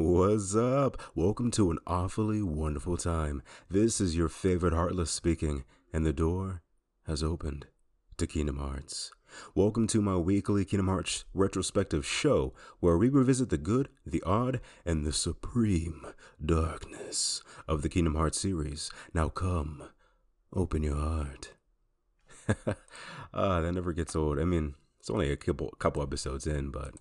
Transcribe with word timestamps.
What's 0.00 0.54
up? 0.54 1.02
Welcome 1.16 1.50
to 1.50 1.72
an 1.72 1.80
awfully 1.84 2.40
wonderful 2.40 2.96
time. 2.96 3.42
This 3.68 4.00
is 4.00 4.16
your 4.16 4.28
favorite 4.28 4.72
Heartless 4.72 5.10
speaking, 5.10 5.64
and 5.92 6.06
the 6.06 6.12
door 6.12 6.62
has 7.08 7.20
opened 7.20 7.66
to 8.16 8.28
Kingdom 8.28 8.58
Hearts. 8.58 9.10
Welcome 9.56 9.88
to 9.88 10.00
my 10.00 10.16
weekly 10.16 10.64
Kingdom 10.64 10.86
Hearts 10.86 11.24
retrospective 11.34 12.06
show 12.06 12.54
where 12.78 12.96
we 12.96 13.08
revisit 13.08 13.50
the 13.50 13.58
good, 13.58 13.88
the 14.06 14.22
odd, 14.22 14.60
and 14.86 15.04
the 15.04 15.12
supreme 15.12 16.06
darkness 16.46 17.42
of 17.66 17.82
the 17.82 17.88
Kingdom 17.88 18.14
Hearts 18.14 18.38
series. 18.38 18.92
Now 19.12 19.28
come, 19.28 19.82
open 20.52 20.84
your 20.84 20.94
heart. 20.94 21.54
ah, 23.34 23.60
that 23.62 23.72
never 23.72 23.92
gets 23.92 24.14
old. 24.14 24.38
I 24.38 24.44
mean, 24.44 24.76
it's 25.00 25.10
only 25.10 25.32
a 25.32 25.36
couple 25.36 25.70
couple 25.80 26.04
episodes 26.04 26.46
in, 26.46 26.70
but 26.70 26.94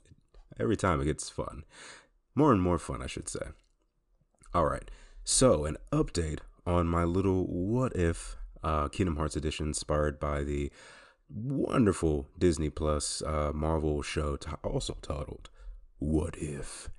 every 0.59 0.75
time 0.75 1.00
it 1.00 1.05
gets 1.05 1.29
fun. 1.29 1.64
More 2.38 2.51
and 2.51 2.61
more 2.61 2.77
fun, 2.77 3.01
I 3.01 3.07
should 3.07 3.27
say. 3.27 3.47
All 4.53 4.67
right. 4.67 4.91
So, 5.23 5.66
an 5.66 5.75
update 5.91 6.41
on 6.67 6.85
my 6.85 7.03
little 7.03 7.48
what 7.48 7.95
if 7.95 8.38
uh, 8.63 8.89
Kingdom 8.89 9.16
Hearts 9.16 9.35
edition 9.35 9.70
inspired 9.70 10.20
by 10.20 10.43
the 10.43 10.71
wonderful 11.34 12.27
Disney 12.38 12.70
Plus 12.70 13.23
uh, 13.23 13.53
Marvel 13.55 14.03
show, 14.03 14.35
t- 14.35 14.52
also 14.63 14.98
titled 15.02 15.49
What 15.98 16.38
If. 16.38 16.91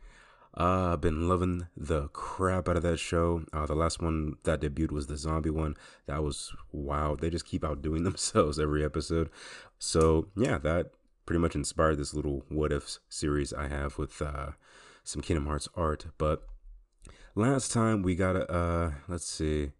Uh, 0.58 0.94
I've 0.94 1.00
been 1.02 1.28
loving 1.28 1.68
the 1.76 2.08
crap 2.08 2.68
out 2.68 2.76
of 2.76 2.82
that 2.82 2.98
show. 2.98 3.44
Uh, 3.52 3.64
the 3.64 3.76
last 3.76 4.02
one 4.02 4.38
that 4.42 4.60
debuted 4.60 4.90
was 4.90 5.06
the 5.06 5.16
zombie 5.16 5.50
one. 5.50 5.76
That 6.06 6.24
was 6.24 6.52
wow. 6.72 7.14
They 7.14 7.30
just 7.30 7.46
keep 7.46 7.64
outdoing 7.64 8.02
themselves 8.02 8.58
every 8.58 8.84
episode. 8.84 9.30
So 9.78 10.30
yeah, 10.36 10.58
that 10.58 10.90
pretty 11.26 11.38
much 11.38 11.54
inspired 11.54 11.98
this 11.98 12.12
little 12.12 12.44
what 12.48 12.72
ifs 12.72 12.98
series 13.08 13.52
I 13.52 13.68
have 13.68 13.98
with 13.98 14.20
uh, 14.20 14.52
some 15.08 15.22
Kingdom 15.22 15.46
Hearts 15.46 15.68
art. 15.74 16.06
But 16.18 16.46
last 17.34 17.72
time 17.72 18.02
we 18.02 18.14
got 18.14 18.36
a 18.36 18.52
uh, 18.52 18.92
let's 19.08 19.26
see. 19.26 19.70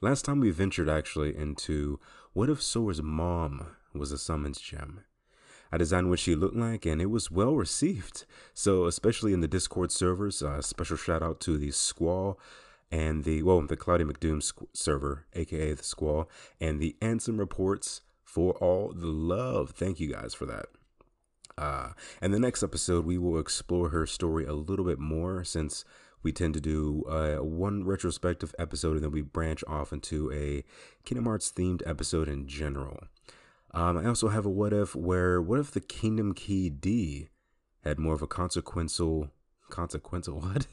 Last 0.00 0.24
time 0.24 0.40
we 0.40 0.50
ventured 0.50 0.88
actually 0.88 1.36
into 1.36 2.00
what 2.32 2.48
if 2.48 2.62
Sora's 2.62 3.02
mom 3.02 3.66
was 3.94 4.12
a 4.12 4.18
summons 4.18 4.60
gem. 4.60 5.00
I 5.70 5.76
designed 5.76 6.08
what 6.08 6.20
she 6.20 6.34
looked 6.34 6.56
like, 6.56 6.86
and 6.86 7.02
it 7.02 7.10
was 7.10 7.30
well 7.30 7.54
received. 7.54 8.24
So, 8.54 8.86
especially 8.86 9.34
in 9.34 9.40
the 9.40 9.48
Discord 9.48 9.92
servers, 9.92 10.42
uh, 10.42 10.62
special 10.62 10.96
shout 10.96 11.22
out 11.22 11.40
to 11.40 11.58
the 11.58 11.70
Squall 11.70 12.40
and 12.90 13.24
the 13.24 13.42
well, 13.42 13.60
the 13.60 13.76
Cloudy 13.76 14.04
McDoom 14.04 14.40
squ- 14.40 14.68
server, 14.72 15.26
aka 15.34 15.74
the 15.74 15.84
Squall, 15.84 16.30
and 16.58 16.80
the 16.80 16.96
Ansem 17.02 17.38
reports 17.38 18.00
for 18.24 18.52
all 18.54 18.94
the 18.94 19.06
love. 19.06 19.70
Thank 19.70 20.00
you 20.00 20.10
guys 20.10 20.32
for 20.32 20.46
that. 20.46 20.66
Uh, 21.58 21.92
and 22.22 22.32
the 22.32 22.38
next 22.38 22.62
episode, 22.62 23.04
we 23.04 23.18
will 23.18 23.38
explore 23.38 23.88
her 23.88 24.06
story 24.06 24.46
a 24.46 24.52
little 24.52 24.84
bit 24.84 25.00
more 25.00 25.42
since 25.42 25.84
we 26.22 26.30
tend 26.30 26.54
to 26.54 26.60
do 26.60 27.04
uh, 27.08 27.42
one 27.42 27.84
retrospective 27.84 28.54
episode 28.58 28.94
and 28.94 29.04
then 29.04 29.10
we 29.10 29.22
branch 29.22 29.64
off 29.66 29.92
into 29.92 30.32
a 30.32 30.64
Kingdom 31.04 31.26
Hearts 31.26 31.50
themed 31.50 31.82
episode 31.84 32.28
in 32.28 32.46
general. 32.46 33.00
Um, 33.74 33.98
I 33.98 34.06
also 34.06 34.28
have 34.28 34.46
a 34.46 34.50
what 34.50 34.72
if 34.72 34.94
where 34.94 35.42
what 35.42 35.58
if 35.58 35.70
the 35.72 35.80
Kingdom 35.80 36.32
Key 36.32 36.70
D 36.70 37.28
had 37.84 37.98
more 37.98 38.14
of 38.14 38.22
a 38.22 38.26
consequential 38.26 39.30
consequential 39.68 40.40
what? 40.40 40.66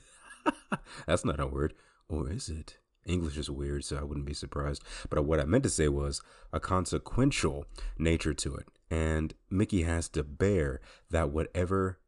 That's 1.07 1.25
not 1.25 1.39
a 1.39 1.47
word, 1.47 1.73
or 2.07 2.29
is 2.29 2.47
it? 2.47 2.77
English 3.05 3.37
is 3.37 3.49
weird, 3.49 3.83
so 3.83 3.97
I 3.97 4.03
wouldn't 4.03 4.25
be 4.25 4.33
surprised. 4.33 4.83
But 5.09 5.25
what 5.25 5.39
I 5.39 5.45
meant 5.45 5.63
to 5.63 5.69
say 5.69 5.87
was 5.87 6.21
a 6.53 6.59
consequential 6.59 7.65
nature 7.97 8.33
to 8.33 8.55
it. 8.55 8.67
And 8.89 9.33
Mickey 9.49 9.83
has 9.83 10.09
to 10.09 10.23
bear 10.23 10.79
that 11.09 11.31
whatever 11.31 11.99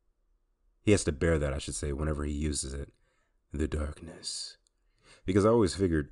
he 0.87 0.91
has 0.91 1.03
to 1.03 1.11
bear 1.11 1.37
that, 1.37 1.53
I 1.53 1.57
should 1.57 1.75
say, 1.75 1.91
whenever 1.91 2.23
he 2.23 2.31
uses 2.31 2.73
it. 2.73 2.93
The 3.51 3.67
darkness. 3.67 4.55
Because 5.25 5.45
I 5.45 5.49
always 5.49 5.75
figured 5.75 6.11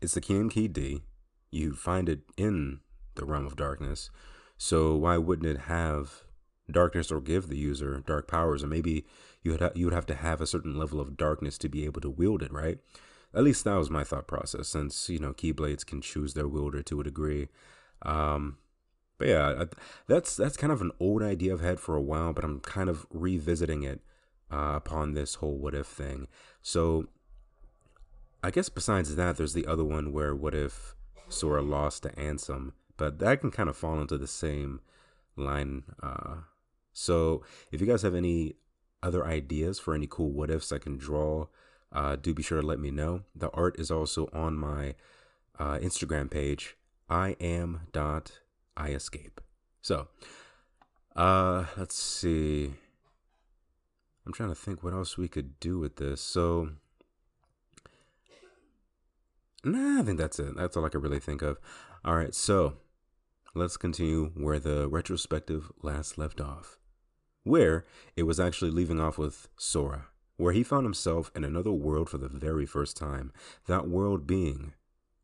it's 0.00 0.14
the 0.14 0.20
Kingdom 0.20 0.50
Key 0.50 0.68
D. 0.68 1.02
You 1.50 1.72
find 1.72 2.08
it 2.08 2.20
in 2.36 2.80
the 3.16 3.24
realm 3.24 3.44
of 3.44 3.56
darkness. 3.56 4.10
So 4.56 4.94
why 4.94 5.16
wouldn't 5.16 5.48
it 5.48 5.62
have 5.62 6.22
darkness 6.70 7.10
or 7.10 7.20
give 7.20 7.48
the 7.48 7.56
user 7.56 8.00
dark 8.06 8.28
powers? 8.28 8.62
And 8.62 8.70
maybe 8.70 9.04
you 9.42 9.50
would 9.50 9.60
ha- 9.60 9.70
you 9.74 9.86
would 9.86 9.94
have 9.94 10.06
to 10.06 10.14
have 10.14 10.40
a 10.40 10.46
certain 10.46 10.78
level 10.78 11.00
of 11.00 11.16
darkness 11.16 11.58
to 11.58 11.68
be 11.68 11.84
able 11.84 12.00
to 12.02 12.10
wield 12.10 12.42
it, 12.42 12.52
right? 12.52 12.78
At 13.34 13.42
least 13.42 13.64
that 13.64 13.74
was 13.74 13.90
my 13.90 14.04
thought 14.04 14.28
process, 14.28 14.68
since 14.68 15.08
you 15.08 15.18
know 15.18 15.32
Keyblades 15.32 15.84
can 15.84 16.00
choose 16.00 16.34
their 16.34 16.46
wielder 16.46 16.82
to 16.82 17.00
a 17.00 17.04
degree. 17.04 17.48
Um, 18.02 18.58
but 19.18 19.28
yeah, 19.28 19.64
that's 20.06 20.36
that's 20.36 20.56
kind 20.56 20.72
of 20.72 20.80
an 20.80 20.92
old 21.00 21.22
idea 21.22 21.52
I've 21.52 21.60
had 21.60 21.80
for 21.80 21.96
a 21.96 22.00
while, 22.00 22.32
but 22.32 22.44
I'm 22.44 22.60
kind 22.60 22.88
of 22.88 23.06
revisiting 23.10 23.82
it 23.82 24.00
uh, 24.50 24.74
upon 24.76 25.14
this 25.14 25.36
whole 25.36 25.56
what 25.56 25.74
if 25.74 25.86
thing. 25.86 26.28
So 26.62 27.08
I 28.42 28.50
guess 28.50 28.68
besides 28.68 29.16
that, 29.16 29.36
there's 29.36 29.54
the 29.54 29.66
other 29.66 29.84
one 29.84 30.12
where 30.12 30.34
what 30.34 30.54
if 30.54 30.94
Sora 31.28 31.62
lost 31.62 32.04
to 32.04 32.10
Ansem, 32.10 32.72
but 32.96 33.18
that 33.18 33.40
can 33.40 33.50
kind 33.50 33.68
of 33.68 33.76
fall 33.76 34.00
into 34.00 34.16
the 34.16 34.26
same 34.28 34.80
line. 35.36 35.82
Uh, 36.02 36.36
so 36.92 37.42
if 37.72 37.80
you 37.80 37.86
guys 37.86 38.02
have 38.02 38.14
any 38.14 38.54
other 39.02 39.26
ideas 39.26 39.78
for 39.78 39.94
any 39.94 40.06
cool 40.08 40.30
what 40.30 40.50
ifs 40.50 40.72
I 40.72 40.78
can 40.78 40.96
draw, 40.96 41.46
uh, 41.92 42.16
do 42.16 42.34
be 42.34 42.42
sure 42.42 42.60
to 42.60 42.66
let 42.66 42.78
me 42.78 42.90
know. 42.90 43.22
The 43.34 43.50
art 43.50 43.78
is 43.78 43.90
also 43.90 44.28
on 44.32 44.56
my 44.56 44.94
uh, 45.58 45.78
Instagram 45.78 46.30
page. 46.30 46.76
I 47.08 47.36
am 47.40 47.82
dot 47.92 48.40
I 48.78 48.90
escape. 48.90 49.40
So, 49.82 50.08
uh, 51.16 51.64
let's 51.76 51.96
see. 51.96 52.72
I'm 54.24 54.32
trying 54.32 54.50
to 54.50 54.54
think 54.54 54.82
what 54.82 54.92
else 54.92 55.18
we 55.18 55.26
could 55.26 55.58
do 55.58 55.78
with 55.78 55.96
this. 55.96 56.20
So, 56.20 56.70
nah, 59.64 60.00
I 60.00 60.02
think 60.04 60.18
that's 60.18 60.38
it. 60.38 60.56
That's 60.56 60.76
all 60.76 60.84
I 60.84 60.90
could 60.90 61.02
really 61.02 61.18
think 61.18 61.42
of. 61.42 61.58
All 62.04 62.14
right, 62.14 62.34
so 62.34 62.76
let's 63.54 63.76
continue 63.76 64.30
where 64.34 64.60
the 64.60 64.88
retrospective 64.88 65.72
last 65.82 66.16
left 66.16 66.40
off, 66.40 66.78
where 67.42 67.84
it 68.16 68.22
was 68.22 68.38
actually 68.38 68.70
leaving 68.70 69.00
off 69.00 69.18
with 69.18 69.48
Sora, 69.56 70.06
where 70.36 70.52
he 70.52 70.62
found 70.62 70.84
himself 70.84 71.32
in 71.34 71.42
another 71.42 71.72
world 71.72 72.08
for 72.08 72.18
the 72.18 72.28
very 72.28 72.66
first 72.66 72.96
time. 72.96 73.32
That 73.66 73.88
world 73.88 74.26
being 74.26 74.74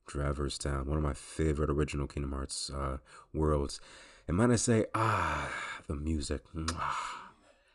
Traverse 0.07 0.59
Town, 0.59 0.87
one 0.87 0.99
of 0.99 1.03
my 1.03 1.15
favorite 1.15 1.71
original 1.71 2.07
Kingdom 2.07 2.33
Hearts 2.33 2.71
uh, 2.71 2.99
worlds. 3.33 3.81
And 4.27 4.37
might 4.37 4.51
I 4.51 4.57
say, 4.57 4.87
ah, 4.95 5.51
the 5.87 5.95
music. 5.95 6.43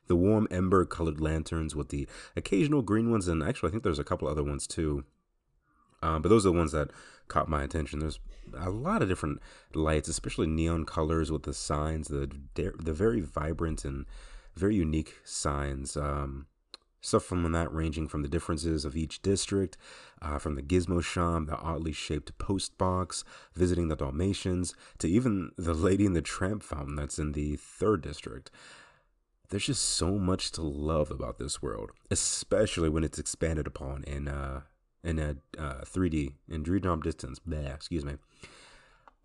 The 0.08 0.16
warm 0.16 0.48
ember 0.50 0.86
colored 0.86 1.22
lanterns 1.22 1.76
with 1.76 1.90
the 1.90 2.08
occasional 2.36 2.82
green 2.82 3.12
ones, 3.12 3.28
and 3.28 3.44
actually, 3.44 3.70
I 3.70 3.72
think 3.72 3.84
there's 3.84 4.00
a 4.00 4.04
couple 4.04 4.28
other 4.28 4.44
ones 4.44 4.66
too. 4.66 5.04
Um, 6.02 6.22
but 6.22 6.30
those 6.30 6.46
are 6.46 6.52
the 6.52 6.58
ones 6.58 6.72
that 6.72 6.90
caught 7.28 7.48
my 7.48 7.62
attention. 7.62 8.00
There's 8.00 8.20
a 8.58 8.72
lot 8.72 9.04
of 9.04 9.10
different 9.10 9.40
lights, 9.76 10.10
especially 10.10 10.48
neon 10.48 10.86
colors 10.86 11.32
with 11.32 11.44
the 11.44 11.54
signs, 11.54 12.08
the 12.08 12.32
the 12.56 12.94
very 12.94 13.22
vibrant 13.22 13.86
and 13.86 14.06
very 14.56 14.76
unique 14.76 15.16
signs. 15.24 15.96
Um, 15.96 16.48
Stuff 17.02 17.24
from 17.24 17.50
that 17.52 17.74
ranging 17.74 18.08
from 18.08 18.24
the 18.24 18.28
differences 18.28 18.84
of 18.84 18.96
each 18.96 19.22
district, 19.22 19.78
uh, 20.22 20.38
from 20.38 20.56
the 20.56 20.62
Gizmo 20.62 21.04
Shop, 21.04 21.46
the 21.46 21.58
oddly 21.58 21.94
shaped 21.94 22.38
post 22.38 22.78
box, 22.78 23.24
visiting 23.54 23.88
the 23.88 23.96
Dalmatians, 23.96 24.74
to 24.98 25.08
even 25.08 25.52
the 25.58 25.74
Lady 25.74 26.06
and 26.06 26.16
the 26.16 26.22
Tramp 26.22 26.62
fountain 26.62 26.96
that's 26.96 27.18
in 27.18 27.32
the 27.32 27.56
third 27.56 28.02
district. 28.02 28.52
There's 29.50 29.66
just 29.66 29.84
so 29.84 30.18
much 30.18 30.52
to 30.52 30.62
love 30.62 31.10
about 31.10 31.40
this 31.40 31.62
world, 31.62 31.92
especially 32.12 32.90
when 32.90 33.04
it's 33.04 33.18
expanded 33.18 33.66
upon 33.66 34.04
in 34.04 34.28
uh, 34.28 34.62
in 35.04 35.18
a 35.20 35.38
uh, 35.58 35.82
3D 35.86 36.34
in 36.50 36.64
Drop 36.64 37.04
Distance. 37.04 37.40
Bleh, 37.40 37.74
excuse 37.74 38.06
me. 38.06 38.16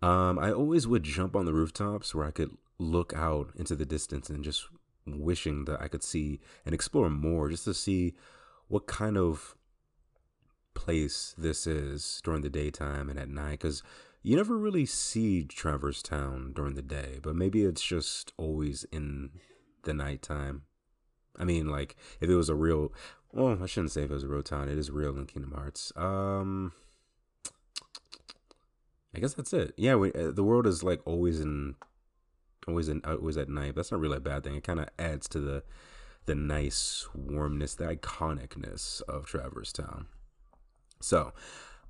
Um, 0.01 0.39
I 0.39 0.51
always 0.51 0.87
would 0.87 1.03
jump 1.03 1.35
on 1.35 1.45
the 1.45 1.53
rooftops 1.53 2.15
where 2.15 2.25
I 2.25 2.31
could 2.31 2.57
look 2.79 3.13
out 3.13 3.51
into 3.55 3.75
the 3.75 3.85
distance 3.85 4.29
and 4.29 4.43
just 4.43 4.67
wishing 5.05 5.65
that 5.65 5.81
I 5.81 5.87
could 5.87 6.03
see 6.03 6.39
and 6.65 6.73
explore 6.73 7.09
more 7.09 7.49
just 7.49 7.65
to 7.65 7.73
see 7.73 8.13
what 8.67 8.87
kind 8.87 9.17
of 9.17 9.55
place 10.73 11.33
this 11.37 11.65
is 11.65 12.21
during 12.23 12.41
the 12.41 12.49
daytime 12.49 13.09
and 13.09 13.19
at 13.19 13.29
night 13.29 13.59
because 13.59 13.81
you 14.21 14.35
never 14.35 14.57
really 14.57 14.87
see 14.87 15.43
Traverse 15.43 16.01
Town 16.01 16.51
during 16.55 16.73
the 16.73 16.81
day, 16.81 17.19
but 17.21 17.35
maybe 17.35 17.63
it's 17.63 17.83
just 17.83 18.33
always 18.37 18.83
in 18.91 19.29
the 19.83 19.93
nighttime. 19.93 20.63
I 21.37 21.43
mean, 21.43 21.67
like 21.67 21.95
if 22.19 22.27
it 22.27 22.35
was 22.35 22.49
a 22.49 22.55
real, 22.55 22.91
well, 23.31 23.61
I 23.61 23.67
shouldn't 23.67 23.91
say 23.91 24.01
if 24.01 24.09
it 24.09 24.13
was 24.13 24.23
a 24.23 24.27
real 24.27 24.41
town. 24.41 24.67
It 24.67 24.79
is 24.79 24.89
real 24.89 25.15
in 25.15 25.27
Kingdom 25.27 25.51
Hearts. 25.51 25.91
Um, 25.95 26.71
I 29.15 29.19
guess 29.19 29.35
that's 29.35 29.53
it. 29.53 29.75
Yeah, 29.77 29.95
we, 29.95 30.11
uh, 30.13 30.31
the 30.31 30.43
world 30.43 30.65
is 30.65 30.83
like 30.83 31.01
always 31.05 31.39
in 31.39 31.75
always 32.67 32.89
in 32.89 33.01
always 33.05 33.37
at 33.37 33.49
night. 33.49 33.75
That's 33.75 33.91
not 33.91 33.99
really 33.99 34.17
a 34.17 34.21
bad 34.21 34.43
thing. 34.43 34.55
It 34.55 34.63
kind 34.63 34.79
of 34.79 34.89
adds 34.97 35.27
to 35.29 35.39
the 35.39 35.63
the 36.25 36.35
nice 36.35 37.07
warmness, 37.13 37.75
the 37.75 37.95
iconicness 37.95 39.01
of 39.03 39.25
Traverse 39.25 39.71
Town. 39.71 40.07
So, 40.99 41.33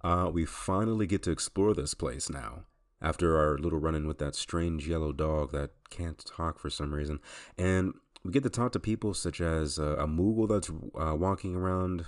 uh, 0.04 0.30
we 0.34 0.46
finally 0.46 1.08
get 1.08 1.24
to 1.24 1.32
explore 1.32 1.74
this 1.74 1.94
place 1.94 2.30
now. 2.30 2.66
After 3.02 3.38
our 3.38 3.58
little 3.58 3.80
run 3.80 3.96
in 3.96 4.08
with 4.08 4.20
that 4.20 4.36
strange 4.36 4.88
yellow 4.88 5.12
dog 5.12 5.52
that 5.52 5.72
can't 5.90 6.18
talk 6.26 6.60
for 6.60 6.70
some 6.70 6.94
reason. 6.94 7.20
And 7.58 7.94
we 8.24 8.32
get 8.32 8.44
to 8.44 8.50
talk 8.50 8.72
to 8.72 8.80
people 8.80 9.14
such 9.14 9.40
as 9.42 9.78
uh, 9.78 9.96
a 9.98 10.08
Moogle 10.08 10.50
that's 10.50 10.70
uh, 10.70 11.16
walking 11.16 11.56
around, 11.56 12.06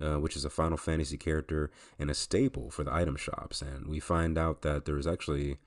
uh, 0.00 0.16
which 0.16 0.34
is 0.34 0.44
a 0.44 0.50
Final 0.50 0.76
Fantasy 0.76 1.16
character 1.16 1.70
and 1.98 2.10
a 2.10 2.14
staple 2.14 2.70
for 2.70 2.82
the 2.84 2.92
item 2.92 3.16
shops. 3.16 3.62
And 3.62 3.86
we 3.86 4.00
find 4.00 4.36
out 4.36 4.62
that 4.62 4.86
there's 4.86 5.06
actually 5.06 5.58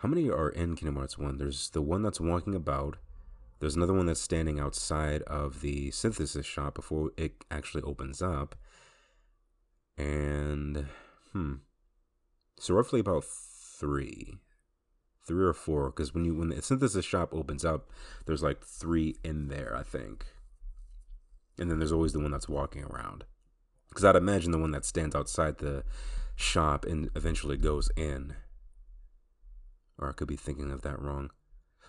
how 0.00 0.08
many 0.08 0.30
are 0.30 0.48
in 0.48 0.76
Kingdom 0.76 0.96
Hearts 0.96 1.18
1? 1.18 1.36
There's 1.36 1.70
the 1.70 1.82
one 1.82 2.02
that's 2.02 2.20
walking 2.20 2.54
about. 2.54 2.96
There's 3.58 3.76
another 3.76 3.92
one 3.92 4.06
that's 4.06 4.20
standing 4.20 4.58
outside 4.58 5.20
of 5.22 5.60
the 5.60 5.90
synthesis 5.90 6.46
shop 6.46 6.74
before 6.74 7.10
it 7.18 7.44
actually 7.50 7.82
opens 7.82 8.22
up. 8.22 8.54
And, 9.98 10.86
hmm. 11.32 11.56
So 12.58 12.74
roughly 12.74 13.00
about 13.00 13.24
three 13.24 14.38
three 15.26 15.44
or 15.44 15.52
four 15.52 15.90
because 15.90 16.12
when 16.12 16.24
you 16.24 16.34
when 16.34 16.48
the 16.48 16.60
synthesis 16.60 17.04
shop 17.04 17.30
opens 17.32 17.64
up 17.64 17.90
there's 18.26 18.42
like 18.42 18.64
three 18.64 19.16
in 19.22 19.48
there 19.48 19.76
i 19.76 19.82
think 19.82 20.26
and 21.58 21.70
then 21.70 21.78
there's 21.78 21.92
always 21.92 22.12
the 22.12 22.18
one 22.18 22.30
that's 22.30 22.48
walking 22.48 22.82
around 22.84 23.24
because 23.88 24.04
i'd 24.04 24.16
imagine 24.16 24.50
the 24.50 24.58
one 24.58 24.72
that 24.72 24.84
stands 24.84 25.14
outside 25.14 25.58
the 25.58 25.84
shop 26.36 26.84
and 26.84 27.10
eventually 27.14 27.56
goes 27.56 27.90
in 27.96 28.34
or 30.00 30.08
i 30.08 30.12
could 30.12 30.28
be 30.28 30.36
thinking 30.36 30.70
of 30.70 30.82
that 30.82 31.00
wrong 31.00 31.30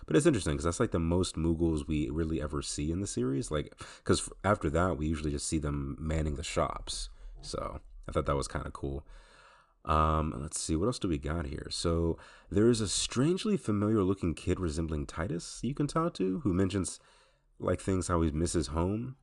but 0.06 0.16
it's 0.16 0.26
interesting 0.26 0.54
because 0.54 0.64
that's 0.64 0.80
like 0.80 0.90
the 0.90 0.98
most 0.98 1.36
moogles 1.36 1.86
we 1.86 2.08
really 2.10 2.40
ever 2.40 2.62
see 2.62 2.92
in 2.92 3.00
the 3.00 3.06
series 3.06 3.50
like 3.50 3.74
because 3.98 4.28
after 4.44 4.70
that 4.70 4.96
we 4.96 5.06
usually 5.06 5.30
just 5.30 5.46
see 5.46 5.58
them 5.58 5.96
manning 5.98 6.36
the 6.36 6.44
shops 6.44 7.08
so 7.40 7.80
i 8.08 8.12
thought 8.12 8.26
that 8.26 8.36
was 8.36 8.48
kind 8.48 8.66
of 8.66 8.72
cool 8.72 9.04
um, 9.84 10.32
let's 10.40 10.60
see, 10.60 10.76
what 10.76 10.86
else 10.86 10.98
do 10.98 11.08
we 11.08 11.18
got 11.18 11.46
here? 11.46 11.66
So 11.70 12.16
there 12.50 12.68
is 12.68 12.80
a 12.80 12.88
strangely 12.88 13.56
familiar 13.56 14.02
looking 14.02 14.34
kid 14.34 14.60
resembling 14.60 15.06
Tidus 15.06 15.62
you 15.62 15.74
can 15.74 15.86
talk 15.86 16.14
to 16.14 16.40
who 16.40 16.52
mentions 16.52 17.00
like 17.58 17.80
things 17.80 18.08
how 18.08 18.20
he 18.22 18.30
misses 18.30 18.68
home. 18.68 19.16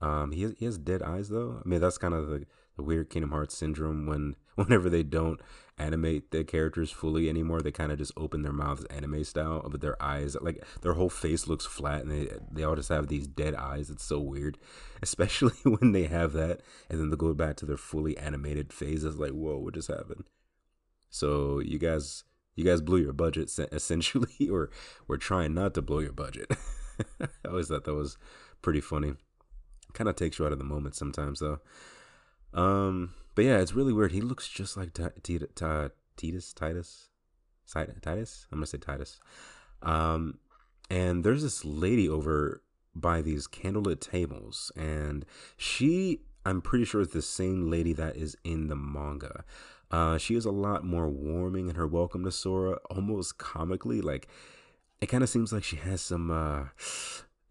Um, 0.00 0.32
he 0.32 0.42
has, 0.42 0.54
he 0.58 0.64
has 0.64 0.78
dead 0.78 1.02
eyes 1.02 1.28
though. 1.28 1.60
I 1.64 1.68
mean, 1.68 1.80
that's 1.80 1.98
kind 1.98 2.14
of 2.14 2.28
the, 2.28 2.46
the 2.78 2.82
weird 2.84 3.10
Kingdom 3.10 3.32
Hearts 3.32 3.56
syndrome 3.56 4.06
when 4.06 4.36
whenever 4.54 4.88
they 4.88 5.02
don't 5.02 5.40
animate 5.76 6.30
the 6.30 6.42
characters 6.42 6.90
fully 6.90 7.28
anymore, 7.28 7.60
they 7.60 7.70
kind 7.70 7.92
of 7.92 7.98
just 7.98 8.12
open 8.16 8.42
their 8.42 8.52
mouths 8.52 8.84
anime 8.86 9.22
style, 9.24 9.68
but 9.70 9.80
their 9.80 10.00
eyes 10.02 10.36
like 10.40 10.64
their 10.80 10.94
whole 10.94 11.10
face 11.10 11.46
looks 11.46 11.66
flat 11.66 12.02
and 12.02 12.10
they 12.10 12.28
they 12.50 12.64
all 12.64 12.76
just 12.76 12.88
have 12.88 13.08
these 13.08 13.26
dead 13.26 13.54
eyes. 13.54 13.90
It's 13.90 14.04
so 14.04 14.18
weird, 14.18 14.56
especially 15.02 15.54
when 15.64 15.92
they 15.92 16.04
have 16.04 16.32
that 16.32 16.62
and 16.88 16.98
then 16.98 17.10
they 17.10 17.16
go 17.16 17.34
back 17.34 17.56
to 17.56 17.66
their 17.66 17.76
fully 17.76 18.16
animated 18.16 18.72
face. 18.72 19.04
It's 19.04 19.16
like, 19.16 19.32
whoa, 19.32 19.58
what 19.58 19.74
just 19.74 19.88
happened? 19.88 20.24
So 21.10 21.58
you 21.58 21.78
guys 21.78 22.24
you 22.54 22.64
guys 22.64 22.80
blew 22.80 22.98
your 22.98 23.12
budget 23.12 23.50
essentially, 23.72 24.48
or 24.50 24.70
we're 25.06 25.16
trying 25.16 25.54
not 25.54 25.74
to 25.74 25.82
blow 25.82 25.98
your 25.98 26.12
budget. 26.12 26.50
I 27.20 27.28
always 27.48 27.68
thought 27.68 27.84
that 27.84 27.94
was 27.94 28.18
pretty 28.62 28.80
funny. 28.80 29.14
Kind 29.92 30.08
of 30.08 30.16
takes 30.16 30.38
you 30.38 30.46
out 30.46 30.52
of 30.52 30.58
the 30.58 30.64
moment 30.64 30.94
sometimes 30.94 31.40
though. 31.40 31.60
Um, 32.54 33.14
but 33.34 33.44
yeah, 33.44 33.58
it's 33.58 33.74
really 33.74 33.92
weird. 33.92 34.12
He 34.12 34.20
looks 34.20 34.48
just 34.48 34.76
like 34.76 34.92
Tidus, 34.92 35.54
Tidus, 35.54 36.54
Tidus. 37.74 38.46
I'm 38.50 38.58
gonna 38.58 38.66
say 38.66 38.78
Tidus. 38.78 39.18
Um, 39.82 40.38
and 40.90 41.22
there's 41.22 41.42
this 41.42 41.64
lady 41.64 42.08
over 42.08 42.62
by 42.94 43.22
these 43.22 43.46
candlelit 43.46 44.00
tables, 44.00 44.72
and 44.74 45.24
she, 45.56 46.22
I'm 46.44 46.60
pretty 46.60 46.84
sure, 46.84 47.00
is 47.00 47.10
the 47.10 47.22
same 47.22 47.70
lady 47.70 47.92
that 47.92 48.16
is 48.16 48.36
in 48.42 48.68
the 48.68 48.76
manga. 48.76 49.44
Uh, 49.90 50.18
she 50.18 50.34
is 50.34 50.44
a 50.44 50.50
lot 50.50 50.84
more 50.84 51.08
warming 51.08 51.68
in 51.68 51.74
her 51.76 51.86
welcome 51.86 52.24
to 52.24 52.32
Sora, 52.32 52.78
almost 52.90 53.38
comically. 53.38 54.00
Like, 54.00 54.28
it 55.00 55.06
kind 55.06 55.22
of 55.22 55.28
seems 55.28 55.52
like 55.52 55.64
she 55.64 55.76
has 55.76 56.00
some 56.00 56.30
uh, 56.30 56.64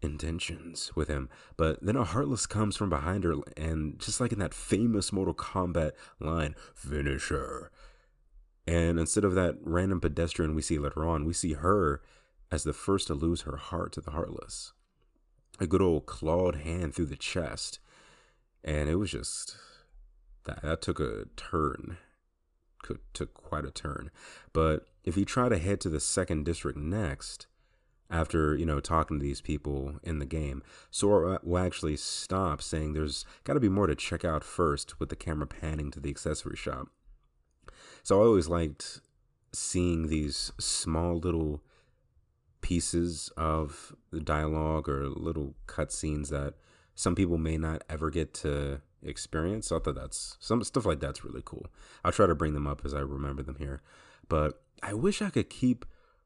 intentions 0.00 0.92
with 0.94 1.08
him. 1.08 1.28
But 1.56 1.82
then 1.82 1.96
a 1.96 2.04
Heartless 2.04 2.46
comes 2.46 2.76
from 2.76 2.90
behind 2.90 3.24
her, 3.24 3.34
and 3.56 3.98
just 3.98 4.20
like 4.20 4.32
in 4.32 4.38
that 4.38 4.54
famous 4.54 5.12
Mortal 5.12 5.34
Kombat 5.34 5.92
line, 6.20 6.54
finish 6.74 7.28
her. 7.28 7.70
And 8.66 8.98
instead 8.98 9.24
of 9.24 9.34
that 9.34 9.56
random 9.62 10.00
pedestrian 10.00 10.54
we 10.54 10.62
see 10.62 10.78
later 10.78 11.06
on, 11.06 11.24
we 11.24 11.32
see 11.32 11.54
her 11.54 12.02
as 12.50 12.64
the 12.64 12.72
first 12.72 13.06
to 13.06 13.14
lose 13.14 13.42
her 13.42 13.56
heart 13.56 13.92
to 13.92 14.00
the 14.00 14.10
Heartless. 14.10 14.72
A 15.60 15.66
good 15.66 15.82
old 15.82 16.06
clawed 16.06 16.56
hand 16.56 16.94
through 16.94 17.06
the 17.06 17.16
chest. 17.16 17.78
And 18.62 18.88
it 18.88 18.96
was 18.96 19.10
just 19.10 19.56
that 20.44 20.62
that 20.62 20.82
took 20.82 21.00
a 21.00 21.26
turn. 21.36 21.98
Could, 22.82 23.00
took 23.12 23.34
quite 23.34 23.64
a 23.64 23.70
turn. 23.70 24.10
But 24.52 24.86
if 25.02 25.16
you 25.16 25.24
try 25.24 25.48
to 25.48 25.58
head 25.58 25.80
to 25.80 25.88
the 25.88 26.00
second 26.00 26.44
district 26.44 26.78
next, 26.78 27.46
after 28.10 28.56
you 28.56 28.64
know 28.64 28.80
talking 28.80 29.18
to 29.18 29.22
these 29.22 29.40
people 29.40 29.98
in 30.02 30.18
the 30.18 30.26
game. 30.26 30.62
Sora 30.90 31.40
will 31.42 31.58
actually 31.58 31.96
stop 31.96 32.62
saying 32.62 32.92
there's 32.92 33.24
got 33.44 33.54
to 33.54 33.60
be 33.60 33.68
more 33.68 33.86
to 33.86 33.94
check 33.94 34.24
out 34.24 34.44
first 34.44 34.98
with 34.98 35.08
the 35.08 35.16
camera 35.16 35.46
panning 35.46 35.90
to 35.90 36.00
the 36.00 36.10
accessory 36.10 36.56
shop. 36.56 36.88
So 38.02 38.20
i 38.20 38.24
always 38.24 38.48
liked 38.48 39.00
seeing 39.52 40.08
these 40.08 40.52
small 40.58 41.18
little 41.18 41.62
pieces 42.60 43.30
of 43.36 43.94
the 44.10 44.20
dialogue 44.20 44.88
or 44.88 45.08
little 45.08 45.54
cutscenes 45.66 46.28
that 46.28 46.54
some 46.94 47.14
people 47.14 47.38
may 47.38 47.56
not 47.56 47.82
ever 47.88 48.10
get 48.10 48.34
to 48.34 48.80
experience. 49.02 49.68
So 49.68 49.76
i 49.76 49.78
thought 49.78 49.94
that's 49.94 50.36
some 50.40 50.62
stuff 50.64 50.86
like 50.86 51.00
that's 51.00 51.24
really 51.24 51.42
cool. 51.44 51.66
I'll 52.04 52.12
try 52.12 52.26
to 52.26 52.34
bring 52.34 52.54
them 52.54 52.66
up 52.66 52.82
as 52.84 52.94
i 52.94 53.00
remember 53.00 53.42
them 53.42 53.56
here. 53.58 53.82
But 54.28 54.62
i 54.82 54.94
wish 54.94 55.20
i 55.20 55.30
could 55.30 55.50
keep 55.50 55.84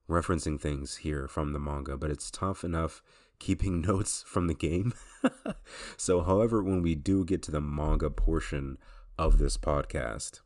referencing 0.08 0.60
things 0.60 0.98
here 0.98 1.28
from 1.28 1.52
the 1.52 1.58
manga, 1.58 1.96
but 1.96 2.10
it's 2.10 2.30
tough 2.30 2.64
enough 2.64 3.02
keeping 3.38 3.80
notes 3.86 4.24
from 4.26 4.46
the 4.46 4.54
game. 4.54 4.94
so, 5.96 6.22
however, 6.22 6.62
when 6.62 6.82
we 6.82 6.94
do 6.94 7.24
get 7.24 7.42
to 7.42 7.50
the 7.50 7.60
manga 7.60 8.10
portion 8.10 8.78
of 9.18 9.38
this 9.38 9.56
podcast, 9.56 10.40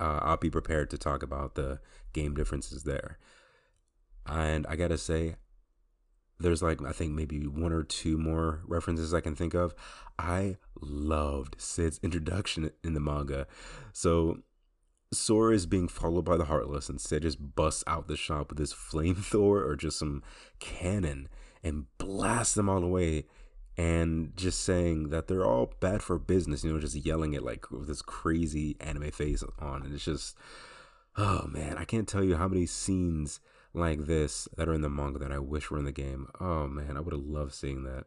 uh, 0.00 0.20
I'll 0.22 0.36
be 0.36 0.50
prepared 0.50 0.90
to 0.90 0.98
talk 0.98 1.22
about 1.22 1.54
the 1.54 1.80
game 2.12 2.34
differences 2.34 2.84
there. 2.84 3.18
And 4.26 4.66
I 4.68 4.76
gotta 4.76 4.98
say, 4.98 5.36
there's 6.40 6.62
like, 6.62 6.82
I 6.82 6.92
think 6.92 7.12
maybe 7.12 7.46
one 7.46 7.72
or 7.72 7.82
two 7.82 8.18
more 8.18 8.62
references 8.66 9.14
I 9.14 9.20
can 9.20 9.36
think 9.36 9.54
of. 9.54 9.74
I 10.18 10.56
loved 10.80 11.56
Cid's 11.58 12.00
introduction 12.02 12.70
in 12.82 12.94
the 12.94 13.00
manga. 13.00 13.46
So, 13.92 14.38
Sora 15.14 15.54
is 15.54 15.66
being 15.66 15.88
followed 15.88 16.24
by 16.24 16.36
the 16.36 16.46
Heartless 16.46 16.88
and 16.88 17.00
Cid 17.00 17.22
just 17.22 17.54
busts 17.54 17.84
out 17.86 18.08
the 18.08 18.16
shop 18.16 18.50
with 18.50 18.58
his 18.58 18.72
flamethrower 18.72 19.66
or 19.66 19.76
just 19.76 19.98
some 19.98 20.22
cannon 20.58 21.28
and 21.62 21.86
blasts 21.98 22.54
them 22.54 22.68
all 22.68 22.82
away 22.82 23.24
and 23.76 24.36
just 24.36 24.60
saying 24.60 25.08
that 25.08 25.26
they're 25.26 25.44
all 25.44 25.72
bad 25.80 26.02
for 26.02 26.18
business, 26.18 26.62
you 26.62 26.72
know, 26.72 26.78
just 26.78 26.94
yelling 26.94 27.32
it 27.32 27.42
like 27.42 27.70
with 27.70 27.88
this 27.88 28.02
crazy 28.02 28.76
anime 28.80 29.10
face 29.10 29.42
on. 29.58 29.82
And 29.82 29.94
it's 29.94 30.04
just, 30.04 30.36
oh 31.16 31.46
man, 31.48 31.76
I 31.76 31.84
can't 31.84 32.08
tell 32.08 32.22
you 32.22 32.36
how 32.36 32.46
many 32.46 32.66
scenes 32.66 33.40
like 33.72 34.06
this 34.06 34.48
that 34.56 34.68
are 34.68 34.74
in 34.74 34.82
the 34.82 34.88
manga 34.88 35.18
that 35.18 35.32
I 35.32 35.40
wish 35.40 35.70
were 35.70 35.78
in 35.78 35.84
the 35.84 35.92
game. 35.92 36.28
Oh 36.40 36.68
man, 36.68 36.96
I 36.96 37.00
would 37.00 37.12
have 37.12 37.24
loved 37.24 37.52
seeing 37.52 37.82
that. 37.84 38.04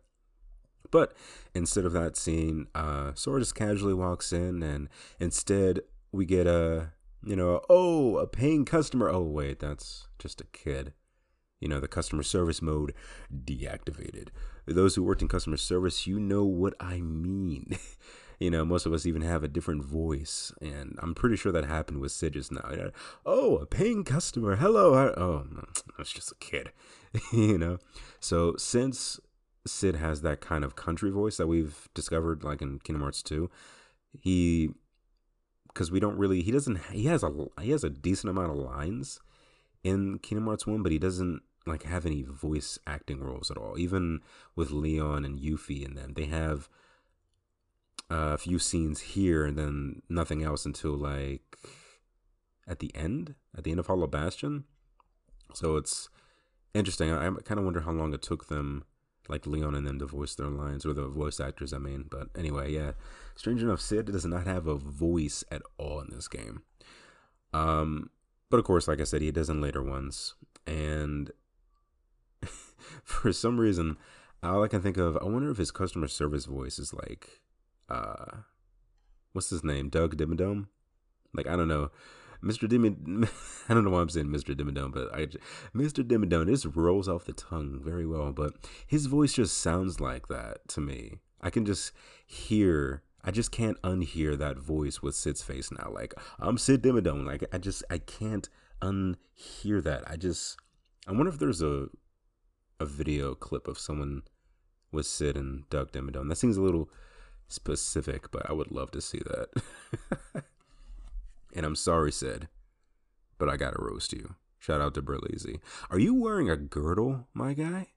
But 0.89 1.13
instead 1.53 1.83
of 1.83 1.91
that 1.93 2.15
scene, 2.15 2.67
uh, 2.73 3.11
Sora 3.13 3.41
just 3.41 3.55
casually 3.55 3.93
walks 3.93 4.31
in, 4.31 4.63
and 4.63 4.87
instead 5.19 5.81
we 6.13 6.25
get 6.25 6.47
a 6.47 6.91
you 7.23 7.35
know, 7.35 7.61
oh, 7.69 8.17
a 8.17 8.27
paying 8.27 8.65
customer. 8.65 9.09
Oh, 9.09 9.23
wait, 9.23 9.59
that's 9.59 10.07
just 10.19 10.41
a 10.41 10.45
kid. 10.45 10.93
You 11.59 11.67
know, 11.67 11.79
the 11.79 11.87
customer 11.87 12.23
service 12.23 12.61
mode 12.61 12.93
deactivated. 13.33 14.29
Those 14.67 14.95
who 14.95 15.03
worked 15.03 15.21
in 15.21 15.27
customer 15.27 15.57
service, 15.57 16.05
you 16.05 16.19
know 16.19 16.45
what 16.45 16.75
I 16.79 16.99
mean. 16.99 17.77
you 18.39 18.51
know, 18.51 18.63
most 18.63 18.85
of 18.85 18.93
us 18.93 19.05
even 19.05 19.23
have 19.23 19.43
a 19.43 19.47
different 19.47 19.83
voice, 19.83 20.51
and 20.61 20.97
I'm 21.01 21.15
pretty 21.15 21.35
sure 21.35 21.51
that 21.51 21.65
happened 21.65 21.99
with 21.99 22.11
Cid 22.11 22.33
just 22.33 22.51
now. 22.51 22.91
Oh, 23.25 23.57
a 23.57 23.65
paying 23.65 24.03
customer. 24.03 24.57
Hello. 24.57 24.93
Oh, 25.17 25.45
that's 25.97 26.11
just 26.11 26.31
a 26.31 26.35
kid. 26.35 26.71
you 27.33 27.57
know, 27.57 27.79
so 28.19 28.55
since 28.57 29.19
Cid 29.65 29.95
has 29.95 30.21
that 30.21 30.41
kind 30.41 30.63
of 30.63 30.75
country 30.75 31.09
voice 31.09 31.37
that 31.37 31.47
we've 31.47 31.89
discovered, 31.95 32.43
like 32.43 32.61
in 32.61 32.79
Kingdom 32.79 33.01
Hearts 33.01 33.23
2, 33.23 33.49
he 34.19 34.69
because 35.77 35.91
we 35.91 35.99
don't 35.99 36.17
really 36.17 36.41
he 36.41 36.49
doesn't 36.49 36.79
he 36.91 37.03
has 37.03 37.21
a 37.21 37.31
he 37.61 37.69
has 37.69 37.83
a 37.83 37.89
decent 37.89 38.31
amount 38.31 38.49
of 38.49 38.57
lines 38.57 39.19
in 39.83 40.17
Kingdom 40.17 40.47
Hearts 40.47 40.65
1 40.65 40.81
but 40.81 40.91
he 40.91 40.97
doesn't 40.97 41.43
like 41.67 41.83
have 41.83 42.03
any 42.03 42.23
voice 42.23 42.79
acting 42.87 43.19
roles 43.19 43.51
at 43.51 43.57
all. 43.57 43.77
Even 43.77 44.21
with 44.55 44.71
Leon 44.71 45.23
and 45.23 45.39
Yuffie 45.39 45.85
and 45.85 45.95
them 45.95 46.13
they 46.15 46.25
have 46.25 46.67
a 48.09 48.39
few 48.39 48.57
scenes 48.57 49.01
here 49.01 49.45
and 49.45 49.55
then 49.55 50.01
nothing 50.09 50.41
else 50.41 50.65
until 50.65 50.93
like 50.93 51.59
at 52.67 52.79
the 52.79 52.89
end 52.95 53.35
at 53.55 53.63
the 53.63 53.69
end 53.69 53.79
of 53.79 53.85
Hollow 53.85 54.07
Bastion. 54.07 54.63
So 55.53 55.75
it's 55.77 56.09
interesting. 56.73 57.11
I, 57.11 57.27
I 57.27 57.31
kind 57.43 57.59
of 57.59 57.65
wonder 57.65 57.81
how 57.81 57.91
long 57.91 58.15
it 58.15 58.23
took 58.23 58.47
them 58.47 58.83
like 59.29 59.45
Leon 59.45 59.75
and 59.75 59.85
them 59.85 59.99
to 59.99 60.05
voice 60.05 60.35
their 60.35 60.47
lines, 60.47 60.85
or 60.85 60.93
the 60.93 61.07
voice 61.07 61.39
actors, 61.39 61.73
I 61.73 61.77
mean. 61.77 62.05
But 62.09 62.29
anyway, 62.35 62.71
yeah. 62.71 62.91
Strange 63.35 63.61
enough, 63.61 63.81
Cid 63.81 64.07
does 64.07 64.25
not 64.25 64.47
have 64.47 64.67
a 64.67 64.75
voice 64.75 65.43
at 65.51 65.61
all 65.77 65.99
in 66.01 66.09
this 66.09 66.27
game. 66.27 66.63
Um, 67.53 68.09
but 68.49 68.57
of 68.57 68.65
course, 68.65 68.87
like 68.87 69.01
I 69.01 69.03
said, 69.03 69.21
he 69.21 69.31
does 69.31 69.49
in 69.49 69.61
later 69.61 69.83
ones. 69.83 70.35
And 70.65 71.31
for 73.03 73.31
some 73.33 73.59
reason, 73.59 73.97
all 74.43 74.63
I 74.63 74.67
can 74.67 74.81
think 74.81 74.97
of, 74.97 75.17
I 75.17 75.25
wonder 75.25 75.49
if 75.49 75.57
his 75.57 75.71
customer 75.71 76.07
service 76.07 76.45
voice 76.45 76.79
is 76.79 76.93
like, 76.93 77.41
uh, 77.89 78.37
what's 79.33 79.49
his 79.49 79.63
name, 79.63 79.89
Doug 79.89 80.17
Dimmadome? 80.17 80.67
Like 81.33 81.47
I 81.47 81.55
don't 81.55 81.67
know, 81.67 81.91
Mr. 82.43 82.67
Dimmadome. 82.67 83.29
I 83.69 83.73
don't 83.73 83.83
know 83.83 83.89
why 83.91 84.01
I'm 84.01 84.09
saying 84.09 84.27
Mr. 84.27 84.55
Dimmadome, 84.55 84.93
but 84.93 85.13
I, 85.13 85.27
Mr. 85.75 86.03
Dimmadome, 86.03 86.47
this 86.47 86.65
rolls 86.65 87.07
off 87.07 87.25
the 87.25 87.33
tongue 87.33 87.79
very 87.83 88.05
well. 88.05 88.31
But 88.31 88.53
his 88.85 89.05
voice 89.07 89.33
just 89.33 89.57
sounds 89.57 89.99
like 89.99 90.27
that 90.27 90.67
to 90.69 90.81
me. 90.81 91.19
I 91.41 91.49
can 91.49 91.65
just 91.65 91.91
hear. 92.25 93.03
I 93.23 93.31
just 93.31 93.51
can't 93.51 93.81
unhear 93.81 94.37
that 94.37 94.57
voice 94.57 95.01
with 95.01 95.15
Cid's 95.15 95.41
face 95.41 95.71
now. 95.71 95.89
Like 95.91 96.13
I'm 96.39 96.57
Cid 96.57 96.81
Dimmadome. 96.81 97.25
Like 97.25 97.43
I 97.51 97.57
just 97.57 97.83
I 97.89 97.97
can't 97.97 98.47
unhear 98.81 99.83
that. 99.83 100.03
I 100.07 100.15
just 100.15 100.57
I 101.07 101.11
wonder 101.11 101.29
if 101.29 101.39
there's 101.39 101.61
a 101.61 101.87
a 102.79 102.85
video 102.85 103.33
clip 103.35 103.67
of 103.67 103.79
someone 103.79 104.21
with 104.91 105.05
Cid 105.05 105.35
and 105.35 105.69
Doug 105.69 105.91
Dimmadome. 105.91 106.29
That 106.29 106.37
seems 106.37 106.57
a 106.57 106.61
little 106.61 106.89
specific, 107.47 108.31
but 108.31 108.49
I 108.49 108.53
would 108.53 108.71
love 108.71 108.91
to 108.91 109.01
see 109.01 109.19
that. 109.19 110.43
and 111.57 111.65
I'm 111.65 111.75
sorry, 111.75 112.11
Cid, 112.11 112.47
but 113.39 113.49
I 113.49 113.57
gotta 113.57 113.81
roast 113.81 114.13
you. 114.13 114.35
Shout 114.59 114.79
out 114.79 114.93
to 114.93 115.01
Berleezy. 115.01 115.59
Are 115.89 115.97
you 115.97 116.13
wearing 116.13 116.49
a 116.49 116.55
girdle, 116.55 117.27
my 117.33 117.53
guy? 117.53 117.87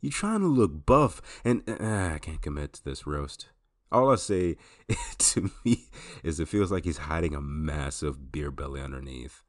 You 0.00 0.10
trying 0.10 0.40
to 0.40 0.46
look 0.46 0.86
buff, 0.86 1.20
and 1.44 1.62
uh, 1.68 2.12
I 2.14 2.18
can't 2.18 2.40
commit 2.40 2.72
to 2.74 2.84
this 2.84 3.08
roast. 3.08 3.48
All 3.90 4.10
I 4.12 4.14
say 4.14 4.56
to 5.18 5.50
me 5.64 5.88
is 6.22 6.38
it 6.38 6.48
feels 6.48 6.70
like 6.70 6.84
he's 6.84 6.98
hiding 6.98 7.34
a 7.34 7.40
massive 7.40 8.30
beer 8.30 8.52
belly 8.52 8.80
underneath. 8.80 9.42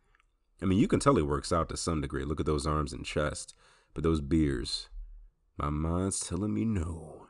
I 0.60 0.66
mean, 0.66 0.80
you 0.80 0.88
can 0.88 1.00
tell 1.00 1.16
he 1.16 1.22
works 1.22 1.54
out 1.54 1.70
to 1.70 1.78
some 1.78 2.02
degree. 2.02 2.26
Look 2.26 2.40
at 2.40 2.48
those 2.48 2.66
arms 2.66 2.94
and 2.94 3.06
chest. 3.06 3.54
But 3.94 4.04
those 4.04 4.22
beers, 4.22 4.90
my 5.58 5.70
mind's 5.70 6.20
telling 6.20 6.54
me 6.54 6.66
no. 6.66 7.21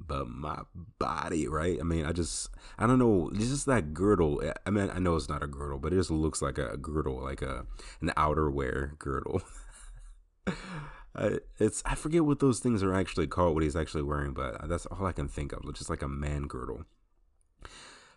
But 0.00 0.28
my 0.28 0.62
body, 0.98 1.48
right? 1.48 1.78
I 1.80 1.82
mean, 1.82 2.06
I 2.06 2.12
just, 2.12 2.50
I 2.78 2.86
don't 2.86 2.98
know. 2.98 3.30
It's 3.34 3.48
just 3.48 3.66
that 3.66 3.92
girdle. 3.92 4.42
I 4.64 4.70
mean, 4.70 4.90
I 4.94 4.98
know 4.98 5.16
it's 5.16 5.28
not 5.28 5.42
a 5.42 5.46
girdle, 5.46 5.78
but 5.78 5.92
it 5.92 5.96
just 5.96 6.10
looks 6.10 6.40
like 6.40 6.56
a 6.56 6.76
girdle, 6.76 7.22
like 7.22 7.42
a 7.42 7.66
an 8.00 8.12
outerwear 8.16 8.98
girdle. 8.98 9.42
It's 11.58 11.82
I 11.84 11.96
forget 11.96 12.24
what 12.24 12.38
those 12.38 12.60
things 12.60 12.82
are 12.82 12.94
actually 12.94 13.26
called, 13.26 13.54
what 13.54 13.64
he's 13.64 13.74
actually 13.74 14.04
wearing, 14.04 14.34
but 14.34 14.68
that's 14.68 14.86
all 14.86 15.04
I 15.04 15.12
can 15.12 15.26
think 15.26 15.52
of. 15.52 15.64
Just 15.74 15.90
like 15.90 16.02
a 16.02 16.08
man 16.08 16.42
girdle. 16.46 16.84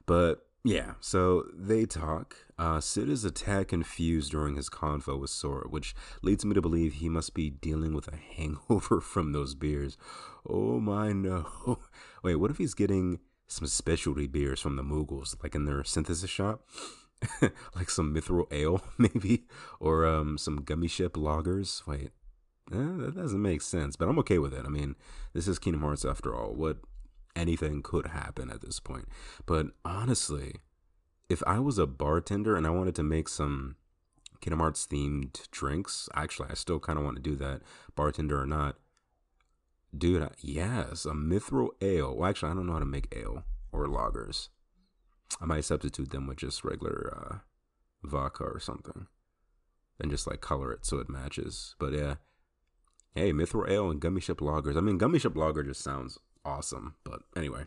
But 0.06 0.46
yeah, 0.64 0.94
so 1.00 1.46
they 1.54 1.86
talk. 1.86 2.36
Uh, 2.58 2.80
Cid 2.80 3.10
is 3.10 3.26
a 3.26 3.32
tad 3.32 3.68
confused 3.68 4.32
during 4.32 4.56
his 4.56 4.70
convo 4.70 5.20
with 5.20 5.32
Sora, 5.32 5.68
which 5.68 5.96
leads 6.22 6.46
me 6.46 6.54
to 6.54 6.62
believe 6.62 6.94
he 6.94 7.10
must 7.10 7.34
be 7.34 7.50
dealing 7.50 7.94
with 7.94 8.08
a 8.08 8.16
hangover 8.36 9.02
from 9.02 9.32
those 9.32 9.56
beers. 9.56 9.98
Oh 10.48 10.80
my 10.80 11.14
no. 11.14 11.48
Wait, 12.24 12.36
what 12.36 12.52
if 12.52 12.58
he's 12.58 12.76
getting 12.76 13.20
some 13.48 13.68
specialty 13.68 14.28
beers 14.28 14.62
from 14.62 14.76
the 14.76 14.84
Moogles, 14.84 15.36
like 15.42 15.56
in 15.56 15.66
their 15.66 15.84
synthesis 15.84 16.30
shop? 16.30 16.68
like 17.76 17.90
some 17.90 18.14
mithril 18.14 18.52
ale, 18.52 18.82
maybe? 18.98 19.46
Or 19.80 20.06
um, 20.06 20.38
some 20.38 20.58
gummy 20.64 20.88
ship 20.88 21.14
lagers? 21.14 21.86
Wait, 21.88 22.12
eh, 22.72 22.98
that 22.98 23.16
doesn't 23.16 23.42
make 23.42 23.64
sense, 23.64 23.96
but 23.96 24.08
I'm 24.08 24.20
okay 24.20 24.38
with 24.38 24.54
it. 24.54 24.66
I 24.66 24.70
mean, 24.70 24.96
this 25.34 25.48
is 25.48 25.60
Kingdom 25.60 25.82
Hearts 25.82 26.06
after 26.06 26.36
all. 26.36 26.54
What 26.54 26.78
anything 27.36 27.82
could 27.82 28.08
happen 28.08 28.50
at 28.50 28.62
this 28.62 28.80
point. 28.80 29.08
But 29.46 29.68
honestly, 29.86 30.56
if 31.30 31.42
I 31.48 31.60
was 31.60 31.78
a 31.78 31.88
bartender 31.88 32.56
and 32.56 32.68
I 32.68 32.72
wanted 32.72 32.96
to 32.96 33.04
make 33.04 33.30
some 33.30 33.76
Kingdom 34.42 34.60
Hearts 34.60 34.88
themed 34.88 35.50
drinks, 35.52 36.10
actually, 36.16 36.50
I 36.50 36.56
still 36.56 36.80
kind 36.80 36.98
of 36.98 37.06
want 37.06 37.18
to 37.18 37.22
do 37.22 37.36
that, 37.38 37.62
bartender 37.96 38.42
or 38.42 38.46
not. 38.46 38.76
Dude, 39.96 40.30
yes, 40.40 41.06
a 41.06 41.12
mithril 41.12 41.70
ale. 41.82 42.16
Well, 42.16 42.30
actually, 42.30 42.52
I 42.52 42.56
don't 42.56 42.66
know 42.66 42.74
how 42.74 42.80
to 42.80 42.86
make 42.86 43.14
ale 43.16 43.44
or 43.72 43.88
lagers. 43.88 44.50
I 45.40 45.46
might 45.46 45.66
substitute 45.66 46.12
them 46.12 46.28
with 46.28 46.38
just 46.38 46.64
regular 46.64 47.14
uh, 47.16 47.38
vodka 48.04 48.44
or 48.44 48.60
something, 48.60 49.08
and 50.00 50.12
just 50.12 50.28
like 50.28 50.42
color 50.42 50.72
it 50.72 50.86
so 50.86 51.00
it 51.00 51.10
matches. 51.10 51.76
But 51.80 51.94
yeah, 51.94 52.16
hey, 53.16 53.32
mithril 53.32 53.70
ale 53.70 53.90
and 53.90 54.00
gummy 54.00 54.22
ship 54.22 54.40
lagers. 54.40 54.78
I 54.78 54.82
mean, 54.82 54.98
gummy 54.98 55.20
ship 55.20 55.36
lager 55.36 55.64
just 55.64 55.82
sounds 55.82 56.18
awesome. 56.46 56.96
But 57.04 57.22
anyway, 57.36 57.64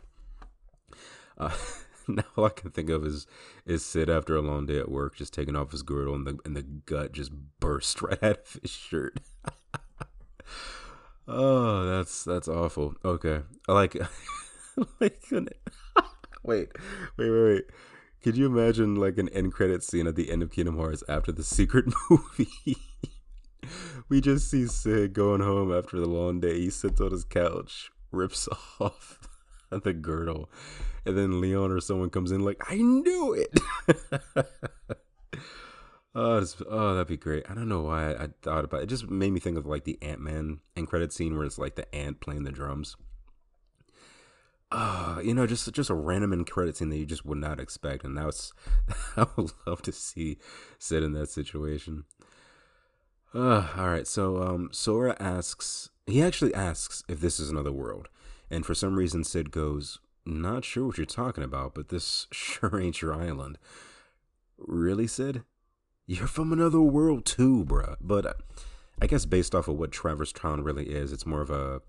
uh, 1.37 1.55
now 2.07 2.23
all 2.35 2.45
I 2.45 2.49
can 2.49 2.71
think 2.71 2.89
of 2.89 3.05
is 3.05 3.27
is 3.65 3.85
Cid 3.85 4.09
after 4.09 4.35
a 4.35 4.41
long 4.41 4.65
day 4.65 4.79
at 4.79 4.91
work, 4.91 5.15
just 5.15 5.33
taking 5.33 5.55
off 5.55 5.71
his 5.71 5.83
girdle, 5.83 6.15
and 6.15 6.27
the 6.27 6.37
and 6.45 6.55
the 6.55 6.63
gut 6.63 7.11
just 7.11 7.31
burst 7.59 8.01
right 8.01 8.21
out 8.23 8.39
of 8.39 8.59
his 8.61 8.71
shirt. 8.71 9.19
oh, 11.27 11.85
that's 11.85 12.23
that's 12.23 12.47
awful. 12.47 12.95
Okay, 13.03 13.41
I 13.67 13.73
like 13.73 13.95
like 14.99 15.21
wait, 15.31 15.49
wait, 16.43 16.69
wait, 17.17 17.29
wait. 17.29 17.63
Could 18.23 18.37
you 18.37 18.47
imagine 18.47 18.95
like 18.95 19.19
an 19.19 19.29
end 19.29 19.53
credit 19.53 19.83
scene 19.83 20.07
at 20.07 20.15
the 20.15 20.31
end 20.31 20.41
of 20.41 20.51
Kingdom 20.51 20.77
Hearts 20.77 21.03
after 21.07 21.31
the 21.31 21.43
secret 21.43 21.85
movie? 22.09 22.77
we 24.09 24.19
just 24.19 24.49
see 24.49 24.65
Cid 24.65 25.13
going 25.13 25.41
home 25.41 25.71
after 25.71 25.99
the 25.99 26.07
long 26.07 26.39
day. 26.39 26.59
He 26.59 26.69
sits 26.71 26.99
on 26.99 27.11
his 27.11 27.23
couch 27.23 27.91
rips 28.15 28.47
off 28.79 29.19
the 29.69 29.93
girdle, 29.93 30.49
and 31.05 31.17
then 31.17 31.41
Leon 31.41 31.71
or 31.71 31.79
someone 31.79 32.09
comes 32.09 32.31
in 32.31 32.43
like, 32.43 32.61
"I 32.69 32.77
knew 32.77 33.33
it." 33.33 33.59
oh, 36.15 36.45
oh, 36.69 36.93
that'd 36.93 37.07
be 37.07 37.17
great. 37.17 37.45
I 37.49 37.53
don't 37.53 37.69
know 37.69 37.83
why 37.83 38.13
I 38.13 38.29
thought 38.41 38.65
about 38.65 38.81
it. 38.81 38.83
It 38.83 38.89
just 38.89 39.09
made 39.09 39.31
me 39.31 39.39
think 39.39 39.57
of 39.57 39.65
like 39.65 39.83
the 39.83 39.97
Ant 40.01 40.21
Man 40.21 40.59
end 40.75 40.87
credit 40.87 41.13
scene 41.13 41.35
where 41.35 41.45
it's 41.45 41.59
like 41.59 41.75
the 41.75 41.93
ant 41.93 42.19
playing 42.19 42.43
the 42.43 42.51
drums. 42.51 42.95
Uh, 44.71 45.21
you 45.23 45.33
know, 45.33 45.45
just 45.45 45.71
just 45.73 45.89
a 45.89 45.93
random 45.93 46.33
end 46.33 46.49
credit 46.49 46.75
scene 46.75 46.89
that 46.89 46.97
you 46.97 47.05
just 47.05 47.25
would 47.25 47.37
not 47.37 47.59
expect, 47.59 48.03
and 48.03 48.17
that's 48.17 48.51
I 49.17 49.27
would 49.35 49.51
love 49.65 49.81
to 49.83 49.91
see 49.91 50.37
Cid 50.79 51.03
in 51.03 51.13
that 51.13 51.29
situation. 51.29 52.05
Uh, 53.35 53.67
all 53.77 53.89
right, 53.89 54.07
so 54.07 54.41
um, 54.41 54.69
Sora 54.71 55.17
asks 55.19 55.89
he 56.07 56.21
actually 56.21 56.53
asks 56.53 57.03
if 57.07 57.19
this 57.19 57.39
is 57.39 57.49
another 57.49 57.71
world. 57.71 58.07
And 58.49 58.65
for 58.65 58.75
some 58.75 58.95
reason, 58.95 59.23
Cid 59.23 59.51
goes, 59.51 59.99
Not 60.25 60.63
sure 60.63 60.87
what 60.87 60.97
you're 60.97 61.05
talking 61.05 61.43
about, 61.43 61.73
but 61.73 61.89
this 61.89 62.27
sure 62.31 62.79
ain't 62.79 63.01
your 63.01 63.13
island. 63.13 63.57
Really, 64.57 65.07
Cid? 65.07 65.43
You're 66.07 66.27
from 66.27 66.53
another 66.53 66.79
world 66.79 67.25
too, 67.25 67.65
bruh. 67.65 67.95
But 67.99 68.25
uh, 68.25 68.33
I 69.01 69.07
guess 69.07 69.25
based 69.25 69.55
off 69.55 69.67
of 69.67 69.77
what 69.77 69.91
Traverse 69.91 70.31
Town 70.31 70.63
really 70.63 70.85
is, 70.85 71.11
it's 71.11 71.25
more 71.25 71.41
of 71.41 71.49
a 71.49 71.81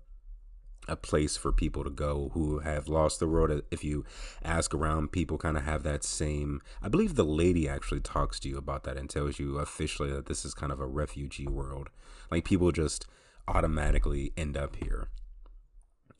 a 0.87 0.95
place 0.95 1.37
for 1.37 1.51
people 1.51 1.83
to 1.83 1.89
go 1.89 2.31
who 2.33 2.59
have 2.59 2.87
lost 2.87 3.19
the 3.19 3.27
world. 3.27 3.61
If 3.71 3.83
you 3.83 4.05
ask 4.43 4.73
around, 4.73 5.11
people 5.11 5.37
kind 5.37 5.57
of 5.57 5.63
have 5.63 5.83
that 5.83 6.03
same. 6.03 6.61
I 6.81 6.89
believe 6.89 7.15
the 7.15 7.25
lady 7.25 7.67
actually 7.67 7.99
talks 7.99 8.39
to 8.41 8.49
you 8.49 8.57
about 8.57 8.83
that 8.83 8.97
and 8.97 9.09
tells 9.09 9.39
you 9.39 9.57
officially 9.57 10.11
that 10.11 10.27
this 10.27 10.45
is 10.45 10.53
kind 10.53 10.71
of 10.71 10.79
a 10.79 10.87
refugee 10.87 11.47
world. 11.47 11.89
Like 12.31 12.45
people 12.45 12.71
just 12.71 13.05
automatically 13.47 14.33
end 14.37 14.57
up 14.57 14.75
here. 14.77 15.09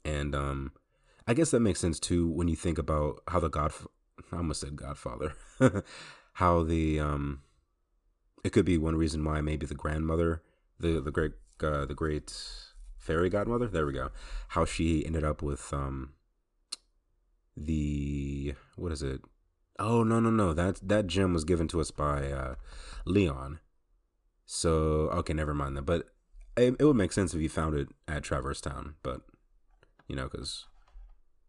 And 0.05 0.33
um, 0.33 0.71
I 1.27 1.33
guess 1.33 1.51
that 1.51 1.59
makes 1.59 1.79
sense 1.79 1.99
too 1.99 2.27
when 2.27 2.47
you 2.47 2.55
think 2.55 2.77
about 2.77 3.21
how 3.27 3.39
the 3.39 3.49
God, 3.49 3.73
I 4.31 4.37
almost 4.37 4.61
said 4.61 4.75
Godfather, 4.75 5.33
how 6.33 6.63
the 6.63 6.99
um, 6.99 7.41
it 8.43 8.51
could 8.51 8.65
be 8.65 8.77
one 8.77 8.95
reason 8.95 9.23
why 9.23 9.41
maybe 9.41 9.65
the 9.65 9.75
grandmother, 9.75 10.41
the 10.79 11.01
the 11.01 11.11
great 11.11 11.33
uh, 11.61 11.85
the 11.85 11.93
great 11.93 12.33
fairy 13.07 13.29
godmother, 13.29 13.67
there 13.67 13.85
we 13.85 13.93
go, 13.93 14.09
how 14.49 14.65
she 14.65 15.05
ended 15.05 15.23
up 15.23 15.41
with 15.41 15.73
um, 15.73 16.13
the 17.55 18.53
what 18.75 18.91
is 18.91 19.01
it? 19.01 19.21
Oh 19.79 20.03
no 20.03 20.19
no 20.19 20.29
no 20.29 20.53
that 20.53 20.79
that 20.87 21.07
gem 21.07 21.33
was 21.33 21.43
given 21.43 21.67
to 21.69 21.79
us 21.79 21.91
by 21.91 22.31
uh, 22.31 22.55
Leon. 23.05 23.59
So 24.45 24.71
okay, 25.19 25.33
never 25.33 25.53
mind 25.53 25.77
that. 25.77 25.83
But 25.83 26.09
it, 26.57 26.75
it 26.79 26.85
would 26.85 26.95
make 26.95 27.11
sense 27.11 27.33
if 27.33 27.41
you 27.41 27.49
found 27.49 27.75
it 27.75 27.89
at 28.07 28.23
Traverse 28.23 28.61
Town, 28.61 28.95
but 29.03 29.21
you 30.07 30.15
know, 30.15 30.27
because 30.29 30.65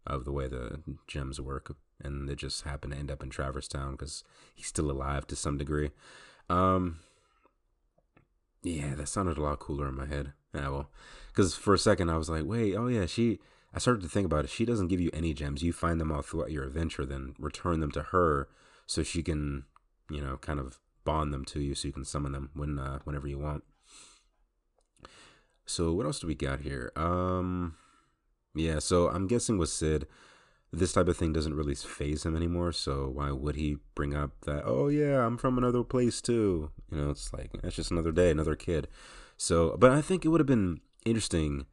of 0.07 0.25
the 0.25 0.33
way 0.33 0.49
the 0.49 0.81
gems 1.07 1.41
work, 1.41 1.75
and 2.03 2.29
it 2.31 2.37
just 2.37 2.63
happened 2.63 2.93
to 2.93 2.99
end 2.99 3.11
up 3.11 3.23
in 3.23 3.31
Traverse 3.31 3.69
Town 3.69 3.93
because 3.93 4.25
he's 4.55 4.67
still 4.67 4.91
alive 4.91 5.27
to 5.27 5.37
some 5.37 5.59
degree. 5.59 5.91
Um, 6.49 7.01
yeah, 8.63 8.95
that 8.95 9.09
sounded 9.09 9.39
a 9.39 9.43
lot 9.43 9.59
cooler 9.59 9.89
in 9.89 9.95
my 9.95 10.07
head. 10.07 10.33
Yeah, 10.55 10.69
well, 10.71 10.91
because 11.39 11.55
for 11.55 11.73
a 11.73 11.79
second 11.79 12.11
I 12.11 12.17
was 12.17 12.29
like, 12.29 12.43
wait, 12.45 12.75
oh 12.75 12.89
yeah, 12.89 13.07
she. 13.07 13.39
I 13.73 13.79
started 13.79 14.03
to 14.03 14.09
think 14.09 14.27
about 14.27 14.45
it. 14.45 14.51
She 14.51 14.65
doesn't 14.65 14.89
give 14.89 14.99
you 14.99 15.11
any 15.13 15.33
gems. 15.33 15.63
You 15.63 15.73
find 15.73 16.01
them 16.01 16.11
all 16.11 16.23
throughout 16.23 16.51
your 16.51 16.65
adventure, 16.65 17.07
then 17.07 17.35
return 17.39 17.79
them 17.79 17.93
to 17.93 18.03
her 18.03 18.49
so 18.87 19.05
she 19.05 19.23
can, 19.23 19.67
you 20.11 20.21
know, 20.21 20.39
kind 20.39 20.59
of 20.59 20.81
bond 21.05 21.33
them 21.33 21.45
to 21.45 21.61
you, 21.61 21.77
so 21.77 21.87
you 21.87 21.93
can 21.93 22.05
summon 22.05 22.33
them 22.33 22.51
when 22.55 22.79
uh, 22.79 22.99
whenever 23.05 23.29
you 23.29 23.39
want. 23.39 23.63
So 25.65 25.93
what 25.93 26.07
else 26.07 26.19
do 26.19 26.27
we 26.27 26.35
got 26.35 26.63
here? 26.63 26.91
Um, 26.97 27.77
yeah. 28.55 28.81
So 28.81 29.09
I'm 29.09 29.29
guessing 29.29 29.59
with 29.59 29.69
Cid, 29.69 30.09
this 30.73 30.95
type 30.95 31.07
of 31.07 31.17
thing 31.17 31.33
doesn't 31.33 31.55
really 31.55 31.77
phase 31.77 32.27
him 32.27 32.35
anymore. 32.35 32.73
So 32.73 33.09
why 33.15 33.31
would 33.31 33.55
he 33.55 33.77
bring 33.95 34.13
up 34.13 34.33
that? 34.41 34.65
Oh 34.65 34.89
yeah, 34.89 35.25
I'm 35.25 35.37
from 35.37 35.57
another 35.57 35.85
place 35.85 36.21
too. 36.21 36.73
You 36.91 36.99
know, 36.99 37.11
it's 37.11 37.33
like 37.33 37.51
it's 37.63 37.77
just 37.77 37.93
another 37.93 38.13
day, 38.13 38.31
another 38.33 38.57
kid. 38.57 38.89
So, 39.37 39.77
but 39.79 39.93
I 39.93 40.01
think 40.01 40.25
it 40.25 40.31
would 40.31 40.41
have 40.41 40.49
been 40.49 40.81
interesting 41.05 41.67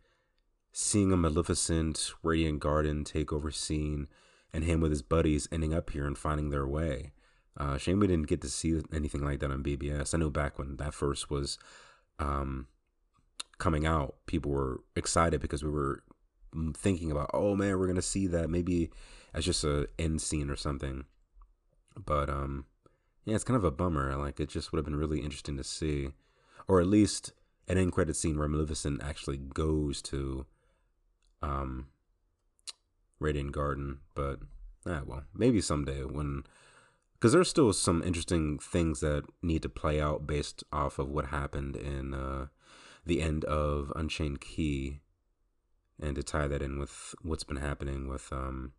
seeing 0.72 1.12
a 1.12 1.17
Maleficent 1.17 2.12
Radiant 2.22 2.60
Garden 2.60 3.03
takeover 3.03 3.53
scene 3.53 4.08
and 4.53 4.63
him 4.63 4.82
with 4.82 4.91
his 4.91 5.01
buddies 5.01 5.48
ending 5.51 5.74
up 5.74 5.89
here 5.89 6.05
and 6.05 6.17
finding 6.17 6.50
their 6.50 6.67
way. 6.67 7.12
Uh, 7.58 7.77
shame 7.77 8.00
we 8.00 8.08
didn't 8.08 8.27
get 8.27 8.41
to 8.41 8.50
see 8.50 8.82
anything 8.94 9.24
like 9.24 9.39
that 9.39 9.51
on 9.51 9.63
BBS. 9.63 10.13
I 10.13 10.17
know 10.17 10.29
back 10.29 10.60
when 10.60 10.75
that 10.77 10.94
first 10.94 11.29
was 11.29 11.58
um, 12.20 12.67
coming 13.58 13.86
out, 13.86 14.15
people 14.25 14.51
were 14.51 14.82
excited 14.96 15.39
because 15.39 15.63
we 15.63 15.70
were 15.70 16.03
thinking 16.75 17.12
about, 17.12 17.32
oh 17.34 17.55
man, 17.55 17.77
we're 17.79 17.88
gonna 17.88 18.01
see 18.01 18.27
that 18.27 18.50
maybe 18.50 18.89
as 19.34 19.46
just 19.46 19.63
a 19.63 19.88
end 19.98 20.22
scene 20.22 20.50
or 20.50 20.55
something. 20.55 21.05
But 21.98 22.29
um, 22.29 22.65
yeah, 23.24 23.36
it's 23.36 23.44
kind 23.44 23.58
of 23.58 23.63
a 23.63 23.72
bummer. 23.72 24.15
Like 24.17 24.39
it 24.39 24.50
just 24.50 24.72
would 24.72 24.77
have 24.77 24.86
been 24.86 24.96
really 24.96 25.20
interesting 25.20 25.58
to 25.58 25.63
see, 25.63 26.10
or 26.67 26.82
at 26.82 26.88
least 26.88 27.32
an 27.67 27.77
end 27.77 27.91
credit 27.91 28.15
scene 28.15 28.38
where 28.38 28.48
Maleficent 28.48 29.01
actually 29.03 29.38
goes 29.38 30.01
to 30.03 30.45
um 31.41 31.88
Radiant 33.19 33.51
Garden. 33.51 34.00
But 34.13 34.39
ah, 34.86 35.01
well, 35.05 35.24
maybe 35.34 35.62
someday 35.62 36.03
when 36.03 36.43
because 37.13 37.34
there's 37.34 37.50
still 37.50 37.74
some 37.74 38.03
interesting 38.03 38.60
things 38.60 39.00
that 39.00 39.24
need 39.41 39.62
to 39.63 39.69
play 39.69 40.00
out 40.00 40.27
based 40.27 40.63
off 40.72 41.00
of 41.00 41.10
what 41.10 41.27
happened 41.27 41.75
in 41.75 42.13
uh, 42.13 42.48
the 43.05 43.22
end 43.22 43.45
of 43.45 43.91
Unchained 43.95 44.41
Key, 44.41 45.00
and 46.00 46.15
to 46.15 46.24
tie 46.24 46.48
that 46.48 46.62
in 46.62 46.77
with 46.77 47.15
what's 47.22 47.43
been 47.43 47.57
happening 47.57 48.07
with 48.07 48.31
um, 48.31 48.74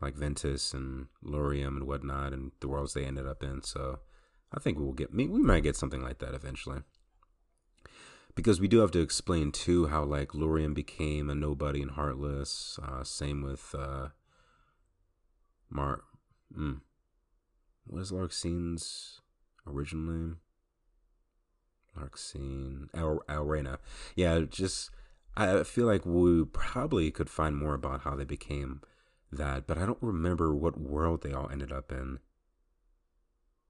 like 0.00 0.14
Ventus 0.14 0.74
and 0.74 1.06
Lauriam 1.24 1.78
and 1.78 1.86
whatnot, 1.86 2.32
and 2.32 2.52
the 2.60 2.68
worlds 2.68 2.94
they 2.94 3.04
ended 3.04 3.26
up 3.26 3.42
in. 3.42 3.62
So 3.62 4.00
I 4.52 4.60
think 4.60 4.78
we'll 4.78 4.92
get 4.92 5.12
we 5.12 5.26
might 5.26 5.62
get 5.62 5.76
something 5.76 6.02
like 6.02 6.18
that 6.18 6.34
eventually. 6.34 6.82
Because 8.34 8.60
we 8.60 8.66
do 8.66 8.78
have 8.80 8.90
to 8.92 9.00
explain 9.00 9.52
too 9.52 9.86
how 9.86 10.02
like 10.04 10.30
Lauriam 10.30 10.74
became 10.74 11.30
a 11.30 11.34
nobody 11.34 11.80
and 11.80 11.92
heartless. 11.92 12.78
Uh, 12.82 13.04
same 13.04 13.42
with 13.42 13.74
uh, 13.78 14.08
Mar. 15.70 16.02
Mm. 16.56 16.80
What 17.86 18.02
is 18.02 18.10
Larxene's 18.10 19.20
original 19.66 20.12
name? 20.12 20.36
Larxene. 21.96 22.88
Al- 22.94 23.22
Alrena. 23.28 23.78
Yeah, 24.16 24.40
just 24.40 24.90
I 25.36 25.62
feel 25.64 25.86
like 25.86 26.06
we 26.06 26.44
probably 26.44 27.10
could 27.10 27.30
find 27.30 27.56
more 27.56 27.74
about 27.74 28.02
how 28.02 28.14
they 28.14 28.24
became 28.24 28.80
that, 29.32 29.66
but 29.66 29.78
I 29.78 29.86
don't 29.86 29.98
remember 30.00 30.54
what 30.54 30.78
world 30.78 31.22
they 31.22 31.32
all 31.32 31.50
ended 31.50 31.72
up 31.72 31.90
in. 31.90 32.18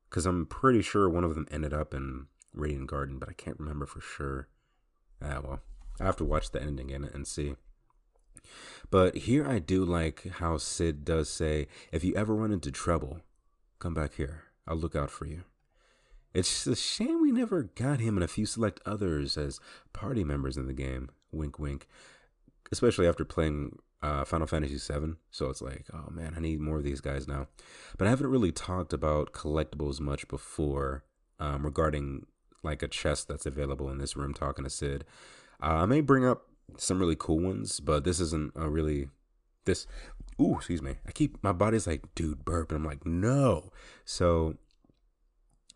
Because 0.08 0.26
I'm 0.26 0.46
pretty 0.46 0.82
sure 0.82 1.08
one 1.08 1.24
of 1.24 1.34
them 1.34 1.46
ended 1.50 1.72
up 1.72 1.94
in 1.94 2.26
Radiant 2.52 2.88
Garden, 2.88 3.18
but 3.18 3.28
I 3.28 3.32
can't 3.32 3.58
remember 3.58 3.86
for 3.86 4.00
sure. 4.00 4.48
Ah, 5.24 5.40
well, 5.42 5.60
I 6.00 6.04
have 6.04 6.16
to 6.16 6.24
watch 6.24 6.50
the 6.50 6.62
ending 6.62 6.90
again 6.90 7.08
and 7.12 7.26
see. 7.26 7.54
But 8.90 9.16
here 9.16 9.48
I 9.48 9.58
do 9.58 9.84
like 9.84 10.26
how 10.38 10.58
Cid 10.58 11.04
does 11.04 11.30
say, 11.30 11.66
if 11.92 12.04
you 12.04 12.14
ever 12.14 12.34
run 12.34 12.52
into 12.52 12.70
trouble, 12.70 13.20
come 13.78 13.94
back 13.94 14.14
here. 14.14 14.44
I'll 14.66 14.76
look 14.76 14.94
out 14.94 15.10
for 15.10 15.26
you. 15.26 15.42
It's 16.32 16.66
a 16.66 16.76
shame 16.76 17.22
we 17.22 17.30
never 17.30 17.62
got 17.62 18.00
him 18.00 18.16
and 18.16 18.24
a 18.24 18.28
few 18.28 18.44
select 18.44 18.80
others 18.84 19.38
as 19.38 19.60
party 19.92 20.24
members 20.24 20.56
in 20.56 20.66
the 20.66 20.72
game. 20.72 21.10
Wink, 21.30 21.58
wink. 21.58 21.86
Especially 22.72 23.06
after 23.06 23.24
playing 23.24 23.78
uh, 24.02 24.24
Final 24.24 24.46
Fantasy 24.46 24.76
VII. 24.76 25.14
So 25.30 25.48
it's 25.48 25.62
like, 25.62 25.86
oh 25.92 26.10
man, 26.10 26.34
I 26.36 26.40
need 26.40 26.60
more 26.60 26.78
of 26.78 26.84
these 26.84 27.00
guys 27.00 27.28
now. 27.28 27.46
But 27.96 28.06
I 28.06 28.10
haven't 28.10 28.30
really 28.30 28.52
talked 28.52 28.92
about 28.92 29.32
collectibles 29.32 30.00
much 30.00 30.26
before 30.28 31.04
um, 31.38 31.64
regarding 31.64 32.26
like 32.64 32.82
a 32.82 32.88
chest 32.88 33.28
that's 33.28 33.46
available 33.46 33.90
in 33.90 33.98
this 33.98 34.16
room 34.16 34.34
talking 34.34 34.64
to 34.64 34.70
Cid. 34.70 35.04
Uh, 35.62 35.82
I 35.82 35.86
may 35.86 36.00
bring 36.00 36.24
up 36.24 36.48
some 36.76 36.98
really 36.98 37.16
cool 37.16 37.38
ones, 37.38 37.80
but 37.80 38.04
this 38.04 38.20
isn't 38.20 38.52
a 38.56 38.68
really 38.68 39.08
this. 39.64 39.86
Ooh, 40.40 40.56
excuse 40.56 40.82
me. 40.82 40.96
I 41.06 41.12
keep 41.12 41.42
my 41.42 41.52
body's 41.52 41.86
like, 41.86 42.14
dude, 42.14 42.44
burp, 42.44 42.70
and 42.70 42.78
I'm 42.78 42.84
like, 42.84 43.06
no. 43.06 43.70
So 44.04 44.56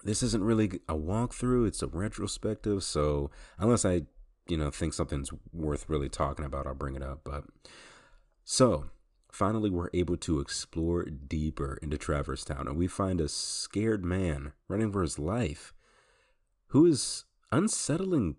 this 0.03 0.23
isn't 0.23 0.45
really 0.45 0.81
a 0.89 0.95
walkthrough; 0.95 1.67
it's 1.67 1.83
a 1.83 1.87
retrospective. 1.87 2.83
So 2.83 3.31
unless 3.59 3.85
I, 3.85 4.03
you 4.49 4.57
know, 4.57 4.71
think 4.71 4.95
something's 4.95 5.31
worth 5.53 5.89
really 5.89 6.09
talking 6.09 6.45
about, 6.45 6.67
I'll 6.67 6.75
bring 6.75 6.97
it 6.97 7.03
up. 7.03 7.21
But 7.25 7.45
so 8.45 8.87
finally, 9.31 9.71
we're 9.71 9.91
able 9.95 10.17
to 10.17 10.41
explore 10.41 11.05
deeper 11.05 11.79
into 11.83 11.99
Traverse 11.99 12.45
Town, 12.45 12.67
and 12.67 12.77
we 12.77 12.87
find 12.87 13.21
a 13.21 13.29
scared 13.29 14.05
man 14.05 14.53
running 14.69 14.93
for 14.93 15.03
his 15.03 15.19
life, 15.19 15.73
who 16.69 16.87
is 16.87 17.25
unsettling 17.51 18.37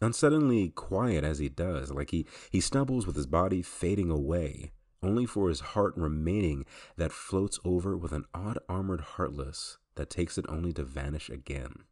unsettlingly 0.00 0.74
quiet 0.74 1.24
as 1.24 1.38
he 1.38 1.48
does. 1.48 1.90
Like 1.90 2.10
he, 2.10 2.26
he 2.50 2.60
stumbles 2.60 3.06
with 3.06 3.16
his 3.16 3.26
body 3.26 3.62
fading 3.62 4.10
away, 4.10 4.72
only 5.02 5.26
for 5.26 5.48
his 5.48 5.60
heart 5.60 5.94
remaining 5.96 6.64
that 6.96 7.12
floats 7.12 7.58
over 7.64 7.96
with 7.96 8.12
an 8.12 8.24
odd 8.34 8.58
armored 8.68 9.00
heartless 9.00 9.78
that 9.94 10.10
takes 10.10 10.36
it 10.36 10.44
only 10.48 10.72
to 10.74 10.84
vanish 10.84 11.30
again. 11.30 11.84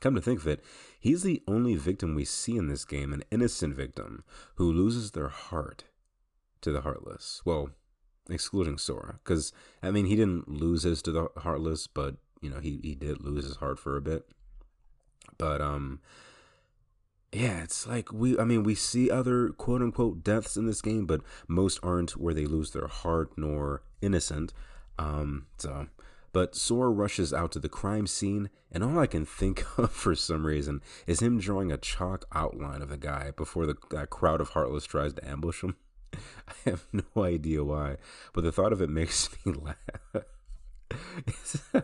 Come 0.00 0.14
to 0.14 0.20
think 0.20 0.40
of 0.40 0.46
it, 0.46 0.62
he's 1.00 1.22
the 1.22 1.42
only 1.48 1.76
victim 1.76 2.14
we 2.14 2.26
see 2.26 2.56
in 2.56 2.68
this 2.68 2.84
game, 2.84 3.12
an 3.12 3.24
innocent 3.30 3.74
victim 3.74 4.22
who 4.56 4.70
loses 4.70 5.12
their 5.12 5.28
heart 5.28 5.84
to 6.60 6.72
the 6.72 6.82
heartless. 6.82 7.40
Well, 7.46 7.70
excluding 8.28 8.76
Sora, 8.76 9.20
because 9.24 9.52
I 9.82 9.90
mean 9.90 10.06
he 10.06 10.16
didn't 10.16 10.48
lose 10.48 10.82
his 10.82 11.00
to 11.02 11.12
the 11.12 11.28
heartless, 11.38 11.86
but 11.86 12.16
you 12.42 12.50
know 12.50 12.60
he 12.60 12.80
he 12.82 12.94
did 12.94 13.22
lose 13.22 13.46
his 13.46 13.56
heart 13.56 13.78
for 13.78 13.96
a 13.96 14.02
bit. 14.02 14.26
But 15.38 15.60
um, 15.60 16.00
yeah, 17.34 17.62
it's 17.62 17.86
like 17.86 18.12
we, 18.12 18.38
I 18.38 18.44
mean, 18.44 18.62
we 18.62 18.74
see 18.74 19.10
other 19.10 19.48
quote 19.50 19.82
unquote 19.82 20.22
deaths 20.22 20.56
in 20.56 20.66
this 20.66 20.80
game, 20.80 21.04
but 21.06 21.20
most 21.48 21.80
aren't 21.82 22.16
where 22.16 22.34
they 22.34 22.46
lose 22.46 22.70
their 22.70 22.86
heart 22.86 23.32
nor 23.36 23.82
innocent. 24.00 24.52
Um, 24.98 25.46
so, 25.58 25.88
but 26.32 26.54
Sora 26.54 26.90
rushes 26.90 27.32
out 27.32 27.50
to 27.52 27.58
the 27.58 27.68
crime 27.68 28.06
scene, 28.06 28.50
and 28.70 28.84
all 28.84 28.98
I 28.98 29.06
can 29.06 29.26
think 29.26 29.64
of 29.78 29.90
for 29.90 30.14
some 30.14 30.46
reason 30.46 30.80
is 31.06 31.20
him 31.20 31.40
drawing 31.40 31.72
a 31.72 31.76
chalk 31.76 32.24
outline 32.32 32.82
of 32.82 32.88
the 32.88 32.96
guy 32.96 33.32
before 33.32 33.66
the 33.66 33.76
that 33.90 34.10
crowd 34.10 34.40
of 34.40 34.50
Heartless 34.50 34.84
tries 34.84 35.14
to 35.14 35.28
ambush 35.28 35.62
him. 35.62 35.76
I 36.14 36.70
have 36.70 36.86
no 36.92 37.24
idea 37.24 37.64
why, 37.64 37.96
but 38.32 38.44
the 38.44 38.52
thought 38.52 38.72
of 38.72 38.80
it 38.80 38.90
makes 38.90 39.28
me 39.44 39.52
laugh. 39.52 40.24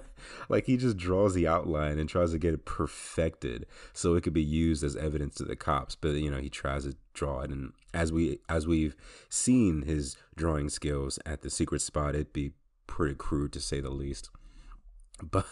like 0.49 0.67
he 0.67 0.77
just 0.77 0.97
draws 0.97 1.35
the 1.35 1.47
outline 1.47 1.99
and 1.99 2.09
tries 2.09 2.33
to 2.33 2.39
get 2.39 2.55
it 2.55 2.65
perfected 2.65 3.67
so 3.93 4.15
it 4.15 4.23
could 4.23 4.33
be 4.33 4.43
used 4.43 4.83
as 4.85 4.97
evidence 4.97 5.37
to 5.37 5.45
the 5.45 5.57
cops 5.57 5.95
but 5.95 6.11
you 6.11 6.31
know 6.31 6.39
he 6.39 6.51
tries 6.51 6.85
to 6.85 6.97
draw 7.15 7.41
it. 7.41 7.51
And 7.51 7.73
as 7.93 8.13
we 8.13 8.39
as 8.49 8.67
we've 8.67 8.97
seen 9.29 9.83
his 9.83 10.17
drawing 10.37 10.69
skills 10.69 11.19
at 11.27 11.43
the 11.43 11.51
secret 11.51 11.81
spot 11.83 12.15
it'd 12.15 12.33
be 12.33 12.53
pretty 12.87 13.15
crude 13.15 13.53
to 13.53 13.61
say 13.61 13.81
the 13.81 13.91
least. 13.91 14.31
But 15.23 15.47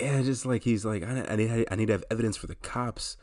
yeah 0.00 0.22
just 0.22 0.44
like 0.44 0.64
he's 0.64 0.84
like 0.84 1.04
I, 1.04 1.24
I 1.28 1.36
need 1.36 1.66
i 1.70 1.76
need 1.76 1.86
to 1.86 1.92
have 1.92 2.04
evidence 2.10 2.36
for 2.36 2.48
the 2.48 2.56
cops 2.56 3.16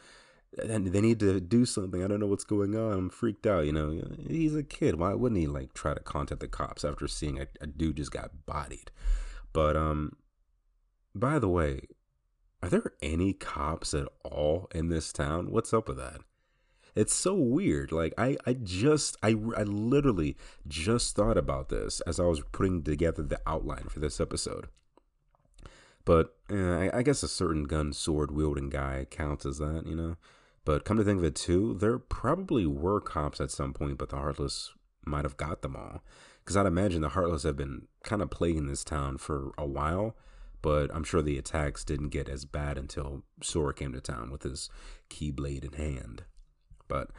and 0.57 0.87
they 0.87 1.01
need 1.01 1.19
to 1.19 1.39
do 1.39 1.65
something. 1.65 2.03
I 2.03 2.07
don't 2.07 2.19
know 2.19 2.27
what's 2.27 2.43
going 2.43 2.75
on. 2.75 2.93
I'm 2.93 3.09
freaked 3.09 3.47
out. 3.47 3.65
You 3.65 3.71
know, 3.71 4.01
he's 4.27 4.55
a 4.55 4.63
kid. 4.63 4.95
Why 4.95 5.13
wouldn't 5.13 5.39
he 5.39 5.47
like 5.47 5.73
try 5.73 5.93
to 5.93 5.99
contact 5.99 6.41
the 6.41 6.47
cops 6.47 6.83
after 6.83 7.07
seeing 7.07 7.39
a, 7.39 7.47
a 7.61 7.67
dude 7.67 7.97
just 7.97 8.11
got 8.11 8.45
bodied? 8.45 8.91
But 9.53 9.75
um, 9.77 10.17
by 11.15 11.39
the 11.39 11.49
way, 11.49 11.81
are 12.61 12.69
there 12.69 12.93
any 13.01 13.33
cops 13.33 13.93
at 13.93 14.07
all 14.23 14.67
in 14.73 14.89
this 14.89 15.11
town? 15.11 15.51
What's 15.51 15.73
up 15.73 15.87
with 15.87 15.97
that? 15.97 16.19
It's 16.95 17.13
so 17.13 17.33
weird. 17.33 17.91
Like 17.91 18.13
I, 18.17 18.35
I 18.45 18.53
just, 18.53 19.15
I, 19.23 19.29
I 19.29 19.63
literally 19.63 20.35
just 20.67 21.15
thought 21.15 21.37
about 21.37 21.69
this 21.69 22.01
as 22.01 22.19
I 22.19 22.23
was 22.23 22.41
putting 22.51 22.83
together 22.83 23.23
the 23.23 23.39
outline 23.47 23.85
for 23.89 23.99
this 23.99 24.19
episode. 24.19 24.67
But 26.03 26.35
I, 26.49 26.89
I 26.93 27.03
guess 27.03 27.23
a 27.23 27.27
certain 27.27 27.63
gun 27.63 27.93
sword 27.93 28.31
wielding 28.31 28.69
guy 28.69 29.05
counts 29.09 29.45
as 29.45 29.59
that, 29.59 29.83
you 29.85 29.95
know. 29.95 30.17
But 30.63 30.85
come 30.85 30.97
to 30.97 31.03
think 31.03 31.19
of 31.19 31.25
it 31.25 31.35
too, 31.35 31.75
there 31.79 31.97
probably 31.97 32.65
were 32.65 33.01
cops 33.01 33.41
at 33.41 33.51
some 33.51 33.73
point, 33.73 33.97
but 33.97 34.09
the 34.09 34.17
Heartless 34.17 34.71
might 35.05 35.25
have 35.25 35.37
got 35.37 35.61
them 35.61 35.75
all. 35.75 36.03
Because 36.43 36.55
I'd 36.55 36.65
imagine 36.65 37.01
the 37.01 37.09
Heartless 37.09 37.43
have 37.43 37.57
been 37.57 37.87
kind 38.03 38.21
of 38.21 38.29
plaguing 38.29 38.67
this 38.67 38.83
town 38.83 39.17
for 39.17 39.51
a 39.57 39.65
while, 39.65 40.15
but 40.61 40.93
I'm 40.93 41.03
sure 41.03 41.21
the 41.21 41.37
attacks 41.37 41.83
didn't 41.83 42.09
get 42.09 42.29
as 42.29 42.45
bad 42.45 42.77
until 42.77 43.23
Sora 43.41 43.73
came 43.73 43.93
to 43.93 44.01
town 44.01 44.31
with 44.31 44.43
his 44.43 44.69
Keyblade 45.09 45.65
in 45.65 45.73
hand. 45.73 46.23
But 46.87 47.09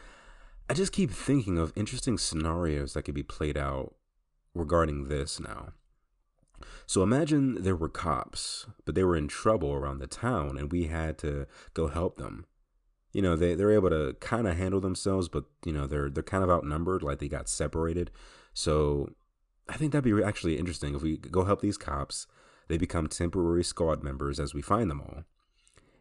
I 0.70 0.74
just 0.74 0.92
keep 0.92 1.11
thinking 1.11 1.59
of 1.59 1.72
interesting 1.74 2.18
scenarios 2.18 2.94
that 2.94 3.02
could 3.02 3.14
be 3.14 3.22
played 3.24 3.57
out 3.57 3.94
regarding 4.55 5.09
this 5.09 5.40
now. 5.40 5.72
So 6.87 7.02
imagine 7.02 7.62
there 7.62 7.74
were 7.74 7.88
cops, 7.88 8.66
but 8.85 8.94
they 8.94 9.02
were 9.02 9.16
in 9.16 9.26
trouble 9.26 9.72
around 9.72 9.98
the 9.98 10.07
town 10.07 10.57
and 10.57 10.70
we 10.70 10.85
had 10.85 11.18
to 11.18 11.46
go 11.74 11.88
help 11.88 12.18
them 12.18 12.46
you 13.12 13.22
know 13.22 13.37
they 13.37 13.55
they're 13.55 13.72
able 13.72 13.90
to 13.90 14.14
kind 14.20 14.46
of 14.46 14.57
handle 14.57 14.81
themselves, 14.81 15.29
but 15.29 15.44
you 15.64 15.72
know 15.72 15.87
they're 15.87 16.11
they're 16.11 16.22
kind 16.22 16.44
of 16.44 16.51
outnumbered, 16.51 17.03
like 17.03 17.18
they 17.18 17.29
got 17.29 17.48
separated. 17.48 18.11
So 18.55 19.11
I 19.68 19.77
think 19.77 19.92
that'd 19.92 20.05
be 20.05 20.22
actually 20.22 20.59
interesting 20.59 20.94
if 20.94 21.03
we 21.03 21.16
go 21.16 21.44
help 21.44 21.61
these 21.61 21.79
cops. 21.79 22.27
They 22.68 22.79
become 22.79 23.07
temporary 23.07 23.64
squad 23.64 24.03
members 24.03 24.40
as 24.40 24.55
we 24.55 24.62
find 24.62 24.90
them 24.90 25.01
all. 25.01 25.25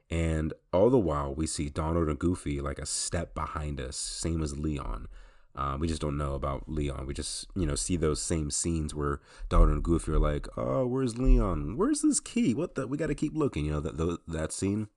And 0.09 0.53
all 0.73 0.89
the 0.89 0.99
while, 0.99 1.33
we 1.33 1.47
see 1.47 1.69
Donald 1.69 2.09
and 2.09 2.19
Goofy 2.19 2.59
like 2.59 2.79
a 2.79 2.85
step 2.85 3.33
behind 3.33 3.79
us, 3.79 3.95
same 3.95 4.43
as 4.43 4.57
Leon. 4.57 5.07
Uh, 5.55 5.77
we 5.79 5.87
just 5.87 6.01
don't 6.01 6.17
know 6.17 6.33
about 6.33 6.69
Leon. 6.69 7.05
We 7.05 7.13
just, 7.13 7.47
you 7.55 7.65
know, 7.65 7.75
see 7.75 7.97
those 7.97 8.21
same 8.21 8.51
scenes 8.51 8.95
where 8.95 9.19
Donald 9.49 9.71
and 9.71 9.83
Goofy 9.83 10.11
are 10.11 10.19
like, 10.19 10.47
"Oh, 10.57 10.85
where's 10.85 11.17
Leon? 11.17 11.77
Where's 11.77 12.01
this 12.01 12.19
key? 12.19 12.53
What 12.53 12.75
the? 12.75 12.87
We 12.87 12.97
got 12.97 13.07
to 13.07 13.15
keep 13.15 13.35
looking." 13.35 13.65
You 13.65 13.73
know 13.73 13.79
that 13.81 14.19
that 14.27 14.53
scene. 14.53 14.87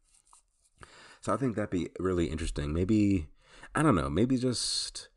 So 1.24 1.32
I 1.32 1.38
think 1.38 1.56
that'd 1.56 1.70
be 1.70 1.88
really 1.98 2.26
interesting. 2.26 2.74
Maybe 2.74 3.28
I 3.74 3.82
don't 3.82 3.94
know. 3.94 4.10
Maybe 4.10 4.36
just 4.36 5.08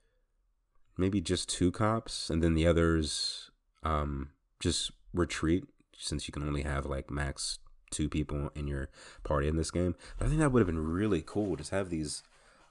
maybe 0.98 1.20
just 1.20 1.50
two 1.50 1.70
cops, 1.70 2.30
and 2.30 2.42
then 2.42 2.54
the 2.54 2.66
others 2.66 3.52
um, 3.84 4.30
just 4.62 4.92
retreat 5.14 5.66
since 5.98 6.26
you 6.26 6.32
can 6.32 6.44
only 6.44 6.62
have 6.62 6.86
like 6.86 7.12
max 7.12 7.60
two 7.92 8.08
people 8.08 8.52
in 8.56 8.70
your 8.70 8.88
party 9.26 9.50
in 9.50 9.58
this 9.58 9.70
game. 9.70 9.96
But 10.18 10.28
I 10.28 10.30
think 10.30 10.40
that 10.40 10.54
would 10.54 10.62
have 10.62 10.68
been 10.68 10.80
really 10.80 11.22
cool. 11.22 11.58
Just 11.58 11.72
have 11.72 11.90
these 11.90 12.24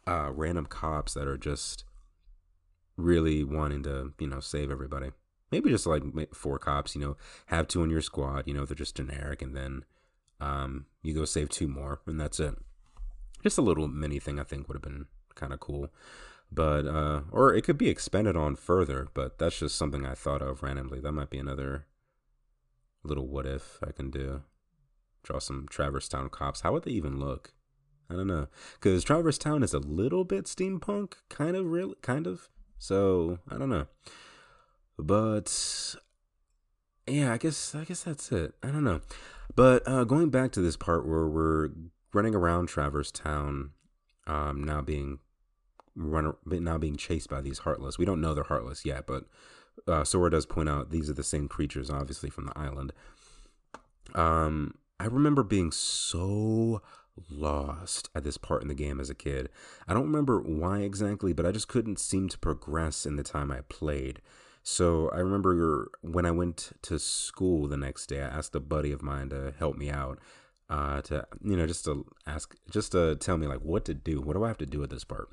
uh, 0.06 0.30
random 0.32 0.64
cops 0.64 1.12
that 1.12 1.28
are 1.28 1.36
just 1.36 1.84
really 2.96 3.44
wanting 3.44 3.82
to, 3.82 4.14
you 4.18 4.28
know, 4.28 4.40
save 4.40 4.70
everybody. 4.70 5.10
Maybe 5.52 5.68
just 5.68 5.86
like 5.86 6.02
four 6.32 6.58
cops, 6.58 6.94
you 6.94 7.02
know, 7.02 7.18
have 7.48 7.68
two 7.68 7.84
in 7.84 7.90
your 7.90 8.00
squad, 8.00 8.44
you 8.46 8.54
know, 8.54 8.64
they're 8.64 8.74
just 8.74 8.96
generic, 8.96 9.42
and 9.42 9.54
then 9.54 9.84
um, 10.40 10.86
you 11.02 11.12
go 11.12 11.26
save 11.26 11.50
two 11.50 11.68
more, 11.68 12.00
and 12.06 12.18
that's 12.18 12.40
it. 12.40 12.56
Just 13.46 13.58
a 13.58 13.62
little 13.62 13.86
mini 13.86 14.18
thing 14.18 14.40
I 14.40 14.42
think 14.42 14.66
would 14.66 14.74
have 14.74 14.82
been 14.82 15.06
kind 15.36 15.52
of 15.52 15.60
cool. 15.60 15.92
But, 16.50 16.84
uh, 16.84 17.20
or 17.30 17.54
it 17.54 17.62
could 17.62 17.78
be 17.78 17.88
expanded 17.88 18.36
on 18.36 18.56
further, 18.56 19.06
but 19.14 19.38
that's 19.38 19.60
just 19.60 19.76
something 19.76 20.04
I 20.04 20.14
thought 20.14 20.42
of 20.42 20.64
randomly. 20.64 20.98
That 20.98 21.12
might 21.12 21.30
be 21.30 21.38
another 21.38 21.86
little 23.04 23.28
what 23.28 23.46
if 23.46 23.78
I 23.86 23.92
can 23.92 24.10
do. 24.10 24.42
Draw 25.22 25.38
some 25.38 25.68
Traverse 25.70 26.08
Town 26.08 26.28
cops. 26.28 26.62
How 26.62 26.72
would 26.72 26.82
they 26.82 26.90
even 26.90 27.20
look? 27.20 27.52
I 28.10 28.14
don't 28.14 28.26
know. 28.26 28.48
Because 28.74 29.04
Traverse 29.04 29.38
Town 29.38 29.62
is 29.62 29.72
a 29.72 29.78
little 29.78 30.24
bit 30.24 30.46
steampunk, 30.46 31.14
kind 31.28 31.54
of, 31.54 31.66
real, 31.66 31.94
kind 32.02 32.26
of. 32.26 32.48
So 32.78 33.38
I 33.48 33.56
don't 33.58 33.70
know, 33.70 33.86
but 34.98 35.94
yeah, 37.06 37.32
I 37.32 37.38
guess 37.38 37.74
I 37.74 37.84
guess 37.84 38.02
that's 38.02 38.30
it. 38.32 38.54
I 38.62 38.72
don't 38.72 38.84
know, 38.84 39.00
but 39.54 39.86
uh, 39.86 40.04
going 40.04 40.30
back 40.30 40.52
to 40.52 40.60
this 40.60 40.76
part 40.76 41.08
where 41.08 41.26
we're 41.26 41.70
running 42.16 42.34
around 42.34 42.66
Traverse 42.66 43.12
Town, 43.12 43.70
um, 44.26 44.64
now 44.64 44.80
being 44.80 45.18
run 45.94 46.34
now 46.44 46.78
being 46.78 46.96
chased 46.96 47.28
by 47.28 47.40
these 47.40 47.60
heartless. 47.60 47.98
We 47.98 48.04
don't 48.04 48.20
know 48.20 48.34
they're 48.34 48.44
heartless 48.44 48.84
yet, 48.84 49.06
but 49.06 49.24
uh, 49.86 50.04
Sora 50.04 50.30
does 50.30 50.46
point 50.46 50.68
out 50.68 50.90
these 50.90 51.08
are 51.10 51.14
the 51.14 51.22
same 51.22 51.48
creatures, 51.48 51.90
obviously 51.90 52.30
from 52.30 52.46
the 52.46 52.58
island. 52.58 52.92
Um, 54.14 54.74
I 54.98 55.06
remember 55.06 55.42
being 55.42 55.70
so 55.70 56.82
lost 57.30 58.10
at 58.14 58.24
this 58.24 58.36
part 58.36 58.62
in 58.62 58.68
the 58.68 58.74
game 58.74 59.00
as 59.00 59.10
a 59.10 59.14
kid. 59.14 59.48
I 59.86 59.94
don't 59.94 60.04
remember 60.04 60.40
why 60.40 60.80
exactly, 60.80 61.32
but 61.32 61.46
I 61.46 61.52
just 61.52 61.68
couldn't 61.68 61.98
seem 61.98 62.28
to 62.30 62.38
progress 62.38 63.06
in 63.06 63.16
the 63.16 63.22
time 63.22 63.50
I 63.50 63.60
played. 63.68 64.20
So 64.62 65.10
I 65.10 65.18
remember 65.18 65.90
when 66.00 66.26
I 66.26 66.30
went 66.30 66.72
to 66.82 66.98
school 66.98 67.68
the 67.68 67.76
next 67.76 68.06
day, 68.06 68.20
I 68.20 68.28
asked 68.28 68.54
a 68.54 68.60
buddy 68.60 68.90
of 68.90 69.02
mine 69.02 69.28
to 69.30 69.54
help 69.58 69.76
me 69.76 69.90
out, 69.90 70.18
uh, 70.68 71.00
to 71.02 71.26
you 71.42 71.56
know 71.56 71.66
just 71.66 71.84
to 71.84 72.06
ask, 72.26 72.54
just 72.70 72.92
to 72.92 73.16
tell 73.16 73.38
me 73.38 73.46
like 73.46 73.60
what 73.60 73.84
to 73.86 73.94
do. 73.94 74.20
What 74.20 74.34
do 74.34 74.44
I 74.44 74.48
have 74.48 74.58
to 74.58 74.66
do 74.66 74.82
at 74.82 74.90
this 74.90 75.04
part? 75.04 75.28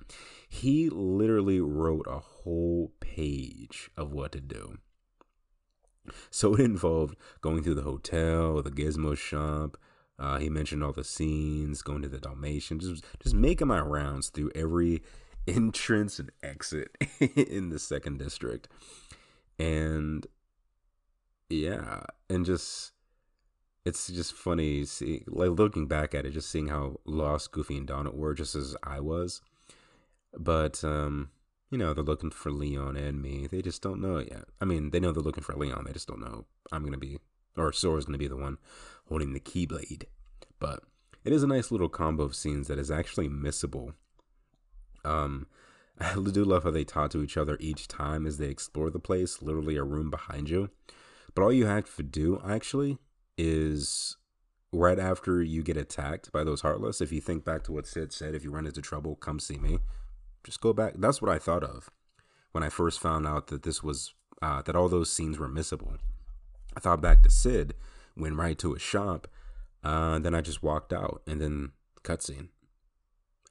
He 0.47 0.89
literally 0.89 1.59
wrote 1.59 2.05
a 2.07 2.19
whole 2.19 2.91
page 2.99 3.89
of 3.97 4.11
what 4.11 4.31
to 4.33 4.41
do. 4.41 4.77
So 6.29 6.55
it 6.55 6.59
involved 6.59 7.15
going 7.41 7.63
through 7.63 7.75
the 7.75 7.83
hotel, 7.83 8.61
the 8.61 8.69
gizmo 8.69 9.17
shop, 9.17 9.77
uh, 10.19 10.37
he 10.37 10.49
mentioned 10.49 10.83
all 10.83 10.91
the 10.91 11.03
scenes, 11.03 11.81
going 11.81 12.01
to 12.01 12.07
the 12.07 12.19
Dalmatian, 12.19 12.79
just 12.79 13.03
just 13.21 13.35
making 13.35 13.67
my 13.67 13.79
rounds 13.79 14.29
through 14.29 14.51
every 14.53 15.01
entrance 15.47 16.19
and 16.19 16.31
exit 16.41 16.95
in 17.19 17.69
the 17.69 17.79
second 17.79 18.19
district, 18.19 18.67
and 19.57 20.27
yeah, 21.49 22.03
and 22.29 22.45
just 22.45 22.91
it's 23.85 24.07
just 24.07 24.33
funny 24.33 24.85
see 24.85 25.23
like 25.27 25.49
looking 25.51 25.87
back 25.87 26.15
at 26.15 26.25
it, 26.25 26.31
just 26.31 26.49
seeing 26.49 26.67
how 26.67 26.99
lost 27.05 27.51
Goofy 27.51 27.77
and 27.77 27.87
Donald 27.87 28.17
were, 28.17 28.33
just 28.33 28.55
as 28.55 28.75
I 28.83 28.99
was. 28.99 29.41
But 30.37 30.83
um, 30.83 31.29
you 31.69 31.77
know, 31.77 31.93
they're 31.93 32.03
looking 32.03 32.31
for 32.31 32.51
Leon 32.51 32.95
and 32.95 33.21
me. 33.21 33.47
They 33.47 33.61
just 33.61 33.81
don't 33.81 34.01
know 34.01 34.17
it 34.17 34.29
yet. 34.31 34.45
I 34.61 34.65
mean, 34.65 34.91
they 34.91 34.99
know 34.99 35.11
they're 35.11 35.23
looking 35.23 35.43
for 35.43 35.55
Leon. 35.55 35.83
They 35.85 35.93
just 35.93 36.07
don't 36.07 36.21
know 36.21 36.45
I'm 36.71 36.83
gonna 36.83 36.97
be 36.97 37.19
or 37.57 37.71
Sora's 37.71 38.05
gonna 38.05 38.17
be 38.17 38.27
the 38.27 38.37
one 38.37 38.57
holding 39.07 39.33
the 39.33 39.39
Keyblade. 39.39 40.05
But 40.59 40.83
it 41.25 41.33
is 41.33 41.43
a 41.43 41.47
nice 41.47 41.71
little 41.71 41.89
combo 41.89 42.23
of 42.23 42.35
scenes 42.35 42.67
that 42.67 42.79
is 42.79 42.91
actually 42.91 43.27
missable. 43.27 43.93
Um, 45.03 45.47
I 45.99 46.13
do 46.15 46.45
love 46.45 46.63
how 46.63 46.71
they 46.71 46.85
talk 46.85 47.11
to 47.11 47.21
each 47.21 47.37
other 47.37 47.57
each 47.59 47.87
time 47.87 48.25
as 48.25 48.37
they 48.37 48.47
explore 48.47 48.89
the 48.89 48.99
place, 48.99 49.41
literally 49.41 49.75
a 49.75 49.83
room 49.83 50.09
behind 50.09 50.49
you. 50.49 50.69
But 51.35 51.43
all 51.43 51.51
you 51.51 51.65
have 51.65 51.95
to 51.97 52.03
do 52.03 52.41
actually 52.47 52.97
is 53.37 54.17
right 54.71 54.99
after 54.99 55.41
you 55.41 55.61
get 55.63 55.77
attacked 55.77 56.31
by 56.31 56.43
those 56.43 56.61
heartless, 56.61 57.01
if 57.01 57.11
you 57.11 57.21
think 57.21 57.45
back 57.45 57.63
to 57.63 57.71
what 57.71 57.87
Cid 57.87 58.11
said, 58.11 58.35
if 58.35 58.43
you 58.43 58.51
run 58.51 58.65
into 58.65 58.81
trouble, 58.81 59.15
come 59.15 59.39
see 59.39 59.57
me. 59.57 59.79
Just 60.43 60.61
go 60.61 60.73
back. 60.73 60.93
That's 60.97 61.21
what 61.21 61.31
I 61.31 61.39
thought 61.39 61.63
of 61.63 61.89
when 62.51 62.63
I 62.63 62.69
first 62.69 62.99
found 62.99 63.27
out 63.27 63.47
that 63.47 63.63
this 63.63 63.83
was 63.83 64.13
uh, 64.41 64.61
that 64.63 64.75
all 64.75 64.89
those 64.89 65.11
scenes 65.11 65.37
were 65.37 65.47
missable. 65.47 65.97
I 66.75 66.79
thought 66.79 67.01
back 67.01 67.23
to 67.23 67.29
Cid 67.29 67.75
went 68.17 68.35
right 68.35 68.57
to 68.59 68.73
a 68.73 68.79
shop. 68.79 69.27
Uh, 69.83 70.19
then 70.19 70.33
I 70.35 70.41
just 70.41 70.63
walked 70.63 70.93
out, 70.93 71.21
and 71.27 71.41
then 71.41 71.71
cutscene. 72.03 72.49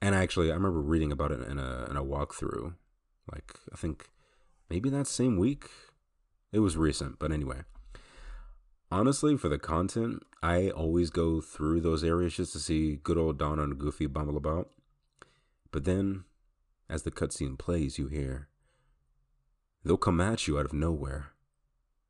And 0.01 0.15
actually, 0.15 0.51
I 0.51 0.55
remember 0.55 0.81
reading 0.81 1.11
about 1.11 1.31
it 1.31 1.41
in 1.47 1.59
a 1.59 1.87
in 1.89 1.95
a 1.95 2.03
walkthrough, 2.03 2.73
like 3.31 3.53
I 3.71 3.75
think 3.75 4.09
maybe 4.69 4.89
that 4.89 5.07
same 5.07 5.37
week. 5.37 5.69
It 6.51 6.59
was 6.59 6.77
recent, 6.77 7.17
but 7.17 7.31
anyway. 7.31 7.61
Honestly, 8.93 9.35
for 9.35 9.49
the 9.49 9.57
content, 9.57 10.21
I 10.43 10.69
always 10.69 11.09
go 11.09 11.41
through 11.41 11.81
those 11.81 12.03
areas 12.03 12.35
just 12.35 12.53
to 12.53 12.59
see 12.59 12.97
good 12.97 13.17
old 13.17 13.39
Donna 13.39 13.63
and 13.63 13.79
Goofy 13.79 14.05
bumble 14.05 14.37
about. 14.37 14.69
But 15.71 15.85
then, 15.85 16.25
as 16.87 17.01
the 17.01 17.09
cutscene 17.09 17.57
plays, 17.57 17.97
you 17.97 18.05
hear 18.05 18.49
they'll 19.83 19.97
come 19.97 20.21
at 20.21 20.47
you 20.47 20.59
out 20.59 20.65
of 20.65 20.73
nowhere, 20.73 21.31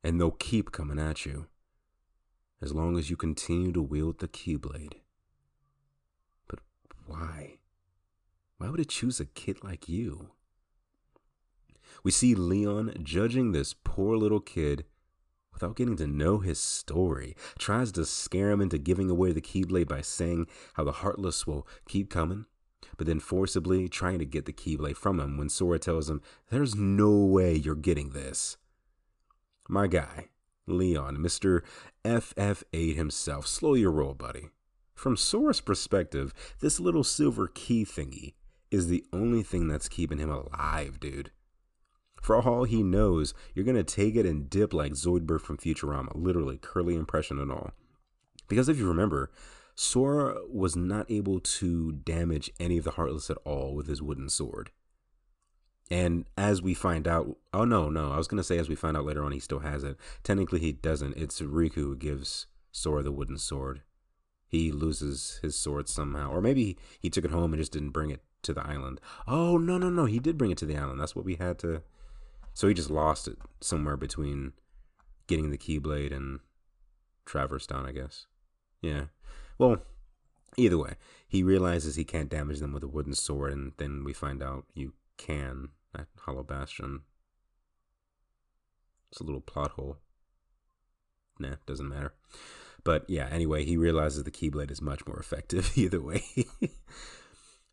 and 0.03 0.19
they'll 0.19 0.31
keep 0.31 0.73
coming 0.73 0.99
at 0.99 1.25
you 1.25 1.47
as 2.61 2.73
long 2.73 2.97
as 2.97 3.09
you 3.09 3.15
continue 3.15 3.71
to 3.71 3.81
wield 3.81 4.19
the 4.19 4.27
Keyblade. 4.27 4.95
But 6.49 6.59
why? 7.05 7.59
Why 8.57 8.67
would 8.67 8.81
it 8.81 8.89
choose 8.89 9.21
a 9.21 9.25
kid 9.25 9.63
like 9.63 9.87
you? 9.87 10.31
We 12.03 12.11
see 12.11 12.35
Leon 12.35 12.97
judging 13.03 13.53
this 13.53 13.73
poor 13.73 14.17
little 14.17 14.41
kid 14.41 14.83
without 15.53 15.75
getting 15.75 15.95
to 15.97 16.07
know 16.07 16.39
his 16.39 16.59
story, 16.59 17.35
tries 17.57 17.91
to 17.93 18.05
scare 18.05 18.51
him 18.51 18.61
into 18.61 18.77
giving 18.77 19.09
away 19.09 19.31
the 19.31 19.41
Keyblade 19.41 19.87
by 19.87 20.01
saying 20.01 20.47
how 20.73 20.83
the 20.83 20.91
Heartless 20.91 21.45
will 21.45 21.67
keep 21.87 22.09
coming, 22.09 22.45
but 22.97 23.07
then 23.07 23.19
forcibly 23.19 23.87
trying 23.87 24.19
to 24.19 24.25
get 24.25 24.45
the 24.45 24.53
Keyblade 24.53 24.97
from 24.97 25.19
him 25.19 25.37
when 25.37 25.49
Sora 25.49 25.79
tells 25.79 26.09
him, 26.09 26.21
There's 26.49 26.75
no 26.75 27.25
way 27.25 27.55
you're 27.55 27.75
getting 27.75 28.09
this. 28.09 28.57
My 29.69 29.87
guy, 29.87 30.29
Leon, 30.67 31.17
Mr. 31.17 31.61
FF8 32.03 32.95
himself. 32.95 33.47
Slow 33.47 33.73
your 33.73 33.91
roll, 33.91 34.13
buddy. 34.13 34.49
From 34.93 35.17
Sora's 35.17 35.61
perspective, 35.61 36.33
this 36.59 36.79
little 36.79 37.03
silver 37.03 37.47
key 37.47 37.85
thingy 37.85 38.33
is 38.71 38.87
the 38.87 39.05
only 39.11 39.43
thing 39.43 39.67
that's 39.67 39.89
keeping 39.89 40.17
him 40.17 40.29
alive, 40.29 40.99
dude. 40.99 41.31
For 42.23 42.41
all 42.41 42.63
he 42.63 42.83
knows, 42.83 43.33
you're 43.53 43.65
gonna 43.65 43.83
take 43.83 44.15
it 44.15 44.25
and 44.25 44.49
dip 44.49 44.73
like 44.73 44.93
Zoidberg 44.93 45.41
from 45.41 45.57
Futurama, 45.57 46.13
literally, 46.15 46.57
curly 46.57 46.95
impression 46.95 47.37
and 47.37 47.51
all. 47.51 47.71
Because 48.47 48.69
if 48.69 48.77
you 48.77 48.87
remember, 48.87 49.29
Sora 49.75 50.37
was 50.49 50.73
not 50.73 51.11
able 51.11 51.41
to 51.41 51.91
damage 51.91 52.49
any 52.61 52.77
of 52.77 52.85
the 52.85 52.91
Heartless 52.91 53.29
at 53.29 53.39
all 53.43 53.75
with 53.75 53.87
his 53.87 54.01
wooden 54.01 54.29
sword. 54.29 54.71
And 55.91 56.23
as 56.37 56.61
we 56.61 56.73
find 56.73 57.09
out, 57.09 57.35
oh 57.53 57.65
no, 57.65 57.89
no, 57.89 58.13
I 58.13 58.17
was 58.17 58.29
gonna 58.29 58.41
say 58.41 58.57
as 58.57 58.69
we 58.69 58.75
find 58.75 58.95
out 58.95 59.03
later 59.03 59.25
on, 59.25 59.33
he 59.33 59.39
still 59.39 59.59
has 59.59 59.83
it. 59.83 59.97
Technically, 60.23 60.61
he 60.61 60.71
doesn't. 60.71 61.17
It's 61.17 61.41
Riku 61.41 61.75
who 61.75 61.97
gives 61.97 62.47
Sora 62.71 63.03
the 63.03 63.11
wooden 63.11 63.37
sword. 63.37 63.81
He 64.47 64.71
loses 64.71 65.39
his 65.41 65.57
sword 65.57 65.89
somehow, 65.89 66.31
or 66.31 66.39
maybe 66.39 66.77
he 67.01 67.09
took 67.09 67.25
it 67.25 67.31
home 67.31 67.51
and 67.51 67.61
just 67.61 67.73
didn't 67.73 67.89
bring 67.89 68.11
it 68.11 68.21
to 68.43 68.53
the 68.53 68.65
island. 68.65 69.01
Oh 69.27 69.57
no, 69.57 69.77
no, 69.77 69.89
no, 69.89 70.05
he 70.05 70.19
did 70.19 70.37
bring 70.37 70.51
it 70.51 70.57
to 70.59 70.65
the 70.65 70.77
island. 70.77 71.01
That's 71.01 71.17
what 71.17 71.25
we 71.25 71.35
had 71.35 71.59
to. 71.59 71.81
So 72.53 72.67
he 72.67 72.73
just 72.73 72.89
lost 72.89 73.27
it 73.27 73.37
somewhere 73.61 73.97
between 73.97 74.53
getting 75.27 75.49
the 75.49 75.57
Keyblade 75.57 76.15
and 76.15 76.39
Traverse 77.25 77.65
Town, 77.65 77.85
I 77.85 77.91
guess. 77.91 78.27
Yeah. 78.81 79.05
Well, 79.57 79.77
either 80.57 80.77
way, 80.77 80.95
he 81.27 81.43
realizes 81.43 81.95
he 81.95 82.03
can't 82.03 82.29
damage 82.29 82.59
them 82.59 82.73
with 82.73 82.83
a 82.83 82.87
wooden 82.87 83.15
sword, 83.15 83.53
and 83.53 83.73
then 83.77 84.03
we 84.03 84.13
find 84.13 84.43
out 84.43 84.65
you 84.73 84.93
can 85.17 85.69
at 85.97 86.07
Hollow 86.19 86.43
Bastion. 86.43 87.01
It's 89.11 89.21
a 89.21 89.23
little 89.23 89.41
plot 89.41 89.71
hole. 89.71 89.97
Nah, 91.39 91.55
doesn't 91.65 91.89
matter. 91.89 92.13
But 92.83 93.09
yeah, 93.09 93.27
anyway, 93.31 93.63
he 93.63 93.77
realizes 93.77 94.23
the 94.23 94.31
Keyblade 94.31 94.71
is 94.71 94.81
much 94.81 95.05
more 95.07 95.17
effective 95.17 95.71
either 95.77 96.01
way. 96.01 96.23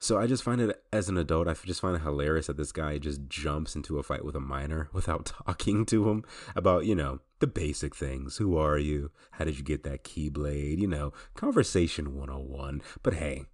So 0.02 0.18
I 0.18 0.26
just 0.26 0.42
find 0.42 0.62
it 0.62 0.82
as 0.92 1.10
an 1.10 1.18
adult, 1.18 1.46
I 1.46 1.52
just 1.52 1.82
find 1.82 1.94
it 1.94 2.02
hilarious 2.02 2.46
that 2.46 2.56
this 2.56 2.72
guy 2.72 2.96
just 2.96 3.28
jumps 3.28 3.76
into 3.76 3.98
a 3.98 4.02
fight 4.02 4.24
with 4.24 4.34
a 4.34 4.40
minor 4.40 4.88
without 4.94 5.26
talking 5.26 5.84
to 5.86 6.08
him 6.08 6.24
about, 6.56 6.86
you 6.86 6.94
know, 6.94 7.20
the 7.40 7.46
basic 7.46 7.94
things. 7.94 8.38
Who 8.38 8.56
are 8.56 8.78
you? 8.78 9.10
How 9.32 9.44
did 9.44 9.58
you 9.58 9.64
get 9.64 9.84
that 9.84 10.02
Keyblade? 10.02 10.78
You 10.78 10.88
know, 10.88 11.12
conversation 11.34 12.16
101. 12.16 12.80
But 13.02 13.14
hey, 13.14 13.44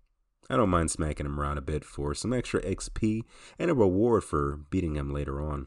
I 0.48 0.56
don't 0.56 0.70
mind 0.70 0.92
smacking 0.92 1.26
him 1.26 1.40
around 1.40 1.58
a 1.58 1.62
bit 1.62 1.84
for 1.84 2.14
some 2.14 2.32
extra 2.32 2.62
XP 2.62 3.22
and 3.58 3.68
a 3.68 3.74
reward 3.74 4.22
for 4.22 4.56
beating 4.70 4.94
him 4.94 5.12
later 5.12 5.40
on. 5.40 5.66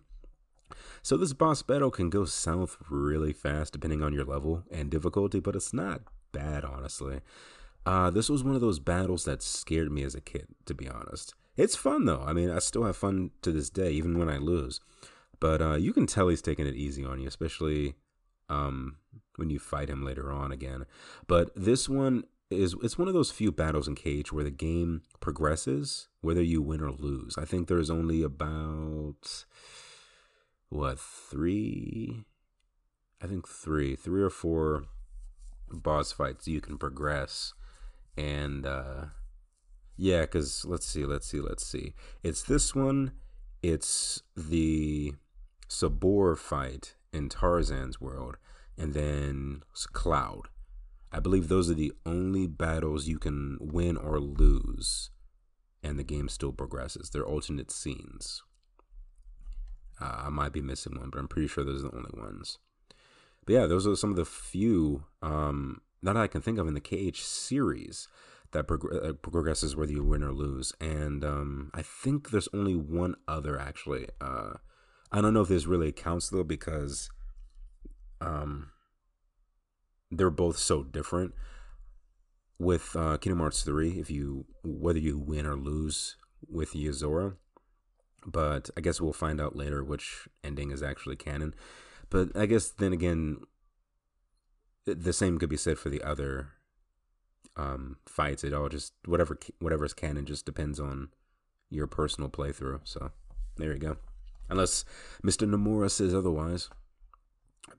So 1.01 1.17
this 1.17 1.33
boss 1.33 1.61
battle 1.61 1.91
can 1.91 2.09
go 2.09 2.23
south 2.23 2.77
really 2.89 3.33
fast 3.33 3.73
depending 3.73 4.01
on 4.01 4.13
your 4.13 4.23
level 4.23 4.63
and 4.71 4.89
difficulty, 4.89 5.41
but 5.41 5.55
it's 5.55 5.73
not 5.73 6.03
bad 6.31 6.63
honestly. 6.63 7.19
Uh, 7.85 8.09
this 8.09 8.29
was 8.29 8.43
one 8.43 8.55
of 8.55 8.61
those 8.61 8.79
battles 8.79 9.25
that 9.25 9.41
scared 9.41 9.91
me 9.91 10.03
as 10.03 10.15
a 10.15 10.21
kid, 10.21 10.47
to 10.65 10.73
be 10.73 10.87
honest. 10.87 11.33
It's 11.57 11.75
fun 11.75 12.05
though. 12.05 12.23
I 12.25 12.33
mean, 12.33 12.49
I 12.49 12.59
still 12.59 12.83
have 12.83 12.97
fun 12.97 13.31
to 13.41 13.51
this 13.51 13.69
day, 13.69 13.91
even 13.91 14.17
when 14.17 14.29
I 14.29 14.37
lose. 14.37 14.79
But 15.39 15.61
uh, 15.61 15.75
you 15.75 15.93
can 15.93 16.05
tell 16.05 16.27
he's 16.27 16.41
taking 16.41 16.67
it 16.67 16.75
easy 16.75 17.05
on 17.05 17.19
you, 17.19 17.27
especially 17.27 17.95
um, 18.49 18.97
when 19.37 19.49
you 19.49 19.59
fight 19.59 19.89
him 19.89 20.03
later 20.03 20.31
on 20.31 20.51
again. 20.51 20.85
But 21.27 21.51
this 21.55 21.87
one 21.87 22.25
is 22.49 22.75
it's 22.81 22.97
one 22.97 23.07
of 23.07 23.13
those 23.13 23.31
few 23.31 23.51
battles 23.51 23.87
in 23.87 23.95
KH 23.95 24.31
where 24.31 24.43
the 24.43 24.51
game 24.51 25.01
progresses 25.19 26.07
whether 26.21 26.41
you 26.41 26.61
win 26.61 26.81
or 26.81 26.91
lose. 26.91 27.37
I 27.37 27.45
think 27.45 27.67
there's 27.67 27.89
only 27.89 28.23
about 28.23 29.45
what 30.69 30.99
three 30.99 32.25
i 33.21 33.27
think 33.27 33.47
three 33.47 33.95
three 33.95 34.21
or 34.21 34.29
four 34.29 34.85
boss 35.71 36.11
fights 36.11 36.47
you 36.47 36.61
can 36.61 36.77
progress 36.77 37.53
and 38.17 38.65
uh 38.65 39.05
yeah 39.97 40.21
because 40.21 40.65
let's 40.65 40.85
see 40.85 41.05
let's 41.05 41.27
see 41.27 41.39
let's 41.39 41.65
see. 41.65 41.93
It's 42.23 42.43
this 42.43 42.75
one. 42.75 43.11
It's 43.61 44.23
the 44.35 45.13
sabor 45.67 46.35
fight 46.35 46.95
in 47.11 47.29
tarzan's 47.29 47.99
world 47.99 48.37
and 48.77 48.93
then 48.93 49.63
cloud. 49.91 50.47
I 51.11 51.19
believe 51.19 51.47
those 51.47 51.69
are 51.69 51.75
the 51.75 51.91
only 52.05 52.47
battles 52.47 53.07
you 53.07 53.19
can 53.19 53.57
win 53.59 53.97
or 53.97 54.19
lose 54.19 55.09
and 55.83 55.97
the 55.97 56.03
game 56.03 56.29
still 56.29 56.51
progresses. 56.51 57.09
They're 57.09 57.25
alternate 57.25 57.71
scenes. 57.71 58.43
Uh, 60.01 60.23
I 60.25 60.29
might 60.29 60.53
be 60.53 60.61
missing 60.61 60.97
one, 60.97 61.09
but 61.09 61.19
I'm 61.19 61.27
pretty 61.27 61.47
sure 61.47 61.63
those 61.63 61.83
are 61.83 61.89
the 61.89 61.97
only 61.97 62.11
ones. 62.13 62.57
But 63.45 63.53
yeah, 63.53 63.65
those 63.65 63.87
are 63.87 63.95
some 63.95 64.11
of 64.11 64.15
the 64.15 64.25
few 64.25 65.05
um, 65.21 65.81
that 66.01 66.17
I 66.17 66.27
can 66.27 66.41
think 66.41 66.57
of 66.57 66.67
in 66.67 66.73
the 66.73 66.81
KH 66.81 67.17
series 67.17 68.07
that 68.51 68.67
prog- 68.67 68.93
uh, 68.93 69.13
progresses 69.13 69.75
whether 69.75 69.91
you 69.91 70.03
win 70.03 70.23
or 70.23 70.31
lose. 70.31 70.73
And 70.79 71.23
um, 71.23 71.71
I 71.73 71.81
think 71.81 72.31
there's 72.31 72.49
only 72.53 72.75
one 72.75 73.15
other 73.27 73.59
actually. 73.59 74.07
Uh, 74.19 74.53
I 75.11 75.21
don't 75.21 75.33
know 75.33 75.41
if 75.41 75.49
this 75.49 75.65
really 75.65 75.91
counts 75.91 76.29
though 76.29 76.43
because 76.43 77.09
um, 78.21 78.71
they're 80.11 80.29
both 80.29 80.57
so 80.57 80.83
different. 80.83 81.33
With 82.61 82.93
uh, 82.93 83.15
Kingdom 83.17 83.39
Hearts 83.39 83.63
3, 83.63 83.99
if 84.01 84.11
you 84.11 84.45
whether 84.65 84.99
you 84.99 85.17
win 85.17 85.45
or 85.45 85.55
lose 85.55 86.17
with 86.45 86.73
Yozora, 86.73 87.37
but 88.25 88.69
I 88.75 88.81
guess 88.81 88.99
we'll 88.99 89.13
find 89.13 89.39
out 89.39 89.55
later 89.55 89.81
which 89.81 90.27
ending 90.43 90.71
is 90.71 90.83
actually 90.83 91.15
canon. 91.15 91.53
But 92.09 92.35
I 92.35 92.47
guess 92.47 92.69
then 92.69 92.91
again, 92.91 93.37
the 94.93 95.13
same 95.13 95.37
could 95.37 95.49
be 95.49 95.57
said 95.57 95.77
for 95.77 95.89
the 95.89 96.01
other 96.01 96.49
um, 97.55 97.97
fights. 98.07 98.43
It 98.43 98.53
all 98.53 98.69
just 98.69 98.93
whatever 99.05 99.37
whatever's 99.59 99.93
canon 99.93 100.25
just 100.25 100.45
depends 100.45 100.79
on 100.79 101.09
your 101.69 101.87
personal 101.87 102.29
playthrough. 102.29 102.81
So 102.83 103.11
there 103.57 103.73
you 103.73 103.79
go. 103.79 103.97
Unless 104.49 104.85
Mr. 105.23 105.47
Nomura 105.47 105.91
says 105.91 106.13
otherwise. 106.13 106.69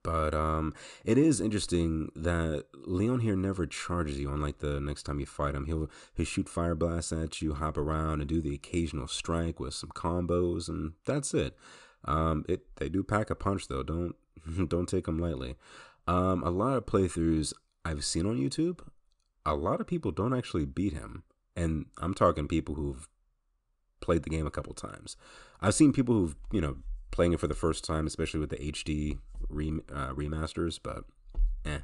But 0.02 0.34
um, 0.34 0.72
it 1.04 1.18
is 1.18 1.40
interesting 1.40 2.10
that 2.14 2.66
Leon 2.74 3.20
here 3.20 3.36
never 3.36 3.66
charges 3.66 4.18
you. 4.18 4.32
Unlike 4.32 4.58
the 4.58 4.80
next 4.80 5.02
time 5.02 5.20
you 5.20 5.26
fight 5.26 5.54
him, 5.54 5.66
he'll 5.66 5.90
he'll 6.14 6.26
shoot 6.26 6.48
fire 6.48 6.74
blasts 6.74 7.12
at 7.12 7.42
you, 7.42 7.54
hop 7.54 7.76
around, 7.76 8.20
and 8.20 8.28
do 8.28 8.40
the 8.40 8.54
occasional 8.54 9.08
strike 9.08 9.58
with 9.58 9.74
some 9.74 9.90
combos, 9.90 10.68
and 10.68 10.92
that's 11.04 11.34
it. 11.34 11.56
Um, 12.04 12.44
it 12.48 12.76
they 12.76 12.88
do 12.88 13.02
pack 13.02 13.30
a 13.30 13.34
punch 13.34 13.68
though. 13.68 13.82
Don't 13.82 14.14
don't 14.68 14.88
take 14.88 15.06
them 15.06 15.18
lightly. 15.18 15.56
Um, 16.06 16.42
a 16.42 16.50
lot 16.50 16.76
of 16.76 16.86
playthroughs 16.86 17.52
I've 17.84 18.04
seen 18.04 18.26
on 18.26 18.38
YouTube, 18.38 18.80
a 19.46 19.54
lot 19.54 19.80
of 19.80 19.86
people 19.86 20.10
don't 20.10 20.36
actually 20.36 20.64
beat 20.64 20.92
him, 20.92 21.24
and 21.56 21.86
I'm 21.98 22.14
talking 22.14 22.48
people 22.48 22.74
who've 22.74 23.08
played 24.00 24.22
the 24.22 24.30
game 24.30 24.46
a 24.46 24.50
couple 24.50 24.74
times. 24.74 25.16
I've 25.60 25.74
seen 25.74 25.92
people 25.92 26.14
who've 26.14 26.36
you 26.52 26.60
know 26.60 26.76
playing 27.10 27.32
it 27.32 27.40
for 27.40 27.48
the 27.48 27.54
first 27.54 27.84
time, 27.84 28.06
especially 28.06 28.40
with 28.40 28.50
the 28.50 28.56
HD 28.56 29.18
uh, 29.50 30.12
remasters, 30.14 30.78
but 30.82 31.04
eh. 31.64 31.80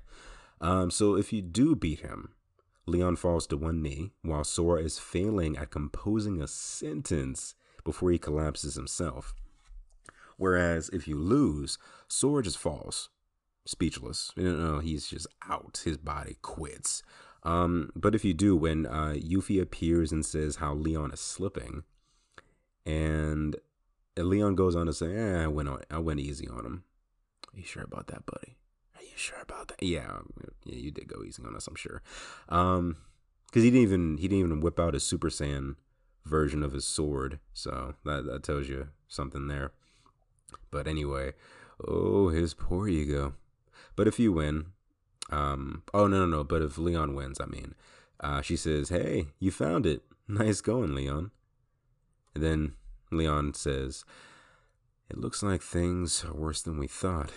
Um, 0.61 0.91
so 0.91 1.17
if 1.17 1.33
you 1.33 1.43
do 1.43 1.77
beat 1.77 2.01
him, 2.01 2.31
Leon 2.87 3.17
falls 3.17 3.47
to 3.49 3.57
one 3.57 3.83
knee 3.83 4.13
while 4.23 4.45
Sora 4.45 4.81
is 4.81 4.99
failing 4.99 5.57
at 5.57 5.71
composing 5.71 6.41
a 6.41 6.47
sentence 6.47 7.55
before 7.85 8.11
he 8.11 8.19
collapses 8.19 8.75
himself. 8.75 9.35
Whereas 10.37 10.89
if 10.91 11.09
you 11.09 11.17
lose, 11.17 11.79
Sora 12.09 12.43
just 12.43 12.59
falls, 12.59 13.09
speechless. 13.67 14.33
You 14.37 14.57
know, 14.57 14.79
he's 14.79 15.07
just 15.07 15.27
out. 15.49 15.83
His 15.85 15.99
body 15.99 16.39
quits. 16.41 17.03
Um, 17.43 17.91
but 17.95 18.15
if 18.15 18.25
you 18.25 18.35
do, 18.35 18.57
when 18.57 18.87
uh, 18.87 19.15
Yuffie 19.17 19.61
appears 19.61 20.11
and 20.11 20.25
says 20.25 20.57
how 20.57 20.75
Leon 20.75 21.13
is 21.13 21.21
slipping, 21.21 21.85
and 22.85 23.57
Leon 24.17 24.55
goes 24.55 24.75
on 24.75 24.87
to 24.87 24.93
say, 24.93 25.15
eh, 25.15 25.45
I 25.45 25.47
went 25.47 25.69
on, 25.69 25.83
I 25.91 25.99
went 25.99 26.21
easy 26.21 26.49
on 26.49 26.65
him. 26.65 26.85
Are 27.53 27.59
you 27.59 27.65
sure 27.65 27.83
about 27.83 28.09
that, 28.09 28.27
buddy? 28.27 28.57
Are 28.97 29.03
you 29.03 29.17
sure 29.17 29.41
about 29.41 29.69
that? 29.69 29.83
Yeah, 29.83 30.19
yeah, 30.65 30.77
you 30.77 30.91
did 30.91 31.09
go 31.09 31.23
easy 31.23 31.43
on 31.45 31.55
us, 31.55 31.67
I'm 31.67 31.77
sure. 31.77 32.03
Um, 32.49 32.97
because 33.47 33.63
he 33.63 33.71
didn't 33.71 33.85
even 33.85 34.17
he 34.19 34.29
didn't 34.29 34.45
even 34.45 34.61
whip 34.61 34.81
out 34.81 34.95
his 34.95 35.05
Super 35.05 35.29
Saiyan 35.29 35.77
version 36.25 36.63
of 36.63 36.73
his 36.73 36.85
sword, 36.87 37.39
so 37.53 37.95
that 38.05 38.27
that 38.27 38.43
tells 38.43 38.69
you 38.69 38.89
something 39.09 39.47
there. 39.47 39.73
But 40.71 40.87
anyway, 40.87 41.33
oh, 41.87 42.29
his 42.29 42.55
poor 42.55 42.89
ego. 42.89 43.35
But 43.97 44.07
if 44.07 44.19
you 44.19 44.33
win, 44.33 44.67
um, 45.31 45.83
oh 45.93 46.07
no 46.07 46.21
no 46.21 46.27
no, 46.27 46.45
but 46.45 46.63
if 46.63 46.79
Leon 46.79 47.15
wins, 47.15 47.41
I 47.41 47.47
mean, 47.47 47.75
uh, 48.21 48.43
she 48.43 48.57
says, 48.57 48.91
"Hey, 48.91 49.29
you 49.39 49.51
found 49.51 49.87
it. 49.87 50.03
Nice 50.29 50.61
going, 50.61 50.93
Leon." 50.93 51.31
And 52.35 52.43
then 52.43 52.73
Leon 53.11 53.55
says, 53.55 54.05
It 55.09 55.19
looks 55.19 55.43
like 55.43 55.63
things 55.63 56.25
are 56.25 56.35
worse 56.35 56.63
than 56.63 56.79
we 56.79 56.87
thought. 56.87 57.33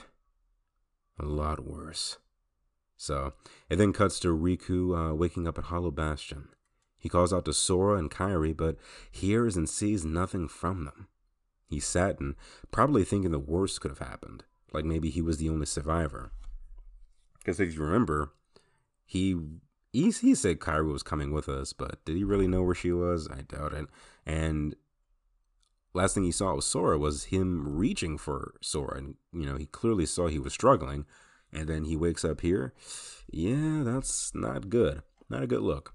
A 1.19 1.26
lot 1.26 1.65
worse. 1.65 2.17
So, 2.98 3.34
it 3.69 3.78
then 3.78 3.93
cuts 3.93 4.19
to 4.19 4.36
Riku 4.36 5.12
uh, 5.12 5.15
waking 5.15 5.48
up 5.48 5.58
at 5.58 5.65
Hollow 5.65 5.91
Bastion. 5.91 6.50
He 6.98 7.08
calls 7.08 7.32
out 7.32 7.45
to 7.45 7.54
Sora 7.54 7.98
and 7.98 8.12
Kairi, 8.12 8.56
but 8.56 8.76
hears 9.10 9.56
and 9.56 9.69
sees 9.69 10.04
nothing 10.04 10.50
from 10.50 10.84
them. 10.84 11.08
He's 11.65 11.86
saddened, 11.86 12.36
probably 12.72 13.06
thinking 13.06 13.32
the 13.32 13.39
worst 13.39 13.80
could 13.80 13.91
have 13.91 14.06
happened, 14.06 14.43
like 14.74 14.84
maybe 14.84 15.10
he 15.10 15.22
was 15.22 15.38
the 15.38 15.48
only 15.48 15.65
survivor. 15.65 16.34
Because 17.39 17.60
if 17.60 17.73
you 17.73 17.82
remember, 17.82 18.32
he, 19.06 19.36
he 19.91 20.12
he 20.12 20.36
said 20.36 20.60
Kairi 20.60 20.91
was 20.91 21.04
coming 21.04 21.32
with 21.32 21.49
us, 21.49 21.73
but 21.73 22.04
did 22.06 22.15
he 22.15 22.23
really 22.23 22.47
know 22.47 22.63
where 22.63 22.75
she 22.75 22.91
was? 22.91 23.28
I 23.28 23.41
doubt 23.41 23.73
it. 23.73 23.88
And 24.25 24.75
last 25.93 26.13
thing 26.13 26.23
he 26.23 26.32
saw 26.32 26.56
with 26.56 26.65
Sora 26.65 26.97
was 26.97 27.25
him 27.25 27.78
reaching 27.78 28.17
for 28.17 28.56
Sora, 28.62 28.97
and 28.97 29.15
you 29.32 29.45
know 29.45 29.58
he 29.58 29.65
clearly 29.65 30.06
saw 30.06 30.28
he 30.28 30.39
was 30.39 30.54
struggling, 30.54 31.06
and 31.52 31.67
then 31.67 31.86
he 31.86 31.95
wakes 31.95 32.23
up 32.23 32.41
here. 32.41 32.73
Yeah, 33.32 33.84
that's 33.84 34.34
not 34.36 34.69
good. 34.69 35.02
Not 35.30 35.43
a 35.43 35.47
good 35.47 35.62
look. 35.62 35.93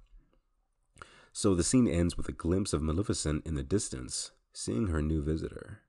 So 1.33 1.55
the 1.55 1.65
scene 1.65 1.89
ends 1.89 2.17
with 2.17 2.29
a 2.29 2.33
glimpse 2.33 2.73
of 2.73 2.83
Maleficent 2.83 3.45
in 3.45 3.57
the 3.57 3.65
distance, 3.65 4.31
seeing 4.53 4.87
her 4.87 5.03
new 5.03 5.21
visitor. 5.21 5.81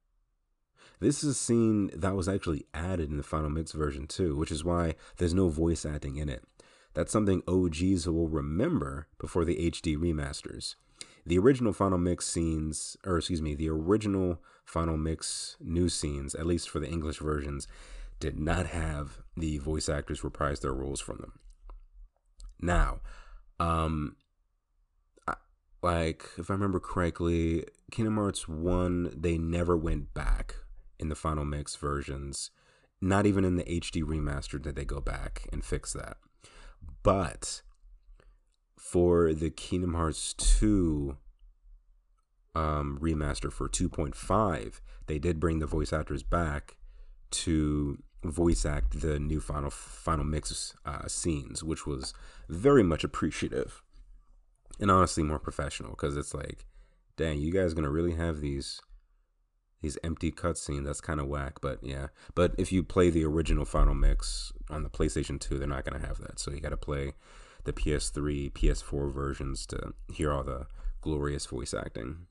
This 0.99 1.23
is 1.23 1.31
a 1.31 1.33
scene 1.33 1.91
that 1.93 2.15
was 2.15 2.27
actually 2.27 2.65
added 2.73 3.09
in 3.09 3.17
the 3.17 3.23
Final 3.23 3.49
Mix 3.49 3.71
version 3.73 4.07
too, 4.07 4.35
which 4.35 4.51
is 4.51 4.63
why 4.63 4.95
there's 5.17 5.33
no 5.33 5.49
voice 5.49 5.85
acting 5.85 6.17
in 6.17 6.29
it. 6.29 6.43
That's 6.93 7.11
something 7.11 7.43
OGs 7.47 8.07
will 8.07 8.29
remember 8.29 9.07
before 9.19 9.43
the 9.43 9.71
HD 9.71 9.97
remasters. 9.97 10.75
The 11.25 11.37
original 11.37 11.73
Final 11.73 11.97
Mix 11.97 12.27
scenes, 12.27 12.95
or 13.05 13.17
excuse 13.17 13.41
me, 13.41 13.55
the 13.55 13.69
original 13.69 14.41
Final 14.63 14.97
Mix 14.97 15.57
new 15.59 15.89
scenes, 15.89 16.33
at 16.35 16.45
least 16.45 16.69
for 16.69 16.79
the 16.79 16.89
English 16.89 17.19
versions, 17.19 17.67
did 18.19 18.39
not 18.39 18.67
have 18.67 19.19
the 19.35 19.57
voice 19.57 19.89
actors 19.89 20.23
reprise 20.23 20.61
their 20.61 20.73
roles 20.73 21.01
from 21.01 21.17
them. 21.17 21.39
Now, 22.61 23.01
um, 23.59 24.15
like 25.81 26.29
if 26.37 26.49
I 26.49 26.53
remember 26.53 26.79
correctly, 26.79 27.65
Kingdom 27.91 28.15
Hearts 28.15 28.47
One, 28.47 29.13
they 29.15 29.37
never 29.37 29.75
went 29.75 30.13
back 30.13 30.55
in 30.99 31.09
the 31.09 31.15
Final 31.15 31.45
Mix 31.45 31.75
versions. 31.75 32.51
Not 33.01 33.25
even 33.25 33.43
in 33.43 33.55
the 33.55 33.63
HD 33.63 34.03
remaster 34.03 34.61
did 34.61 34.75
they 34.75 34.85
go 34.85 35.01
back 35.01 35.47
and 35.51 35.63
fix 35.63 35.93
that. 35.93 36.17
But 37.03 37.61
for 38.79 39.33
the 39.33 39.49
Kingdom 39.49 39.93
Hearts 39.93 40.33
2 40.33 41.17
um, 42.55 42.97
remaster 43.01 43.51
for 43.51 43.67
2.5, 43.67 44.79
they 45.07 45.19
did 45.19 45.39
bring 45.39 45.59
the 45.59 45.65
voice 45.65 45.91
actors 45.91 46.23
back 46.23 46.77
to 47.31 47.97
voice 48.23 48.65
act 48.65 49.01
the 49.01 49.19
new 49.19 49.39
final 49.39 49.69
final 49.69 50.25
mix 50.25 50.75
uh, 50.85 51.07
scenes, 51.07 51.63
which 51.63 51.85
was 51.85 52.13
very 52.49 52.83
much 52.83 53.03
appreciative 53.03 53.83
and 54.79 54.91
honestly 54.91 55.23
more 55.23 55.39
professional 55.39 55.91
because 55.91 56.17
it's 56.17 56.33
like, 56.33 56.65
dang, 57.17 57.39
you 57.39 57.51
guys 57.51 57.73
gonna 57.73 57.89
really 57.89 58.15
have 58.15 58.41
these 58.41 58.81
these 59.85 59.97
empty 60.03 60.31
cutscenes? 60.31 60.85
That's 60.85 61.01
kind 61.01 61.19
of 61.19 61.27
whack, 61.27 61.61
but 61.61 61.79
yeah. 61.81 62.07
But 62.33 62.53
if 62.57 62.71
you 62.71 62.83
play 62.83 63.09
the 63.09 63.23
original 63.23 63.65
final 63.65 63.93
mix 63.93 64.51
on 64.69 64.83
the 64.83 64.89
PlayStation 64.89 65.39
2, 65.39 65.57
they're 65.57 65.67
not 65.67 65.85
gonna 65.85 66.05
have 66.05 66.17
that. 66.19 66.39
So 66.39 66.51
you 66.51 66.59
got 66.59 66.69
to 66.69 66.77
play 66.77 67.13
the 67.63 67.73
PS3, 67.73 68.51
PS4 68.51 69.13
versions 69.13 69.65
to 69.67 69.93
hear 70.11 70.31
all 70.31 70.43
the 70.43 70.67
glorious 71.01 71.45
voice 71.45 71.73
acting. 71.73 72.27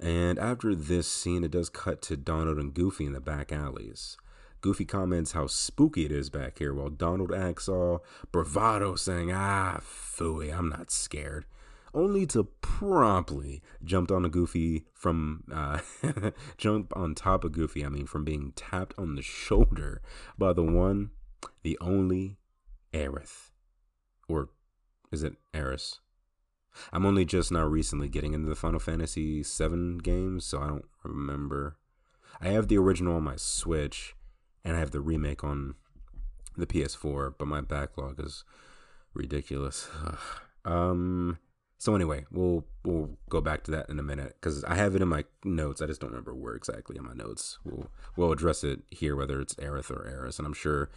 And 0.00 0.38
after 0.38 0.74
this 0.74 1.06
scene, 1.06 1.44
it 1.44 1.52
does 1.52 1.68
cut 1.68 2.02
to 2.02 2.16
Donald 2.16 2.58
and 2.58 2.74
Goofy 2.74 3.06
in 3.06 3.12
the 3.12 3.20
back 3.20 3.52
alleys. 3.52 4.16
Goofy 4.60 4.84
comments 4.84 5.32
how 5.32 5.46
spooky 5.46 6.06
it 6.06 6.12
is 6.12 6.30
back 6.30 6.58
here, 6.58 6.72
while 6.72 6.88
Donald 6.88 7.32
acts 7.32 7.68
all 7.68 8.02
bravado, 8.32 8.96
saying, 8.96 9.30
Ah, 9.32 9.78
phooey, 9.80 10.56
I'm 10.56 10.68
not 10.68 10.90
scared. 10.90 11.44
Only 11.94 12.26
to 12.26 12.44
promptly 12.60 13.62
jump 13.84 14.10
on 14.10 14.24
a 14.24 14.28
Goofy 14.28 14.84
from, 14.92 15.44
uh, 15.52 15.78
jump 16.58 16.92
on 16.96 17.14
top 17.14 17.44
of 17.44 17.52
Goofy, 17.52 17.84
I 17.84 17.88
mean, 17.88 18.06
from 18.06 18.24
being 18.24 18.52
tapped 18.56 18.94
on 18.98 19.14
the 19.14 19.22
shoulder 19.22 20.02
by 20.36 20.52
the 20.52 20.64
one, 20.64 21.10
the 21.62 21.78
only 21.80 22.38
Aerith. 22.92 23.50
Or 24.28 24.48
is 25.12 25.22
it 25.22 25.36
Aeris? 25.54 26.00
I'm 26.92 27.06
only 27.06 27.24
just 27.24 27.52
now 27.52 27.64
recently 27.64 28.08
getting 28.08 28.34
into 28.34 28.48
the 28.48 28.56
Final 28.56 28.80
Fantasy 28.80 29.42
VII 29.42 29.98
games, 30.02 30.44
so 30.44 30.60
I 30.60 30.66
don't 30.66 30.86
remember. 31.04 31.76
I 32.40 32.48
have 32.48 32.66
the 32.66 32.78
original 32.78 33.16
on 33.16 33.22
my 33.22 33.36
Switch, 33.36 34.16
and 34.64 34.76
I 34.76 34.80
have 34.80 34.90
the 34.90 35.00
remake 35.00 35.44
on 35.44 35.76
the 36.56 36.66
PS4, 36.66 37.34
but 37.38 37.46
my 37.46 37.60
backlog 37.60 38.18
is 38.18 38.44
ridiculous. 39.14 39.88
um. 40.64 41.38
So 41.84 41.94
anyway, 41.94 42.24
we'll 42.30 42.64
we'll 42.82 43.10
go 43.28 43.42
back 43.42 43.62
to 43.64 43.70
that 43.72 43.90
in 43.90 43.98
a 43.98 44.02
minute 44.02 44.38
because 44.40 44.64
I 44.64 44.74
have 44.74 44.96
it 44.96 45.02
in 45.02 45.08
my 45.08 45.26
notes. 45.44 45.82
I 45.82 45.86
just 45.86 46.00
don't 46.00 46.12
remember 46.12 46.34
where 46.34 46.54
exactly 46.54 46.96
in 46.96 47.04
my 47.04 47.12
notes. 47.12 47.58
We'll 47.62 47.90
we'll 48.16 48.32
address 48.32 48.64
it 48.64 48.80
here, 48.88 49.14
whether 49.14 49.38
it's 49.38 49.52
Aerith 49.56 49.90
or 49.90 50.08
Aeris, 50.08 50.38
and 50.38 50.46
I'm 50.46 50.54
sure 50.54 50.88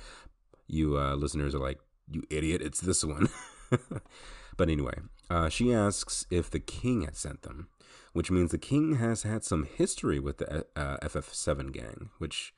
you 0.65 0.97
uh, 0.97 1.15
listeners 1.15 1.53
are 1.53 1.59
like, 1.59 1.81
"You 2.09 2.23
idiot! 2.29 2.61
It's 2.61 2.79
this 2.79 3.03
one." 3.03 3.27
but 4.55 4.69
anyway, 4.69 4.93
uh, 5.29 5.49
she 5.49 5.73
asks 5.73 6.25
if 6.31 6.49
the 6.49 6.61
king 6.61 7.01
has 7.01 7.17
sent 7.17 7.41
them, 7.41 7.67
which 8.13 8.31
means 8.31 8.51
the 8.51 8.57
king 8.57 8.95
has 8.95 9.23
had 9.23 9.43
some 9.43 9.65
history 9.65 10.19
with 10.19 10.37
the 10.37 10.67
uh, 10.77 10.99
FF7 10.99 11.73
gang, 11.73 12.11
which 12.17 12.53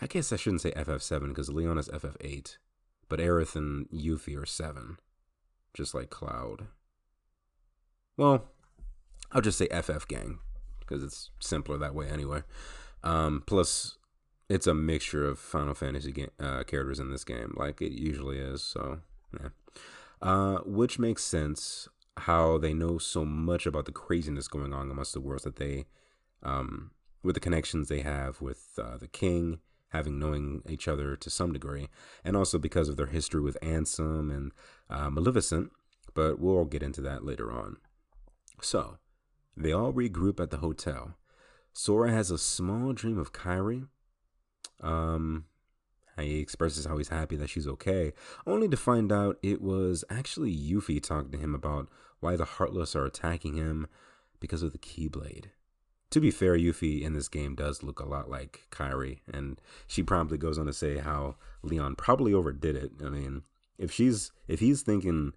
I 0.00 0.06
guess 0.06 0.34
I 0.34 0.36
shouldn't 0.36 0.60
say 0.60 0.72
FF7 0.72 1.28
because 1.28 1.48
Leon 1.48 1.78
is 1.78 1.88
FF8, 1.88 2.58
but 3.08 3.20
Aerith 3.20 3.56
and 3.56 3.88
Yuffie 3.88 4.36
are 4.36 4.44
7, 4.44 4.98
just 5.72 5.94
like 5.94 6.10
Cloud. 6.10 6.66
Well, 8.16 8.48
I'll 9.32 9.42
just 9.42 9.58
say 9.58 9.68
FF 9.68 10.08
gang 10.08 10.38
because 10.80 11.02
it's 11.02 11.30
simpler 11.40 11.76
that 11.78 11.94
way 11.94 12.08
anyway. 12.08 12.42
Um, 13.02 13.42
plus, 13.46 13.98
it's 14.48 14.66
a 14.66 14.74
mixture 14.74 15.26
of 15.26 15.38
Final 15.38 15.74
Fantasy 15.74 16.12
game, 16.12 16.30
uh, 16.40 16.62
characters 16.64 17.00
in 17.00 17.10
this 17.10 17.24
game, 17.24 17.54
like 17.56 17.82
it 17.82 17.92
usually 17.92 18.38
is. 18.38 18.62
So, 18.62 19.00
yeah. 19.38 19.48
Uh, 20.22 20.58
which 20.64 20.98
makes 20.98 21.22
sense 21.22 21.88
how 22.18 22.56
they 22.56 22.72
know 22.72 22.96
so 22.96 23.24
much 23.24 23.66
about 23.66 23.84
the 23.84 23.92
craziness 23.92 24.48
going 24.48 24.72
on 24.72 24.90
amongst 24.90 25.12
the 25.12 25.20
worlds 25.20 25.44
that 25.44 25.56
they, 25.56 25.84
um, 26.42 26.92
with 27.22 27.34
the 27.34 27.40
connections 27.40 27.88
they 27.88 28.00
have 28.00 28.40
with 28.40 28.78
uh, 28.82 28.96
the 28.96 29.08
king 29.08 29.58
having 29.90 30.18
knowing 30.18 30.62
each 30.68 30.88
other 30.88 31.16
to 31.16 31.30
some 31.30 31.52
degree, 31.52 31.88
and 32.24 32.36
also 32.36 32.58
because 32.58 32.88
of 32.88 32.96
their 32.96 33.06
history 33.06 33.40
with 33.40 33.56
Ansem 33.62 34.34
and 34.34 34.52
uh, 34.90 35.10
Maleficent. 35.10 35.70
But 36.14 36.38
we'll 36.38 36.64
get 36.64 36.82
into 36.82 37.00
that 37.02 37.24
later 37.24 37.52
on. 37.52 37.76
So, 38.60 38.98
they 39.56 39.72
all 39.72 39.92
regroup 39.92 40.40
at 40.40 40.50
the 40.50 40.58
hotel. 40.58 41.16
Sora 41.72 42.10
has 42.10 42.30
a 42.30 42.38
small 42.38 42.92
dream 42.92 43.18
of 43.18 43.32
Kairi. 43.32 43.88
Um, 44.80 45.44
he 46.18 46.40
expresses 46.40 46.86
how 46.86 46.96
he's 46.96 47.08
happy 47.08 47.36
that 47.36 47.50
she's 47.50 47.68
okay, 47.68 48.12
only 48.46 48.68
to 48.68 48.76
find 48.76 49.12
out 49.12 49.38
it 49.42 49.60
was 49.60 50.04
actually 50.08 50.56
Yuffie 50.56 51.02
talking 51.02 51.32
to 51.32 51.38
him 51.38 51.54
about 51.54 51.88
why 52.20 52.36
the 52.36 52.44
Heartless 52.44 52.96
are 52.96 53.04
attacking 53.04 53.54
him 53.54 53.86
because 54.40 54.62
of 54.62 54.72
the 54.72 54.78
Keyblade. 54.78 55.46
To 56.10 56.20
be 56.20 56.30
fair, 56.30 56.56
Yuffie 56.56 57.02
in 57.02 57.12
this 57.12 57.28
game 57.28 57.54
does 57.54 57.82
look 57.82 58.00
a 58.00 58.08
lot 58.08 58.30
like 58.30 58.66
Kairi, 58.70 59.20
and 59.30 59.60
she 59.86 60.02
promptly 60.02 60.38
goes 60.38 60.58
on 60.58 60.66
to 60.66 60.72
say 60.72 60.98
how 60.98 61.36
Leon 61.62 61.96
probably 61.96 62.32
overdid 62.32 62.76
it. 62.76 62.92
I 63.04 63.08
mean, 63.08 63.42
if 63.76 63.92
she's 63.92 64.32
if 64.48 64.60
he's 64.60 64.82
thinking 64.82 65.32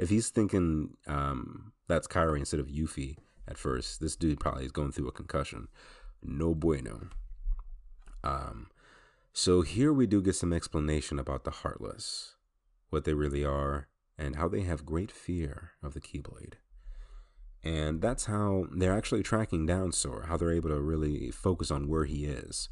if 0.00 0.08
he's 0.08 0.30
thinking 0.30 0.96
um, 1.06 1.72
that's 1.86 2.08
Kairi 2.08 2.38
instead 2.38 2.58
of 2.58 2.68
Yuffie 2.68 3.18
at 3.46 3.58
first, 3.58 4.00
this 4.00 4.16
dude 4.16 4.40
probably 4.40 4.64
is 4.64 4.72
going 4.72 4.92
through 4.92 5.08
a 5.08 5.12
concussion. 5.12 5.68
No 6.22 6.54
bueno. 6.54 7.10
Um, 8.24 8.68
so 9.34 9.60
here 9.60 9.92
we 9.92 10.06
do 10.06 10.22
get 10.22 10.36
some 10.36 10.54
explanation 10.54 11.18
about 11.18 11.44
the 11.44 11.50
Heartless, 11.50 12.36
what 12.88 13.04
they 13.04 13.12
really 13.12 13.44
are, 13.44 13.88
and 14.16 14.36
how 14.36 14.48
they 14.48 14.62
have 14.62 14.86
great 14.86 15.12
fear 15.12 15.72
of 15.82 15.92
the 15.92 16.00
Keyblade. 16.00 16.54
And 17.62 18.00
that's 18.00 18.24
how 18.24 18.68
they're 18.74 18.96
actually 18.96 19.22
tracking 19.22 19.66
down 19.66 19.92
Sora, 19.92 20.28
how 20.28 20.38
they're 20.38 20.50
able 20.50 20.70
to 20.70 20.80
really 20.80 21.30
focus 21.30 21.70
on 21.70 21.88
where 21.88 22.06
he 22.06 22.24
is. 22.24 22.70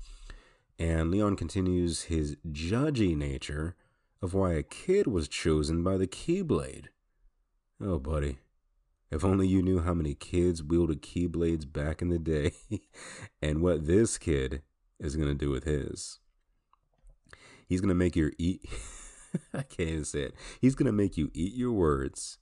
And 0.79 1.11
Leon 1.11 1.37
continues 1.37 2.05
his 2.05 2.37
judgy 2.51 3.15
nature 3.15 3.77
of 4.23 4.33
why 4.33 4.55
a 4.55 4.63
kid 4.63 5.07
was 5.07 5.29
chosen 5.29 5.85
by 5.85 5.99
the 5.99 6.07
Keyblade. 6.07 6.87
Oh, 7.81 7.99
buddy. 7.99 8.39
If 9.11 9.25
only 9.25 9.47
you 9.47 9.63
knew 9.63 9.81
how 9.81 9.95
many 9.95 10.15
kids 10.15 10.63
wielded 10.63 11.03
Keyblades 11.03 11.71
back 11.71 12.03
in 12.03 12.09
the 12.09 12.19
day 12.19 12.53
and 13.43 13.63
what 13.63 13.87
this 13.87 14.19
kid 14.19 14.63
is 14.99 15.17
going 15.17 15.29
to 15.29 15.35
do 15.35 15.51
with 15.51 15.65
his. 15.65 16.19
He's 17.67 17.81
going 17.81 17.89
to 17.89 17.95
make 17.95 18.17
your 18.17 18.33
eat. 18.39 18.65
I 19.55 19.63
can't 19.63 19.89
even 19.89 20.05
say 20.05 20.23
it. 20.23 20.35
He's 20.61 20.75
going 20.75 20.87
to 20.87 20.93
make 20.93 21.17
you 21.17 21.31
eat 21.35 21.55
your 21.55 21.73
words 21.73 22.39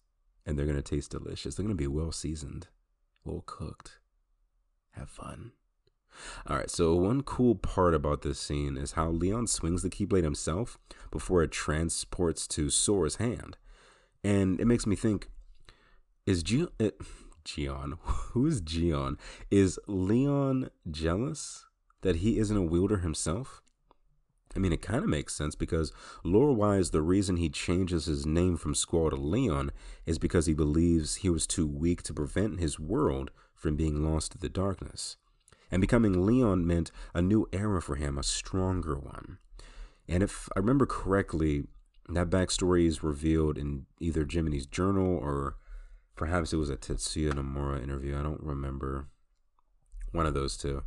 and 0.47 0.59
they're 0.59 0.67
going 0.67 0.77
to 0.77 0.83
taste 0.83 1.11
delicious. 1.11 1.55
They're 1.55 1.65
going 1.67 1.77
to 1.77 1.83
be 1.83 1.87
well 1.87 2.13
seasoned, 2.13 2.69
well 3.25 3.43
cooked. 3.45 3.99
Have 4.93 5.11
fun. 5.11 5.53
All 6.47 6.57
right, 6.57 6.71
so 6.71 6.95
one 6.95 7.23
cool 7.23 7.55
part 7.55 7.93
about 7.93 8.23
this 8.23 8.41
scene 8.41 8.79
is 8.79 8.93
how 8.93 9.11
Leon 9.11 9.49
swings 9.49 9.83
the 9.83 9.91
Keyblade 9.91 10.25
himself 10.25 10.79
before 11.11 11.43
it 11.43 11.51
transports 11.51 12.47
to 12.49 12.71
Sora's 12.71 13.17
hand. 13.17 13.59
And 14.27 14.61
it 14.61 14.65
makes 14.65 14.89
me 14.89 14.97
think 14.97 15.29
is 16.27 16.43
Ge- 16.43 16.67
it, 16.81 17.01
Gion, 17.45 17.97
who 18.03 18.45
is 18.45 18.61
Gion? 18.61 19.19
Is 19.53 19.79
Leon 19.87 20.71
jealous 20.91 21.67
that 22.01 22.17
he 22.17 22.41
isn't 22.41 22.57
a 22.57 22.63
wielder 22.63 22.99
himself? 22.99 23.63
I 24.57 24.59
mean, 24.59 24.73
it 24.73 24.83
kind 24.83 25.05
of 25.05 25.09
makes 25.09 25.37
sense 25.37 25.55
because 25.55 25.93
lore 26.25 26.53
wise, 26.53 26.91
the 26.91 27.03
reason 27.03 27.37
he 27.37 27.49
changes 27.49 28.07
his 28.07 28.27
name 28.27 28.57
from 28.57 28.75
Squall 28.75 29.11
to 29.11 29.17
Leon 29.17 29.71
is 30.07 30.19
because 30.19 30.47
he 30.47 30.55
believes 30.55 31.17
he 31.17 31.31
was 31.31 31.47
too 31.47 31.69
weak 31.69 32.03
to 32.03 32.13
prevent 32.13 32.59
his 32.59 32.81
world 32.81 33.31
from 33.55 33.77
being 33.77 34.05
lost 34.05 34.33
to 34.33 34.39
the 34.39 34.49
darkness. 34.49 35.19
And 35.71 35.81
becoming 35.81 36.27
Leon 36.27 36.67
meant 36.67 36.91
a 37.15 37.23
new 37.23 37.47
era 37.53 37.81
for 37.81 37.95
him, 37.95 38.19
a 38.19 38.25
stronger 38.25 38.97
one. 38.97 39.39
And 40.09 40.25
if 40.25 40.49
I 40.57 40.59
remember 40.59 40.87
correctly, 40.87 41.67
that 42.09 42.31
backstory 42.31 42.87
is 42.87 43.03
revealed 43.03 43.59
in 43.59 43.87
either 44.01 44.25
Jiminy's 44.25 44.67
journal 44.67 45.17
or 45.17 45.57
perhaps 46.15 46.53
it 46.53 46.57
was 46.57 46.71
a 46.71 46.77
Tetsuya 46.77 47.33
Nomura 47.33 47.83
interview. 47.83 48.19
I 48.19 48.23
don't 48.23 48.43
remember. 48.43 49.09
One 50.13 50.27
of 50.27 50.35
those 50.35 50.57
two. 50.57 50.83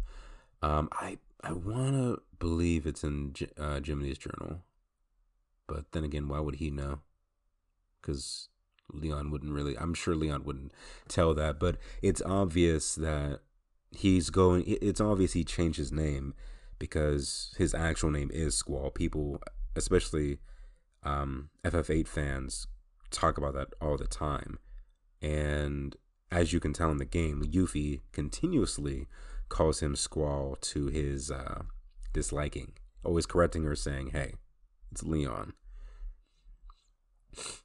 Um, 0.62 0.89
I 0.94 1.20
I 1.44 1.52
want 1.54 1.94
to 1.94 2.22
believe 2.39 2.86
it's 2.86 3.04
in 3.04 3.34
uh, 3.58 3.80
Jiminy's 3.80 4.18
journal. 4.18 4.62
But 5.68 5.91
then 5.91 6.04
again, 6.04 6.28
why 6.28 6.39
would 6.39 6.56
he 6.56 6.72
know? 6.72 7.00
Because 8.02 8.50
Leon 8.91 9.30
wouldn't 9.30 9.54
really, 9.54 9.78
I'm 9.78 9.94
sure 9.94 10.16
Leon 10.16 10.44
wouldn't 10.44 10.74
tell 11.08 11.34
that. 11.36 11.60
But 11.60 11.78
it's 12.02 12.22
obvious 12.24 12.96
that 12.96 13.41
he's 13.91 14.30
going, 14.30 14.64
it's 14.66 15.02
obvious 15.02 15.34
he 15.34 15.44
changed 15.44 15.78
his 15.78 15.91
name 15.91 16.34
because 16.80 17.54
his 17.58 17.74
actual 17.74 18.10
name 18.10 18.32
is 18.34 18.56
Squall. 18.56 18.89
People, 18.89 19.41
especially 19.76 20.39
um, 21.04 21.50
FF8 21.64 22.08
fans, 22.08 22.68
talk 23.12 23.38
about 23.38 23.54
that 23.54 23.70
all 23.82 23.97
the 23.97 24.08
time. 24.08 24.60
And 25.22 25.95
as 26.32 26.54
you 26.54 26.60
can 26.60 26.74
tell 26.74 26.91
in 26.91 26.97
the 26.97 27.06
game, 27.06 27.43
Yuffie 27.43 28.02
continuously 28.12 29.08
calls 29.50 29.82
him 29.82 29.95
Squall 29.95 30.56
to 30.62 30.88
his 30.88 31.32
uh, 31.32 31.64
disliking, 32.14 32.74
always 33.04 33.26
correcting 33.26 33.64
her, 33.64 33.76
saying, 33.76 34.12
"Hey, 34.12 34.36
it's 34.91 35.04
Leon." 35.04 35.54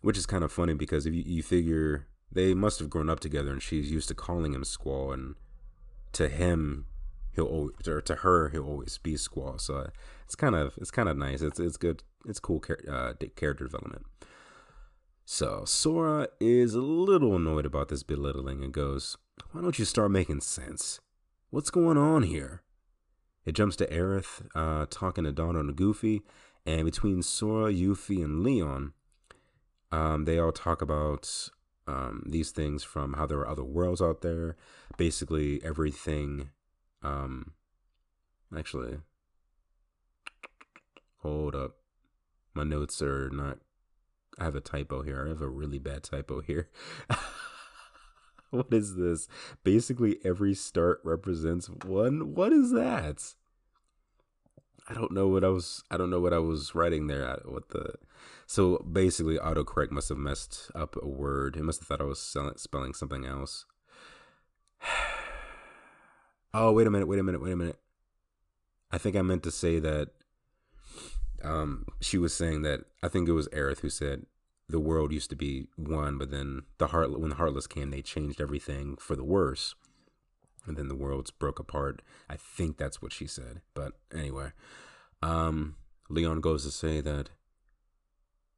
which 0.03 0.19
is 0.19 0.27
kind 0.27 0.45
of 0.45 0.53
funny 0.53 0.75
because 0.75 1.07
if 1.07 1.15
you, 1.15 1.23
you 1.25 1.43
figure 1.43 2.07
they 2.31 2.55
must 2.55 2.79
have 2.79 2.91
grown 2.91 3.09
up 3.09 3.21
together 3.21 3.51
and 3.53 3.63
she's 3.63 3.91
used 3.91 4.09
to 4.09 4.15
calling 4.15 4.55
him 4.55 4.65
Squall 4.65 5.13
and 5.13 5.35
to 6.13 6.29
him 6.29 6.87
he'll 7.35 7.47
always 7.47 7.89
or 7.89 8.01
to 8.01 8.17
her 8.17 8.51
he'll 8.51 8.67
always 8.67 8.99
be 8.99 9.17
Squall 9.17 9.59
so 9.59 9.91
it's 10.25 10.35
kind 10.35 10.55
of 10.55 10.75
it's 10.79 10.91
kind 10.91 11.09
of 11.09 11.17
nice 11.17 11.43
it's 11.43 11.59
it's 11.59 11.77
good 11.77 12.03
it's 12.27 12.41
cool 12.41 12.63
uh, 12.91 13.13
character 13.37 13.65
development 13.65 14.07
so 15.25 15.65
Sora 15.65 16.29
is 16.41 16.75
a 16.75 16.81
little 16.81 17.37
annoyed 17.37 17.67
about 17.67 17.89
this 17.89 18.03
belittling 18.03 18.63
and 18.63 18.73
goes 18.73 19.17
why 19.53 19.61
don't 19.61 19.79
you 19.79 19.85
start 19.85 20.11
making 20.11 20.41
sense 20.41 21.01
what's 21.51 21.71
going 21.71 21.97
on 21.97 22.25
here 22.25 22.63
it 23.45 23.53
jumps 23.53 23.77
to 23.77 23.87
Aerith 23.87 24.47
uh, 24.55 24.87
talking 24.91 25.25
to 25.25 25.33
Donald 25.33 25.67
and 25.67 25.77
Goofy 25.77 26.23
and 26.67 26.85
between 26.85 27.23
Sora 27.23 27.73
Yuffie 27.73 28.25
and 28.25 28.43
Leon 28.43 28.93
um, 29.93 30.25
they 30.25 30.39
all 30.39 30.53
talk 30.53 30.83
about 30.83 31.51
um, 31.87 32.25
these 32.27 32.51
things 32.51 32.83
from 32.83 33.15
how 33.15 33.27
there 33.27 33.39
are 33.39 33.49
other 33.49 33.65
worlds 33.65 34.01
out 34.01 34.23
there. 34.23 34.57
Basically, 34.97 35.63
everything. 35.65 36.51
Um, 37.03 37.53
actually, 38.57 38.99
hold 41.19 41.55
up. 41.55 41.77
My 42.55 42.65
notes 42.65 43.03
are 43.03 43.31
not. 43.31 43.59
I 44.39 44.45
have 44.45 44.55
a 44.55 44.61
typo 44.61 45.03
here. 45.03 45.25
I 45.25 45.29
have 45.29 45.43
a 45.43 45.49
really 45.49 45.79
bad 45.79 46.03
typo 46.03 46.41
here. 46.41 46.69
what 48.51 48.73
is 48.73 48.97
this? 48.97 49.29
Basically, 49.63 50.19
every 50.25 50.55
start 50.55 51.01
represents 51.05 51.69
one. 51.69 52.35
What 52.35 52.53
is 52.53 52.73
that? 52.73 53.35
I 54.89 54.95
don't 54.95 55.13
know 55.13 55.29
what 55.29 55.45
I 55.45 55.49
was. 55.49 55.83
I 55.91 55.97
don't 55.97 56.11
know 56.11 56.21
what 56.21 56.33
I 56.33 56.39
was 56.39 56.75
writing 56.75 57.07
there. 57.07 57.41
What 57.45 57.71
the 57.71 57.95
so 58.47 58.79
basically, 58.79 59.39
autocorrect 59.39 59.91
must 59.91 60.09
have 60.11 60.19
messed 60.19 60.71
up 60.75 60.97
a 61.03 61.09
word. 61.09 61.57
It 61.57 61.63
must 61.63 61.81
have 61.81 61.89
thought 61.89 62.01
I 62.01 62.05
was 62.05 62.21
spelling 62.57 62.95
something 62.95 63.25
else. 63.25 63.65
oh, 66.55 66.73
wait 66.73 66.87
a 66.87 66.91
minute, 66.91 67.07
wait 67.07 67.19
a 67.19 67.23
minute, 67.23 67.43
wait 67.43 67.53
a 67.53 67.57
minute. 67.57 67.79
I 68.91 68.99
think 68.99 69.17
I 69.17 69.23
meant 69.23 69.43
to 69.45 69.51
say 69.51 69.79
that 69.81 70.11
um, 71.45 71.87
she 72.01 72.19
was 72.19 72.35
saying 72.35 72.63
that 72.63 72.81
I 73.03 73.09
think 73.09 73.29
it 73.29 73.33
was 73.33 73.49
Aerith 73.49 73.81
who 73.81 73.91
said 73.91 74.27
the 74.69 74.81
world 74.81 75.13
used 75.13 75.31
to 75.31 75.37
be 75.37 75.67
one, 75.77 76.19
but 76.19 76.31
then 76.31 76.63
the 76.79 76.89
heart 76.89 77.19
when 77.19 77.29
the 77.29 77.37
Heartless 77.37 77.67
came, 77.67 77.91
they 77.91 78.03
changed 78.03 78.41
everything 78.41 78.97
for 78.97 79.15
the 79.15 79.25
worse, 79.25 79.75
and 80.67 80.77
then 80.77 80.89
the 80.89 80.95
worlds 80.95 81.31
broke 81.31 81.59
apart. 81.59 82.03
I 82.29 82.37
think 82.37 82.79
that's 82.79 83.03
what 83.03 83.13
she 83.13 83.27
said. 83.27 83.61
But 83.75 83.93
anyway, 84.13 84.53
um, 85.23 85.77
Leon 86.09 86.41
goes 86.41 86.65
to 86.65 86.71
say 86.71 87.01
that 87.03 87.31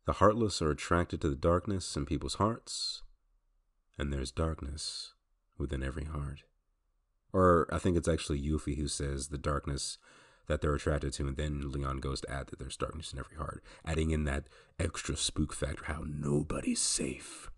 the 0.06 0.14
heartless 0.14 0.62
are 0.62 0.70
attracted 0.70 1.20
to 1.20 1.28
the 1.28 1.34
darkness 1.34 1.96
in 1.96 2.06
people's 2.06 2.34
hearts, 2.34 3.02
and 3.98 4.12
there's 4.12 4.30
darkness 4.30 5.14
within 5.58 5.82
every 5.82 6.04
heart. 6.04 6.44
Or 7.32 7.68
I 7.72 7.78
think 7.78 7.96
it's 7.96 8.08
actually 8.08 8.40
Yuffie 8.40 8.76
who 8.76 8.86
says 8.86 9.28
the 9.28 9.38
darkness 9.38 9.98
that 10.46 10.60
they're 10.60 10.74
attracted 10.74 11.12
to, 11.14 11.26
and 11.26 11.36
then 11.36 11.70
Leon 11.70 11.98
goes 11.98 12.20
to 12.20 12.30
add 12.30 12.48
that 12.48 12.58
there's 12.58 12.76
darkness 12.76 13.12
in 13.12 13.18
every 13.18 13.36
heart, 13.36 13.62
adding 13.84 14.10
in 14.10 14.24
that 14.24 14.48
extra 14.78 15.16
spook 15.16 15.52
factor 15.52 15.84
how 15.84 16.04
nobody's 16.06 16.80
safe. 16.80 17.50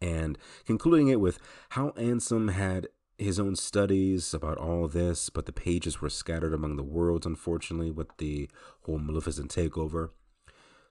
And 0.00 0.36
concluding 0.66 1.08
it 1.08 1.20
with 1.20 1.38
how 1.70 1.90
Ansem 1.90 2.52
had 2.52 2.88
his 3.18 3.38
own 3.38 3.56
studies 3.56 4.34
about 4.34 4.58
all 4.58 4.88
this, 4.88 5.30
but 5.30 5.46
the 5.46 5.52
pages 5.52 6.00
were 6.00 6.10
scattered 6.10 6.52
among 6.52 6.76
the 6.76 6.82
worlds, 6.82 7.26
unfortunately, 7.26 7.90
with 7.90 8.08
the 8.18 8.48
whole 8.82 8.98
Maleficent 8.98 9.54
takeover. 9.54 10.10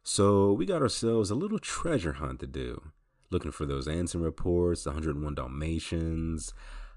So 0.03 0.53
we 0.53 0.65
got 0.65 0.81
ourselves 0.81 1.29
a 1.29 1.35
little 1.35 1.59
treasure 1.59 2.13
hunt 2.13 2.39
to 2.39 2.47
do, 2.47 2.91
looking 3.29 3.51
for 3.51 3.65
those 3.65 3.87
Ansem 3.87 4.23
reports, 4.23 4.83
the 4.83 4.91
101 4.91 5.35
Dalmatians, 5.35 6.53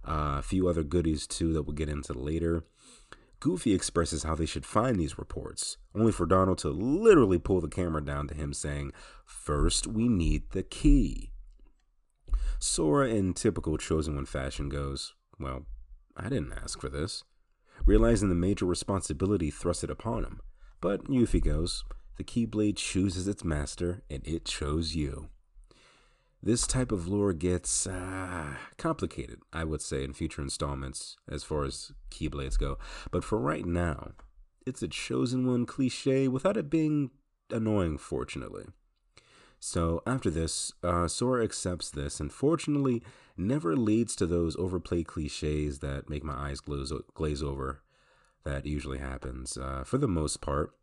uh, 0.07 0.37
a 0.39 0.43
few 0.43 0.69
other 0.69 0.85
goodies 0.85 1.27
too 1.27 1.53
that 1.53 1.63
we'll 1.63 1.75
get 1.75 1.89
into 1.89 2.13
later. 2.13 2.65
Goofy 3.45 3.75
expresses 3.75 4.23
how 4.23 4.35
they 4.35 4.47
should 4.47 4.65
find 4.65 4.97
these 4.97 5.19
reports, 5.19 5.77
only 5.95 6.13
for 6.13 6.25
Donald 6.25 6.57
to 6.61 6.71
literally 6.71 7.39
pull 7.39 7.61
the 7.61 7.69
camera 7.69 8.03
down 8.03 8.27
to 8.29 8.35
him 8.35 8.55
saying, 8.55 8.91
First, 9.27 9.87
we 9.87 10.09
need 10.09 10.53
the 10.53 10.63
key. 10.63 11.31
Sora, 12.59 13.09
in 13.09 13.35
typical 13.35 13.77
Chosen 13.77 14.15
One 14.15 14.25
fashion, 14.25 14.71
goes, 14.71 15.13
Well, 15.39 15.67
I 16.17 16.31
didn't 16.31 16.55
ask 16.55 16.81
for 16.81 16.89
this, 16.89 17.25
realizing 17.85 18.31
the 18.31 18.35
major 18.35 18.65
responsibility 18.65 19.51
thrusted 19.51 19.91
upon 19.91 20.25
him. 20.25 20.41
But 20.81 21.05
Yuffie 21.05 21.45
goes, 21.45 21.85
the 22.17 22.25
Keyblade 22.25 22.77
chooses 22.77 23.29
its 23.29 23.45
master, 23.45 24.05
and 24.09 24.27
it 24.27 24.47
chose 24.47 24.95
you. 24.95 25.29
This 26.45 26.67
type 26.67 26.93
of 26.93 27.09
lore 27.09 27.33
gets 27.33 27.87
uh, 27.87 28.57
complicated, 28.77 29.39
I 29.51 29.65
would 29.65 29.81
say, 29.81 30.05
in 30.05 30.13
future 30.13 30.43
installments 30.43 31.17
as 31.27 31.43
far 31.43 31.65
as 31.65 31.93
Keyblades 32.11 32.59
go. 32.59 32.77
But 33.11 33.25
for 33.25 33.39
right 33.39 33.65
now, 33.65 34.11
it's 34.67 34.83
a 34.83 34.89
chosen 34.89 35.47
one 35.47 35.65
cliche 35.65 36.29
without 36.29 36.59
it 36.59 36.69
being 36.69 37.13
annoying, 37.51 37.97
fortunately. 37.97 38.67
So 39.59 40.03
after 40.07 40.29
this, 40.29 40.71
uh, 40.83 41.09
Sora 41.09 41.43
accepts 41.43 41.91
this, 41.91 42.21
and 42.21 42.31
fortunately, 42.31 43.03
never 43.39 43.75
leads 43.75 44.15
to 44.17 44.27
those 44.27 44.55
overplayed 44.57 45.07
cliches 45.07 45.79
that 45.79 46.11
make 46.11 46.23
my 46.23 46.35
eyes 46.35 46.61
glaze, 46.61 46.93
glaze 47.15 47.43
over. 47.43 47.81
That 48.45 48.67
usually 48.67 48.99
happens 48.99 49.57
uh, 49.57 49.85
for 49.87 49.97
the 49.97 50.07
most 50.09 50.43
part. 50.43 50.75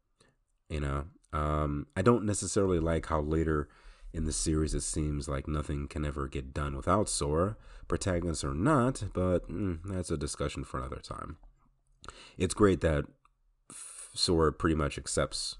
You 0.69 0.79
know, 0.79 1.03
um, 1.31 1.85
I 1.95 2.01
don't 2.01 2.25
necessarily 2.25 2.79
like 2.79 3.05
how 3.05 3.19
later 3.21 3.69
in 4.13 4.25
the 4.25 4.31
series 4.31 4.73
it 4.73 4.81
seems 4.81 5.27
like 5.27 5.47
nothing 5.47 5.87
can 5.87 6.05
ever 6.05 6.27
get 6.27 6.53
done 6.53 6.75
without 6.75 7.09
Sora, 7.09 7.55
protagonist 7.87 8.43
or 8.43 8.53
not, 8.53 9.03
but 9.13 9.49
mm, 9.49 9.79
that's 9.85 10.11
a 10.11 10.17
discussion 10.17 10.63
for 10.63 10.79
another 10.79 11.01
time. 11.01 11.37
It's 12.37 12.53
great 12.53 12.81
that 12.81 13.05
Sora 14.13 14.51
pretty 14.51 14.75
much 14.75 14.97
accepts 14.97 15.57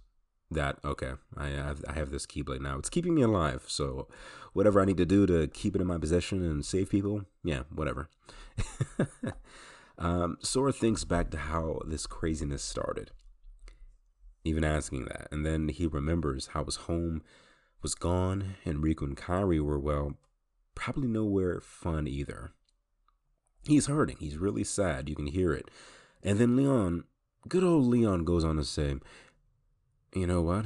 that 0.49 0.79
okay, 0.83 1.13
I 1.37 1.47
have 1.47 1.83
I 1.87 1.93
have 1.93 2.11
this 2.11 2.25
Keyblade 2.25 2.61
now. 2.61 2.77
It's 2.77 2.89
keeping 2.89 3.15
me 3.15 3.21
alive, 3.21 3.63
so 3.67 4.07
whatever 4.53 4.81
I 4.81 4.85
need 4.85 4.97
to 4.97 5.05
do 5.05 5.25
to 5.25 5.47
keep 5.47 5.75
it 5.75 5.81
in 5.81 5.87
my 5.87 5.97
possession 5.97 6.43
and 6.43 6.65
save 6.65 6.89
people, 6.89 7.23
yeah, 7.43 7.63
whatever. 7.73 8.09
um, 9.97 10.37
Sora 10.41 10.73
thinks 10.73 11.05
back 11.05 11.31
to 11.31 11.37
how 11.37 11.79
this 11.85 12.05
craziness 12.05 12.63
started 12.63 13.11
even 14.43 14.63
asking 14.63 15.05
that. 15.05 15.27
And 15.31 15.45
then 15.45 15.69
he 15.69 15.87
remembers 15.87 16.47
how 16.47 16.65
his 16.65 16.77
home 16.77 17.21
was 17.81 17.95
gone, 17.95 18.55
and 18.65 18.83
Riku 18.83 19.01
and 19.03 19.17
Kairi 19.17 19.59
were, 19.61 19.79
well, 19.79 20.13
probably 20.75 21.07
nowhere 21.07 21.59
fun 21.59 22.07
either. 22.07 22.51
He's 23.63 23.87
hurting. 23.87 24.17
He's 24.19 24.37
really 24.37 24.63
sad. 24.63 25.09
You 25.09 25.15
can 25.15 25.27
hear 25.27 25.53
it. 25.53 25.69
And 26.23 26.39
then 26.39 26.55
Leon, 26.55 27.03
good 27.47 27.63
old 27.63 27.85
Leon, 27.85 28.23
goes 28.23 28.43
on 28.43 28.55
to 28.57 28.63
say, 28.63 28.95
You 30.13 30.27
know 30.27 30.41
what? 30.41 30.65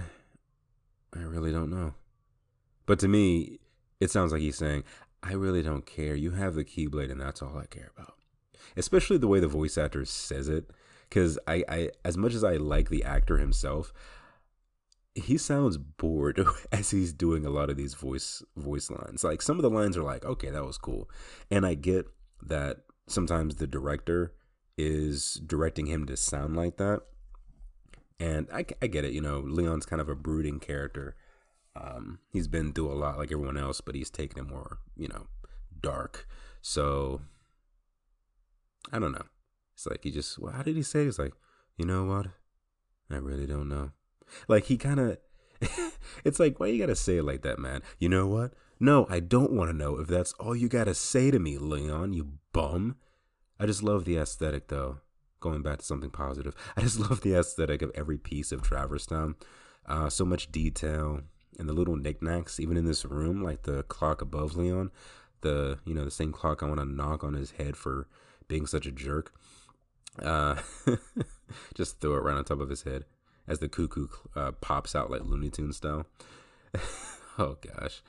I 1.14 1.20
really 1.20 1.52
don't 1.52 1.70
know. 1.70 1.94
But 2.86 3.00
to 3.00 3.08
me, 3.08 3.60
it 4.00 4.12
sounds 4.12 4.32
like 4.32 4.42
he's 4.42 4.58
saying, 4.58 4.84
I 5.24 5.34
really 5.34 5.64
don't 5.64 5.86
care. 5.86 6.16
You 6.16 6.32
have 6.32 6.56
the 6.56 6.64
Keyblade, 6.64 7.12
and 7.12 7.20
that's 7.20 7.42
all 7.42 7.58
I 7.58 7.66
care 7.66 7.92
about. 7.98 8.16
Especially 8.78 9.18
the 9.18 9.28
way 9.28 9.40
the 9.40 9.48
voice 9.48 9.78
actor 9.78 10.06
says 10.06 10.48
it 10.50 10.70
because 11.10 11.40
I, 11.48 11.64
I 11.68 11.90
as 12.04 12.18
much 12.18 12.34
as 12.34 12.44
I 12.44 12.58
like 12.58 12.90
the 12.90 13.04
actor 13.04 13.38
himself, 13.38 13.94
he 15.16 15.38
sounds 15.38 15.78
bored 15.78 16.46
as 16.72 16.92
he's 16.92 17.14
doing 17.14 17.46
a 17.46 17.50
lot 17.50 17.70
of 17.70 17.78
these 17.78 17.94
voice 17.94 18.44
voice 18.56 18.90
lines. 18.90 19.24
Like 19.24 19.42
some 19.42 19.58
of 19.58 19.64
the 19.64 19.70
lines 19.70 19.98
are 19.98 20.04
like, 20.04 20.26
okay, 20.26 20.50
that 20.50 20.66
was 20.66 20.78
cool, 20.78 21.10
and 21.50 21.66
I 21.66 21.74
get 21.74 22.08
that 22.44 22.82
sometimes 23.08 23.56
the 23.56 23.68
director 23.68 24.34
is 24.78 25.36
directing 25.46 25.88
him 25.88 26.06
to 26.06 26.18
sound 26.18 26.56
like 26.56 26.78
that, 26.78 27.02
and 28.20 28.48
I, 28.54 28.66
I 28.82 28.88
get 28.88 29.06
it. 29.06 29.14
You 29.14 29.22
know, 29.22 29.40
Leon's 29.40 29.86
kind 29.86 30.02
of 30.02 30.10
a 30.10 30.16
brooding 30.16 30.60
character. 30.60 31.16
Um, 31.76 32.20
he's 32.32 32.48
been 32.48 32.72
through 32.72 32.92
a 32.92 32.96
lot 32.96 33.18
like 33.18 33.32
everyone 33.32 33.58
else, 33.58 33.82
but 33.82 33.96
he's 33.96 34.10
taken 34.10 34.40
it 34.40 34.50
more, 34.50 34.80
you 34.96 35.08
know, 35.08 35.28
dark. 35.82 36.28
So 36.62 37.22
I 38.92 39.00
don't 39.00 39.12
know. 39.12 39.26
It's 39.74 39.86
like 39.86 40.04
he 40.04 40.12
just, 40.12 40.40
well, 40.40 40.54
how 40.54 40.64
did 40.64 40.76
he 40.78 40.84
say? 40.84 41.04
It's 41.04 41.20
like, 41.20 41.34
you 41.78 41.86
know 41.86 42.06
what? 42.06 42.28
I 43.12 43.18
really 43.18 43.46
don't 43.46 43.68
know. 43.68 43.92
Like 44.48 44.66
he 44.66 44.78
kind 44.78 45.00
of, 45.00 45.18
it's 46.24 46.40
like, 46.40 46.60
why 46.60 46.68
you 46.68 46.80
gotta 46.80 46.96
say 46.96 47.18
it 47.18 47.24
like 47.24 47.42
that, 47.44 47.60
man? 47.60 47.82
You 48.00 48.10
know 48.10 48.28
what? 48.28 48.54
No, 48.80 49.08
I 49.10 49.20
don't 49.20 49.54
want 49.54 49.70
to 49.70 49.78
know 49.78 49.98
if 50.00 50.08
that's 50.08 50.34
all 50.34 50.56
you 50.56 50.68
gotta 50.68 50.94
say 50.94 51.32
to 51.32 51.40
me, 51.40 51.58
Leon, 51.58 52.14
you 52.14 52.34
bum. 52.52 52.98
I 53.60 53.66
just 53.66 53.84
love 53.84 54.06
the 54.06 54.18
aesthetic, 54.18 54.68
though. 54.68 55.00
Going 55.40 55.62
back 55.62 55.80
to 55.80 55.86
something 55.86 56.10
positive, 56.10 56.56
I 56.76 56.82
just 56.82 57.00
love 57.10 57.22
the 57.22 57.36
aesthetic 57.36 57.82
of 57.82 57.92
every 57.96 58.18
piece 58.18 58.52
of 58.52 58.62
Traverse 58.62 59.06
Town. 59.06 59.36
Uh, 59.86 60.10
so 60.10 60.26
much 60.26 60.52
detail 60.52 61.22
and 61.60 61.70
the 61.70 61.74
little 61.74 61.96
knickknacks, 61.96 62.60
even 62.60 62.76
in 62.76 62.86
this 62.86 63.06
room, 63.06 63.44
like 63.44 63.64
the 63.64 63.84
clock 63.84 64.22
above 64.22 64.56
Leon, 64.56 64.92
the 65.42 65.80
you 65.86 65.94
know 65.94 66.04
the 66.04 66.12
same 66.12 66.32
clock 66.32 66.64
I 66.64 66.68
want 66.68 66.80
to 66.80 66.86
knock 66.86 67.24
on 67.24 67.34
his 67.34 67.52
head 67.52 67.78
for 67.78 68.08
being 68.48 68.66
such 68.66 68.86
a 68.86 68.92
jerk. 68.92 69.34
Uh, 70.22 70.56
just 71.76 72.00
throw 72.00 72.16
it 72.16 72.24
right 72.24 72.36
on 72.36 72.44
top 72.44 72.62
of 72.62 72.70
his 72.70 72.84
head 72.84 73.06
as 73.48 73.60
the 73.60 73.70
cuckoo 73.70 74.08
uh, 74.36 74.52
pops 74.54 74.96
out 74.96 75.12
like 75.12 75.24
Looney 75.24 75.50
Tune 75.50 75.74
style. 75.74 76.06
Oh 77.38 77.58
gosh. 77.62 78.02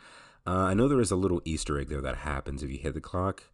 Uh, 0.46 0.50
I 0.50 0.74
know 0.74 0.86
there 0.86 1.00
is 1.00 1.10
a 1.10 1.16
little 1.16 1.42
Easter 1.44 1.80
egg 1.80 1.88
there 1.88 2.00
that 2.00 2.18
happens 2.18 2.62
if 2.62 2.70
you 2.70 2.78
hit 2.78 2.94
the 2.94 3.00
clock. 3.00 3.44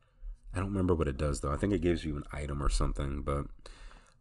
I 0.54 0.58
don't 0.58 0.68
remember 0.68 0.94
what 0.94 1.08
it 1.08 1.16
does 1.16 1.40
though. 1.40 1.52
I 1.52 1.56
think 1.56 1.72
it 1.72 1.80
gives 1.80 2.04
you 2.04 2.16
an 2.16 2.24
item 2.32 2.62
or 2.62 2.68
something. 2.68 3.22
But 3.22 3.46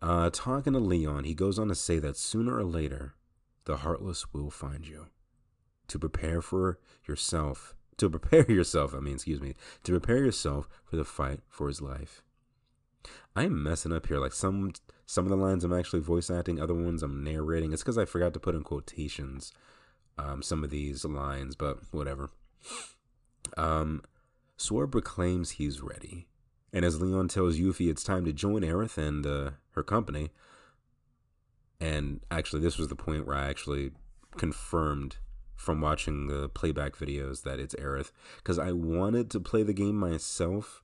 uh, 0.02 0.30
talking 0.32 0.74
to 0.74 0.80
Leon, 0.80 1.26
he 1.26 1.34
goes 1.34 1.60
on 1.60 1.68
to 1.68 1.76
say 1.76 2.00
that 2.00 2.16
sooner 2.16 2.56
or 2.56 2.64
later, 2.64 3.16
the 3.66 3.78
Heartless 3.78 4.34
will 4.34 4.50
find 4.50 4.88
you. 4.88 5.08
To 5.90 6.00
prepare 6.00 6.42
for 6.42 6.80
yourself, 7.06 7.76
to 7.98 8.10
prepare 8.10 8.46
yourself, 8.50 8.96
I 8.96 9.00
mean, 9.00 9.16
excuse 9.16 9.42
me, 9.42 9.56
to 9.84 9.92
prepare 9.92 10.24
yourself 10.24 10.70
for 10.86 10.96
the 10.96 11.04
fight 11.04 11.42
for 11.50 11.68
his 11.68 11.82
life. 11.82 12.24
I'm 13.36 13.62
messing 13.62 13.92
up 13.92 14.08
here. 14.08 14.20
Like 14.20 14.34
some 14.34 14.72
some 15.12 15.26
of 15.26 15.30
the 15.30 15.36
lines 15.36 15.66
I'm 15.66 15.74
actually 15.74 16.00
voice 16.00 16.30
acting, 16.30 16.58
other 16.58 16.74
ones 16.74 17.04
I'm 17.04 17.22
narrating. 17.22 17.74
It's 17.74 17.84
because 17.84 17.98
I 17.98 18.06
forgot 18.06 18.34
to 18.34 18.40
put 18.40 18.56
in 18.56 18.64
quotations 18.64 19.52
um, 20.18 20.42
some 20.42 20.64
of 20.64 20.70
these 20.70 21.04
lines, 21.04 21.54
but 21.54 21.80
whatever. 21.92 22.30
Um, 23.58 24.04
Sora 24.56 24.88
proclaims 24.88 25.52
he's 25.52 25.82
ready, 25.82 26.28
and 26.72 26.86
as 26.86 27.02
Leon 27.02 27.28
tells 27.28 27.58
Yuffie 27.58 27.92
it's 27.92 28.06
time 28.06 28.24
to 28.24 28.32
join 28.32 28.62
Aerith 28.62 28.98
and 28.98 29.26
uh, 29.26 29.52
her 29.72 29.84
company. 29.84 30.30
And 31.82 32.22
actually, 32.32 32.62
this 32.62 32.78
was 32.78 32.88
the 32.88 32.96
point 32.96 33.28
where 33.28 33.36
I 33.36 33.50
actually 33.50 33.92
confirmed 34.38 35.18
from 35.58 35.82
watching 35.82 36.28
the 36.28 36.48
playback 36.48 36.96
videos 36.96 37.44
that 37.44 37.60
it's 37.60 37.76
Aerith 37.76 38.12
because 38.38 38.58
I 38.58 38.72
wanted 38.72 39.30
to 39.32 39.42
play 39.42 39.64
the 39.64 39.74
game 39.74 39.98
myself 39.98 40.84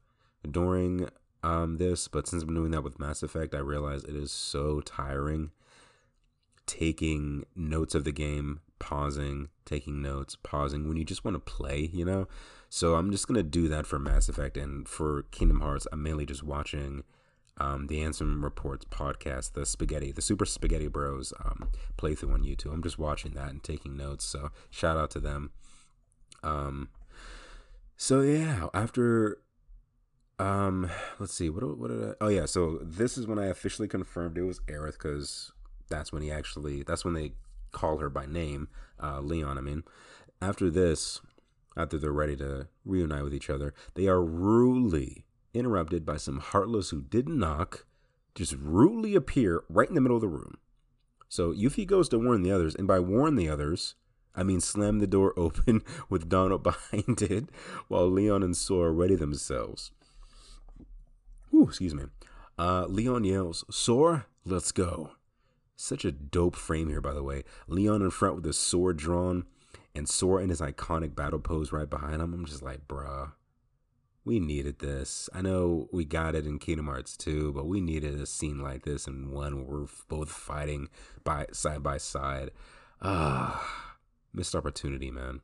during 0.51 1.07
um, 1.43 1.77
this, 1.77 2.07
but 2.07 2.27
since 2.27 2.43
I'm 2.43 2.53
doing 2.53 2.71
that 2.71 2.83
with 2.83 2.99
Mass 2.99 3.23
Effect, 3.23 3.53
I 3.53 3.59
realize 3.59 4.03
it 4.03 4.15
is 4.15 4.31
so 4.31 4.81
tiring 4.81 5.51
taking 6.67 7.45
notes 7.55 7.95
of 7.95 8.03
the 8.03 8.11
game, 8.11 8.59
pausing, 8.77 9.49
taking 9.65 10.01
notes, 10.01 10.35
pausing 10.35 10.87
when 10.87 10.97
you 10.97 11.05
just 11.05 11.25
want 11.25 11.35
to 11.35 11.39
play, 11.39 11.89
you 11.93 12.05
know? 12.05 12.27
So 12.69 12.95
I'm 12.95 13.11
just 13.11 13.27
going 13.27 13.37
to 13.37 13.43
do 13.43 13.67
that 13.69 13.87
for 13.87 13.97
Mass 13.97 14.29
Effect 14.29 14.57
and 14.57 14.87
for 14.87 15.23
Kingdom 15.31 15.61
Hearts, 15.61 15.87
I'm 15.91 16.03
mainly 16.03 16.25
just 16.25 16.43
watching 16.43 17.03
um, 17.59 17.87
the 17.87 17.99
Ansem 17.99 18.43
Reports 18.43 18.85
podcast, 18.85 19.53
the 19.53 19.65
Spaghetti, 19.65 20.11
the 20.11 20.21
Super 20.21 20.45
Spaghetti 20.45 20.87
Bros 20.87 21.33
um, 21.43 21.69
playthrough 21.97 22.33
on 22.33 22.43
YouTube. 22.43 22.73
I'm 22.73 22.83
just 22.83 22.99
watching 22.99 23.31
that 23.31 23.49
and 23.49 23.63
taking 23.63 23.97
notes. 23.97 24.25
So 24.25 24.51
shout 24.69 24.97
out 24.97 25.09
to 25.11 25.19
them. 25.19 25.51
Um, 26.43 26.89
so 27.95 28.21
yeah, 28.21 28.67
after 28.73 29.39
um, 30.39 30.89
let's 31.19 31.33
see. 31.33 31.49
What 31.49 31.77
what 31.77 31.89
did 31.89 32.03
I? 32.03 32.13
Oh 32.21 32.27
yeah. 32.27 32.45
So 32.45 32.79
this 32.83 33.17
is 33.17 33.27
when 33.27 33.39
I 33.39 33.47
officially 33.47 33.87
confirmed 33.87 34.37
it 34.37 34.43
was 34.43 34.59
Aerith 34.61 34.93
because 34.93 35.51
that's 35.89 36.11
when 36.13 36.21
he 36.21 36.31
actually. 36.31 36.83
That's 36.83 37.03
when 37.03 37.13
they 37.13 37.33
call 37.71 37.97
her 37.97 38.09
by 38.09 38.25
name, 38.25 38.69
uh, 39.01 39.19
Leon. 39.19 39.57
I 39.57 39.61
mean, 39.61 39.83
after 40.41 40.69
this, 40.69 41.21
after 41.75 41.97
they're 41.97 42.11
ready 42.11 42.35
to 42.37 42.67
reunite 42.85 43.23
with 43.23 43.33
each 43.33 43.49
other, 43.49 43.73
they 43.95 44.07
are 44.07 44.23
rudely 44.23 45.25
interrupted 45.53 46.05
by 46.05 46.17
some 46.17 46.39
heartless 46.39 46.89
who 46.89 47.01
didn't 47.01 47.39
knock, 47.39 47.85
just 48.35 48.53
rudely 48.53 49.15
appear 49.15 49.63
right 49.69 49.89
in 49.89 49.95
the 49.95 50.01
middle 50.01 50.17
of 50.17 50.21
the 50.21 50.27
room. 50.27 50.57
So 51.29 51.51
Yuffie 51.51 51.87
goes 51.87 52.07
to 52.09 52.19
warn 52.19 52.43
the 52.43 52.51
others, 52.51 52.75
and 52.75 52.87
by 52.87 52.99
warn 52.99 53.35
the 53.35 53.49
others, 53.49 53.95
I 54.35 54.43
mean 54.43 54.61
slam 54.61 54.99
the 54.99 55.07
door 55.07 55.33
open 55.37 55.81
with 56.09 56.29
Donald 56.29 56.63
behind 56.63 57.21
it, 57.21 57.49
while 57.87 58.09
Leon 58.09 58.43
and 58.43 58.55
Sora 58.55 58.91
ready 58.91 59.15
themselves. 59.15 59.91
Ooh, 61.53 61.63
excuse 61.63 61.95
me. 61.95 62.03
Uh, 62.57 62.85
Leon 62.87 63.23
yells, 63.23 63.63
Sora, 63.69 64.25
let's 64.45 64.71
go. 64.71 65.11
Such 65.75 66.05
a 66.05 66.11
dope 66.11 66.55
frame 66.55 66.89
here, 66.89 67.01
by 67.01 67.13
the 67.13 67.23
way. 67.23 67.43
Leon 67.67 68.01
in 68.01 68.09
front 68.09 68.35
with 68.35 68.45
his 68.45 68.57
sword 68.57 68.97
drawn, 68.97 69.45
and 69.93 70.09
Sora 70.09 70.43
in 70.43 70.49
his 70.49 70.61
iconic 70.61 71.15
battle 71.15 71.39
pose 71.39 71.71
right 71.71 71.89
behind 71.89 72.21
him. 72.21 72.33
I'm 72.33 72.45
just 72.45 72.63
like, 72.63 72.87
bruh, 72.87 73.33
we 74.25 74.39
needed 74.39 74.79
this. 74.79 75.29
I 75.33 75.41
know 75.41 75.87
we 75.91 76.03
got 76.03 76.35
it 76.35 76.45
in 76.45 76.59
Kingdom 76.59 76.87
Hearts 76.87 77.15
2, 77.15 77.53
but 77.53 77.67
we 77.67 77.79
needed 77.79 78.19
a 78.19 78.25
scene 78.25 78.59
like 78.59 78.83
this 78.83 79.07
and 79.07 79.31
one 79.31 79.65
where 79.65 79.81
we're 79.81 79.87
both 80.09 80.29
fighting 80.29 80.89
by 81.23 81.45
side 81.51 81.83
by 81.83 81.97
side. 81.97 82.51
Ah, 83.01 83.87
missed 84.33 84.55
opportunity, 84.55 85.11
man. 85.11 85.41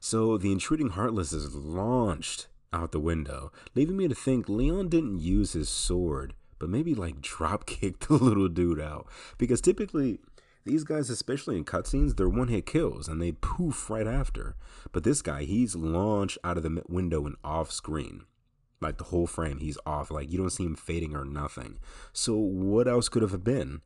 So 0.00 0.38
the 0.38 0.50
intruding 0.50 0.90
Heartless 0.90 1.32
is 1.32 1.54
launched 1.54 2.46
out 2.72 2.92
the 2.92 3.00
window, 3.00 3.52
leaving 3.74 3.96
me 3.96 4.08
to 4.08 4.14
think 4.14 4.48
Leon 4.48 4.88
didn't 4.88 5.20
use 5.20 5.52
his 5.52 5.68
sword, 5.68 6.34
but 6.58 6.68
maybe 6.68 6.94
like 6.94 7.20
drop 7.20 7.66
kicked 7.66 8.08
the 8.08 8.14
little 8.14 8.48
dude 8.48 8.80
out. 8.80 9.06
Because 9.38 9.60
typically, 9.60 10.20
these 10.64 10.84
guys, 10.84 11.10
especially 11.10 11.56
in 11.56 11.64
cutscenes, 11.64 12.16
they're 12.16 12.28
one 12.28 12.48
hit 12.48 12.66
kills 12.66 13.08
and 13.08 13.20
they 13.20 13.32
poof 13.32 13.90
right 13.90 14.06
after. 14.06 14.54
But 14.92 15.04
this 15.04 15.22
guy, 15.22 15.44
he's 15.44 15.74
launched 15.74 16.38
out 16.44 16.56
of 16.56 16.62
the 16.62 16.82
window 16.88 17.26
and 17.26 17.36
off 17.42 17.70
screen. 17.70 18.24
Like 18.80 18.98
the 18.98 19.04
whole 19.04 19.26
frame, 19.26 19.58
he's 19.58 19.78
off. 19.86 20.10
Like 20.10 20.30
you 20.30 20.38
don't 20.38 20.50
see 20.50 20.64
him 20.64 20.76
fading 20.76 21.14
or 21.14 21.24
nothing. 21.24 21.78
So 22.12 22.36
what 22.36 22.88
else 22.88 23.08
could 23.08 23.22
have 23.22 23.44
been? 23.44 23.80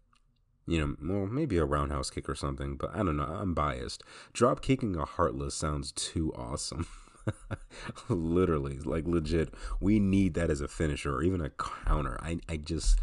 You 0.67 0.81
know, 0.81 0.97
well, 1.15 1.27
maybe 1.27 1.59
a 1.59 1.65
roundhouse 1.65 2.11
kick 2.11 2.29
or 2.29 2.35
something, 2.35 2.77
but 2.77 2.91
I 2.93 2.99
don't 2.99 3.17
know. 3.17 3.25
I'm 3.25 3.55
biased. 3.55 4.03
Drop 4.33 4.61
kicking 4.63 4.97
a 4.97 5.05
heartless 5.05 5.55
sounds 5.55 5.93
too 5.93 6.33
awesome. 6.35 6.87
Literally, 8.09 8.79
like 8.79 9.07
legit, 9.07 9.53
we 9.81 9.99
need 9.99 10.35
that 10.35 10.51
as 10.51 10.61
a 10.61 10.69
finisher 10.69 11.15
or 11.15 11.23
even 11.23 11.41
a 11.41 11.51
counter. 11.51 12.19
I, 12.23 12.39
I 12.49 12.57
just, 12.57 12.99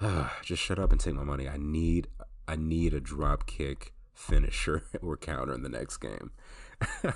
uh, 0.00 0.28
just 0.44 0.62
shut 0.62 0.78
up 0.78 0.92
and 0.92 1.00
take 1.00 1.14
my 1.14 1.24
money. 1.24 1.48
I 1.48 1.56
need, 1.56 2.08
I 2.46 2.56
need 2.56 2.94
a 2.94 3.00
drop 3.00 3.46
kick 3.46 3.94
finisher 4.14 4.84
or 5.02 5.16
counter 5.16 5.54
in 5.54 5.62
the 5.62 5.68
next 5.68 5.98
game. 5.98 6.30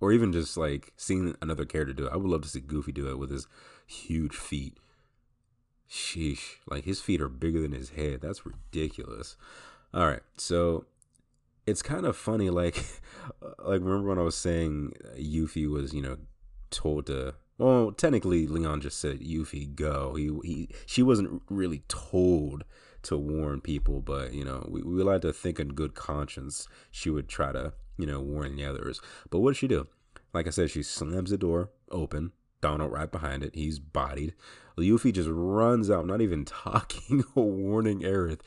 or 0.00 0.12
even 0.12 0.32
just 0.32 0.56
like 0.56 0.92
seeing 0.96 1.36
another 1.40 1.64
character 1.64 1.94
do 1.94 2.06
it. 2.06 2.12
I 2.12 2.16
would 2.16 2.30
love 2.30 2.42
to 2.42 2.48
see 2.48 2.60
Goofy 2.60 2.92
do 2.92 3.08
it 3.08 3.18
with 3.18 3.30
his 3.30 3.46
huge 3.86 4.36
feet. 4.36 4.78
Sheesh, 5.88 6.56
like 6.68 6.84
his 6.84 7.00
feet 7.00 7.20
are 7.20 7.28
bigger 7.28 7.60
than 7.60 7.72
his 7.72 7.90
head. 7.90 8.20
That's 8.20 8.44
ridiculous. 8.44 9.36
All 9.94 10.06
right, 10.06 10.22
so 10.36 10.86
it's 11.66 11.82
kind 11.82 12.06
of 12.06 12.16
funny 12.16 12.50
like 12.50 12.76
like 13.58 13.80
remember 13.80 14.08
when 14.08 14.18
I 14.18 14.22
was 14.22 14.36
saying 14.36 14.92
Yuffie 15.18 15.68
was, 15.68 15.92
you 15.92 16.02
know, 16.02 16.16
told 16.70 17.06
to 17.06 17.34
well, 17.58 17.90
technically 17.90 18.46
Leon 18.46 18.82
just 18.82 18.98
said 18.98 19.20
Yuffie 19.20 19.74
go. 19.74 20.14
He 20.14 20.30
he 20.44 20.68
she 20.86 21.02
wasn't 21.02 21.42
really 21.48 21.82
told 21.88 22.64
to 23.02 23.16
warn 23.16 23.60
people, 23.60 24.00
but 24.00 24.34
you 24.34 24.44
know, 24.44 24.66
we, 24.70 24.82
we 24.82 25.02
like 25.02 25.22
to 25.22 25.32
think 25.32 25.58
in 25.58 25.68
good 25.68 25.94
conscience 25.94 26.68
she 26.90 27.08
would 27.08 27.28
try 27.28 27.52
to, 27.52 27.72
you 27.96 28.06
know, 28.06 28.20
warn 28.20 28.56
the 28.56 28.64
others. 28.64 29.00
But 29.30 29.40
what 29.40 29.52
did 29.52 29.58
she 29.58 29.68
do? 29.68 29.86
Like 30.34 30.46
I 30.46 30.50
said, 30.50 30.70
she 30.70 30.82
slams 30.82 31.30
the 31.30 31.38
door 31.38 31.70
open, 31.90 32.32
Donald 32.60 32.92
right 32.92 33.10
behind 33.10 33.42
it. 33.42 33.54
He's 33.54 33.78
bodied. 33.78 34.34
Yuffie 34.76 35.12
just 35.12 35.30
runs 35.32 35.90
out, 35.90 36.06
not 36.06 36.20
even 36.20 36.44
talking 36.44 37.24
or 37.34 37.50
warning 37.50 38.00
Aerith. 38.00 38.40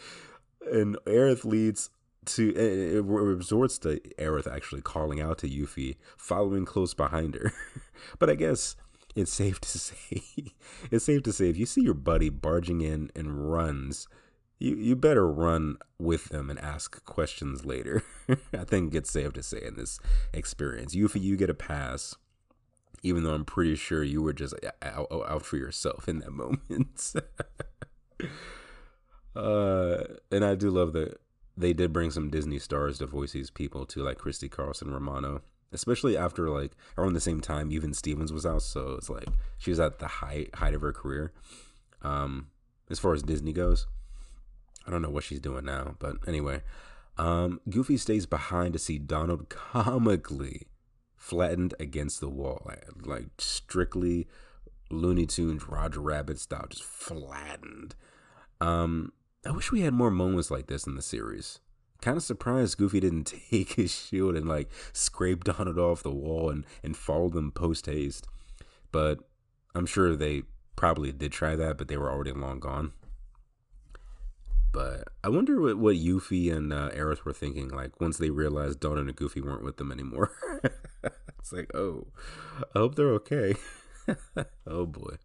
And 0.71 0.97
Aerith 1.07 1.45
leads 1.45 1.89
to 2.35 2.53
it, 2.55 3.03
resorts 3.03 3.77
to 3.79 3.99
Aerith 4.17 4.51
actually 4.51 4.81
calling 4.81 5.21
out 5.21 5.37
to 5.39 5.49
Yuffie, 5.49 5.97
following 6.17 6.65
close 6.65 6.93
behind 6.93 7.35
her. 7.35 7.53
but 8.19 8.29
I 8.29 8.35
guess 8.35 8.75
it's 9.15 9.31
safe 9.31 9.59
to 9.61 9.67
say 9.79 10.23
it's 10.91 11.05
safe 11.05 11.23
to 11.23 11.33
say 11.33 11.49
if 11.49 11.57
you 11.57 11.65
see 11.65 11.81
your 11.81 11.93
buddy 11.93 12.29
barging 12.29 12.81
in 12.81 13.11
and 13.15 13.51
runs, 13.51 14.07
you 14.59 14.75
you 14.75 14.95
better 14.95 15.29
run 15.29 15.77
with 15.97 16.25
them 16.25 16.49
and 16.49 16.59
ask 16.59 17.03
questions 17.05 17.65
later. 17.65 18.03
I 18.53 18.63
think 18.63 18.93
it's 18.93 19.11
safe 19.11 19.33
to 19.33 19.43
say 19.43 19.61
in 19.63 19.75
this 19.75 19.99
experience, 20.33 20.95
Yuffie, 20.95 21.21
you 21.21 21.37
get 21.37 21.49
a 21.49 21.55
pass. 21.55 22.15
Even 23.01 23.23
though 23.23 23.33
I'm 23.33 23.45
pretty 23.45 23.75
sure 23.75 24.03
you 24.03 24.21
were 24.21 24.33
just 24.33 24.53
out, 24.81 25.07
out 25.09 25.45
for 25.45 25.55
yourself 25.55 26.09
in 26.09 26.19
that 26.19 26.31
moment. 26.31 27.13
uh, 29.33 30.03
and 30.29 30.43
I 30.43 30.55
do 30.55 30.69
love 30.69 30.91
the 30.91 31.15
they 31.59 31.73
did 31.73 31.91
bring 31.91 32.09
some 32.09 32.29
Disney 32.29 32.57
stars 32.57 32.97
to 32.97 33.05
voice 33.05 33.33
these 33.33 33.49
people 33.49 33.85
too, 33.85 34.01
like 34.01 34.17
Christy 34.17 34.47
Carlson 34.47 34.91
Romano. 34.91 35.41
Especially 35.71 36.17
after 36.17 36.49
like 36.49 36.71
around 36.97 37.13
the 37.13 37.19
same 37.19 37.41
time 37.41 37.71
Even 37.71 37.93
Stevens 37.93 38.33
was 38.33 38.43
out, 38.43 38.63
so 38.63 38.95
it's 38.97 39.09
like 39.09 39.27
she 39.59 39.69
was 39.69 39.79
at 39.79 39.99
the 39.99 40.07
height 40.07 40.55
height 40.55 40.73
of 40.73 40.81
her 40.81 40.93
career. 40.93 41.31
Um, 42.01 42.47
as 42.89 42.97
far 42.97 43.13
as 43.13 43.21
Disney 43.21 43.53
goes, 43.53 43.85
I 44.87 44.91
don't 44.91 45.03
know 45.03 45.11
what 45.11 45.25
she's 45.25 45.41
doing 45.41 45.65
now, 45.65 45.95
but 45.99 46.15
anyway, 46.25 46.63
um, 47.17 47.59
Goofy 47.69 47.97
stays 47.97 48.25
behind 48.25 48.73
to 48.73 48.79
see 48.79 48.97
Donald 48.97 49.49
comically 49.49 50.67
flattened 51.15 51.75
against 51.79 52.21
the 52.21 52.29
wall, 52.29 52.63
like, 52.65 52.85
like 53.05 53.25
strictly 53.37 54.27
Looney 54.89 55.27
Tunes, 55.27 55.67
Roger 55.67 55.99
Rabbit 55.99 56.39
style, 56.39 56.65
just 56.69 56.83
flattened. 56.83 57.93
Um, 58.61 59.11
I 59.45 59.51
wish 59.51 59.71
we 59.71 59.81
had 59.81 59.93
more 59.93 60.11
moments 60.11 60.51
like 60.51 60.67
this 60.67 60.85
in 60.85 60.95
the 60.95 61.01
series. 61.01 61.59
Kind 62.01 62.17
of 62.17 62.23
surprised 62.23 62.77
Goofy 62.77 62.99
didn't 62.99 63.23
take 63.51 63.73
his 63.73 63.91
shield 63.91 64.35
and 64.35 64.47
like 64.47 64.69
scrape 64.93 65.43
Donald 65.43 65.79
off 65.79 66.03
the 66.03 66.11
wall 66.11 66.49
and, 66.49 66.65
and 66.83 66.95
follow 66.95 67.29
them 67.29 67.51
post 67.51 67.85
haste. 67.85 68.27
But 68.91 69.19
I'm 69.73 69.85
sure 69.85 70.15
they 70.15 70.43
probably 70.75 71.11
did 71.11 71.31
try 71.31 71.55
that, 71.55 71.77
but 71.77 71.87
they 71.87 71.97
were 71.97 72.11
already 72.11 72.31
long 72.31 72.59
gone. 72.59 72.93
But 74.71 75.05
I 75.23 75.29
wonder 75.29 75.59
what, 75.59 75.77
what 75.77 75.95
Yuffie 75.95 76.53
and 76.53 76.71
uh, 76.71 76.89
Aerith 76.89 77.25
were 77.25 77.33
thinking, 77.33 77.69
like 77.69 77.99
once 77.99 78.17
they 78.17 78.29
realized 78.29 78.79
Donald 78.79 79.07
and 79.07 79.15
Goofy 79.15 79.41
weren't 79.41 79.63
with 79.63 79.77
them 79.77 79.91
anymore. 79.91 80.31
it's 81.39 81.51
like, 81.51 81.73
oh, 81.73 82.07
I 82.75 82.79
hope 82.79 82.95
they're 82.95 83.13
okay. 83.13 83.55
oh 84.67 84.85
boy. 84.85 85.15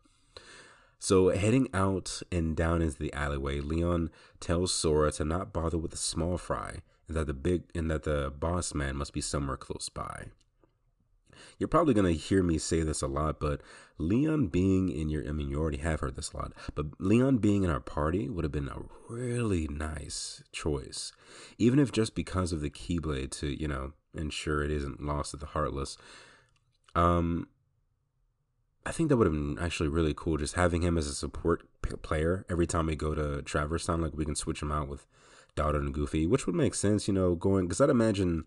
So 1.05 1.29
heading 1.29 1.69
out 1.75 2.23
and 2.33 2.57
down 2.57 2.81
into 2.81 2.97
the 2.97 3.13
alleyway, 3.13 3.61
Leon 3.61 4.09
tells 4.41 4.73
Sora 4.73 5.13
to 5.13 5.25
not 5.27 5.53
bother 5.53 5.77
with 5.77 5.91
the 5.91 5.99
small 5.99 6.39
fry, 6.39 6.81
and 7.07 7.15
that 7.15 7.27
the 7.27 7.35
big 7.35 7.65
and 7.75 7.91
that 7.91 8.05
the 8.05 8.33
boss 8.35 8.73
man 8.73 8.97
must 8.97 9.13
be 9.13 9.21
somewhere 9.21 9.59
close 9.59 9.91
by. 9.91 10.29
You're 11.59 11.69
probably 11.69 11.93
gonna 11.93 12.13
hear 12.13 12.43
me 12.43 12.57
say 12.57 12.81
this 12.81 13.03
a 13.03 13.07
lot, 13.07 13.39
but 13.39 13.61
Leon 13.99 14.47
being 14.47 14.89
in 14.89 15.11
your 15.11 15.29
I 15.29 15.33
mean 15.33 15.51
you 15.51 15.61
already 15.61 15.77
have 15.77 16.01
heard 16.01 16.17
this 16.17 16.33
a 16.33 16.39
lot, 16.39 16.53
but 16.75 16.87
Leon 16.99 17.37
being 17.37 17.65
in 17.65 17.71
our 17.71 17.81
party 17.81 18.31
would 18.31 18.45
have 18.45 18.53
been 18.53 18.69
a 18.69 18.85
really 19.11 19.69
nice 19.69 20.43
choice. 20.53 21.13
Even 21.59 21.79
if 21.79 21.93
just 21.93 22.15
because 22.15 22.51
of 22.51 22.63
the 22.63 22.71
Keyblade 22.71 23.31
to, 23.41 23.49
you 23.49 23.69
know, 23.69 23.93
ensure 24.15 24.65
it 24.65 24.71
isn't 24.71 25.05
lost 25.05 25.33
to 25.33 25.37
the 25.37 25.49
Heartless. 25.49 25.99
Um 26.95 27.49
I 28.87 28.93
think 28.93 29.09
that 29.09 29.17
would 29.17 29.27
have 29.27 29.35
been 29.35 29.59
actually 29.59 29.89
really 29.89 30.15
cool 30.15 30.37
just 30.37 30.55
having 30.55 30.83
him 30.83 30.99
as 30.99 31.07
a 31.07 31.15
support 31.15 31.63
p- 31.83 31.97
player 31.97 32.45
every 32.51 32.67
time 32.67 32.87
we 32.87 32.97
go 32.97 33.15
to 33.15 33.41
Traverse 33.43 33.87
Town. 33.87 34.03
Like 34.03 34.15
we 34.15 34.27
can 34.27 34.35
switch 34.35 34.61
him 34.61 34.71
out 34.71 34.89
with 34.89 35.07
Donald 35.55 35.85
and 35.85 35.95
Goofy, 35.95 36.27
which 36.27 36.47
would 36.47 36.55
make 36.55 36.75
sense, 36.75 37.09
you 37.09 37.15
know, 37.15 37.35
going 37.35 37.67
because 37.67 37.81
I'd 37.81 37.89
imagine 37.89 38.45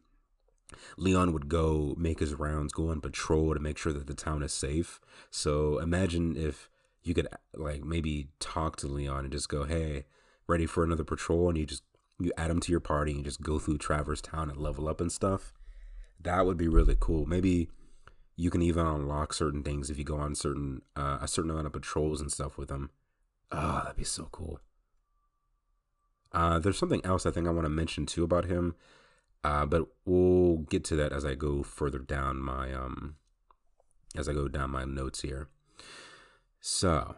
Leon 0.98 1.34
would 1.34 1.48
go 1.50 1.96
make 1.98 2.20
his 2.20 2.36
rounds, 2.36 2.74
go 2.74 2.90
on 2.90 3.02
patrol 3.02 3.54
to 3.54 3.60
make 3.60 3.78
sure 3.78 3.94
that 3.94 4.08
the 4.08 4.14
town 4.14 4.44
is 4.44 4.54
safe. 4.54 5.00
So 5.32 5.80
imagine 5.80 6.36
if 6.36 6.70
you 7.04 7.14
could 7.14 7.28
like 7.56 7.84
maybe 7.84 8.30
talk 8.40 8.76
to 8.78 8.88
Leon 8.88 9.26
and 9.26 9.32
just 9.32 9.50
go, 9.50 9.64
"Hey, 9.64 10.06
ready 10.46 10.66
for 10.66 10.84
another 10.84 11.04
patrol?" 11.04 11.50
and 11.50 11.58
you 11.58 11.66
just 11.66 11.84
you 12.20 12.32
add 12.38 12.52
him 12.52 12.60
to 12.60 12.72
your 12.72 12.80
party 12.80 13.12
and 13.12 13.20
you 13.20 13.24
just 13.24 13.42
go 13.42 13.60
through 13.60 13.78
Traverse 13.78 14.22
Town 14.22 14.50
and 14.50 14.60
level 14.60 14.88
up 14.88 15.02
and 15.02 15.12
stuff. 15.12 15.54
That 16.20 16.46
would 16.46 16.58
be 16.58 16.68
really 16.68 16.98
cool. 17.00 17.26
Maybe 17.26 17.70
you 18.38 18.50
can 18.50 18.62
even 18.62 18.86
unlock 18.86 19.34
certain 19.34 19.64
things 19.64 19.90
if 19.90 19.98
you 19.98 20.06
go 20.06 20.18
on 20.18 20.36
certain 20.36 20.84
uh, 20.96 21.18
a 21.20 21.28
certain 21.28 21.52
amount 21.52 21.68
of 21.68 21.74
patrols 21.74 22.22
and 22.22 22.32
stuff 22.32 22.58
with 22.58 22.70
them. 22.70 22.92
Oh, 23.52 23.82
that'd 23.84 23.98
be 23.98 24.04
so 24.04 24.30
cool. 24.32 24.60
Uh, 26.32 26.60
there's 26.60 26.78
something 26.78 27.04
else 27.04 27.26
I 27.26 27.32
think 27.32 27.48
I 27.48 27.52
want 27.52 27.66
to 27.66 27.70
mention 27.70 28.06
too 28.06 28.24
about 28.24 28.46
him. 28.46 28.76
Uh, 29.44 29.66
but 29.66 29.88
we'll 30.06 30.58
get 30.58 30.84
to 30.84 30.96
that 30.96 31.14
as 31.14 31.24
I 31.26 31.36
go 31.36 31.64
further 31.64 32.00
down 32.00 32.42
my 32.42 32.74
um 32.74 33.16
as 34.16 34.28
I 34.30 34.34
go 34.34 34.48
down 34.48 34.72
my 34.72 34.86
notes 34.86 35.22
here. 35.22 35.48
So 36.60 37.16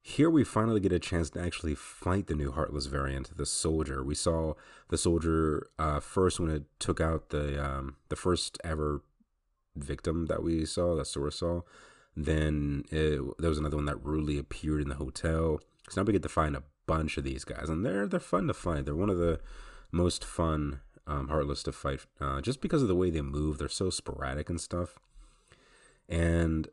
here 0.00 0.30
we 0.30 0.44
finally 0.44 0.80
get 0.80 0.92
a 0.92 0.98
chance 0.98 1.30
to 1.30 1.40
actually 1.40 1.74
fight 1.74 2.26
the 2.26 2.34
new 2.34 2.52
Heartless 2.52 2.86
variant, 2.86 3.36
the 3.36 3.46
Soldier. 3.46 4.02
We 4.04 4.14
saw 4.14 4.54
the 4.88 4.98
Soldier 4.98 5.68
uh, 5.78 6.00
first 6.00 6.38
when 6.38 6.50
it 6.50 6.64
took 6.78 7.00
out 7.00 7.30
the 7.30 7.62
um, 7.62 7.96
the 8.08 8.16
first 8.16 8.58
ever 8.64 9.02
victim 9.76 10.26
that 10.26 10.42
we 10.42 10.64
saw, 10.64 10.94
that 10.96 11.06
Sora 11.06 11.32
saw. 11.32 11.62
Then 12.16 12.84
it, 12.90 13.20
there 13.38 13.48
was 13.50 13.58
another 13.58 13.76
one 13.76 13.86
that 13.86 14.04
rudely 14.04 14.38
appeared 14.38 14.80
in 14.80 14.88
the 14.88 14.94
hotel. 14.94 15.60
So 15.88 16.00
now 16.00 16.06
we 16.06 16.12
get 16.12 16.22
to 16.22 16.28
find 16.28 16.56
a 16.56 16.62
bunch 16.86 17.16
of 17.16 17.24
these 17.24 17.44
guys, 17.44 17.68
and 17.68 17.84
they're 17.84 18.06
they're 18.06 18.20
fun 18.20 18.46
to 18.46 18.54
fight. 18.54 18.84
They're 18.84 18.94
one 18.94 19.10
of 19.10 19.18
the 19.18 19.40
most 19.90 20.24
fun 20.24 20.80
um, 21.06 21.28
Heartless 21.28 21.62
to 21.64 21.72
fight, 21.72 22.06
uh, 22.20 22.40
just 22.40 22.60
because 22.60 22.82
of 22.82 22.88
the 22.88 22.94
way 22.94 23.10
they 23.10 23.20
move. 23.20 23.58
They're 23.58 23.68
so 23.68 23.90
sporadic 23.90 24.48
and 24.48 24.60
stuff. 24.60 24.98
And 26.08 26.68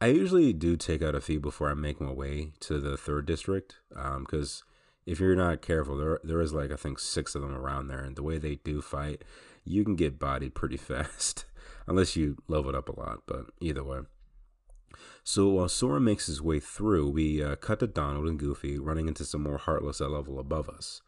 I 0.00 0.08
usually 0.08 0.52
do 0.52 0.76
take 0.76 1.02
out 1.02 1.14
a 1.14 1.20
few 1.20 1.40
before 1.40 1.70
I 1.70 1.74
make 1.74 2.00
my 2.00 2.10
way 2.10 2.52
to 2.60 2.78
the 2.78 2.96
third 2.96 3.26
district, 3.26 3.76
because 3.88 4.62
um, 4.62 4.72
if 5.06 5.20
you're 5.20 5.36
not 5.36 5.62
careful, 5.62 5.96
there 5.96 6.20
there 6.24 6.40
is 6.40 6.52
like 6.52 6.72
I 6.72 6.76
think 6.76 6.98
six 6.98 7.34
of 7.34 7.42
them 7.42 7.54
around 7.54 7.88
there, 7.88 8.02
and 8.02 8.16
the 8.16 8.22
way 8.22 8.38
they 8.38 8.56
do 8.56 8.82
fight, 8.82 9.22
you 9.64 9.84
can 9.84 9.96
get 9.96 10.18
bodied 10.18 10.54
pretty 10.54 10.76
fast, 10.76 11.44
unless 11.86 12.16
you 12.16 12.36
level 12.48 12.70
it 12.70 12.76
up 12.76 12.88
a 12.88 12.98
lot. 12.98 13.22
But 13.26 13.46
either 13.60 13.84
way. 13.84 14.00
So 15.24 15.48
while 15.48 15.68
Sora 15.68 16.00
makes 16.00 16.26
his 16.26 16.40
way 16.40 16.60
through, 16.60 17.10
we 17.10 17.42
uh, 17.42 17.56
cut 17.56 17.80
to 17.80 17.86
Donald 17.86 18.26
and 18.26 18.38
Goofy 18.38 18.78
running 18.78 19.08
into 19.08 19.24
some 19.24 19.42
more 19.42 19.58
Heartless 19.58 20.00
at 20.00 20.10
level 20.10 20.38
above 20.38 20.68
us. 20.68 21.02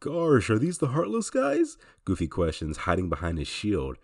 Gosh, 0.00 0.50
are 0.50 0.58
these 0.58 0.78
the 0.78 0.88
Heartless 0.88 1.30
guys? 1.30 1.78
Goofy 2.04 2.28
questions, 2.28 2.78
hiding 2.78 3.08
behind 3.08 3.38
his 3.38 3.48
shield. 3.48 3.96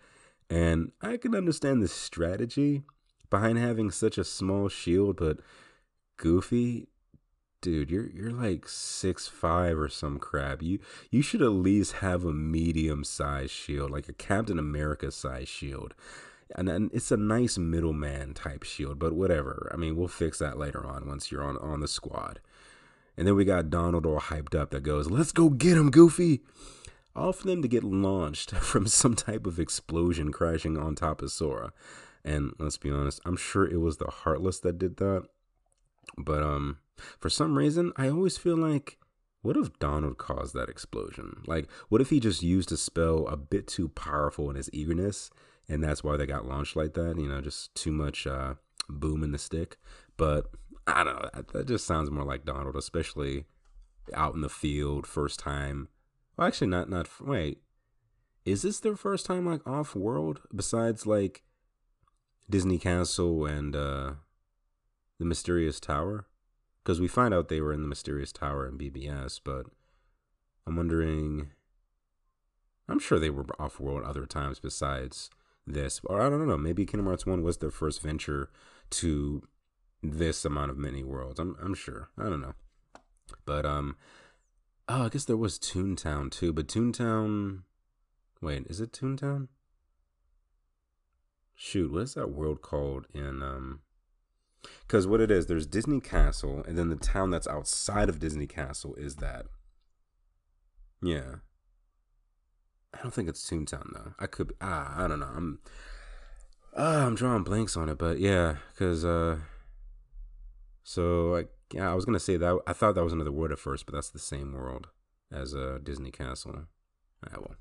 And 0.49 0.91
I 1.01 1.17
can 1.17 1.35
understand 1.35 1.81
the 1.81 1.87
strategy 1.87 2.83
behind 3.29 3.57
having 3.57 3.91
such 3.91 4.17
a 4.17 4.23
small 4.23 4.69
shield, 4.69 5.17
but 5.17 5.37
Goofy, 6.17 6.87
dude, 7.63 7.89
you're 7.89 8.09
you're 8.09 8.31
like 8.31 8.67
six 8.67 9.27
five 9.27 9.79
or 9.79 9.89
some 9.89 10.19
crap. 10.19 10.61
You 10.61 10.79
you 11.09 11.23
should 11.23 11.41
at 11.41 11.47
least 11.47 11.93
have 11.93 12.25
a 12.25 12.33
medium 12.33 13.03
sized 13.03 13.51
shield, 13.51 13.89
like 13.89 14.07
a 14.07 14.13
Captain 14.13 14.59
America 14.59 15.09
sized 15.11 15.47
shield. 15.47 15.95
And, 16.55 16.91
it's 16.93 17.09
a 17.09 17.17
nice 17.17 17.57
middleman 17.57 18.35
type 18.35 18.61
shield, 18.61 18.99
but 18.99 19.13
whatever. 19.13 19.71
I 19.73 19.77
mean, 19.77 19.95
we'll 19.95 20.07
fix 20.07 20.37
that 20.37 20.55
later 20.55 20.85
on 20.85 21.07
once 21.07 21.31
you're 21.31 21.43
on 21.43 21.57
on 21.57 21.79
the 21.79 21.87
squad. 21.87 22.41
And 23.17 23.25
then 23.25 23.35
we 23.35 23.45
got 23.45 23.71
Donald 23.71 24.05
all 24.05 24.19
hyped 24.19 24.53
up 24.53 24.69
that 24.69 24.83
goes, 24.83 25.09
Let's 25.09 25.31
go 25.31 25.49
get 25.49 25.77
him, 25.77 25.89
Goofy. 25.89 26.41
All 27.15 27.33
for 27.33 27.47
them 27.47 27.61
to 27.63 27.67
get 27.67 27.83
launched 27.83 28.51
from 28.55 28.85
some 28.85 29.15
type 29.15 29.47
of 29.47 29.57
explosion 29.57 30.31
crashing 30.31 30.77
on 30.77 30.93
top 30.93 31.23
of 31.23 31.31
Sora. 31.31 31.71
And 32.25 32.53
let's 32.59 32.77
be 32.77 32.91
honest, 32.91 33.19
I'm 33.25 33.37
sure 33.37 33.65
it 33.65 33.81
was 33.81 33.97
the 33.97 34.11
Heartless 34.11 34.59
that 34.59 34.77
did 34.77 34.97
that. 34.97 35.27
But 36.17 36.43
um 36.43 36.77
for 37.19 37.29
some 37.29 37.57
reason, 37.57 37.91
I 37.95 38.09
always 38.09 38.37
feel 38.37 38.57
like 38.57 38.97
what 39.41 39.57
if 39.57 39.77
Donald 39.77 40.17
caused 40.17 40.55
that 40.55 40.69
explosion? 40.69 41.43
Like, 41.45 41.69
what 41.89 41.99
if 41.99 42.09
he 42.09 42.21
just 42.21 42.41
used 42.41 42.71
a 42.71 42.77
spell 42.77 43.27
a 43.27 43.35
bit 43.35 43.67
too 43.67 43.89
powerful 43.89 44.49
in 44.49 44.55
his 44.55 44.69
eagerness, 44.71 45.29
and 45.67 45.83
that's 45.83 46.01
why 46.01 46.15
they 46.15 46.25
got 46.25 46.47
launched 46.47 46.77
like 46.77 46.93
that? 46.93 47.17
You 47.17 47.27
know, 47.27 47.41
just 47.41 47.75
too 47.75 47.91
much 47.91 48.25
uh, 48.25 48.53
boom 48.87 49.21
in 49.21 49.33
the 49.33 49.37
stick. 49.37 49.77
But 50.15 50.45
I 50.87 51.03
don't 51.03 51.15
know. 51.15 51.29
That, 51.33 51.47
that 51.49 51.67
just 51.67 51.85
sounds 51.85 52.09
more 52.09 52.23
like 52.23 52.45
Donald, 52.45 52.77
especially 52.77 53.43
out 54.13 54.33
in 54.33 54.41
the 54.41 54.49
field, 54.49 55.05
first 55.05 55.39
time. 55.39 55.89
Well, 56.37 56.47
actually, 56.47 56.67
not 56.67 56.89
not. 56.89 57.09
Wait, 57.19 57.61
is 58.45 58.61
this 58.61 58.79
their 58.79 58.95
first 58.95 59.25
time 59.25 59.45
like 59.45 59.65
off 59.67 59.93
world 59.93 60.41
besides 60.55 61.05
like 61.05 61.43
Disney 62.49 62.77
Castle 62.77 63.45
and 63.45 63.75
uh 63.75 64.13
the 65.19 65.25
Mysterious 65.25 65.79
Tower? 65.79 66.27
Because 66.83 66.99
we 66.99 67.07
find 67.07 67.33
out 67.33 67.47
they 67.47 67.61
were 67.61 67.73
in 67.73 67.81
the 67.81 67.87
Mysterious 67.87 68.31
Tower 68.31 68.67
in 68.67 68.77
BBS, 68.77 69.39
but 69.43 69.67
I'm 70.67 70.75
wondering. 70.75 71.51
I'm 72.89 72.99
sure 72.99 73.17
they 73.17 73.29
were 73.29 73.45
off 73.57 73.79
world 73.79 74.03
other 74.03 74.25
times 74.25 74.59
besides 74.59 75.29
this, 75.65 76.01
or 76.03 76.21
I 76.21 76.29
don't 76.29 76.47
know. 76.47 76.57
Maybe 76.57 76.85
Kingdom 76.85 77.07
Hearts 77.07 77.25
One 77.25 77.41
was 77.41 77.57
their 77.57 77.71
first 77.71 78.01
venture 78.01 78.49
to 78.91 79.43
this 80.01 80.43
amount 80.43 80.71
of 80.71 80.77
mini 80.77 81.03
worlds. 81.03 81.39
I'm 81.39 81.55
I'm 81.61 81.73
sure. 81.73 82.09
I 82.17 82.23
don't 82.23 82.41
know. 82.41 82.55
But 83.45 83.65
um 83.65 83.95
oh, 84.89 85.05
I 85.05 85.09
guess 85.09 85.25
there 85.25 85.37
was 85.37 85.57
Toontown 85.57 86.31
too, 86.31 86.51
but 86.51 86.67
Toontown 86.67 87.61
Wait, 88.41 88.67
is 88.67 88.81
it 88.81 88.91
Toontown? 88.91 89.47
Shoot, 91.55 91.93
what 91.93 92.01
is 92.01 92.13
that 92.15 92.31
world 92.31 92.61
called 92.61 93.07
in 93.13 93.41
um 93.41 93.79
cuz 94.87 95.07
what 95.07 95.21
it 95.21 95.31
is, 95.31 95.47
there's 95.47 95.65
Disney 95.65 95.99
Castle 95.99 96.63
and 96.67 96.77
then 96.77 96.89
the 96.89 96.95
town 96.95 97.29
that's 97.31 97.47
outside 97.47 98.09
of 98.09 98.19
Disney 98.19 98.47
Castle 98.47 98.95
is 98.95 99.17
that. 99.17 99.45
Yeah. 101.01 101.35
I 102.93 103.01
don't 103.01 103.13
think 103.13 103.27
it's 103.27 103.49
Toontown 103.49 103.93
though. 103.93 104.13
I 104.19 104.27
could 104.27 104.49
be, 104.49 104.55
ah, 104.61 104.93
I 104.97 105.07
don't 105.07 105.19
know. 105.19 105.31
I'm 105.33 105.59
uh, 106.75 107.05
I'm 107.05 107.15
drawing 107.15 107.43
blanks 107.43 107.77
on 107.77 107.89
it, 107.89 107.97
but 107.97 108.19
yeah, 108.19 108.57
cuz 108.77 109.03
uh 109.05 109.37
so 110.83 111.29
like 111.29 111.49
yeah, 111.73 111.91
I 111.91 111.95
was 111.95 112.05
gonna 112.05 112.19
say 112.19 112.37
that 112.37 112.59
I 112.67 112.73
thought 112.73 112.95
that 112.95 113.03
was 113.03 113.13
another 113.13 113.31
word 113.31 113.51
at 113.51 113.59
first, 113.59 113.85
but 113.85 113.93
that's 113.93 114.09
the 114.09 114.19
same 114.19 114.53
world 114.53 114.87
as 115.31 115.55
uh, 115.55 115.79
Disney 115.81 116.11
Castle. 116.11 116.65
Ah, 117.25 117.37
well, 117.37 117.55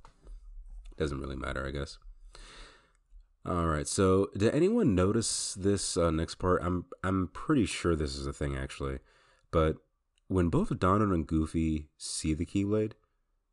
doesn't 0.99 1.21
really 1.21 1.37
matter, 1.37 1.67
I 1.67 1.71
guess. 1.71 1.99
All 3.45 3.67
right. 3.67 3.89
So, 3.89 4.31
did 4.37 4.55
anyone 4.55 4.95
notice 4.95 5.55
this 5.55 5.97
uh, 5.97 6.11
next 6.11 6.37
part? 6.37 6.63
I'm 6.63 6.85
I'm 7.03 7.29
pretty 7.29 7.67
sure 7.67 7.97
this 7.97 8.17
is 8.17 8.27
a 8.27 8.33
thing 8.33 8.57
actually, 8.57 8.99
but 9.51 9.77
when 10.29 10.49
both 10.49 10.79
Donald 10.79 11.11
and 11.11 11.27
Goofy 11.27 11.89
see 11.99 12.35
the 12.35 12.47
Keyblade, 12.47 12.93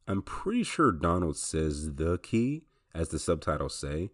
I'm 0.07 0.21
pretty 0.21 0.63
sure 0.63 0.91
Donald 0.91 1.37
says 1.37 1.95
the 1.95 2.17
key 2.19 2.63
as 2.93 3.09
the 3.09 3.19
subtitles 3.19 3.75
say, 3.75 4.11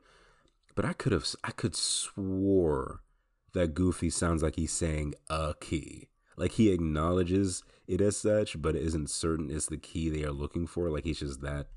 but 0.76 0.86
I 0.86 0.94
could 0.94 1.12
have 1.12 1.26
I 1.44 1.52
could 1.52 1.76
swore 1.76 3.02
that 3.54 3.74
Goofy 3.74 4.10
sounds 4.10 4.44
like 4.44 4.56
he's 4.56 4.72
saying 4.72 5.16
a 5.30 5.56
key. 5.60 6.10
Like 6.38 6.54
he 6.54 6.72
acknowledges 6.72 7.64
it 7.88 8.02
as 8.02 8.18
such, 8.18 8.62
but 8.62 8.76
isn't 8.76 9.10
certain 9.10 9.50
it's 9.50 9.68
the 9.68 9.78
key 9.78 10.10
they 10.10 10.24
are 10.24 10.32
looking 10.32 10.68
for. 10.68 10.90
Like 10.90 11.06
he's 11.06 11.20
just 11.20 11.42
that 11.42 11.68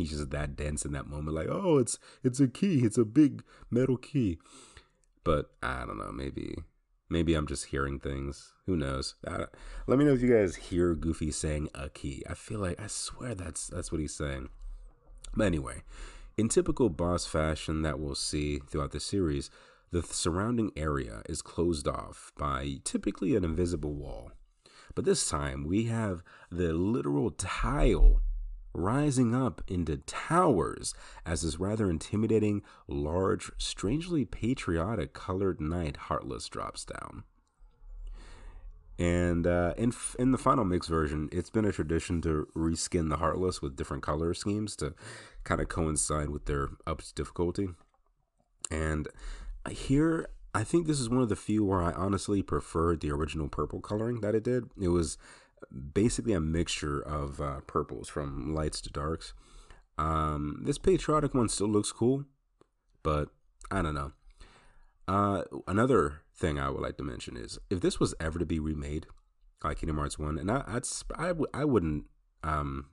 he's 0.00 0.10
just 0.10 0.30
that 0.30 0.56
dense 0.56 0.84
in 0.84 0.92
that 0.92 1.06
moment. 1.06 1.36
Like, 1.36 1.48
oh, 1.50 1.78
it's 1.78 1.98
it's 2.22 2.40
a 2.40 2.48
key. 2.48 2.80
It's 2.84 2.98
a 2.98 3.04
big 3.04 3.42
metal 3.70 3.96
key. 3.96 4.38
But 5.24 5.50
I 5.62 5.84
don't 5.84 5.98
know. 5.98 6.12
Maybe 6.12 6.56
Maybe 7.12 7.34
I'm 7.34 7.48
just 7.48 7.66
hearing 7.66 7.98
things. 7.98 8.52
Who 8.66 8.76
knows? 8.76 9.16
Let 9.26 9.98
me 9.98 10.04
know 10.04 10.12
if 10.12 10.22
you 10.22 10.32
guys 10.32 10.54
hear 10.54 10.94
Goofy 10.94 11.32
saying 11.32 11.68
a 11.74 11.88
key. 11.88 12.22
I 12.30 12.34
feel 12.34 12.60
like 12.60 12.80
I 12.80 12.86
swear 12.86 13.34
that's 13.34 13.66
that's 13.66 13.90
what 13.90 14.00
he's 14.00 14.14
saying. 14.14 14.48
But 15.34 15.46
anyway, 15.46 15.82
in 16.36 16.48
typical 16.48 16.88
boss 16.88 17.26
fashion 17.26 17.82
that 17.82 17.98
we'll 17.98 18.14
see 18.14 18.60
throughout 18.60 18.92
the 18.92 19.00
series, 19.00 19.50
the 19.90 20.02
surrounding 20.02 20.70
area 20.76 21.22
is 21.28 21.42
closed 21.42 21.88
off 21.88 22.30
by 22.38 22.76
typically 22.84 23.34
an 23.34 23.42
invisible 23.42 23.94
wall. 23.94 24.30
But 24.94 25.04
this 25.04 25.28
time 25.28 25.66
we 25.66 25.84
have 25.86 26.22
the 26.48 26.72
literal 26.72 27.32
tile 27.32 28.22
rising 28.72 29.34
up 29.34 29.62
into 29.66 29.98
towers 29.98 30.94
as 31.26 31.42
this 31.42 31.58
rather 31.58 31.90
intimidating, 31.90 32.62
large, 32.86 33.50
strangely 33.58 34.24
patriotic 34.24 35.12
colored 35.12 35.60
knight 35.60 35.96
Heartless 35.96 36.48
drops 36.48 36.84
down. 36.84 37.24
And 38.98 39.46
uh, 39.46 39.72
in 39.78 39.94
in 40.18 40.30
the 40.32 40.38
final 40.38 40.64
mix 40.64 40.86
version, 40.86 41.30
it's 41.32 41.48
been 41.48 41.64
a 41.64 41.72
tradition 41.72 42.20
to 42.20 42.46
reskin 42.54 43.08
the 43.08 43.16
Heartless 43.16 43.62
with 43.62 43.74
different 43.74 44.02
color 44.02 44.34
schemes 44.34 44.76
to 44.76 44.94
kind 45.42 45.60
of 45.60 45.68
coincide 45.68 46.28
with 46.28 46.44
their 46.44 46.68
ups 46.86 47.10
difficulty. 47.10 47.70
And 48.70 49.08
here, 49.70 50.28
I 50.54 50.64
think 50.64 50.86
this 50.86 51.00
is 51.00 51.08
one 51.08 51.22
of 51.22 51.30
the 51.30 51.36
few 51.36 51.64
where 51.64 51.80
I 51.80 51.92
honestly 51.92 52.42
preferred 52.42 53.00
the 53.00 53.10
original 53.10 53.48
purple 53.48 53.80
coloring 53.80 54.20
that 54.20 54.34
it 54.34 54.44
did. 54.44 54.64
It 54.78 54.88
was 54.88 55.16
basically 55.92 56.32
a 56.32 56.40
mixture 56.40 57.00
of 57.00 57.40
uh, 57.40 57.60
purples 57.66 58.08
from 58.08 58.54
lights 58.54 58.80
to 58.82 58.90
darks. 58.90 59.32
Um, 59.98 60.62
this 60.64 60.78
patriotic 60.78 61.34
one 61.34 61.48
still 61.48 61.68
looks 61.68 61.92
cool, 61.92 62.24
but 63.02 63.28
I 63.70 63.82
don't 63.82 63.94
know. 63.94 64.12
Uh, 65.06 65.42
another 65.66 66.22
thing 66.34 66.58
I 66.58 66.70
would 66.70 66.80
like 66.80 66.96
to 66.98 67.04
mention 67.04 67.36
is 67.36 67.58
if 67.68 67.80
this 67.80 68.00
was 68.00 68.14
ever 68.20 68.38
to 68.38 68.46
be 68.46 68.58
remade, 68.58 69.06
like 69.62 69.78
Kingdom 69.78 69.98
Hearts 69.98 70.18
One, 70.18 70.38
and 70.38 70.50
I, 70.50 70.62
I'd, 70.66 71.36
I, 71.52 71.64
wouldn't, 71.64 72.06
um, 72.42 72.86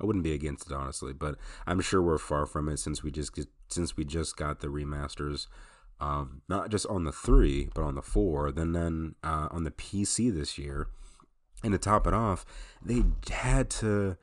I 0.00 0.06
wouldn't 0.06 0.24
be 0.24 0.32
against 0.32 0.70
it 0.70 0.74
honestly, 0.74 1.12
but 1.12 1.36
I'm 1.66 1.80
sure 1.80 2.02
we're 2.02 2.18
far 2.18 2.46
from 2.46 2.68
it 2.68 2.78
since 2.78 3.02
we 3.02 3.10
just 3.10 3.38
since 3.68 3.96
we 3.96 4.04
just 4.04 4.36
got 4.36 4.60
the 4.60 4.68
remasters, 4.68 5.46
um, 6.00 6.42
not 6.48 6.70
just 6.70 6.86
on 6.86 7.04
the 7.04 7.12
three, 7.12 7.68
but 7.74 7.82
on 7.82 7.94
the 7.94 8.02
four, 8.02 8.50
then 8.50 8.72
then 8.72 9.14
uh, 9.22 9.48
on 9.50 9.64
the 9.64 9.70
PC 9.70 10.34
this 10.34 10.58
year 10.58 10.88
and 11.62 11.72
to 11.72 11.78
top 11.78 12.06
it 12.06 12.14
off, 12.14 12.44
they 12.84 13.04
had 13.30 13.70
to 13.70 14.16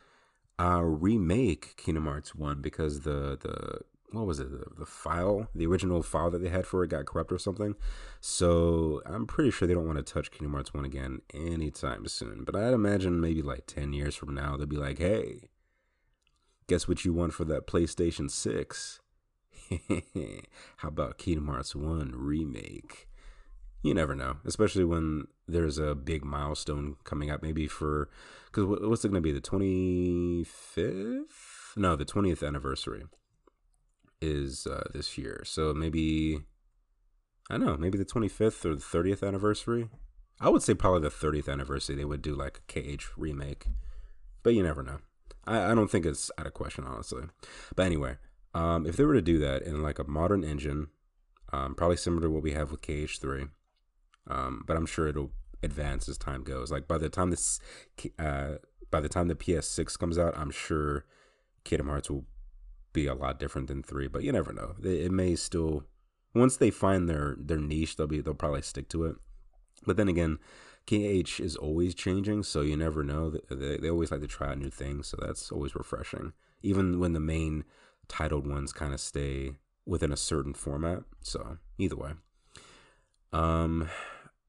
uh, 0.60 0.82
remake 0.84 1.76
Kingdom 1.78 2.06
Hearts 2.06 2.36
One 2.36 2.62
because 2.62 3.02
the 3.02 3.38
the 3.42 3.80
what 4.12 4.26
was 4.26 4.40
it 4.40 4.50
the, 4.52 4.66
the, 4.80 4.86
file 4.86 5.48
the 5.54 5.68
original 5.68 6.02
file 6.02 6.32
that 6.32 6.40
they 6.40 6.50
had 6.50 6.66
for 6.66 6.84
it 6.84 6.90
got 6.90 7.06
corrupt 7.06 7.32
or 7.32 7.38
something. 7.38 7.76
So 8.20 9.02
I'm 9.06 9.28
pretty 9.28 9.52
sure 9.52 9.68
they 9.68 9.74
don't 9.74 9.86
want 9.86 10.04
to 10.04 10.14
touch 10.14 10.32
Kingdom 10.32 10.54
Hearts 10.54 10.74
One 10.74 10.86
again 10.86 11.22
anytime 11.34 12.08
soon. 12.08 12.44
But 12.44 12.56
I'd 12.56 12.74
imagine 12.74 13.22
maybe 13.22 13.42
like 13.42 13.68
ten 13.68 13.94
years 13.94 14.16
from 14.16 14.34
now 14.34 14.58
they'll 14.58 14.66
be 14.66 14.78
like, 14.78 14.98
hey, 14.98 15.50
guess 16.68 16.88
what 16.88 17.06
you 17.06 17.14
want 17.14 17.34
for 17.34 17.46
that 17.46 17.68
PlayStation 17.68 18.30
Six? 18.30 19.00
How 20.78 20.88
about 20.88 21.18
Kingdom 21.18 21.48
Hearts 21.48 21.76
One 21.76 22.12
remake? 22.16 23.09
You 23.82 23.94
never 23.94 24.16
know, 24.16 24.38
especially 24.46 24.84
when 24.84 25.28
there's 25.48 25.78
a 25.78 25.96
big 25.96 26.26
milestone 26.26 26.98
coming 27.04 27.32
up. 27.32 27.42
Maybe 27.42 27.68
for 27.68 28.10
because 28.46 28.66
what's 28.66 29.06
it 29.06 29.10
going 29.10 29.22
to 29.22 29.28
be? 29.28 29.32
The 29.32 29.42
twenty 29.42 30.44
fifth? 30.44 31.74
No, 31.78 31.96
the 31.96 32.06
twentieth 32.06 32.44
anniversary 32.44 33.06
is 34.22 34.68
uh, 34.68 34.90
this 34.94 35.18
year. 35.18 35.44
So 35.46 35.74
maybe 35.74 36.40
I 37.50 37.58
don't 37.58 37.66
know, 37.66 37.78
maybe 37.78 37.98
the 37.98 38.06
twenty 38.06 38.28
fifth 38.28 38.66
or 38.66 38.76
the 38.76 38.82
thirtieth 38.82 39.24
anniversary. 39.24 39.90
I 40.42 40.50
would 40.50 40.64
say 40.64 40.74
probably 40.74 41.02
the 41.02 41.10
thirtieth 41.10 41.48
anniversary. 41.48 41.96
They 41.96 42.06
would 42.06 42.22
do 42.22 42.36
like 42.36 42.60
a 42.68 42.98
KH 42.98 43.18
remake, 43.18 43.68
but 44.44 44.54
you 44.54 44.64
never 44.64 44.84
know. 44.84 45.00
I, 45.48 45.72
I 45.72 45.76
don't 45.76 45.90
think 45.90 46.06
it's 46.06 46.30
out 46.38 46.48
of 46.48 46.54
question, 46.54 46.84
honestly. 46.84 47.24
But 47.76 47.86
anyway, 47.86 48.18
um, 48.54 48.86
if 48.86 48.98
they 48.98 49.06
were 49.06 49.14
to 49.14 49.22
do 49.22 49.40
that 49.40 49.62
in 49.62 49.82
like 49.82 50.00
a 50.00 50.04
modern 50.04 50.44
engine, 50.44 50.88
um, 51.54 51.76
probably 51.76 51.98
similar 51.98 52.24
to 52.24 52.30
what 52.30 52.44
we 52.44 52.52
have 52.52 52.72
with 52.72 52.82
KH3 52.82 53.50
um, 54.28 54.64
but 54.66 54.78
I'm 54.78 54.86
sure 54.86 55.08
it'll 55.08 55.32
advance 55.64 56.08
as 56.10 56.18
time 56.18 56.44
goes. 56.44 56.72
Like 56.72 56.88
by 56.88 56.98
the 56.98 57.10
time 57.10 57.30
this, 57.30 57.60
uh, 58.18 58.56
by 58.92 59.00
the 59.00 59.10
time 59.10 59.28
the 59.28 59.36
PS6 59.36 59.98
comes 59.98 60.18
out, 60.18 60.38
I'm 60.38 60.52
sure 60.52 61.06
Kingdom 61.64 61.88
Hearts 61.88 62.10
will 62.10 62.26
be 62.94 63.08
a 63.08 63.14
lot 63.14 63.40
different 63.40 63.68
than 63.68 63.84
three. 63.84 64.08
But 64.08 64.24
you 64.24 64.32
never 64.32 64.54
know. 64.54 64.76
It 64.84 65.12
may 65.12 65.36
still 65.36 65.84
once 66.34 66.58
they 66.58 66.70
find 66.70 67.10
their 67.10 67.36
their 67.40 67.60
niche, 67.60 67.96
they'll 67.96 68.08
be 68.08 68.22
they'll 68.22 68.34
probably 68.34 68.62
stick 68.62 68.90
to 68.90 69.06
it. 69.06 69.16
But 69.86 69.98
then 69.98 70.08
again, 70.08 70.40
KH 70.88 71.40
is 71.40 71.56
always 71.56 71.96
changing, 71.96 72.44
so 72.44 72.62
you 72.62 72.76
never 72.76 73.04
know. 73.04 73.30
They, 73.30 73.78
they 73.78 73.90
always 73.90 74.12
like 74.12 74.22
to 74.22 74.28
try 74.28 74.50
out 74.50 74.58
new 74.58 74.70
things, 74.70 75.08
so 75.08 75.18
that's 75.22 75.52
always 75.52 75.76
refreshing. 75.76 76.34
Even 76.62 77.00
when 77.00 77.14
the 77.14 77.20
main 77.20 77.64
titled 78.08 78.48
ones 78.48 78.74
kind 78.74 78.94
of 78.94 79.00
stay 79.00 79.58
within 79.86 80.12
a 80.12 80.18
certain 80.18 80.54
format. 80.54 81.04
So 81.22 81.58
either 81.78 81.96
way. 81.96 82.12
Um, 83.32 83.90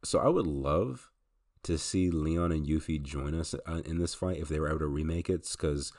so 0.03 0.19
I 0.19 0.29
would 0.29 0.47
love 0.47 1.11
to 1.63 1.77
see 1.77 2.11
Leon 2.11 2.53
and 2.53 2.67
Yuffie 2.67 3.03
join 3.03 3.35
us 3.35 3.55
uh, 3.67 3.83
in 3.85 3.99
this 3.99 4.15
fight 4.15 4.39
if 4.39 4.49
they 4.49 4.59
were 4.59 4.69
able 4.69 4.79
to 4.79 4.87
remake 4.87 5.29
it, 5.29 5.47
because 5.53 5.93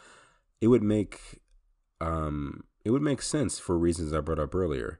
it 0.59 0.67
would 0.67 0.83
make 0.83 1.39
um 1.99 2.63
it 2.83 2.89
would 2.89 3.01
make 3.03 3.21
sense 3.21 3.59
for 3.59 3.77
reasons 3.77 4.11
I 4.11 4.21
brought 4.21 4.39
up 4.39 4.55
earlier. 4.55 4.99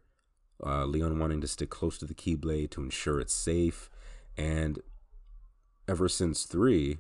Uh, 0.63 0.85
Leon 0.85 1.17
wanting 1.17 1.41
to 1.41 1.47
stick 1.47 1.71
close 1.71 1.97
to 1.97 2.05
the 2.05 2.13
Keyblade 2.13 2.69
to 2.71 2.83
ensure 2.83 3.19
it's 3.19 3.33
safe, 3.33 3.89
and 4.37 4.79
ever 5.87 6.07
since 6.07 6.43
three, 6.43 6.99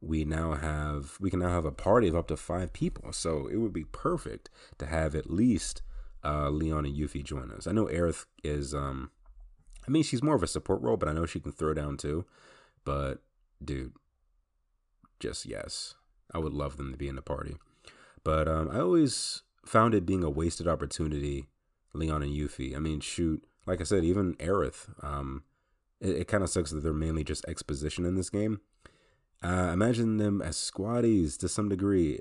we 0.00 0.24
now 0.24 0.54
have 0.54 1.18
we 1.20 1.28
can 1.28 1.40
now 1.40 1.50
have 1.50 1.66
a 1.66 1.70
party 1.70 2.08
of 2.08 2.16
up 2.16 2.28
to 2.28 2.36
five 2.38 2.72
people. 2.72 3.12
So 3.12 3.46
it 3.48 3.56
would 3.56 3.74
be 3.74 3.84
perfect 3.84 4.48
to 4.78 4.86
have 4.86 5.14
at 5.14 5.30
least 5.30 5.82
uh, 6.24 6.48
Leon 6.48 6.86
and 6.86 6.96
Yuffie 6.96 7.22
join 7.22 7.50
us. 7.50 7.66
I 7.66 7.72
know 7.72 7.86
Aerith 7.86 8.24
is 8.42 8.74
um 8.74 9.10
I 9.88 9.90
mean, 9.90 10.02
she's 10.02 10.22
more 10.22 10.34
of 10.34 10.42
a 10.42 10.46
support 10.46 10.82
role, 10.82 10.98
but 10.98 11.08
I 11.08 11.14
know 11.14 11.24
she 11.24 11.40
can 11.40 11.52
throw 11.52 11.72
down 11.72 11.96
too. 11.96 12.26
But 12.84 13.22
dude, 13.64 13.94
just 15.18 15.46
yes, 15.46 15.94
I 16.32 16.38
would 16.38 16.52
love 16.52 16.76
them 16.76 16.92
to 16.92 16.98
be 16.98 17.08
in 17.08 17.16
the 17.16 17.22
party. 17.22 17.56
But 18.22 18.48
um, 18.48 18.70
I 18.70 18.80
always 18.80 19.42
found 19.64 19.94
it 19.94 20.04
being 20.04 20.22
a 20.22 20.28
wasted 20.28 20.68
opportunity, 20.68 21.46
Leon 21.94 22.22
and 22.22 22.32
Yuffie. 22.32 22.76
I 22.76 22.80
mean, 22.80 23.00
shoot, 23.00 23.42
like 23.64 23.80
I 23.80 23.84
said, 23.84 24.04
even 24.04 24.34
Aerith. 24.34 24.90
Um, 25.02 25.44
it, 26.00 26.10
it 26.10 26.28
kind 26.28 26.44
of 26.44 26.50
sucks 26.50 26.70
that 26.70 26.82
they're 26.82 26.92
mainly 26.92 27.24
just 27.24 27.48
exposition 27.48 28.04
in 28.04 28.14
this 28.14 28.28
game. 28.28 28.60
Uh, 29.42 29.70
imagine 29.72 30.18
them 30.18 30.42
as 30.42 30.56
squaddies 30.56 31.38
to 31.38 31.48
some 31.48 31.70
degree 31.70 32.20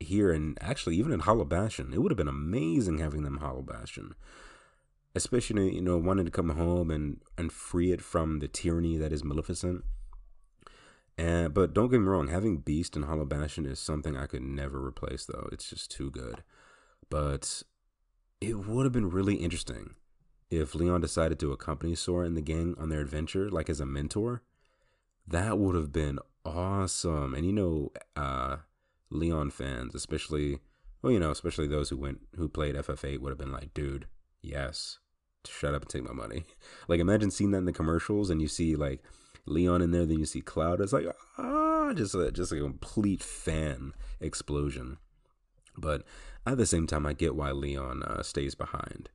here, 0.00 0.32
and 0.32 0.58
actually 0.60 0.96
even 0.96 1.12
in 1.12 1.20
Hollow 1.20 1.44
Bastion. 1.44 1.92
It 1.94 2.02
would 2.02 2.10
have 2.10 2.16
been 2.16 2.26
amazing 2.26 2.98
having 2.98 3.22
them 3.22 3.36
Hollow 3.36 3.62
Bastion 3.62 4.16
especially 5.14 5.74
you 5.74 5.80
know 5.80 5.96
wanting 5.96 6.24
to 6.24 6.30
come 6.30 6.50
home 6.50 6.90
and 6.90 7.20
and 7.38 7.52
free 7.52 7.92
it 7.92 8.02
from 8.02 8.40
the 8.40 8.48
tyranny 8.48 8.96
that 8.96 9.12
is 9.12 9.24
Maleficent. 9.24 9.84
And 11.16 11.54
but 11.54 11.72
don't 11.72 11.90
get 11.90 12.00
me 12.00 12.06
wrong, 12.06 12.28
having 12.28 12.58
Beast 12.58 12.96
and 12.96 13.04
Hollow 13.04 13.24
Bastion 13.24 13.66
is 13.66 13.78
something 13.78 14.16
I 14.16 14.26
could 14.26 14.42
never 14.42 14.84
replace 14.84 15.24
though. 15.24 15.48
It's 15.52 15.70
just 15.70 15.90
too 15.90 16.10
good. 16.10 16.42
But 17.08 17.62
it 18.40 18.66
would 18.66 18.84
have 18.84 18.92
been 18.92 19.10
really 19.10 19.36
interesting 19.36 19.94
if 20.50 20.74
Leon 20.74 21.00
decided 21.00 21.38
to 21.40 21.52
accompany 21.52 21.94
Sora 21.94 22.26
and 22.26 22.36
the 22.36 22.42
gang 22.42 22.74
on 22.78 22.88
their 22.88 23.00
adventure, 23.00 23.48
like 23.48 23.70
as 23.70 23.80
a 23.80 23.86
mentor. 23.86 24.42
That 25.26 25.58
would 25.58 25.74
have 25.74 25.92
been 25.92 26.18
awesome. 26.44 27.34
And 27.34 27.46
you 27.46 27.52
know, 27.52 27.92
uh, 28.16 28.56
Leon 29.10 29.50
fans, 29.50 29.94
especially 29.94 30.58
well, 31.00 31.12
you 31.12 31.20
know, 31.20 31.30
especially 31.30 31.68
those 31.68 31.90
who 31.90 31.96
went 31.96 32.22
who 32.34 32.48
played 32.48 32.74
FF8 32.74 33.20
would 33.20 33.30
have 33.30 33.38
been 33.38 33.52
like, 33.52 33.72
dude, 33.72 34.08
yes 34.42 34.98
shut 35.46 35.74
up 35.74 35.82
and 35.82 35.90
take 35.90 36.04
my 36.04 36.12
money. 36.12 36.44
Like 36.86 37.00
imagine 37.00 37.30
seeing 37.30 37.50
that 37.52 37.58
in 37.58 37.64
the 37.64 37.72
commercials 37.72 38.28
and 38.28 38.42
you 38.42 38.48
see 38.48 38.76
like 38.76 39.02
Leon 39.46 39.80
in 39.80 39.90
there, 39.90 40.04
then 40.04 40.18
you 40.18 40.26
see 40.26 40.42
Cloud. 40.42 40.80
It's 40.80 40.92
like 40.92 41.06
ah, 41.38 41.92
just 41.94 42.14
a, 42.14 42.30
just 42.30 42.52
a 42.52 42.56
complete 42.56 43.22
fan 43.22 43.92
explosion. 44.20 44.98
But 45.76 46.02
at 46.46 46.58
the 46.58 46.66
same 46.66 46.86
time, 46.86 47.06
I 47.06 47.14
get 47.14 47.34
why 47.34 47.52
Leon 47.52 48.02
uh, 48.02 48.22
stays 48.22 48.54
behind. 48.54 49.08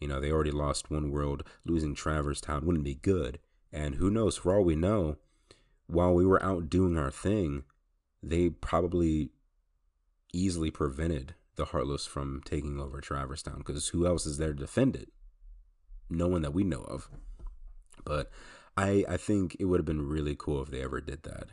You 0.00 0.08
know, 0.08 0.20
they 0.20 0.30
already 0.30 0.50
lost 0.50 0.90
one 0.90 1.10
world. 1.10 1.44
Losing 1.64 1.94
Traverse 1.94 2.40
Town 2.40 2.66
wouldn't 2.66 2.84
be 2.84 2.96
good. 2.96 3.38
And 3.72 3.96
who 3.96 4.10
knows? 4.10 4.36
For 4.36 4.54
all 4.54 4.64
we 4.64 4.76
know, 4.76 5.16
while 5.86 6.14
we 6.14 6.26
were 6.26 6.42
out 6.42 6.68
doing 6.68 6.98
our 6.98 7.10
thing, 7.10 7.64
they 8.22 8.50
probably 8.50 9.30
easily 10.32 10.70
prevented 10.70 11.34
the 11.56 11.66
Heartless 11.66 12.06
from 12.06 12.42
taking 12.44 12.80
over 12.80 13.00
Traverse 13.00 13.42
Town 13.42 13.58
because 13.58 13.88
who 13.88 14.06
else 14.06 14.26
is 14.26 14.38
there 14.38 14.52
to 14.52 14.54
defend 14.54 14.96
it? 14.96 15.10
No 16.10 16.28
one 16.28 16.42
that 16.42 16.54
we 16.54 16.64
know 16.64 16.82
of. 16.82 17.08
But 18.04 18.30
I 18.76 19.04
I 19.08 19.16
think 19.16 19.56
it 19.58 19.66
would 19.66 19.80
have 19.80 19.86
been 19.86 20.08
really 20.08 20.36
cool 20.38 20.62
if 20.62 20.70
they 20.70 20.82
ever 20.82 21.00
did 21.00 21.22
that. 21.24 21.50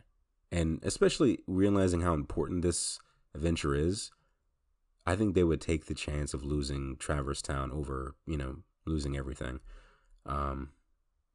And 0.52 0.80
especially 0.84 1.40
realizing 1.48 2.02
how 2.02 2.14
important 2.14 2.62
this 2.62 3.00
adventure 3.34 3.74
is, 3.74 4.12
I 5.06 5.16
think 5.16 5.34
they 5.34 5.46
would 5.46 5.62
take 5.62 5.86
the 5.86 5.94
chance 5.96 6.34
of 6.34 6.44
losing 6.44 6.98
Traverse 6.98 7.42
Town 7.42 7.72
over, 7.72 8.16
you 8.26 8.38
know, 8.38 8.58
losing 8.86 9.16
everything. 9.16 9.60
Um, 10.26 10.72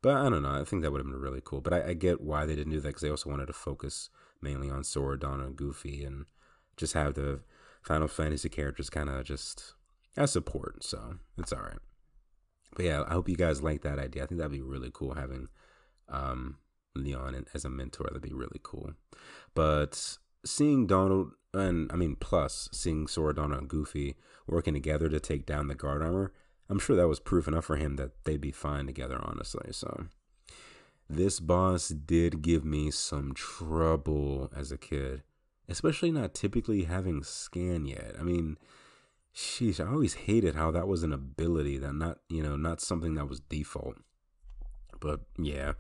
But 0.03 0.17
I 0.17 0.29
don't 0.29 0.43
know. 0.43 0.61
I 0.61 0.65
think 0.65 0.83
that 0.83 0.93
would 0.93 1.01
have 1.01 1.11
been 1.11 1.21
really 1.21 1.41
cool. 1.43 1.61
But 1.61 1.73
I, 1.73 1.89
I 1.91 1.95
get 1.95 2.21
why 2.21 2.45
they 2.47 2.55
didn't 2.55 2.73
do 2.73 2.81
that 2.81 2.89
because 2.89 3.03
they 3.03 3.11
also 3.11 3.31
wanted 3.31 3.47
to 3.47 3.53
focus 3.53 4.11
mainly 4.41 4.71
on 4.71 4.85
Sora, 4.85 5.19
Donald, 5.19 5.49
and 5.49 5.57
Goofy, 5.57 6.05
and 6.05 6.27
just 6.77 6.93
have 6.93 7.15
the 7.15 7.41
Final 7.83 8.07
Fantasy 8.07 8.49
characters 8.49 8.91
kind 8.91 9.09
of 9.09 9.25
just 9.25 9.75
as 10.17 10.31
support. 10.31 10.85
So 10.85 11.17
it's 11.39 11.53
all 11.53 11.63
right. 11.63 11.79
But 12.75 12.85
yeah, 12.85 13.05
I 13.07 13.15
hope 13.15 13.29
you 13.29 13.37
guys 13.37 13.63
like 13.63 13.83
that 13.83 13.99
idea. 13.99 14.23
I 14.23 14.27
think 14.27 14.39
that'd 14.39 14.53
be 14.53 14.61
really 14.61 14.91
cool 14.93 15.15
having 15.15 15.49
um, 16.09 16.59
Leon 16.95 17.47
as 17.55 17.65
a 17.65 17.71
mentor. 17.71 18.07
That'd 18.09 18.23
be 18.23 18.33
really 18.33 18.61
cool. 18.63 18.93
But 19.55 20.19
seeing 20.45 20.87
Donald 20.87 21.33
and 21.55 21.91
I 21.93 21.97
mean, 21.97 22.17
plus 22.17 22.69
seeing 22.73 23.07
Sora, 23.07 23.35
Donald, 23.35 23.61
and 23.61 23.69
Goofy 23.69 24.17
working 24.47 24.75
together 24.75 25.09
to 25.09 25.19
take 25.19 25.47
down 25.47 25.69
the 25.69 25.75
guard 25.75 26.03
armor, 26.03 26.33
I'm 26.69 26.79
sure 26.79 26.97
that 26.97 27.09
was 27.09 27.21
proof 27.21 27.49
enough 27.49 27.65
for 27.65 27.77
him 27.77 27.97
that 27.97 28.25
they'd 28.25 28.41
be 28.41 28.53
fine 28.53 28.87
together. 28.87 29.19
Honestly, 29.23 29.73
so 29.73 30.07
this 31.09 31.41
boss 31.41 31.89
did 31.89 32.43
give 32.43 32.65
me 32.65 32.91
some 32.91 33.33
trouble 33.35 34.51
as 34.55 34.71
a 34.71 34.79
kid, 34.79 35.23
especially 35.69 36.11
not 36.11 36.35
typically 36.35 36.85
having 36.85 37.23
scan 37.23 37.87
yet. 37.87 38.15
I 38.19 38.23
mean, 38.23 38.59
sheesh, 39.37 39.85
I 39.85 39.91
always 39.91 40.15
hated 40.15 40.55
how 40.55 40.71
that 40.71 40.89
was 40.89 41.03
an 41.03 41.13
ability 41.13 41.79
that 41.79 41.95
not 41.95 42.19
you 42.29 42.43
know 42.43 42.57
not 42.57 42.81
something 42.81 43.15
that 43.15 43.29
was 43.29 43.41
default. 43.41 43.97
But 44.99 45.21
yeah, 45.39 45.73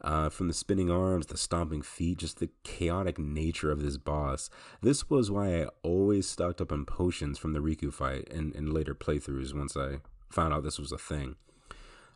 uh, 0.00 0.30
from 0.30 0.48
the 0.48 0.54
spinning 0.54 0.90
arms, 0.90 1.26
the 1.26 1.36
stomping 1.36 1.82
feet, 1.82 2.18
just 2.18 2.40
the 2.40 2.48
chaotic 2.64 3.18
nature 3.18 3.70
of 3.70 3.82
this 3.82 3.98
boss. 3.98 4.48
This 4.80 5.10
was 5.10 5.30
why 5.30 5.62
I 5.62 5.66
always 5.82 6.26
stocked 6.26 6.62
up 6.62 6.72
on 6.72 6.86
potions 6.86 7.38
from 7.38 7.52
the 7.52 7.60
Riku 7.60 7.92
fight 7.92 8.28
and 8.32 8.54
in 8.56 8.70
later 8.70 8.94
playthroughs 8.94 9.54
once 9.54 9.76
I 9.76 9.98
found 10.30 10.54
out 10.54 10.64
this 10.64 10.78
was 10.78 10.90
a 10.90 10.96
thing. 10.96 11.36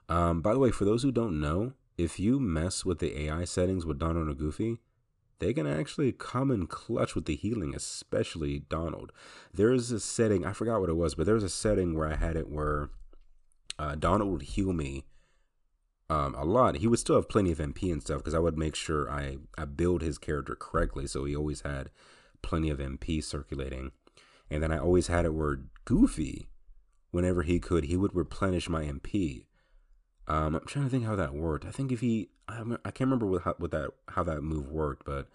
Um, 0.09 0.41
by 0.41 0.55
the 0.55 0.59
way, 0.59 0.71
for 0.71 0.87
those 0.87 1.03
who 1.03 1.13
don't 1.13 1.39
know, 1.39 1.75
if 1.99 2.19
you 2.19 2.41
mess 2.41 2.87
with 2.87 3.01
the 3.01 3.21
AI 3.25 3.45
settings 3.45 3.85
with 3.85 3.99
Donald 3.99 4.29
and 4.29 4.39
Goofy, 4.39 4.79
they 5.39 5.53
can 5.53 5.67
actually 5.67 6.13
come 6.13 6.51
in 6.51 6.67
clutch 6.67 7.15
with 7.15 7.27
the 7.27 7.37
healing, 7.37 7.75
especially 7.75 8.61
Donald. 8.61 9.13
There's 9.53 9.91
a 9.91 10.01
setting, 10.01 10.45
I 10.45 10.53
forgot 10.53 10.81
what 10.81 10.89
it 10.89 10.97
was, 10.97 11.15
but 11.15 11.27
there's 11.27 11.43
a 11.43 11.49
setting 11.49 11.95
where 11.95 12.09
I 12.09 12.17
had 12.17 12.37
it 12.37 12.49
where 12.49 12.91
uh, 13.79 13.95
Donald 13.97 14.33
would 14.33 14.43
heal 14.43 14.73
me 14.73 15.05
um, 16.09 16.35
a 16.35 16.45
lot. 16.45 16.77
He 16.77 16.87
would 16.87 16.99
still 16.99 17.17
have 17.17 17.29
plenty 17.29 17.53
of 17.53 17.59
MP 17.59 17.93
and 17.93 18.03
stuff 18.03 18.19
because 18.19 18.35
I 18.35 18.39
would 18.39 18.57
make 18.57 18.75
sure 18.75 19.11
I, 19.11 19.39
I 19.59 19.65
build 19.65 20.03
his 20.03 20.19
character 20.19 20.55
correctly. 20.55 21.07
So 21.07 21.25
he 21.25 21.37
always 21.37 21.63
had 21.63 21.91
plenty 22.43 22.71
of 22.71 22.79
MP 22.79 23.23
circulating. 23.23 23.93
And 24.51 24.63
then 24.63 24.73
I 24.73 24.79
always 24.79 25.09
had 25.09 25.25
it 25.25 25.35
where 25.35 25.61
Goofy, 25.85 26.49
whenever 27.11 27.43
he 27.43 27.59
could, 27.59 27.85
he 27.85 27.97
would 27.97 28.15
replenish 28.15 28.69
my 28.69 28.85
MP. 28.85 29.45
Um, 30.29 30.55
I'm 30.55 30.67
trying 30.67 30.87
to 30.87 30.91
think 30.91 31.05
how 31.05 31.17
that 31.17 31.35
worked. 31.35 31.65
I 31.67 31.71
think 31.71 31.93
if 31.93 32.01
he, 32.01 32.31
I, 32.49 32.63
I 32.85 32.91
can't 32.91 33.09
remember 33.09 33.27
what, 33.27 33.43
how, 33.43 33.55
what 33.59 33.71
that 33.73 33.91
how 34.09 34.23
that 34.23 34.43
move 34.43 34.71
worked, 34.71 35.05
but 35.05 35.29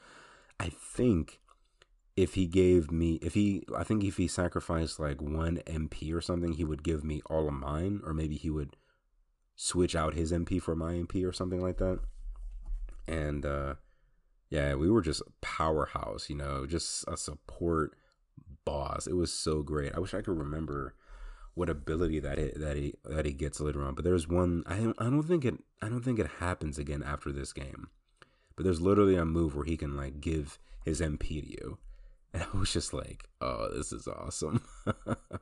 I 0.59 0.69
think 0.69 1.39
if 2.15 2.33
he 2.33 2.45
gave 2.45 2.91
me, 2.91 3.19
if 3.21 3.33
he, 3.33 3.63
I 3.75 3.83
think 3.83 4.03
if 4.03 4.17
he 4.17 4.27
sacrificed 4.27 4.99
like 4.99 5.21
one 5.21 5.57
MP 5.65 6.13
or 6.13 6.21
something, 6.21 6.53
he 6.53 6.63
would 6.63 6.83
give 6.83 7.03
me 7.03 7.21
all 7.27 7.47
of 7.47 7.53
mine, 7.53 8.01
or 8.05 8.13
maybe 8.13 8.35
he 8.35 8.49
would 8.49 8.75
switch 9.55 9.95
out 9.95 10.13
his 10.13 10.31
MP 10.31 10.61
for 10.61 10.75
my 10.75 10.93
MP 10.93 11.27
or 11.27 11.31
something 11.31 11.61
like 11.61 11.77
that. 11.77 11.99
And 13.07 13.45
uh, 13.45 13.75
yeah, 14.49 14.75
we 14.75 14.89
were 14.89 15.01
just 15.01 15.21
powerhouse, 15.41 16.29
you 16.29 16.35
know, 16.35 16.65
just 16.65 17.05
a 17.07 17.17
support 17.17 17.95
boss. 18.65 19.07
It 19.07 19.15
was 19.15 19.33
so 19.33 19.61
great. 19.63 19.93
I 19.95 19.99
wish 19.99 20.13
I 20.13 20.21
could 20.21 20.37
remember 20.37 20.95
what 21.53 21.69
ability 21.69 22.19
that 22.19 22.37
he, 22.37 22.51
that 22.55 22.75
he 22.75 22.93
that 23.03 23.25
he 23.25 23.33
gets 23.33 23.59
later 23.59 23.83
on. 23.83 23.95
But 23.95 24.05
there's 24.05 24.27
one 24.27 24.63
I 24.65 24.77
don't, 24.77 24.95
I 24.99 25.05
don't 25.05 25.23
think 25.23 25.45
it 25.45 25.55
I 25.81 25.89
don't 25.89 26.03
think 26.03 26.19
it 26.19 26.29
happens 26.39 26.77
again 26.77 27.03
after 27.03 27.31
this 27.31 27.53
game. 27.53 27.89
But 28.55 28.65
there's 28.65 28.81
literally 28.81 29.15
a 29.15 29.25
move 29.25 29.55
where 29.55 29.65
he 29.65 29.77
can 29.77 29.95
like 29.95 30.21
give 30.21 30.59
his 30.83 31.01
MP 31.01 31.41
to 31.41 31.49
you. 31.49 31.77
And 32.33 32.43
I 32.43 32.57
was 32.57 32.71
just 32.71 32.93
like, 32.93 33.27
oh, 33.41 33.67
this 33.75 33.91
is 33.91 34.07
awesome. 34.07 34.63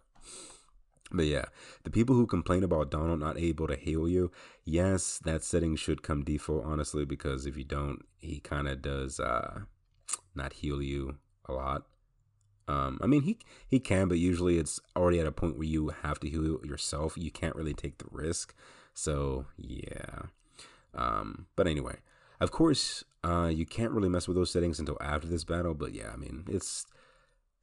But 1.12 1.26
yeah, 1.26 1.46
the 1.84 1.90
people 1.90 2.16
who 2.16 2.28
complain 2.28 2.64
about 2.64 2.92
Donald 2.92 3.20
not 3.20 3.38
able 3.38 3.68
to 3.68 3.76
heal 3.76 4.08
you, 4.08 4.32
yes, 4.64 5.20
that 5.26 5.44
setting 5.44 5.76
should 5.76 6.04
come 6.04 6.24
default, 6.24 6.66
honestly, 6.66 7.04
because 7.04 7.46
if 7.46 7.58
you 7.58 7.64
don't, 7.64 8.06
he 8.18 8.40
kind 8.40 8.68
of 8.68 8.82
does 8.82 9.20
uh, 9.20 9.62
not 10.36 10.54
heal 10.54 10.82
you 10.82 11.18
a 11.46 11.54
lot. 11.54 11.88
Um, 12.70 13.00
I 13.02 13.08
mean, 13.08 13.24
he 13.24 13.40
he 13.68 13.80
can, 13.80 14.08
but 14.08 14.20
usually 14.20 14.60
it's 14.60 14.80
already 14.96 15.20
at 15.20 15.26
a 15.26 15.32
point 15.32 15.58
where 15.58 15.68
you 15.68 15.90
have 16.04 16.20
to 16.20 16.30
heal 16.30 16.60
yourself. 16.64 17.18
You 17.18 17.32
can't 17.32 17.56
really 17.56 17.74
take 17.74 17.98
the 17.98 18.06
risk. 18.12 18.54
So 18.94 19.48
yeah. 19.58 20.28
Um, 20.94 21.48
but 21.56 21.68
anyway, 21.68 21.96
of 22.40 22.52
course, 22.52 23.04
uh, 23.24 23.52
you 23.52 23.66
can't 23.66 23.92
really 23.92 24.10
mess 24.10 24.28
with 24.28 24.38
those 24.38 24.52
settings 24.52 24.80
until 24.80 24.98
after 25.02 25.28
this 25.28 25.44
battle. 25.44 25.74
But 25.74 25.94
yeah, 25.94 26.12
I 26.14 26.16
mean, 26.16 26.46
it's 26.48 26.86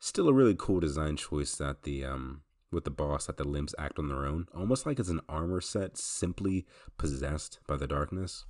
still 0.01 0.29
a 0.29 0.35
really 0.35 0.57
cool 0.59 0.81
design 0.81 1.17
choice 1.17 1.55
that 1.57 1.85
the 1.85 2.05
um 2.05 2.43
with 2.73 2.83
the 2.83 2.91
boss 2.91 3.27
that 3.27 3.37
the 3.37 3.45
limbs 3.45 3.77
act 3.79 4.01
on 4.01 4.09
their 4.09 4.27
own, 4.27 4.49
almost 4.57 4.87
like 4.87 4.99
it's 4.99 5.09
an 5.09 5.21
armor 5.29 5.61
set 5.61 5.97
simply 5.97 6.67
possessed 6.99 7.61
by 7.69 7.77
the 7.77 7.87
darkness. 7.87 8.45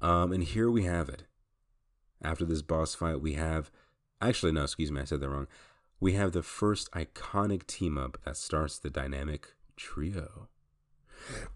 Um, 0.00 0.30
and 0.32 0.44
here 0.44 0.70
we 0.70 0.84
have 0.84 1.08
it. 1.08 1.24
After 2.22 2.44
this 2.44 2.62
boss 2.62 2.94
fight, 2.94 3.20
we 3.20 3.34
have 3.34 3.72
actually 4.20 4.52
no, 4.52 4.64
excuse 4.64 4.90
me, 4.90 5.00
I 5.00 5.04
said 5.04 5.20
that 5.20 5.28
wrong. 5.28 5.48
We 6.00 6.12
have 6.12 6.32
the 6.32 6.42
first 6.42 6.90
iconic 6.92 7.66
team 7.66 7.98
up 7.98 8.18
that 8.24 8.36
starts 8.36 8.78
the 8.78 8.90
dynamic 8.90 9.48
trio. 9.76 10.48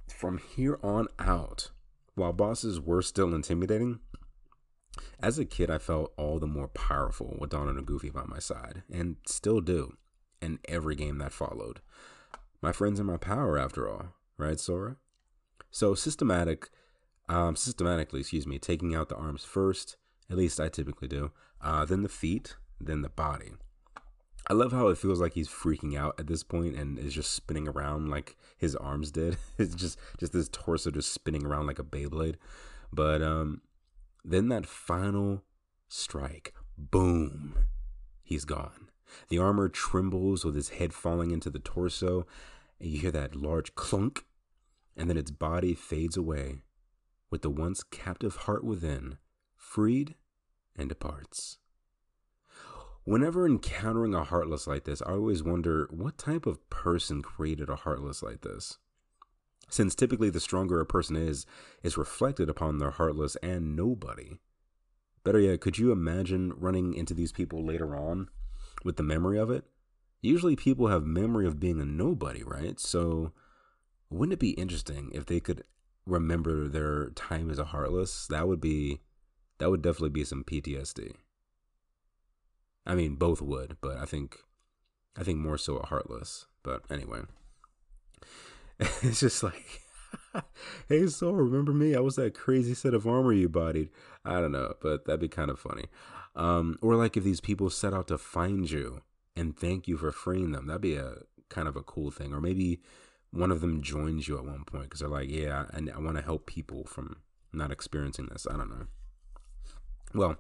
From 0.09 0.39
here 0.39 0.79
on 0.83 1.09
out, 1.19 1.71
while 2.15 2.33
bosses 2.33 2.81
were 2.81 3.03
still 3.03 3.35
intimidating, 3.35 4.01
as 5.23 5.39
a 5.39 5.45
kid 5.45 5.71
I 5.71 5.79
felt 5.79 6.13
all 6.17 6.39
the 6.39 6.47
more 6.47 6.69
powerful 6.69 7.37
with 7.39 7.51
Donald 7.51 7.77
and 7.77 7.87
Goofy 7.87 8.11
by 8.11 8.25
my 8.27 8.39
side, 8.39 8.83
and 8.93 9.17
still 9.27 9.61
do 9.61 9.97
in 10.41 10.59
every 10.69 10.97
game 10.97 11.19
that 11.19 11.33
followed. 11.33 11.81
My 12.61 12.73
friends 12.73 13.01
in 13.01 13.07
my 13.07 13.17
power, 13.17 13.59
after 13.59 13.89
all, 13.89 14.15
right, 14.37 14.59
Sora? 14.59 14.97
So 15.71 15.95
systematic, 15.95 16.69
um, 17.29 17.57
systematically, 17.57 18.21
excuse 18.21 18.47
me, 18.47 18.59
taking 18.59 18.95
out 18.95 19.09
the 19.09 19.17
arms 19.17 19.45
first. 19.45 19.97
At 20.31 20.37
least 20.37 20.61
I 20.61 20.69
typically 20.69 21.09
do. 21.09 21.31
Uh, 21.63 21.85
then 21.85 22.03
the 22.03 22.09
feet, 22.09 22.57
then 22.81 23.03
the 23.03 23.09
body. 23.09 23.53
I 24.49 24.55
love 24.55 24.73
how 24.73 24.89
it 24.89 24.99
feels 24.99 25.21
like 25.21 25.35
he's 25.35 25.49
freaking 25.49 25.97
out 25.97 26.19
at 26.19 26.27
this 26.27 26.43
point 26.43 26.77
and 26.77 26.99
is 26.99 27.15
just 27.15 27.33
spinning 27.33 27.69
around 27.69 28.09
like 28.09 28.37
his 28.59 28.75
arms 28.75 29.13
did. 29.13 29.37
it's 29.59 29.75
just 29.75 29.99
just 30.19 30.33
this 30.33 30.49
torso 30.49 30.91
just 30.91 31.13
spinning 31.13 31.47
around 31.47 31.67
like 31.67 31.79
a 31.79 31.85
Beyblade. 31.85 32.37
But 32.93 33.23
um, 33.23 33.63
then 34.25 34.49
that 34.49 34.67
final 34.67 35.45
strike, 35.89 36.53
boom, 36.77 37.67
he's 38.23 38.45
gone. 38.45 38.89
The 39.29 39.39
armor 39.39 39.69
trembles 39.69 40.45
with 40.45 40.57
his 40.57 40.71
head 40.71 40.93
falling 40.93 41.31
into 41.31 41.51
the 41.51 41.59
torso, 41.59 42.27
and 42.81 42.91
you 42.91 42.99
hear 42.99 43.11
that 43.13 43.37
large 43.37 43.75
clunk, 43.75 44.25
and 44.97 45.09
then 45.09 45.17
its 45.17 45.31
body 45.31 45.75
fades 45.75 46.17
away, 46.17 46.63
with 47.31 47.43
the 47.43 47.51
once 47.51 47.83
captive 47.83 48.37
heart 48.37 48.65
within 48.65 49.19
freed 49.57 50.17
and 50.77 50.89
departs. 50.89 51.59
Whenever 53.05 53.47
encountering 53.47 54.15
a 54.15 54.25
heartless 54.25 54.67
like 54.67 54.85
this, 54.85 55.03
I 55.03 55.13
always 55.13 55.43
wonder 55.43 55.89
what 55.91 56.19
type 56.19 56.47
of 56.47 56.69
person 56.71 57.21
created 57.21 57.69
a 57.69 57.77
heartless 57.77 58.23
like 58.23 58.43
this. 58.43 58.79
Since 59.69 59.95
typically 59.95 60.31
the 60.31 60.41
stronger 60.41 60.81
a 60.81 60.87
person 60.87 61.17
is, 61.17 61.47
is 61.83 61.97
reflected 61.97 62.49
upon 62.49 62.79
their 62.79 62.91
heartless 62.91 63.37
and 63.43 63.75
nobody. 63.75 64.39
Better 65.25 65.41
yet, 65.41 65.61
could 65.61 65.79
you 65.79 65.93
imagine 65.93 66.53
running 66.57 66.95
into 66.95 67.15
these 67.15 67.33
people 67.33 67.65
later 67.65 67.97
on 67.97 68.29
with 68.85 68.97
the 68.97 69.03
memory 69.03 69.39
of 69.39 69.51
it. 69.51 69.65
Usually 70.21 70.57
people 70.57 70.89
have 70.89 71.05
memory 71.05 71.47
of 71.47 71.61
being 71.61 71.81
a 71.81 71.85
nobody, 71.85 72.43
right? 72.43 72.79
So 72.79 73.33
wouldn't 74.11 74.35
it 74.35 74.39
be 74.39 74.51
interesting 74.51 75.11
if 75.13 75.27
they 75.27 75.41
could 75.41 75.65
remember 76.07 76.69
their 76.69 77.11
time 77.11 77.51
as 77.51 77.59
a 77.59 77.67
heartless? 77.67 78.27
That 78.29 78.47
would 78.49 78.61
be 78.61 79.01
that 79.63 79.71
would 79.71 79.81
definitely 79.81 80.11
be 80.11 80.25
some 80.25 80.43
PTSD. 80.43 81.15
I 82.85 82.97
mean, 82.97 83.15
both 83.15 83.41
would, 83.41 83.77
but 83.81 83.97
I 83.97 84.07
think 84.07 84.39
I 85.17 85.23
think 85.23 85.39
more 85.39 85.57
so 85.57 85.77
a 85.77 85.87
heartless. 85.87 86.47
But 86.65 86.83
anyway. 86.91 87.21
it's 88.81 89.21
just 89.21 89.41
like 89.45 89.83
hey 90.89 91.07
so 91.07 91.31
remember 91.31 91.73
me? 91.73 91.95
I 91.95 92.01
was 92.01 92.17
that 92.17 92.35
crazy 92.35 92.75
set 92.75 92.93
of 92.93 93.07
armor 93.07 93.33
you 93.33 93.49
bodied. 93.49 93.91
I 94.25 94.41
don't 94.41 94.51
know, 94.51 94.75
but 94.83 95.05
that'd 95.05 95.21
be 95.21 95.29
kind 95.29 95.49
of 95.49 95.61
funny. 95.61 95.85
Um, 96.35 96.77
or 96.83 96.97
like 96.97 97.17
if 97.17 97.23
these 97.23 97.41
people 97.41 97.71
set 97.71 97.95
out 97.95 98.09
to 98.09 98.19
find 98.19 98.69
you 98.69 99.03
and 99.37 99.57
thank 99.57 99.87
you 99.87 99.97
for 99.97 100.11
freeing 100.11 100.51
them, 100.51 100.67
that'd 100.67 100.83
be 100.83 100.97
a 100.97 101.19
kind 101.51 101.69
of 101.69 101.77
a 101.77 101.85
cool 101.85 102.11
thing. 102.11 102.35
Or 102.35 102.41
maybe 102.41 102.81
one 103.31 103.53
of 103.53 103.61
them 103.61 103.81
joins 103.81 104.27
you 104.27 104.39
at 104.39 104.45
one 104.45 104.65
point 104.65 104.87
because 104.87 104.99
they're 104.99 105.09
like, 105.09 105.31
yeah, 105.31 105.67
I, 105.73 105.79
I 105.95 106.01
want 106.01 106.17
to 106.17 106.23
help 106.25 106.47
people 106.47 106.85
from 106.85 107.19
not 107.53 107.71
experiencing 107.71 108.27
this. 108.27 108.45
I 108.51 108.57
don't 108.57 108.69
know. 108.69 108.87
Well, 110.15 110.37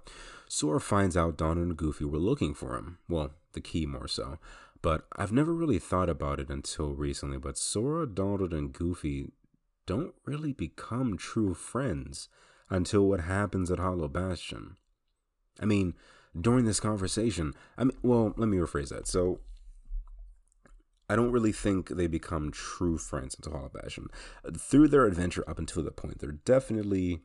Sora 0.49 0.81
finds 0.81 1.17
out 1.17 1.39
Donald 1.39 1.67
and 1.67 1.77
Goofy 1.77 2.05
were 2.05 2.19
looking 2.19 2.55
for 2.55 2.77
him. 2.77 2.99
Well, 3.09 3.33
the 3.53 3.61
key 3.61 3.87
more 3.87 4.09
so. 4.09 4.39
But 4.83 5.07
I've 5.17 5.33
never 5.33 5.55
really 5.55 5.79
thought 5.79 6.09
about 6.09 6.41
it 6.41 6.51
until 6.51 6.95
recently. 6.95 7.39
But 7.39 7.57
Sora, 7.57 8.07
Donald, 8.07 8.53
and 8.53 8.73
Goofy 8.73 9.31
don't 9.87 10.15
really 10.25 10.53
become 10.53 11.17
true 11.17 11.55
friends 11.55 12.29
until 12.69 13.07
what 13.09 13.21
happens 13.21 13.71
at 13.71 13.79
Hollow 13.79 14.09
Bastion. 14.09 14.77
I 15.61 15.67
mean, 15.67 15.95
during 16.39 16.65
this 16.65 16.81
conversation, 16.81 17.55
I 17.77 17.85
mean, 17.85 17.97
well, 18.03 18.35
let 18.37 18.49
me 18.49 18.57
rephrase 18.57 18.89
that. 18.89 19.07
So, 19.07 19.41
I 21.09 21.17
don't 21.17 21.33
really 21.33 21.53
think 21.53 21.91
they 21.91 22.07
become 22.07 22.51
true 22.51 22.97
friends 22.99 23.35
until 23.35 23.53
Hollow 23.53 23.71
Bastion. 23.73 24.09
Through 24.57 24.89
their 24.89 25.07
adventure 25.07 25.45
up 25.47 25.59
until 25.59 25.83
that 25.85 25.97
point, 25.97 26.19
they're 26.19 26.33
definitely 26.33 27.23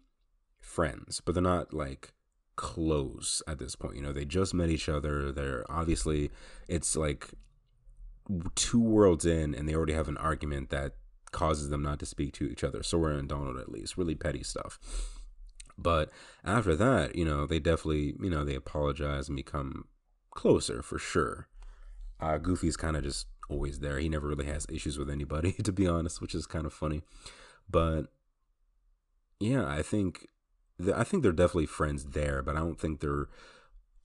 friends, 0.59 1.21
but 1.21 1.33
they're 1.33 1.41
not 1.41 1.73
like 1.73 2.11
close 2.57 3.41
at 3.47 3.59
this 3.59 3.75
point. 3.75 3.95
You 3.95 4.01
know, 4.01 4.11
they 4.11 4.25
just 4.25 4.53
met 4.53 4.69
each 4.69 4.89
other. 4.89 5.31
They're 5.31 5.63
obviously, 5.69 6.29
it's 6.67 6.97
like 6.97 7.29
two 8.55 8.81
worlds 8.81 9.25
in, 9.25 9.55
and 9.55 9.69
they 9.69 9.73
already 9.73 9.93
have 9.93 10.09
an 10.09 10.17
argument 10.17 10.69
that 10.71 10.95
causes 11.31 11.69
them 11.69 11.81
not 11.81 11.99
to 11.99 12.05
speak 12.05 12.33
to 12.33 12.49
each 12.49 12.63
other. 12.63 12.83
Sora 12.83 13.17
and 13.17 13.29
Donald, 13.29 13.57
at 13.57 13.71
least, 13.71 13.97
really 13.97 14.15
petty 14.15 14.43
stuff. 14.43 14.79
But 15.77 16.09
after 16.43 16.75
that, 16.75 17.15
you 17.15 17.23
know, 17.23 17.45
they 17.45 17.59
definitely, 17.59 18.15
you 18.19 18.29
know, 18.29 18.43
they 18.43 18.55
apologize 18.55 19.29
and 19.29 19.35
become 19.35 19.85
closer 20.31 20.81
for 20.81 20.97
sure. 20.97 21.47
Uh, 22.19 22.37
Goofy's 22.37 22.75
kind 22.77 22.97
of 22.97 23.03
just 23.03 23.27
always 23.49 23.79
there. 23.79 23.99
He 23.99 24.09
never 24.09 24.27
really 24.27 24.45
has 24.45 24.65
issues 24.69 24.97
with 24.97 25.09
anybody, 25.09 25.51
to 25.63 25.71
be 25.71 25.87
honest, 25.87 26.19
which 26.19 26.33
is 26.33 26.47
kind 26.47 26.65
of 26.65 26.73
funny. 26.73 27.03
But 27.69 28.07
yeah, 29.39 29.65
I 29.67 29.83
think 29.83 30.27
I 30.95 31.03
think 31.03 31.23
they're 31.23 31.31
definitely 31.31 31.65
friends 31.65 32.05
there, 32.05 32.41
but 32.41 32.55
I 32.55 32.59
don't 32.59 32.79
think 32.79 32.99
they're 32.99 33.27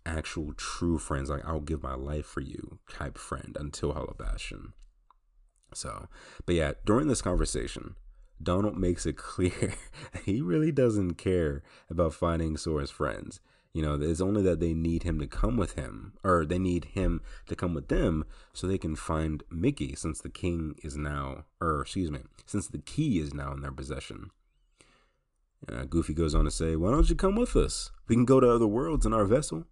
actual 0.06 0.52
true 0.54 0.98
friends. 0.98 1.30
Like 1.30 1.46
I'll 1.46 1.60
give 1.60 1.82
my 1.82 1.94
life 1.94 2.26
for 2.26 2.40
you 2.40 2.78
type 2.88 3.18
friend 3.18 3.56
until 3.58 3.92
Hollow 3.92 4.16
Bastion. 4.18 4.72
So, 5.74 6.08
but 6.44 6.54
yeah, 6.54 6.72
during 6.84 7.08
this 7.08 7.22
conversation, 7.22 7.94
Donald 8.42 8.76
makes 8.76 9.06
it 9.06 9.16
clear 9.16 9.74
he 10.24 10.40
really 10.40 10.72
doesn't 10.72 11.14
care 11.14 11.62
about 11.90 12.14
finding 12.14 12.56
Sora's 12.56 12.90
friends. 12.90 13.40
You 13.72 13.82
know, 13.82 13.94
it's 13.94 14.20
only 14.20 14.42
that 14.42 14.60
they 14.60 14.74
need 14.74 15.02
him 15.02 15.18
to 15.18 15.26
come 15.26 15.56
with 15.56 15.76
him, 15.76 16.12
or 16.22 16.44
they 16.44 16.58
need 16.58 16.86
him 16.86 17.22
to 17.46 17.56
come 17.56 17.72
with 17.72 17.88
them 17.88 18.26
so 18.52 18.66
they 18.66 18.76
can 18.76 18.96
find 18.96 19.42
Mickey 19.50 19.94
since 19.94 20.20
the 20.20 20.28
king 20.28 20.74
is 20.82 20.94
now, 20.94 21.44
or 21.58 21.80
excuse 21.80 22.10
me, 22.10 22.20
since 22.44 22.68
the 22.68 22.78
key 22.78 23.18
is 23.18 23.32
now 23.32 23.52
in 23.52 23.62
their 23.62 23.72
possession. 23.72 24.30
Uh, 25.70 25.84
Goofy 25.84 26.14
goes 26.14 26.34
on 26.34 26.44
to 26.44 26.50
say, 26.50 26.76
Why 26.76 26.90
don't 26.90 27.08
you 27.08 27.14
come 27.14 27.36
with 27.36 27.54
us? 27.56 27.90
We 28.08 28.16
can 28.16 28.24
go 28.24 28.40
to 28.40 28.50
other 28.50 28.66
worlds 28.66 29.06
in 29.06 29.12
our 29.12 29.24
vessel. 29.24 29.64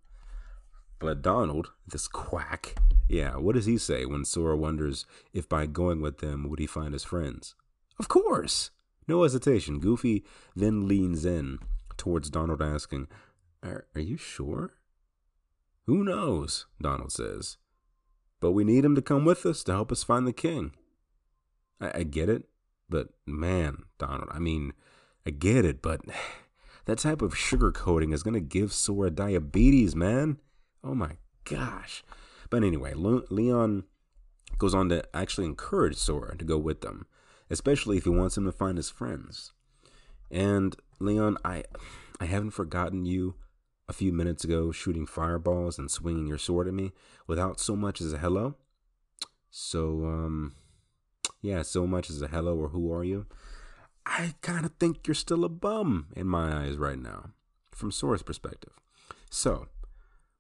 But 0.99 1.22
Donald, 1.22 1.70
this 1.86 2.07
quack, 2.07 2.76
yeah, 3.09 3.36
what 3.36 3.55
does 3.55 3.66
he 3.66 3.78
say 3.78 4.05
when 4.05 4.24
Sora 4.24 4.57
wonders 4.57 5.07
if 5.32 5.49
by 5.49 5.66
going 5.66 6.01
with 6.01 6.18
them 6.18 6.49
would 6.49 6.59
he 6.59 6.66
find 6.66 6.93
his 6.93 7.05
friends? 7.05 7.55
Of 7.99 8.09
course! 8.09 8.70
No 9.09 9.22
hesitation, 9.22 9.80
Goofy 9.80 10.24
then 10.55 10.86
leans 10.86 11.24
in 11.24 11.59
towards 11.97 12.30
Donald, 12.30 12.62
asking, 12.62 13.09
Are, 13.62 13.86
are 13.95 14.01
you 14.01 14.16
sure? 14.16 14.74
Who 15.86 16.05
knows? 16.05 16.66
Donald 16.80 17.12
says. 17.12 17.57
But 18.41 18.53
we 18.53 18.64
need 18.64 18.84
him 18.84 18.95
to 18.95 19.03
come 19.03 19.24
with 19.24 19.45
us 19.45 19.64
to 19.64 19.72
help 19.72 19.91
us 19.91 20.05
find 20.05 20.26
the 20.26 20.32
king. 20.32 20.72
I, 21.80 22.01
I 22.01 22.03
get 22.05 22.28
it, 22.28 22.45
but 22.88 23.09
man, 23.26 23.84
Donald, 23.99 24.28
I 24.30 24.38
mean, 24.38 24.72
I 25.26 25.30
get 25.30 25.64
it, 25.64 25.82
but 25.82 26.00
that 26.86 26.98
type 26.98 27.22
of 27.22 27.34
sugarcoating 27.34 28.12
is 28.12 28.22
going 28.22 28.34
to 28.34 28.40
give 28.40 28.72
Sora 28.72 29.10
diabetes, 29.10 29.94
man. 29.94 30.38
Oh 30.82 30.94
my 30.94 31.16
gosh. 31.44 32.02
But 32.48 32.64
anyway, 32.64 32.94
Leon 32.94 33.84
goes 34.58 34.74
on 34.74 34.88
to 34.88 35.04
actually 35.14 35.46
encourage 35.46 35.96
Sora 35.96 36.36
to 36.36 36.44
go 36.44 36.58
with 36.58 36.80
them 36.80 37.06
especially 37.50 37.98
if 37.98 38.04
he 38.04 38.10
wants 38.10 38.38
him 38.38 38.44
to 38.44 38.52
find 38.52 38.78
his 38.78 38.88
friends. 38.88 39.52
And 40.30 40.76
Leon, 41.00 41.36
I 41.44 41.64
I 42.20 42.26
haven't 42.26 42.52
forgotten 42.52 43.04
you 43.04 43.34
a 43.88 43.92
few 43.92 44.12
minutes 44.12 44.44
ago 44.44 44.70
shooting 44.70 45.04
fireballs 45.04 45.78
and 45.78 45.90
swinging 45.90 46.28
your 46.28 46.38
sword 46.38 46.68
at 46.68 46.74
me 46.74 46.92
without 47.26 47.58
so 47.58 47.74
much 47.74 48.00
as 48.00 48.12
a 48.12 48.18
hello. 48.18 48.54
So 49.50 50.04
um 50.06 50.54
yeah, 51.42 51.62
so 51.62 51.86
much 51.86 52.08
as 52.08 52.22
a 52.22 52.28
hello 52.28 52.56
or 52.56 52.68
who 52.68 52.92
are 52.92 53.04
you? 53.04 53.26
I 54.07 54.34
kind 54.42 54.64
of 54.64 54.72
think 54.80 55.07
you're 55.07 55.14
still 55.14 55.44
a 55.44 55.48
bum 55.48 56.09
in 56.16 56.26
my 56.26 56.64
eyes 56.64 56.76
right 56.76 56.98
now, 56.98 57.30
from 57.70 57.92
Sora's 57.92 58.22
perspective. 58.22 58.72
So, 59.30 59.68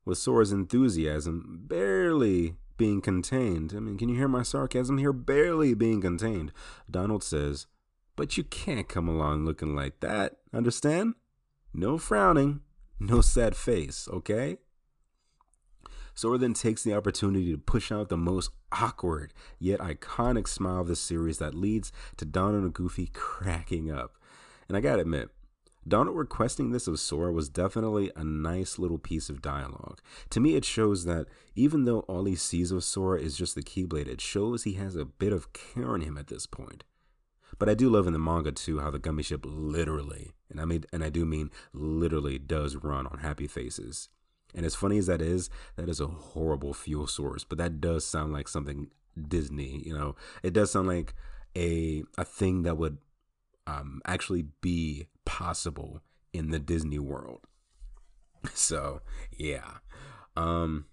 with 0.04 0.18
Sora's 0.18 0.52
enthusiasm 0.52 1.64
barely 1.66 2.56
being 2.80 3.02
contained. 3.02 3.74
I 3.76 3.80
mean, 3.80 3.98
can 3.98 4.08
you 4.08 4.16
hear 4.16 4.26
my 4.26 4.42
sarcasm 4.42 4.96
here? 4.96 5.12
Barely 5.12 5.74
being 5.74 6.00
contained. 6.00 6.50
Donald 6.90 7.22
says, 7.22 7.66
But 8.16 8.38
you 8.38 8.42
can't 8.44 8.88
come 8.88 9.06
along 9.06 9.44
looking 9.44 9.76
like 9.76 10.00
that. 10.00 10.38
Understand? 10.54 11.14
No 11.74 11.98
frowning, 11.98 12.60
no 12.98 13.20
sad 13.20 13.54
face, 13.54 14.08
okay? 14.10 14.56
Sora 16.20 16.36
then 16.36 16.52
takes 16.52 16.82
the 16.82 16.92
opportunity 16.92 17.50
to 17.50 17.56
push 17.56 17.90
out 17.90 18.10
the 18.10 18.16
most 18.18 18.50
awkward 18.70 19.32
yet 19.58 19.80
iconic 19.80 20.46
smile 20.46 20.82
of 20.82 20.86
the 20.86 20.94
series 20.94 21.38
that 21.38 21.54
leads 21.54 21.92
to 22.18 22.26
Donald 22.26 22.62
and 22.62 22.74
Goofy 22.74 23.08
cracking 23.14 23.90
up. 23.90 24.18
And 24.68 24.76
I 24.76 24.82
gotta 24.82 25.00
admit, 25.00 25.30
Donald 25.88 26.18
requesting 26.18 26.72
this 26.72 26.86
of 26.86 27.00
Sora 27.00 27.32
was 27.32 27.48
definitely 27.48 28.10
a 28.14 28.22
nice 28.22 28.78
little 28.78 28.98
piece 28.98 29.30
of 29.30 29.40
dialogue. 29.40 30.02
To 30.28 30.40
me, 30.40 30.56
it 30.56 30.66
shows 30.66 31.06
that 31.06 31.24
even 31.54 31.86
though 31.86 32.00
all 32.00 32.26
he 32.26 32.36
sees 32.36 32.70
of 32.70 32.84
Sora 32.84 33.18
is 33.18 33.34
just 33.34 33.54
the 33.54 33.62
Keyblade, 33.62 34.06
it 34.06 34.20
shows 34.20 34.64
he 34.64 34.74
has 34.74 34.96
a 34.96 35.06
bit 35.06 35.32
of 35.32 35.54
care 35.54 35.94
in 35.94 36.02
him 36.02 36.18
at 36.18 36.26
this 36.26 36.44
point. 36.44 36.84
But 37.58 37.70
I 37.70 37.74
do 37.74 37.88
love 37.88 38.06
in 38.06 38.12
the 38.12 38.18
manga 38.18 38.52
too 38.52 38.80
how 38.80 38.90
the 38.90 38.98
gummy 38.98 39.22
ship 39.22 39.40
literally, 39.46 40.32
and 40.50 40.60
I 40.60 40.66
mean, 40.66 40.84
and 40.92 41.02
I 41.02 41.08
do 41.08 41.24
mean 41.24 41.50
literally, 41.72 42.38
does 42.38 42.76
run 42.76 43.06
on 43.06 43.20
happy 43.20 43.46
faces. 43.46 44.10
And 44.54 44.66
as 44.66 44.74
funny 44.74 44.98
as 44.98 45.06
that 45.06 45.22
is, 45.22 45.50
that 45.76 45.88
is 45.88 46.00
a 46.00 46.06
horrible 46.06 46.74
fuel 46.74 47.06
source. 47.06 47.44
But 47.44 47.58
that 47.58 47.80
does 47.80 48.04
sound 48.04 48.32
like 48.32 48.48
something 48.48 48.88
Disney. 49.28 49.82
You 49.84 49.96
know, 49.96 50.16
it 50.42 50.52
does 50.52 50.70
sound 50.70 50.88
like 50.88 51.14
a 51.56 52.02
a 52.18 52.24
thing 52.24 52.62
that 52.62 52.76
would 52.76 52.98
um, 53.66 54.00
actually 54.06 54.46
be 54.60 55.06
possible 55.24 56.00
in 56.32 56.50
the 56.50 56.58
Disney 56.58 56.98
world. 56.98 57.40
So, 58.54 59.02
yeah. 59.36 59.78
Um, 60.34 60.86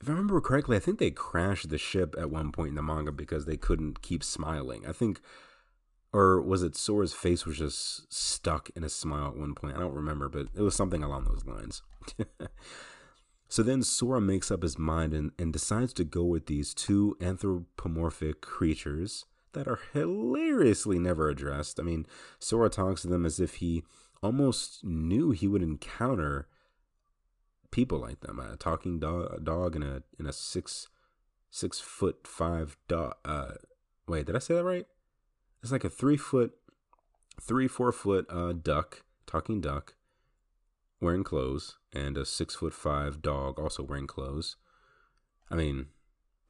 if 0.00 0.08
I 0.08 0.10
remember 0.10 0.40
correctly, 0.40 0.76
I 0.76 0.80
think 0.80 0.98
they 0.98 1.12
crashed 1.12 1.68
the 1.68 1.78
ship 1.78 2.16
at 2.18 2.30
one 2.30 2.50
point 2.50 2.70
in 2.70 2.74
the 2.74 2.82
manga 2.82 3.12
because 3.12 3.46
they 3.46 3.56
couldn't 3.56 4.02
keep 4.02 4.24
smiling. 4.24 4.84
I 4.84 4.90
think, 4.90 5.20
or 6.12 6.40
was 6.40 6.64
it 6.64 6.76
Sora's 6.76 7.12
face 7.12 7.46
was 7.46 7.58
just 7.58 8.12
stuck 8.12 8.70
in 8.74 8.82
a 8.82 8.88
smile 8.88 9.28
at 9.28 9.36
one 9.36 9.54
point? 9.54 9.76
I 9.76 9.80
don't 9.80 9.94
remember, 9.94 10.28
but 10.28 10.48
it 10.52 10.62
was 10.62 10.74
something 10.74 11.04
along 11.04 11.24
those 11.24 11.44
lines. 11.46 11.82
so 13.48 13.62
then 13.62 13.82
Sora 13.82 14.20
makes 14.20 14.50
up 14.50 14.62
his 14.62 14.78
mind 14.78 15.14
and, 15.14 15.32
and 15.38 15.52
decides 15.52 15.92
to 15.94 16.04
go 16.04 16.24
with 16.24 16.46
these 16.46 16.74
two 16.74 17.16
anthropomorphic 17.20 18.40
creatures 18.40 19.24
that 19.52 19.66
are 19.66 19.80
hilariously 19.92 20.98
never 20.98 21.28
addressed. 21.28 21.80
I 21.80 21.82
mean, 21.82 22.06
Sora 22.38 22.68
talks 22.68 23.02
to 23.02 23.08
them 23.08 23.24
as 23.24 23.40
if 23.40 23.56
he 23.56 23.82
almost 24.22 24.84
knew 24.84 25.30
he 25.30 25.48
would 25.48 25.62
encounter 25.62 26.48
people 27.70 27.98
like 27.98 28.20
them. 28.20 28.38
A 28.38 28.56
talking 28.56 28.98
dog, 28.98 29.34
a 29.36 29.40
dog, 29.40 29.74
and 29.74 29.84
a 29.84 30.02
in 30.18 30.26
a 30.26 30.32
six 30.32 30.88
six 31.50 31.80
foot 31.80 32.26
five 32.26 32.76
dog. 32.88 33.14
Uh, 33.24 33.52
wait, 34.06 34.26
did 34.26 34.36
I 34.36 34.40
say 34.40 34.54
that 34.54 34.64
right? 34.64 34.86
It's 35.62 35.72
like 35.72 35.84
a 35.84 35.90
three 35.90 36.16
foot, 36.16 36.52
three 37.40 37.68
four 37.68 37.92
foot 37.92 38.26
uh, 38.30 38.52
duck, 38.52 39.04
talking 39.26 39.60
duck, 39.60 39.94
wearing 41.00 41.24
clothes, 41.24 41.76
and 41.92 42.16
a 42.16 42.24
six 42.24 42.54
foot 42.56 42.74
five 42.74 43.22
dog 43.22 43.58
also 43.58 43.82
wearing 43.82 44.06
clothes. 44.06 44.56
I 45.50 45.54
mean, 45.54 45.86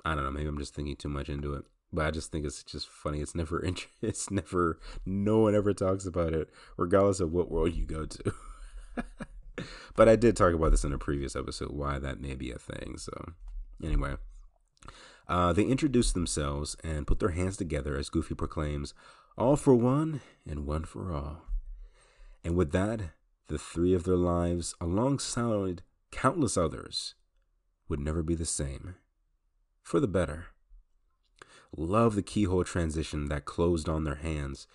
I 0.04 0.14
don't 0.14 0.24
know. 0.24 0.30
Maybe 0.30 0.48
I'm 0.48 0.58
just 0.58 0.74
thinking 0.74 0.96
too 0.96 1.08
much 1.08 1.28
into 1.28 1.54
it 1.54 1.64
but 1.92 2.06
I 2.06 2.10
just 2.10 2.30
think 2.30 2.44
it's 2.44 2.62
just 2.62 2.88
funny. 2.88 3.20
It's 3.20 3.34
never 3.34 3.64
it's 4.02 4.30
never 4.30 4.78
no 5.04 5.38
one 5.38 5.54
ever 5.54 5.72
talks 5.72 6.06
about 6.06 6.34
it, 6.34 6.50
regardless 6.76 7.20
of 7.20 7.32
what 7.32 7.50
world 7.50 7.74
you 7.74 7.84
go 7.84 8.06
to. 8.06 8.34
but 9.96 10.08
I 10.08 10.16
did 10.16 10.36
talk 10.36 10.54
about 10.54 10.70
this 10.70 10.84
in 10.84 10.92
a 10.92 10.98
previous 10.98 11.36
episode 11.36 11.72
why 11.72 11.98
that 11.98 12.20
may 12.20 12.34
be 12.34 12.50
a 12.50 12.58
thing. 12.58 12.96
So 12.98 13.32
anyway, 13.82 14.16
uh, 15.28 15.52
they 15.52 15.64
introduce 15.64 16.12
themselves 16.12 16.76
and 16.84 17.06
put 17.06 17.20
their 17.20 17.30
hands 17.30 17.56
together 17.56 17.96
as 17.96 18.10
Goofy 18.10 18.34
proclaims, 18.34 18.94
"All 19.36 19.56
for 19.56 19.74
one 19.74 20.20
and 20.46 20.66
one 20.66 20.84
for 20.84 21.12
all." 21.12 21.42
And 22.44 22.54
with 22.54 22.72
that, 22.72 23.00
the 23.48 23.58
three 23.58 23.94
of 23.94 24.04
their 24.04 24.16
lives, 24.16 24.74
alongside 24.80 25.82
countless 26.10 26.56
others, 26.56 27.14
would 27.88 28.00
never 28.00 28.22
be 28.22 28.34
the 28.34 28.44
same. 28.44 28.94
For 29.82 30.00
the 30.00 30.06
better. 30.06 30.46
Love 31.76 32.14
the 32.14 32.22
keyhole 32.22 32.64
transition 32.64 33.28
that 33.28 33.44
closed 33.44 33.88
on 33.88 34.04
their 34.04 34.16
hands. 34.16 34.66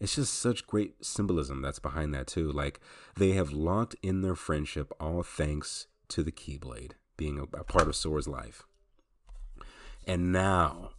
It's 0.00 0.16
just 0.16 0.34
such 0.34 0.66
great 0.66 1.04
symbolism 1.04 1.62
that's 1.62 1.78
behind 1.78 2.12
that 2.14 2.26
too. 2.26 2.50
Like 2.50 2.80
they 3.16 3.32
have 3.32 3.52
locked 3.52 3.96
in 4.02 4.22
their 4.22 4.34
friendship 4.34 4.92
all 4.98 5.22
thanks 5.22 5.86
to 6.08 6.22
the 6.22 6.32
Keyblade 6.32 6.92
being 7.16 7.38
a, 7.38 7.42
a 7.56 7.64
part 7.64 7.88
of 7.88 7.96
Sora's 7.96 8.26
life. 8.26 8.64
And 10.06 10.32
now, 10.32 10.90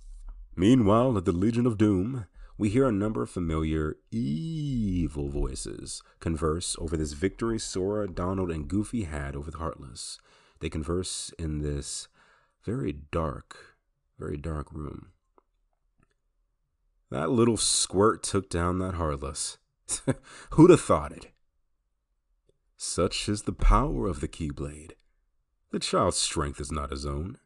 meanwhile, 0.55 1.17
at 1.17 1.25
the 1.25 1.31
Legion 1.31 1.65
of 1.65 1.77
Doom, 1.77 2.27
we 2.57 2.69
hear 2.69 2.87
a 2.87 2.91
number 2.91 3.23
of 3.23 3.29
familiar 3.29 3.97
evil 4.11 5.29
voices 5.29 6.01
converse 6.19 6.75
over 6.79 6.95
this 6.95 7.13
victory 7.13 7.59
Sora, 7.59 8.07
Donald, 8.07 8.51
and 8.51 8.67
Goofy 8.67 9.03
had 9.03 9.35
over 9.35 9.49
the 9.49 9.57
Heartless. 9.57 10.19
They 10.59 10.69
converse 10.69 11.33
in 11.39 11.59
this 11.59 12.07
very 12.63 12.93
dark, 13.11 13.77
very 14.19 14.37
dark 14.37 14.71
room. 14.71 15.07
That 17.09 17.31
little 17.31 17.57
squirt 17.57 18.23
took 18.23 18.49
down 18.49 18.79
that 18.79 18.95
Heartless. 18.95 19.57
Who'd 20.51 20.71
have 20.71 20.81
thought 20.81 21.11
it? 21.11 21.27
Such 22.77 23.27
is 23.27 23.43
the 23.43 23.53
power 23.53 24.07
of 24.07 24.19
the 24.19 24.27
Keyblade. 24.27 24.91
The 25.71 25.79
child's 25.79 26.17
strength 26.17 26.59
is 26.59 26.71
not 26.71 26.91
his 26.91 27.05
own. 27.05 27.37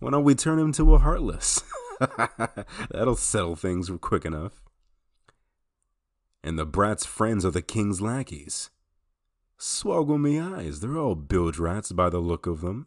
Why 0.00 0.10
don't 0.10 0.24
we 0.24 0.34
turn 0.34 0.58
him 0.58 0.72
to 0.72 0.94
a 0.94 0.98
Heartless? 0.98 1.62
That'll 2.90 3.16
settle 3.16 3.56
things 3.56 3.90
quick 4.00 4.24
enough. 4.24 4.62
And 6.42 6.58
the 6.58 6.66
brat's 6.66 7.04
friends 7.04 7.44
are 7.44 7.50
the 7.50 7.62
king's 7.62 8.00
lackeys. 8.00 8.70
Swoggle 9.58 10.20
me 10.20 10.38
eyes, 10.38 10.80
they're 10.80 10.96
all 10.96 11.16
bilge 11.16 11.58
rats 11.58 11.90
by 11.90 12.08
the 12.08 12.20
look 12.20 12.46
of 12.46 12.60
them. 12.60 12.86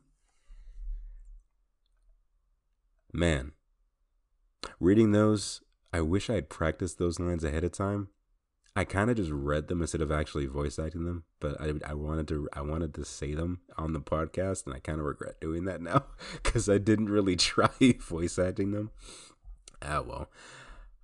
Man, 3.14 3.52
reading 4.80 5.12
those, 5.12 5.62
I 5.92 6.00
wish 6.00 6.30
I 6.30 6.36
had 6.36 6.50
practiced 6.50 6.98
those 6.98 7.20
lines 7.20 7.44
ahead 7.44 7.66
of 7.66 7.74
time. 7.74 8.08
I 8.76 8.86
kind 8.86 9.10
of 9.10 9.18
just 9.18 9.32
read 9.32 9.68
them 9.68 9.82
instead 9.82 10.02
of 10.02 10.12
actually 10.12 10.46
voice 10.46 10.80
acting 10.80 11.04
them, 11.04 11.26
but 11.42 11.60
I, 11.60 11.74
I 11.86 11.94
wanted 11.94 12.28
to 12.30 12.48
I 12.54 12.62
wanted 12.62 12.94
to 12.96 13.06
say 13.06 13.34
them 13.34 13.62
on 13.78 13.92
the 13.92 14.00
podcast, 14.00 14.66
and 14.66 14.74
I 14.74 14.80
kind 14.80 15.00
of 15.00 15.06
regret 15.06 15.42
doing 15.42 15.66
that 15.66 15.82
now 15.82 16.06
because 16.44 16.70
I 16.70 16.78
didn't 16.78 17.10
really 17.10 17.36
try 17.38 17.70
voice 18.00 18.40
acting 18.40 18.72
them. 18.72 18.92
Ah 19.82 20.02
well, 20.02 20.30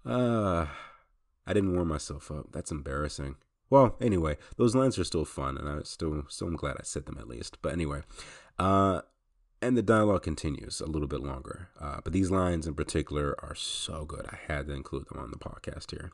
uh, 0.05 0.67
I 1.45 1.53
didn't 1.53 1.75
warm 1.75 1.89
myself 1.89 2.31
up. 2.31 2.51
That's 2.53 2.71
embarrassing. 2.71 3.35
Well, 3.69 3.97
anyway, 3.99 4.37
those 4.55 4.75
lines 4.75 4.97
are 4.97 5.03
still 5.03 5.25
fun, 5.25 5.57
and 5.57 5.67
I 5.67 5.81
still 5.83 6.23
still 6.29 6.47
am 6.47 6.55
glad 6.55 6.77
I 6.79 6.83
said 6.83 7.05
them 7.05 7.17
at 7.19 7.27
least. 7.27 7.57
But 7.61 7.73
anyway, 7.73 8.01
uh, 8.57 9.01
and 9.61 9.77
the 9.77 9.81
dialogue 9.81 10.23
continues 10.23 10.79
a 10.81 10.85
little 10.85 11.07
bit 11.07 11.21
longer. 11.21 11.69
Uh, 11.79 11.99
but 12.03 12.13
these 12.13 12.31
lines 12.31 12.67
in 12.67 12.75
particular 12.75 13.35
are 13.39 13.55
so 13.55 14.05
good. 14.05 14.25
I 14.29 14.37
had 14.51 14.67
to 14.67 14.73
include 14.73 15.07
them 15.07 15.19
on 15.19 15.31
the 15.31 15.37
podcast 15.37 15.91
here. 15.91 16.11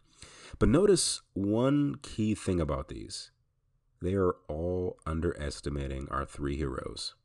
But 0.60 0.70
notice 0.70 1.22
one 1.34 1.96
key 2.02 2.36
thing 2.36 2.60
about 2.62 2.88
these 2.88 3.32
they 4.02 4.16
are 4.16 4.36
all 4.50 4.98
underestimating 5.06 6.10
our 6.12 6.26
three 6.26 6.58
heroes. 6.58 7.16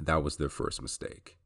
That 0.00 0.24
was 0.24 0.36
their 0.36 0.48
first 0.48 0.82
mistake. 0.82 1.38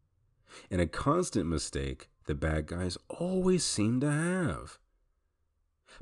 And 0.71 0.81
a 0.81 0.87
constant 0.87 1.47
mistake 1.47 2.09
the 2.27 2.35
bad 2.35 2.67
guys 2.67 2.97
always 3.09 3.65
seem 3.65 4.01
to 4.01 4.11
have. 4.11 4.79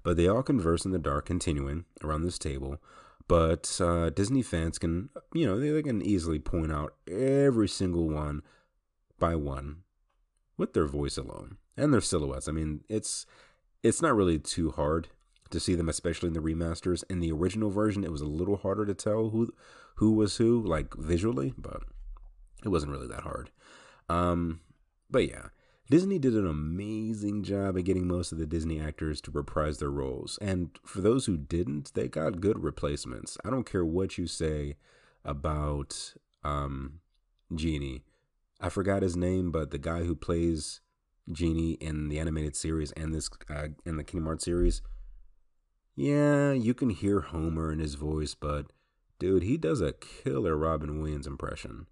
But 0.02 0.16
they 0.16 0.28
all 0.28 0.42
converse 0.42 0.84
in 0.84 0.92
the 0.92 0.98
dark, 0.98 1.26
continuing 1.26 1.86
around 2.04 2.22
this 2.22 2.38
table. 2.38 2.78
But 3.30 3.80
uh, 3.80 4.10
Disney 4.10 4.42
fans 4.42 4.76
can, 4.76 5.08
you 5.32 5.46
know, 5.46 5.60
they, 5.60 5.70
they 5.70 5.84
can 5.84 6.02
easily 6.02 6.40
point 6.40 6.72
out 6.72 6.96
every 7.08 7.68
single 7.68 8.08
one 8.08 8.42
by 9.20 9.36
one 9.36 9.84
with 10.56 10.72
their 10.72 10.88
voice 10.88 11.16
alone 11.16 11.58
and 11.76 11.94
their 11.94 12.00
silhouettes. 12.00 12.48
I 12.48 12.50
mean, 12.50 12.80
it's 12.88 13.26
it's 13.84 14.02
not 14.02 14.16
really 14.16 14.40
too 14.40 14.72
hard 14.72 15.10
to 15.50 15.60
see 15.60 15.76
them, 15.76 15.88
especially 15.88 16.26
in 16.26 16.32
the 16.32 16.40
remasters. 16.40 17.04
In 17.08 17.20
the 17.20 17.30
original 17.30 17.70
version, 17.70 18.02
it 18.02 18.10
was 18.10 18.20
a 18.20 18.26
little 18.26 18.56
harder 18.56 18.84
to 18.84 18.94
tell 18.94 19.30
who 19.30 19.54
who 19.94 20.10
was 20.14 20.38
who, 20.38 20.60
like 20.60 20.92
visually, 20.96 21.54
but 21.56 21.84
it 22.64 22.70
wasn't 22.70 22.90
really 22.90 23.06
that 23.06 23.22
hard. 23.22 23.52
Um, 24.08 24.58
but 25.08 25.28
yeah, 25.28 25.50
Disney 25.90 26.20
did 26.20 26.34
an 26.34 26.46
amazing 26.46 27.42
job 27.42 27.76
at 27.76 27.82
getting 27.82 28.06
most 28.06 28.30
of 28.30 28.38
the 28.38 28.46
Disney 28.46 28.80
actors 28.80 29.20
to 29.22 29.32
reprise 29.32 29.78
their 29.78 29.90
roles, 29.90 30.38
and 30.40 30.70
for 30.86 31.00
those 31.00 31.26
who 31.26 31.36
didn't, 31.36 31.92
they 31.94 32.06
got 32.06 32.40
good 32.40 32.62
replacements. 32.62 33.36
I 33.44 33.50
don't 33.50 33.68
care 33.68 33.84
what 33.84 34.16
you 34.16 34.28
say 34.28 34.76
about 35.24 36.14
um, 36.44 37.00
Genie. 37.52 38.04
I 38.60 38.68
forgot 38.68 39.02
his 39.02 39.16
name, 39.16 39.50
but 39.50 39.72
the 39.72 39.78
guy 39.78 40.04
who 40.04 40.14
plays 40.14 40.80
Genie 41.32 41.72
in 41.72 42.08
the 42.08 42.20
animated 42.20 42.54
series 42.54 42.92
and 42.92 43.12
this 43.12 43.28
uh, 43.48 43.68
in 43.84 43.96
the 43.96 44.04
Kingdom 44.04 44.26
Hearts 44.26 44.44
series. 44.44 44.82
Yeah, 45.96 46.52
you 46.52 46.72
can 46.72 46.90
hear 46.90 47.20
Homer 47.20 47.72
in 47.72 47.80
his 47.80 47.96
voice, 47.96 48.36
but 48.36 48.66
dude, 49.18 49.42
he 49.42 49.56
does 49.56 49.80
a 49.80 49.92
killer 49.92 50.56
Robin 50.56 51.00
Williams 51.00 51.26
impression. 51.26 51.86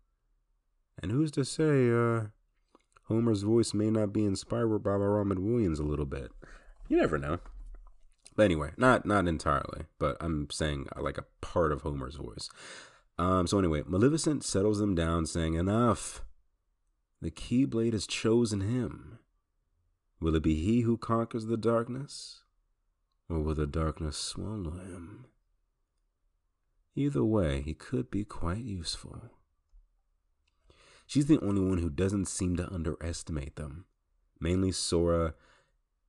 And 1.03 1.11
who's 1.11 1.33
to 1.33 1.45
say 1.45 1.91
uh, 1.91 2.29
Homer's 3.09 3.43
voice 3.43 3.73
may 3.75 3.91
not 3.91 4.13
be 4.13 4.25
inspired 4.25 4.79
by 4.79 4.91
Robin 4.91 5.51
Williams 5.51 5.79
a 5.79 5.85
little 5.85 6.07
bit? 6.07 6.31
You 6.89 6.99
never 6.99 7.19
know. 7.19 7.39
But 8.37 8.45
anyway, 8.45 8.73
not 8.77 9.05
not 9.05 9.27
entirely, 9.27 9.87
but 9.99 10.17
I'm 10.21 10.49
saying 10.51 10.87
uh, 10.97 11.03
like 11.03 11.19
a 11.19 11.25
part 11.41 11.73
of 11.73 11.83
Homer's 11.83 12.17
voice. 12.17 12.49
Um, 13.19 13.47
so 13.47 13.59
anyway, 13.59 13.83
Maleficent 13.87 14.45
settles 14.45 14.79
them 14.79 14.95
down, 14.95 15.27
saying, 15.27 15.55
"Enough. 15.55 16.23
The 17.21 17.33
Keyblade 17.33 17.95
has 17.95 18.07
chosen 18.07 18.61
him. 18.61 19.19
Will 20.21 20.37
it 20.37 20.43
be 20.43 20.55
he 20.55 20.83
who 20.83 20.97
conquers 20.97 21.47
the 21.47 21.57
darkness, 21.57 22.45
or 23.29 23.41
will 23.41 23.57
the 23.57 23.67
darkness 23.67 24.17
swallow 24.17 24.79
him? 24.79 25.25
Either 26.95 27.25
way, 27.25 27.63
he 27.63 27.75
could 27.75 28.11
be 28.11 28.25
quite 28.25 28.63
useful. 28.65 29.31
She's 31.09 31.25
the 31.25 31.41
only 31.41 31.63
one 31.63 31.79
who 31.79 31.89
doesn't 31.89 32.27
seem 32.27 32.57
to 32.59 32.71
underestimate 32.71 33.57
them. 33.57 33.87
Mainly 34.41 34.73
Sora, 34.73 35.33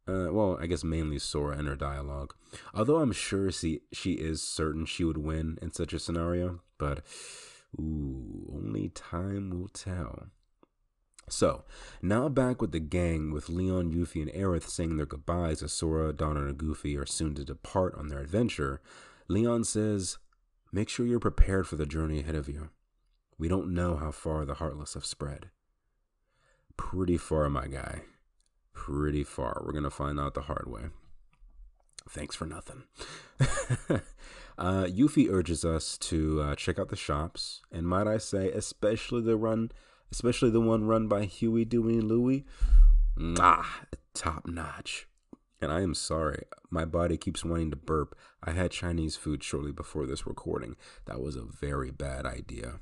uh, 0.05 0.27
well, 0.29 0.57
I 0.61 0.67
guess 0.67 0.83
mainly 0.83 1.19
Sora 1.19 1.57
and 1.57 1.69
her 1.69 1.77
dialogue. 1.77 2.33
Although 2.73 2.97
I'm 2.97 3.13
sure 3.13 3.49
she, 3.49 3.79
she 3.93 4.15
is 4.15 4.41
certain 4.41 4.85
she 4.85 5.05
would 5.05 5.17
win 5.17 5.57
in 5.61 5.71
such 5.71 5.93
a 5.93 5.99
scenario, 5.99 6.59
but 6.77 7.01
ooh, 7.79 8.51
only 8.53 8.89
time 8.89 9.51
will 9.51 9.69
tell. 9.69 10.27
So, 11.29 11.63
now 12.01 12.27
back 12.27 12.61
with 12.61 12.73
the 12.73 12.81
gang, 12.81 13.31
with 13.31 13.47
Leon, 13.47 13.93
Yuffie, 13.93 14.21
and 14.21 14.31
Aerith 14.33 14.67
saying 14.67 14.97
their 14.97 15.05
goodbyes 15.05 15.63
as 15.63 15.71
Sora, 15.71 16.11
Donald, 16.11 16.45
and 16.45 16.57
Goofy 16.57 16.97
are 16.97 17.05
soon 17.05 17.35
to 17.35 17.45
depart 17.45 17.95
on 17.95 18.09
their 18.09 18.19
adventure, 18.19 18.81
Leon 19.29 19.63
says, 19.63 20.17
Make 20.73 20.89
sure 20.89 21.05
you're 21.05 21.19
prepared 21.21 21.67
for 21.67 21.77
the 21.77 21.85
journey 21.85 22.19
ahead 22.19 22.35
of 22.35 22.49
you. 22.49 22.69
We 23.39 23.47
don't 23.47 23.73
know 23.73 23.95
how 23.95 24.11
far 24.11 24.45
the 24.45 24.55
Heartless 24.55 24.93
have 24.93 25.05
spread. 25.05 25.49
Pretty 26.77 27.17
far, 27.17 27.49
my 27.49 27.67
guy. 27.67 28.01
Pretty 28.73 29.23
far. 29.23 29.63
We're 29.65 29.71
going 29.71 29.83
to 29.83 29.89
find 29.89 30.19
out 30.19 30.35
the 30.35 30.41
hard 30.41 30.67
way. 30.67 30.89
Thanks 32.07 32.35
for 32.35 32.45
nothing. 32.45 32.83
uh, 34.57 34.85
Yuffie 34.85 35.31
urges 35.31 35.65
us 35.65 35.97
to 35.97 36.41
uh, 36.41 36.55
check 36.55 36.77
out 36.77 36.89
the 36.89 36.95
shops, 36.95 37.61
and 37.71 37.87
might 37.87 38.07
I 38.07 38.17
say, 38.17 38.51
especially 38.51 39.21
the 39.21 39.35
run 39.35 39.71
especially 40.11 40.49
the 40.49 40.61
one 40.61 40.85
run 40.85 41.07
by 41.07 41.25
Huey, 41.25 41.65
Dewey, 41.65 41.95
and 41.95 42.07
Louie. 42.07 42.45
Ah, 43.37 43.81
top 44.13 44.47
notch. 44.47 45.07
And 45.61 45.71
I 45.71 45.81
am 45.81 45.93
sorry, 45.93 46.43
my 46.69 46.85
body 46.85 47.17
keeps 47.17 47.43
wanting 47.43 47.69
to 47.71 47.75
burp. 47.75 48.17
I 48.41 48.51
had 48.51 48.71
Chinese 48.71 49.17
food 49.17 49.43
shortly 49.43 49.73
before 49.73 50.05
this 50.05 50.25
recording. 50.25 50.77
That 51.05 51.19
was 51.19 51.35
a 51.35 51.43
very 51.43 51.91
bad 51.91 52.25
idea. 52.25 52.79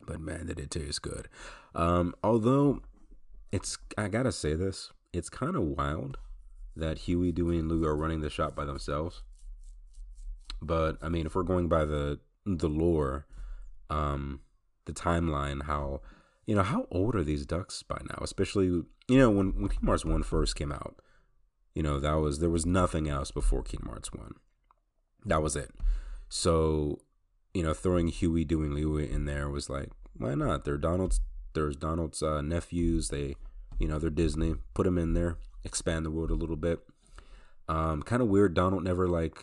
But 0.00 0.20
man, 0.20 0.46
did 0.46 0.58
it 0.58 0.70
taste 0.70 1.02
good. 1.02 1.28
Um, 1.74 2.14
although 2.22 2.80
it's, 3.52 3.78
I 3.96 4.08
gotta 4.08 4.32
say 4.32 4.54
this, 4.54 4.92
it's 5.12 5.30
kind 5.30 5.56
of 5.56 5.62
wild 5.62 6.18
that 6.76 6.98
Huey, 7.00 7.32
Dewey, 7.32 7.58
and 7.58 7.68
Louie 7.68 7.86
are 7.86 7.96
running 7.96 8.20
the 8.20 8.30
shop 8.30 8.54
by 8.56 8.64
themselves. 8.64 9.22
But 10.60 10.98
I 11.00 11.08
mean, 11.08 11.26
if 11.26 11.34
we're 11.34 11.42
going 11.42 11.68
by 11.68 11.84
the 11.84 12.20
the 12.46 12.68
lore, 12.68 13.26
um, 13.88 14.40
the 14.84 14.92
timeline, 14.92 15.64
how 15.64 16.00
you 16.46 16.54
know, 16.54 16.62
how 16.62 16.86
old 16.90 17.14
are 17.14 17.24
these 17.24 17.46
ducks 17.46 17.82
by 17.82 18.00
now? 18.08 18.18
Especially, 18.20 18.66
you 18.66 19.18
know, 19.18 19.30
when, 19.30 19.50
when 19.60 19.70
Hearts 19.84 20.04
1 20.04 20.22
first 20.22 20.56
came 20.56 20.72
out, 20.72 20.96
you 21.74 21.82
know, 21.82 21.98
that 22.00 22.14
was, 22.14 22.38
there 22.38 22.50
was 22.50 22.66
nothing 22.66 23.08
else 23.08 23.30
before 23.30 23.62
Kingdom 23.62 23.88
Hearts 23.88 24.12
1. 24.12 24.34
That 25.24 25.42
was 25.42 25.56
it. 25.56 25.70
So, 26.28 27.00
you 27.54 27.62
know, 27.62 27.72
throwing 27.72 28.08
Huey, 28.08 28.44
Dewey, 28.44 28.68
Louie 28.68 29.10
in 29.10 29.24
there 29.24 29.48
was 29.48 29.70
like, 29.70 29.90
why 30.16 30.34
not? 30.34 30.64
They're 30.64 30.76
Donald's, 30.76 31.20
there's 31.54 31.76
Donald's 31.76 32.22
uh, 32.22 32.42
nephews. 32.42 33.08
They, 33.08 33.36
you 33.78 33.88
know, 33.88 33.98
they're 33.98 34.10
Disney. 34.10 34.56
Put 34.74 34.84
them 34.84 34.98
in 34.98 35.14
there, 35.14 35.38
expand 35.64 36.04
the 36.04 36.10
world 36.10 36.30
a 36.30 36.34
little 36.34 36.56
bit. 36.56 36.80
Um, 37.68 38.02
kind 38.02 38.20
of 38.20 38.28
weird. 38.28 38.54
Donald 38.54 38.82
never 38.82 39.08
like 39.08 39.38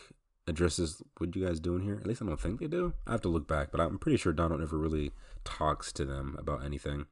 addresses 0.46 1.02
what 1.18 1.36
you 1.36 1.46
guys 1.46 1.60
doing 1.60 1.84
here. 1.84 1.96
At 1.96 2.06
least 2.06 2.22
I 2.22 2.26
don't 2.26 2.40
think 2.40 2.60
they 2.60 2.68
do. 2.68 2.94
I 3.08 3.12
have 3.12 3.22
to 3.22 3.30
look 3.30 3.48
back, 3.48 3.72
but 3.72 3.82
I'm 3.82 3.98
pretty 3.98 4.18
sure 4.18 4.34
Donald 4.34 4.60
never 4.60 4.78
really 4.78 5.12
talks 5.44 5.92
to 5.94 6.06
them 6.06 6.36
about 6.38 6.64
anything. 6.64 7.06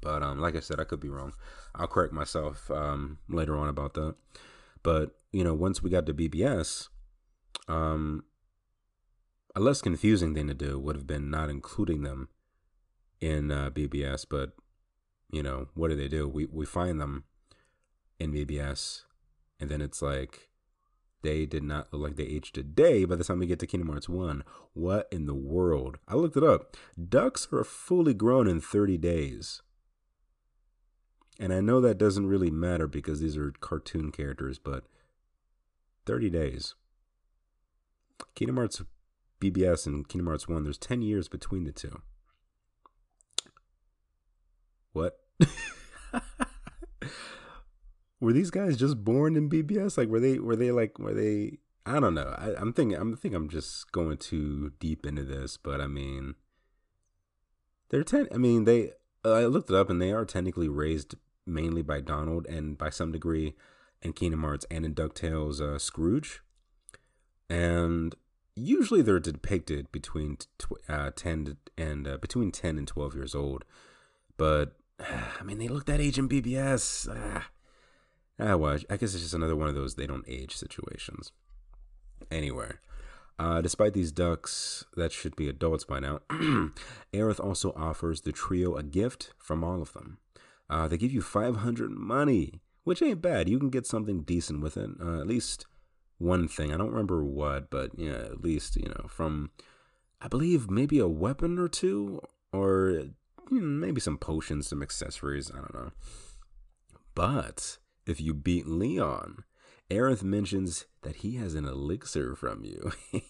But 0.00 0.22
um, 0.22 0.40
like 0.40 0.56
I 0.56 0.60
said, 0.60 0.80
I 0.80 0.84
could 0.84 1.00
be 1.00 1.08
wrong. 1.08 1.32
I'll 1.74 1.86
correct 1.86 2.12
myself 2.12 2.70
um, 2.70 3.18
later 3.28 3.56
on 3.56 3.68
about 3.68 3.94
that. 3.94 4.16
But 4.82 5.14
you 5.32 5.44
know, 5.44 5.54
once 5.54 5.82
we 5.82 5.90
got 5.90 6.06
to 6.06 6.14
BBS, 6.14 6.88
um, 7.68 8.24
a 9.54 9.60
less 9.60 9.82
confusing 9.82 10.34
thing 10.34 10.46
to 10.48 10.54
do 10.54 10.78
would 10.78 10.96
have 10.96 11.06
been 11.06 11.30
not 11.30 11.50
including 11.50 12.02
them 12.02 12.28
in 13.20 13.50
uh, 13.50 13.70
BBS. 13.70 14.26
But 14.28 14.52
you 15.30 15.42
know, 15.42 15.68
what 15.74 15.88
do 15.88 15.96
they 15.96 16.08
do? 16.08 16.28
We 16.28 16.46
we 16.46 16.66
find 16.66 17.00
them 17.00 17.24
in 18.18 18.32
BBS, 18.32 19.02
and 19.60 19.70
then 19.70 19.80
it's 19.80 20.02
like 20.02 20.48
they 21.22 21.46
did 21.46 21.62
not 21.62 21.92
look 21.92 22.02
like 22.02 22.16
they 22.16 22.24
aged 22.24 22.58
a 22.58 22.62
day 22.62 23.04
by 23.04 23.16
the 23.16 23.24
time 23.24 23.38
we 23.38 23.46
get 23.46 23.58
to 23.60 23.66
Kingdom 23.66 23.88
Hearts 23.88 24.08
1. 24.08 24.42
What 24.74 25.08
in 25.12 25.26
the 25.26 25.34
world? 25.34 25.98
I 26.08 26.16
looked 26.16 26.36
it 26.36 26.44
up. 26.44 26.76
Ducks 27.08 27.48
are 27.52 27.64
fully 27.64 28.12
grown 28.12 28.48
in 28.48 28.60
30 28.60 28.98
days. 28.98 29.62
And 31.38 31.52
I 31.52 31.60
know 31.60 31.80
that 31.80 31.98
doesn't 31.98 32.26
really 32.26 32.50
matter 32.50 32.86
because 32.86 33.20
these 33.20 33.36
are 33.36 33.52
cartoon 33.60 34.10
characters, 34.10 34.58
but 34.58 34.84
30 36.06 36.30
days. 36.30 36.74
Kingdom 38.34 38.56
Hearts 38.56 38.82
BBS 39.42 39.86
and 39.86 40.06
Kingdom 40.08 40.28
Hearts 40.28 40.48
1, 40.48 40.62
there's 40.62 40.78
10 40.78 41.02
years 41.02 41.28
between 41.28 41.64
the 41.64 41.72
two. 41.72 42.00
What? 44.92 45.18
were 48.20 48.32
these 48.32 48.50
guys 48.50 48.76
just 48.76 49.02
born 49.02 49.34
in 49.36 49.50
BBS? 49.50 49.98
Like, 49.98 50.08
were 50.08 50.20
they, 50.20 50.38
were 50.38 50.54
they 50.54 50.70
like, 50.70 50.98
were 50.98 51.14
they, 51.14 51.58
I 51.84 51.98
don't 51.98 52.14
know. 52.14 52.34
I, 52.38 52.60
am 52.60 52.72
thinking, 52.72 52.96
I'm 52.96 53.16
thinking 53.16 53.36
I'm 53.36 53.48
just 53.48 53.90
going 53.90 54.18
too 54.18 54.72
deep 54.78 55.04
into 55.04 55.24
this, 55.24 55.56
but 55.56 55.80
I 55.80 55.88
mean, 55.88 56.34
they're 57.88 58.04
10, 58.04 58.28
I 58.32 58.36
mean, 58.36 58.64
they, 58.64 58.92
uh, 59.24 59.32
I 59.32 59.46
looked 59.46 59.70
it 59.70 59.76
up 59.76 59.90
and 59.90 60.00
they 60.00 60.12
are 60.12 60.24
technically 60.24 60.68
raised 60.68 61.16
mainly 61.46 61.82
by 61.82 62.00
Donald 62.00 62.46
and 62.46 62.78
by 62.78 62.90
some 62.90 63.10
degree 63.10 63.54
in 64.02 64.12
Kingdom 64.12 64.42
Hearts 64.42 64.66
and 64.70 64.84
in 64.84 64.94
DuckTales 64.94 65.60
uh, 65.60 65.78
Scrooge. 65.78 66.42
And 67.50 68.14
usually 68.54 69.02
they're 69.02 69.20
depicted 69.20 69.90
between 69.92 70.36
tw- 70.58 70.72
uh, 70.88 71.10
10 71.14 71.56
and 71.76 72.06
uh, 72.06 72.18
between 72.18 72.50
10 72.50 72.78
and 72.78 72.86
12 72.86 73.14
years 73.14 73.34
old. 73.34 73.64
But 74.36 74.76
I 75.00 75.42
mean, 75.44 75.58
they 75.58 75.68
look 75.68 75.86
that 75.86 76.00
age 76.00 76.18
in 76.18 76.28
BBS. 76.28 77.08
Ah, 77.10 77.50
ah, 78.38 78.56
well, 78.56 78.78
I 78.90 78.96
guess 78.96 79.14
it's 79.14 79.22
just 79.22 79.34
another 79.34 79.56
one 79.56 79.68
of 79.68 79.74
those 79.74 79.94
they 79.94 80.06
don't 80.06 80.24
age 80.28 80.56
situations. 80.56 81.32
Anyway, 82.30 82.72
uh, 83.38 83.60
despite 83.60 83.94
these 83.94 84.12
ducks 84.12 84.84
that 84.96 85.12
should 85.12 85.36
be 85.36 85.48
adults 85.48 85.84
by 85.84 86.00
now, 86.00 86.20
Aerith 87.12 87.40
also 87.40 87.72
offers 87.76 88.20
the 88.20 88.32
trio 88.32 88.76
a 88.76 88.82
gift 88.82 89.32
from 89.38 89.64
all 89.64 89.82
of 89.82 89.92
them. 89.92 90.18
Uh, 90.70 90.88
they 90.88 90.96
give 90.96 91.12
you 91.12 91.20
500 91.20 91.90
money, 91.90 92.62
which 92.84 93.02
ain't 93.02 93.20
bad. 93.20 93.48
You 93.48 93.58
can 93.58 93.68
get 93.68 93.86
something 93.86 94.22
decent 94.22 94.62
with 94.62 94.76
it. 94.76 94.90
Uh, 95.00 95.20
at 95.20 95.26
least 95.26 95.66
one 96.22 96.48
thing. 96.48 96.72
I 96.72 96.76
don't 96.76 96.90
remember 96.90 97.24
what, 97.24 97.68
but 97.68 97.90
yeah, 97.98 98.12
at 98.12 98.42
least, 98.42 98.76
you 98.76 98.88
know, 98.88 99.06
from, 99.08 99.50
I 100.20 100.28
believe, 100.28 100.70
maybe 100.70 100.98
a 100.98 101.08
weapon 101.08 101.58
or 101.58 101.68
two, 101.68 102.20
or 102.52 102.90
you 103.50 103.60
know, 103.60 103.66
maybe 103.66 104.00
some 104.00 104.18
potions, 104.18 104.68
some 104.68 104.82
accessories. 104.82 105.50
I 105.50 105.56
don't 105.56 105.74
know. 105.74 105.92
But 107.14 107.78
if 108.06 108.20
you 108.20 108.32
beat 108.32 108.66
Leon, 108.66 109.44
Aerith 109.90 110.22
mentions 110.22 110.86
that 111.02 111.16
he 111.16 111.36
has 111.36 111.54
an 111.54 111.66
elixir 111.66 112.34
from 112.34 112.64
you. 112.64 112.92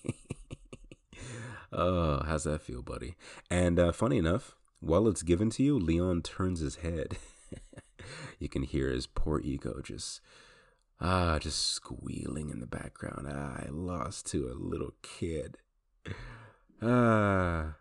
oh, 1.73 2.23
how's 2.25 2.45
that 2.45 2.63
feel, 2.63 2.83
buddy? 2.83 3.17
And 3.51 3.79
uh, 3.79 3.93
funny 3.93 4.19
enough, 4.19 4.55
while 4.81 5.09
it's 5.09 5.23
given 5.23 5.51
to 5.51 5.63
you, 5.63 5.79
Leon 5.79 6.23
turns 6.23 6.61
his 6.61 6.77
head. 6.77 7.17
you 8.39 8.49
can 8.49 8.63
hear 8.63 8.91
his 8.91 9.07
poor 9.07 9.41
ego 9.41 9.81
just 9.83 10.21
ah 11.03 11.39
just 11.39 11.61
squealing 11.61 12.49
in 12.51 12.61
the 12.61 12.67
background. 12.67 13.27
Ah, 13.29 13.57
I 13.59 13.69
lost 13.71 14.27
to 14.29 14.49
a 14.49 14.55
little 14.55 14.95
kid. 15.03 15.59
Ah. 16.81 17.75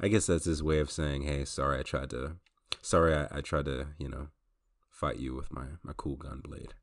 I 0.00 0.08
guess 0.08 0.26
that's 0.26 0.46
his 0.46 0.62
way 0.62 0.78
of 0.78 0.90
saying, 0.90 1.22
"Hey, 1.22 1.44
sorry, 1.44 1.78
I 1.80 1.82
tried 1.82 2.10
to, 2.10 2.36
sorry, 2.80 3.14
I, 3.14 3.28
I 3.30 3.40
tried 3.42 3.66
to, 3.66 3.88
you 3.98 4.08
know, 4.08 4.28
fight 4.88 5.18
you 5.18 5.34
with 5.34 5.52
my 5.52 5.66
my 5.82 5.92
cool 5.96 6.16
gun 6.16 6.40
blade." 6.42 6.74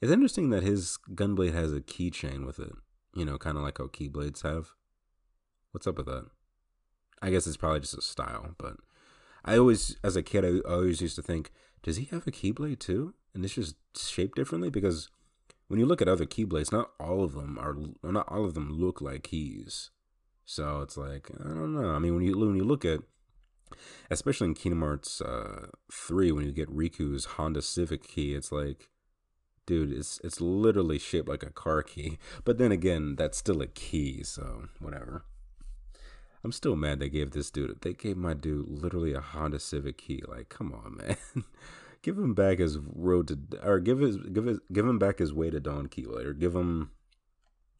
It's 0.00 0.12
interesting 0.12 0.50
that 0.50 0.62
his 0.62 0.98
gunblade 1.14 1.54
has 1.54 1.72
a 1.72 1.80
keychain 1.80 2.46
with 2.46 2.58
it, 2.58 2.72
you 3.14 3.24
know, 3.24 3.38
kind 3.38 3.56
of 3.56 3.62
like 3.62 3.78
how 3.78 3.86
keyblades 3.86 4.42
have. 4.42 4.74
What's 5.72 5.86
up 5.86 5.96
with 5.96 6.06
that? 6.06 6.26
I 7.22 7.30
guess 7.30 7.46
it's 7.46 7.56
probably 7.56 7.80
just 7.80 7.98
a 7.98 8.02
style, 8.02 8.54
but 8.58 8.76
I 9.44 9.56
always, 9.56 9.96
as 10.04 10.14
a 10.14 10.22
kid, 10.22 10.44
I 10.44 10.58
always 10.68 11.00
used 11.00 11.16
to 11.16 11.22
think, 11.22 11.52
does 11.82 11.96
he 11.96 12.04
have 12.06 12.26
a 12.26 12.30
keyblade 12.30 12.78
too? 12.78 13.14
And 13.34 13.44
it's 13.44 13.54
just 13.54 13.76
shaped 13.96 14.36
differently 14.36 14.70
because 14.70 15.10
when 15.68 15.78
you 15.78 15.86
look 15.86 16.02
at 16.02 16.08
other 16.08 16.26
keyblades, 16.26 16.72
not 16.72 16.90
all 16.98 17.22
of 17.22 17.34
them 17.34 17.58
are, 17.58 17.76
not 18.10 18.26
all 18.28 18.44
of 18.44 18.54
them 18.54 18.70
look 18.70 19.00
like 19.00 19.24
keys. 19.24 19.90
So 20.44 20.80
it's 20.80 20.96
like 20.96 21.30
I 21.38 21.48
don't 21.48 21.74
know. 21.74 21.90
I 21.90 21.98
mean, 21.98 22.14
when 22.14 22.24
you 22.24 22.38
when 22.38 22.56
you 22.56 22.64
look 22.64 22.84
at, 22.84 23.00
especially 24.10 24.48
in 24.48 24.54
Kingdom 24.54 24.80
Hearts 24.80 25.20
uh, 25.20 25.66
three, 25.92 26.32
when 26.32 26.46
you 26.46 26.52
get 26.52 26.74
Riku's 26.74 27.26
Honda 27.36 27.60
Civic 27.60 28.08
key, 28.08 28.34
it's 28.34 28.50
like, 28.50 28.88
dude, 29.66 29.92
it's 29.92 30.18
it's 30.24 30.40
literally 30.40 30.98
shaped 30.98 31.28
like 31.28 31.42
a 31.42 31.50
car 31.50 31.82
key. 31.82 32.18
But 32.44 32.56
then 32.56 32.72
again, 32.72 33.14
that's 33.14 33.36
still 33.36 33.60
a 33.60 33.66
key, 33.66 34.22
so 34.22 34.68
whatever. 34.80 35.24
I'm 36.42 36.52
still 36.52 36.76
mad 36.76 36.98
they 36.98 37.10
gave 37.10 37.32
this 37.32 37.50
dude. 37.50 37.82
They 37.82 37.92
gave 37.92 38.16
my 38.16 38.32
dude 38.32 38.68
literally 38.68 39.12
a 39.12 39.20
Honda 39.20 39.58
Civic 39.58 39.98
key. 39.98 40.22
Like, 40.26 40.48
come 40.48 40.72
on, 40.72 40.96
man. 40.96 41.16
give 42.08 42.16
him 42.16 42.32
back 42.32 42.58
his 42.58 42.78
road 42.78 43.28
to, 43.28 43.38
or 43.62 43.78
give 43.80 43.98
his 43.98 44.16
give 44.16 44.46
his 44.46 44.58
give 44.72 44.86
him 44.86 44.98
back 44.98 45.18
his 45.18 45.30
way 45.30 45.50
to 45.50 45.60
Dawn 45.60 45.88
key, 45.88 46.06
or 46.06 46.32
give 46.32 46.54
him 46.54 46.90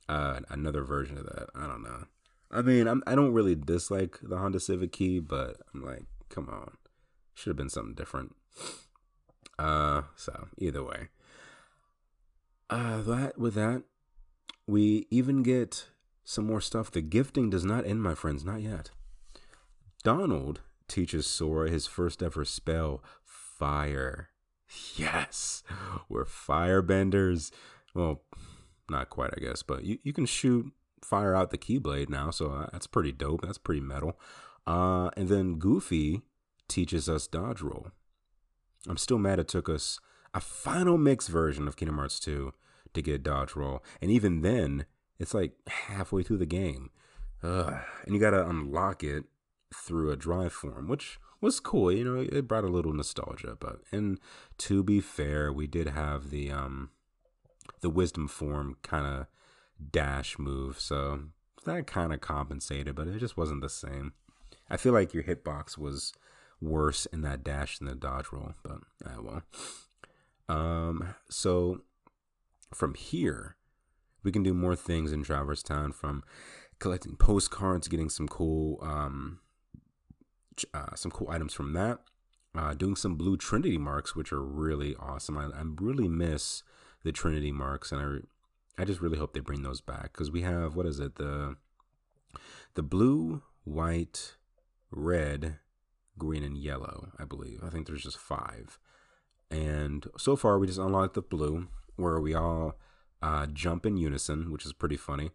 uh, 0.06 0.40
another 0.50 0.84
version 0.84 1.16
of 1.16 1.24
that. 1.24 1.48
I 1.54 1.66
don't 1.66 1.82
know. 1.82 2.04
I 2.50 2.60
mean, 2.60 2.86
I'm, 2.86 3.02
I 3.06 3.14
don't 3.14 3.32
really 3.32 3.54
dislike 3.54 4.18
the 4.22 4.36
Honda 4.36 4.60
Civic 4.60 4.92
key, 4.92 5.18
but 5.18 5.56
I'm 5.72 5.82
like, 5.82 6.04
come 6.28 6.50
on, 6.50 6.72
should 7.34 7.50
have 7.50 7.56
been 7.56 7.70
something 7.70 7.94
different. 7.94 8.36
Uh, 9.58 10.02
so 10.14 10.48
either 10.58 10.84
way, 10.84 11.08
uh, 12.68 13.00
that 13.00 13.38
with 13.38 13.54
that, 13.54 13.84
we 14.66 15.06
even 15.10 15.42
get 15.42 15.86
some 16.22 16.46
more 16.46 16.60
stuff. 16.60 16.90
The 16.90 17.00
gifting 17.00 17.48
does 17.48 17.64
not 17.64 17.86
end, 17.86 18.02
my 18.02 18.14
friends, 18.14 18.44
not 18.44 18.60
yet. 18.60 18.90
Donald 20.04 20.60
teaches 20.86 21.26
Sora 21.26 21.70
his 21.70 21.86
first 21.86 22.22
ever 22.22 22.44
spell, 22.44 23.02
fire. 23.58 24.30
Yes, 24.96 25.62
we're 26.08 26.24
firebenders. 26.24 27.50
Well, 27.94 28.22
not 28.90 29.10
quite, 29.10 29.30
I 29.36 29.40
guess, 29.40 29.62
but 29.62 29.84
you, 29.84 29.98
you 30.02 30.12
can 30.12 30.26
shoot 30.26 30.72
fire 31.02 31.34
out 31.34 31.50
the 31.50 31.58
Keyblade 31.58 32.08
now, 32.08 32.30
so 32.30 32.50
uh, 32.50 32.66
that's 32.72 32.86
pretty 32.86 33.12
dope. 33.12 33.42
That's 33.42 33.58
pretty 33.58 33.80
metal. 33.80 34.18
Uh, 34.66 35.10
and 35.16 35.28
then 35.28 35.58
Goofy 35.58 36.22
teaches 36.68 37.08
us 37.08 37.26
dodge 37.26 37.62
roll. 37.62 37.88
I'm 38.86 38.98
still 38.98 39.18
mad 39.18 39.38
it 39.38 39.48
took 39.48 39.68
us 39.68 39.98
a 40.34 40.40
final 40.40 40.98
mix 40.98 41.28
version 41.28 41.66
of 41.66 41.76
Kingdom 41.76 41.96
Hearts 41.96 42.20
2 42.20 42.52
to 42.94 43.02
get 43.02 43.22
dodge 43.22 43.56
roll. 43.56 43.82
And 44.02 44.10
even 44.10 44.42
then, 44.42 44.84
it's 45.18 45.34
like 45.34 45.54
halfway 45.66 46.22
through 46.22 46.38
the 46.38 46.46
game. 46.46 46.90
Ugh. 47.42 47.74
And 48.04 48.14
you 48.14 48.20
got 48.20 48.30
to 48.30 48.46
unlock 48.46 49.02
it 49.02 49.24
through 49.74 50.10
a 50.10 50.16
drive 50.16 50.52
form, 50.52 50.88
which 50.88 51.18
was 51.40 51.60
cool. 51.60 51.92
You 51.92 52.04
know, 52.04 52.20
it 52.20 52.48
brought 52.48 52.64
a 52.64 52.68
little 52.68 52.92
nostalgia. 52.92 53.56
But 53.58 53.80
and 53.92 54.18
to 54.58 54.82
be 54.82 55.00
fair, 55.00 55.52
we 55.52 55.66
did 55.66 55.88
have 55.88 56.30
the 56.30 56.50
um 56.50 56.90
the 57.80 57.90
wisdom 57.90 58.28
form 58.28 58.76
kind 58.82 59.06
of 59.06 59.26
dash 59.90 60.38
move, 60.38 60.80
so 60.80 61.20
that 61.64 61.86
kind 61.86 62.12
of 62.12 62.20
compensated, 62.20 62.94
but 62.94 63.06
it 63.06 63.18
just 63.18 63.36
wasn't 63.36 63.60
the 63.60 63.68
same. 63.68 64.12
I 64.70 64.76
feel 64.76 64.92
like 64.92 65.14
your 65.14 65.22
hitbox 65.22 65.78
was 65.78 66.12
worse 66.60 67.06
in 67.06 67.22
that 67.22 67.44
dash 67.44 67.78
than 67.78 67.88
the 67.88 67.94
dodge 67.94 68.26
roll, 68.32 68.54
but 68.62 68.78
ah 69.06 69.20
well. 69.22 69.42
Um, 70.48 71.14
so 71.28 71.82
from 72.72 72.94
here, 72.94 73.56
we 74.22 74.32
can 74.32 74.42
do 74.42 74.54
more 74.54 74.76
things 74.76 75.12
in 75.12 75.22
Traverse 75.22 75.62
Town 75.62 75.92
from 75.92 76.24
collecting 76.78 77.16
postcards, 77.16 77.88
getting 77.88 78.08
some 78.08 78.28
cool 78.28 78.78
um, 78.82 79.40
uh, 80.74 80.94
some 80.94 81.10
cool 81.10 81.30
items 81.30 81.54
from 81.54 81.72
that. 81.74 82.00
Uh, 82.54 82.74
doing 82.74 82.96
some 82.96 83.14
blue 83.14 83.36
Trinity 83.36 83.78
marks, 83.78 84.16
which 84.16 84.32
are 84.32 84.42
really 84.42 84.96
awesome. 84.98 85.36
I, 85.36 85.44
I 85.44 85.62
really 85.80 86.08
miss 86.08 86.62
the 87.04 87.12
Trinity 87.12 87.52
marks, 87.52 87.92
and 87.92 88.00
I 88.00 88.82
I 88.82 88.84
just 88.84 89.00
really 89.00 89.18
hope 89.18 89.32
they 89.34 89.40
bring 89.40 89.62
those 89.62 89.80
back 89.80 90.12
because 90.12 90.30
we 90.30 90.42
have 90.42 90.74
what 90.74 90.86
is 90.86 90.98
it 90.98 91.16
the 91.16 91.56
the 92.74 92.82
blue, 92.82 93.42
white, 93.64 94.36
red, 94.90 95.56
green, 96.16 96.42
and 96.42 96.56
yellow. 96.56 97.12
I 97.18 97.24
believe. 97.24 97.62
I 97.62 97.70
think 97.70 97.86
there's 97.86 98.02
just 98.02 98.18
five, 98.18 98.78
and 99.50 100.06
so 100.16 100.34
far 100.34 100.58
we 100.58 100.66
just 100.66 100.78
unlocked 100.78 101.14
the 101.14 101.22
blue, 101.22 101.68
where 101.96 102.20
we 102.20 102.34
all 102.34 102.78
uh, 103.20 103.46
jump 103.46 103.84
in 103.84 103.96
unison, 103.96 104.50
which 104.50 104.64
is 104.64 104.72
pretty 104.72 104.96
funny. 104.96 105.30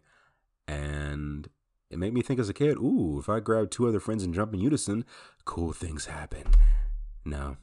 And 0.66 1.48
it 1.90 1.98
made 1.98 2.12
me 2.14 2.22
think 2.22 2.40
as 2.40 2.48
a 2.48 2.54
kid, 2.54 2.76
ooh, 2.78 3.18
if 3.20 3.28
I 3.28 3.40
grab 3.40 3.70
two 3.70 3.86
other 3.88 4.00
friends 4.00 4.22
and 4.22 4.34
jump 4.34 4.52
in 4.54 4.60
unison, 4.60 5.04
cool 5.44 5.72
things 5.72 6.06
happen. 6.06 6.44
No, 7.24 7.56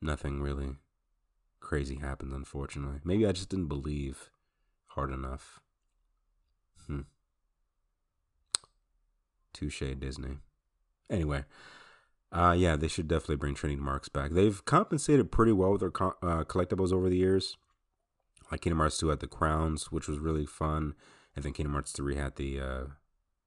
nothing 0.00 0.40
really 0.42 0.76
crazy 1.60 1.96
happens, 1.96 2.32
unfortunately. 2.32 3.00
Maybe 3.04 3.26
I 3.26 3.32
just 3.32 3.48
didn't 3.48 3.68
believe 3.68 4.30
hard 4.88 5.10
enough. 5.10 5.60
Hmm. 6.86 7.02
Touche, 9.52 9.82
Disney. 9.98 10.38
Anyway, 11.10 11.44
Uh, 12.30 12.54
yeah, 12.56 12.76
they 12.76 12.88
should 12.88 13.06
definitely 13.08 13.36
bring 13.36 13.54
Trinity 13.54 13.78
Marks 13.78 14.08
back. 14.08 14.30
They've 14.30 14.64
compensated 14.64 15.30
pretty 15.30 15.52
well 15.52 15.72
with 15.72 15.80
their 15.80 15.90
co- 15.90 16.16
uh, 16.22 16.44
collectibles 16.44 16.90
over 16.90 17.10
the 17.10 17.18
years. 17.18 17.58
Like 18.50 18.62
Kingdom 18.62 18.78
Hearts 18.78 18.96
2 18.96 19.08
had 19.08 19.20
the 19.20 19.26
crowns, 19.26 19.92
which 19.92 20.08
was 20.08 20.18
really 20.18 20.46
fun, 20.46 20.94
and 21.36 21.44
then 21.44 21.52
Kingdom 21.52 21.74
Hearts 21.74 21.92
3 21.92 22.16
had 22.16 22.36
the 22.36 22.58
uh, 22.58 22.84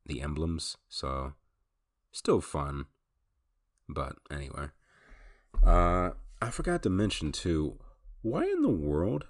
the 0.06 0.22
emblems. 0.22 0.78
So 0.90 1.34
still 2.12 2.42
fun. 2.42 2.86
But 3.88 4.16
anyway, 4.32 4.68
uh, 5.64 6.12
I 6.42 6.50
forgot 6.50 6.84
to 6.84 6.90
mention 6.90 7.32
too. 7.32 7.78
Why 8.22 8.44
in 8.44 8.62
the 8.62 8.70
world 8.70 9.26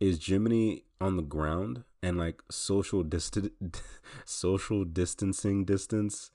is 0.00 0.24
Jiminy 0.24 0.84
on 1.00 1.16
the 1.16 1.22
ground 1.22 1.84
and 2.02 2.16
like 2.16 2.42
social 2.50 3.02
distant 3.02 3.52
social 4.24 4.84
distancing 4.84 5.64
distance 5.64 6.30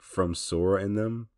from 0.00 0.34
Sora 0.34 0.82
and 0.82 0.96
them? 0.96 1.28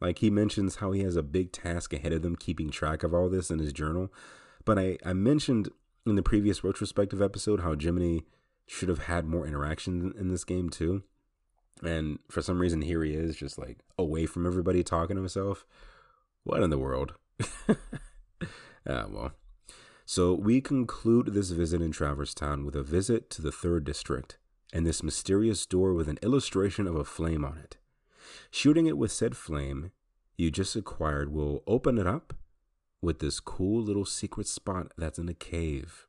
Like 0.00 0.18
he 0.18 0.30
mentions 0.30 0.76
how 0.76 0.92
he 0.92 1.02
has 1.02 1.16
a 1.16 1.22
big 1.22 1.52
task 1.52 1.92
ahead 1.92 2.12
of 2.12 2.22
them 2.22 2.36
keeping 2.36 2.70
track 2.70 3.02
of 3.02 3.12
all 3.12 3.28
this 3.28 3.50
in 3.50 3.58
his 3.58 3.72
journal. 3.72 4.12
But 4.64 4.78
I, 4.78 4.98
I 5.04 5.12
mentioned 5.12 5.68
in 6.06 6.14
the 6.14 6.22
previous 6.22 6.64
retrospective 6.64 7.20
episode 7.20 7.60
how 7.60 7.74
Jiminy 7.78 8.24
should 8.70 8.88
have 8.88 9.06
had 9.06 9.26
more 9.26 9.46
interaction 9.46 10.14
in 10.16 10.28
this 10.28 10.44
game 10.44 10.70
too. 10.70 11.02
And 11.82 12.20
for 12.30 12.40
some 12.40 12.60
reason 12.60 12.82
here 12.82 13.02
he 13.02 13.14
is 13.14 13.34
just 13.34 13.58
like 13.58 13.78
away 13.98 14.26
from 14.26 14.46
everybody 14.46 14.84
talking 14.84 15.16
to 15.16 15.22
himself. 15.22 15.66
What 16.44 16.62
in 16.62 16.70
the 16.70 16.78
world? 16.78 17.14
ah 17.68 19.06
well. 19.08 19.32
So 20.06 20.34
we 20.34 20.60
conclude 20.60 21.34
this 21.34 21.50
visit 21.50 21.82
in 21.82 21.90
Traverse 21.90 22.32
Town 22.32 22.64
with 22.64 22.76
a 22.76 22.82
visit 22.84 23.28
to 23.30 23.42
the 23.42 23.52
third 23.52 23.84
district 23.84 24.38
and 24.72 24.86
this 24.86 25.02
mysterious 25.02 25.66
door 25.66 25.92
with 25.92 26.08
an 26.08 26.18
illustration 26.22 26.86
of 26.86 26.94
a 26.94 27.04
flame 27.04 27.44
on 27.44 27.58
it. 27.58 27.76
Shooting 28.52 28.86
it 28.86 28.96
with 28.96 29.10
said 29.10 29.36
flame 29.36 29.90
you 30.36 30.50
just 30.52 30.76
acquired 30.76 31.32
will 31.32 31.64
open 31.66 31.98
it 31.98 32.06
up 32.06 32.34
with 33.02 33.18
this 33.18 33.40
cool 33.40 33.82
little 33.82 34.06
secret 34.06 34.46
spot 34.46 34.92
that's 34.96 35.18
in 35.18 35.28
a 35.28 35.34
cave. 35.34 36.06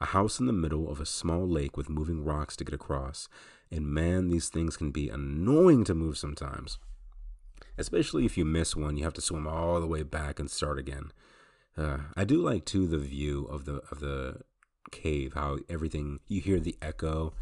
A 0.00 0.06
house 0.06 0.38
in 0.38 0.46
the 0.46 0.52
middle 0.52 0.90
of 0.90 1.00
a 1.00 1.06
small 1.06 1.46
lake 1.48 1.76
with 1.76 1.88
moving 1.88 2.24
rocks 2.24 2.56
to 2.56 2.64
get 2.64 2.74
across. 2.74 3.28
And 3.70 3.86
man, 3.86 4.28
these 4.28 4.48
things 4.48 4.76
can 4.76 4.90
be 4.90 5.08
annoying 5.08 5.84
to 5.84 5.94
move 5.94 6.16
sometimes. 6.16 6.78
Especially 7.76 8.24
if 8.24 8.38
you 8.38 8.44
miss 8.44 8.76
one, 8.76 8.96
you 8.96 9.04
have 9.04 9.14
to 9.14 9.20
swim 9.20 9.46
all 9.46 9.80
the 9.80 9.86
way 9.86 10.02
back 10.02 10.38
and 10.38 10.50
start 10.50 10.78
again. 10.78 11.12
Uh, 11.76 11.98
I 12.16 12.24
do 12.24 12.40
like 12.40 12.64
too 12.64 12.86
the 12.86 12.98
view 12.98 13.44
of 13.44 13.64
the 13.64 13.82
of 13.90 14.00
the 14.00 14.42
cave, 14.90 15.34
how 15.34 15.58
everything 15.68 16.20
you 16.26 16.40
hear 16.40 16.58
the 16.58 16.76
echo 16.82 17.34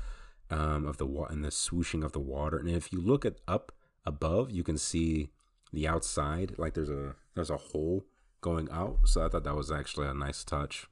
um, 0.51 0.87
of 0.87 0.99
the 0.99 1.07
water 1.07 1.33
and 1.33 1.45
the 1.45 1.49
swooshing 1.49 2.05
of 2.05 2.13
the 2.13 2.21
water. 2.21 2.59
And 2.59 2.69
if 2.69 2.93
you 2.93 3.01
look 3.01 3.25
at 3.25 3.39
up 3.49 3.73
above, 4.05 4.51
you 4.51 4.63
can 4.63 4.79
see 4.79 5.31
the 5.73 5.89
outside, 5.89 6.55
like 6.59 6.75
there's 6.75 6.91
a 6.91 7.15
there's 7.35 7.51
a 7.51 7.57
hole 7.57 8.05
going 8.41 8.69
out. 8.71 9.01
So 9.05 9.25
I 9.25 9.29
thought 9.29 9.45
that 9.45 9.57
was 9.57 9.71
actually 9.71 10.07
a 10.07 10.15
nice 10.15 10.45
touch. 10.45 10.87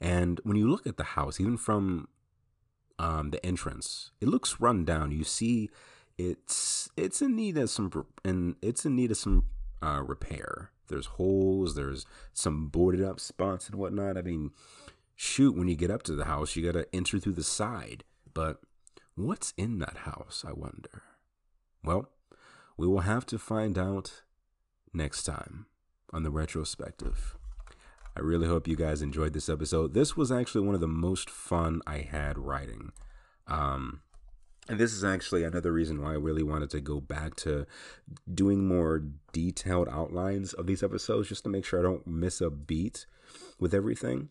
And 0.00 0.40
when 0.44 0.56
you 0.56 0.68
look 0.70 0.86
at 0.86 0.96
the 0.96 1.04
house, 1.04 1.40
even 1.40 1.56
from 1.56 2.08
um, 2.98 3.30
the 3.30 3.44
entrance, 3.44 4.10
it 4.20 4.28
looks 4.28 4.60
run 4.60 4.84
down. 4.84 5.12
You 5.12 5.24
see, 5.24 5.70
it's 6.16 6.88
it's 6.96 7.22
in 7.22 7.36
need 7.36 7.56
of 7.56 7.70
some 7.70 7.90
and 8.24 8.56
it's 8.62 8.84
in 8.84 8.96
need 8.96 9.10
of 9.10 9.16
some 9.16 9.44
uh, 9.82 10.02
repair. 10.04 10.70
There's 10.88 11.06
holes. 11.06 11.74
There's 11.74 12.06
some 12.32 12.68
boarded 12.68 13.02
up 13.02 13.20
spots 13.20 13.68
and 13.68 13.76
whatnot. 13.76 14.16
I 14.16 14.22
mean, 14.22 14.50
shoot, 15.14 15.56
when 15.56 15.68
you 15.68 15.76
get 15.76 15.90
up 15.90 16.02
to 16.04 16.14
the 16.14 16.24
house, 16.24 16.56
you 16.56 16.64
got 16.64 16.78
to 16.78 16.86
enter 16.94 17.18
through 17.18 17.34
the 17.34 17.44
side. 17.44 18.04
But 18.34 18.60
what's 19.14 19.52
in 19.56 19.78
that 19.78 19.98
house, 19.98 20.44
I 20.46 20.52
wonder? 20.52 21.02
Well, 21.84 22.08
we 22.76 22.86
will 22.86 23.00
have 23.00 23.26
to 23.26 23.38
find 23.38 23.78
out 23.78 24.22
next 24.92 25.24
time 25.24 25.66
on 26.12 26.22
the 26.22 26.30
retrospective. 26.30 27.37
I 28.18 28.20
really 28.20 28.48
hope 28.48 28.66
you 28.66 28.74
guys 28.74 29.00
enjoyed 29.00 29.32
this 29.32 29.48
episode. 29.48 29.94
This 29.94 30.16
was 30.16 30.32
actually 30.32 30.66
one 30.66 30.74
of 30.74 30.80
the 30.80 30.88
most 30.88 31.30
fun 31.30 31.80
I 31.86 31.98
had 31.98 32.36
writing. 32.36 32.90
Um, 33.46 34.00
and 34.68 34.78
this 34.80 34.92
is 34.92 35.04
actually 35.04 35.44
another 35.44 35.72
reason 35.72 36.02
why 36.02 36.10
I 36.10 36.16
really 36.16 36.42
wanted 36.42 36.68
to 36.70 36.80
go 36.80 37.00
back 37.00 37.36
to 37.36 37.64
doing 38.32 38.66
more 38.66 39.04
detailed 39.32 39.88
outlines 39.88 40.52
of 40.52 40.66
these 40.66 40.82
episodes 40.82 41.28
just 41.28 41.44
to 41.44 41.48
make 41.48 41.64
sure 41.64 41.78
I 41.78 41.84
don't 41.84 42.06
miss 42.08 42.40
a 42.40 42.50
beat 42.50 43.06
with 43.60 43.72
everything. 43.72 44.30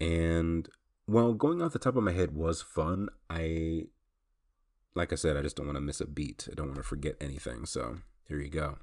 And 0.00 0.68
while 1.06 1.34
going 1.34 1.62
off 1.62 1.72
the 1.72 1.78
top 1.78 1.94
of 1.94 2.02
my 2.02 2.12
head 2.12 2.34
was 2.34 2.62
fun, 2.62 3.10
I, 3.30 3.84
like 4.96 5.12
I 5.12 5.16
said, 5.16 5.36
I 5.36 5.42
just 5.42 5.54
don't 5.54 5.66
want 5.66 5.76
to 5.76 5.80
miss 5.80 6.00
a 6.00 6.06
beat. 6.06 6.48
I 6.50 6.54
don't 6.54 6.66
want 6.66 6.78
to 6.78 6.82
forget 6.82 7.14
anything. 7.20 7.64
So 7.64 7.98
here 8.26 8.40
you 8.40 8.50
go. 8.50 8.78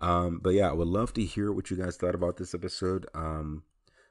Um, 0.00 0.40
but 0.42 0.50
yeah, 0.50 0.68
I 0.68 0.72
would 0.72 0.88
love 0.88 1.12
to 1.14 1.24
hear 1.24 1.52
what 1.52 1.70
you 1.70 1.76
guys 1.76 1.96
thought 1.96 2.14
about 2.14 2.36
this 2.36 2.54
episode. 2.54 3.06
Um, 3.14 3.62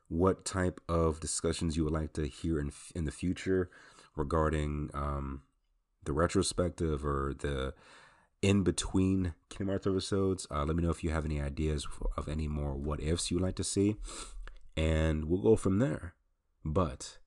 what 0.07 0.43
type 0.43 0.81
of 0.89 1.19
discussions 1.19 1.77
you 1.77 1.83
would 1.85 1.93
like 1.93 2.13
to 2.13 2.27
hear 2.27 2.59
in 2.59 2.71
in 2.95 3.05
the 3.05 3.11
future 3.11 3.69
regarding 4.15 4.89
um, 4.93 5.41
the 6.03 6.13
retrospective 6.13 7.05
or 7.05 7.33
the 7.37 7.73
in 8.41 8.63
between 8.63 9.33
Kingdom 9.49 9.69
Hearts 9.69 9.87
episodes. 9.87 10.47
Uh, 10.49 10.65
let 10.65 10.75
me 10.75 10.83
know 10.83 10.89
if 10.89 11.03
you 11.03 11.11
have 11.11 11.25
any 11.25 11.39
ideas 11.39 11.87
of 12.17 12.27
any 12.27 12.47
more 12.47 12.73
what 12.73 12.99
ifs 12.99 13.29
you'd 13.29 13.41
like 13.41 13.55
to 13.55 13.63
see 13.63 13.97
and 14.75 15.25
we'll 15.25 15.41
go 15.41 15.55
from 15.55 15.79
there. 15.79 16.13
But 16.63 17.17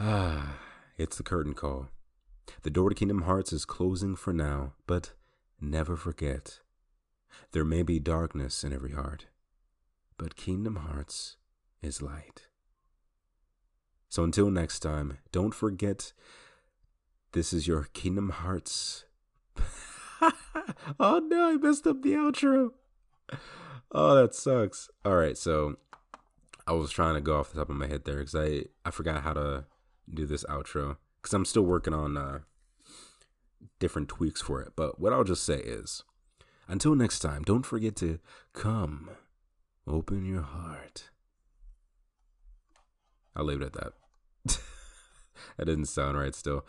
ah, 0.00 0.58
it's 0.98 1.16
the 1.16 1.22
curtain 1.22 1.54
call. 1.54 1.88
The 2.62 2.70
door 2.70 2.88
to 2.88 2.94
Kingdom 2.94 3.22
Hearts 3.22 3.52
is 3.52 3.64
closing 3.64 4.16
for 4.16 4.32
now, 4.32 4.74
but 4.86 5.12
never 5.60 5.96
forget 5.96 6.60
there 7.52 7.64
may 7.64 7.82
be 7.82 7.98
darkness 7.98 8.64
in 8.64 8.72
every 8.72 8.92
heart, 8.92 9.26
but 10.18 10.36
Kingdom 10.36 10.76
Hearts 10.76 11.36
is 11.82 12.02
light. 12.02 12.48
So 14.08 14.24
until 14.24 14.50
next 14.50 14.80
time, 14.80 15.18
don't 15.32 15.54
forget 15.54 16.12
this 17.32 17.52
is 17.52 17.66
your 17.66 17.84
Kingdom 17.92 18.30
Hearts. 18.30 19.04
oh 21.00 21.20
no, 21.26 21.50
I 21.50 21.56
messed 21.56 21.86
up 21.86 22.02
the 22.02 22.12
outro. 22.12 22.70
Oh, 23.92 24.14
that 24.14 24.34
sucks. 24.34 24.88
All 25.04 25.16
right, 25.16 25.36
so 25.36 25.76
I 26.66 26.72
was 26.72 26.90
trying 26.90 27.14
to 27.14 27.20
go 27.20 27.38
off 27.38 27.52
the 27.52 27.58
top 27.58 27.70
of 27.70 27.76
my 27.76 27.86
head 27.86 28.04
there 28.04 28.18
because 28.18 28.34
I 28.34 28.64
I 28.84 28.90
forgot 28.90 29.22
how 29.22 29.34
to 29.34 29.64
do 30.12 30.26
this 30.26 30.44
outro 30.44 30.96
because 31.20 31.34
I'm 31.34 31.44
still 31.44 31.64
working 31.64 31.94
on 31.94 32.16
uh, 32.16 32.38
different 33.78 34.08
tweaks 34.08 34.40
for 34.40 34.62
it. 34.62 34.72
But 34.76 35.00
what 35.00 35.12
I'll 35.12 35.24
just 35.24 35.44
say 35.44 35.58
is, 35.58 36.04
until 36.68 36.94
next 36.94 37.20
time, 37.20 37.42
don't 37.42 37.66
forget 37.66 37.96
to 37.96 38.18
come, 38.52 39.10
open 39.86 40.24
your 40.24 40.42
heart. 40.42 41.10
I'll 43.34 43.44
leave 43.44 43.60
it 43.60 43.66
at 43.66 43.72
that. 43.74 43.92
that 45.56 45.66
didn't 45.66 45.86
sound 45.86 46.18
right 46.18 46.34
still. 46.34 46.64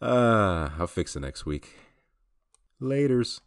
Uh, 0.00 0.70
I'll 0.78 0.86
fix 0.86 1.16
it 1.16 1.20
next 1.20 1.46
week. 1.46 1.76
Laters. 2.80 3.40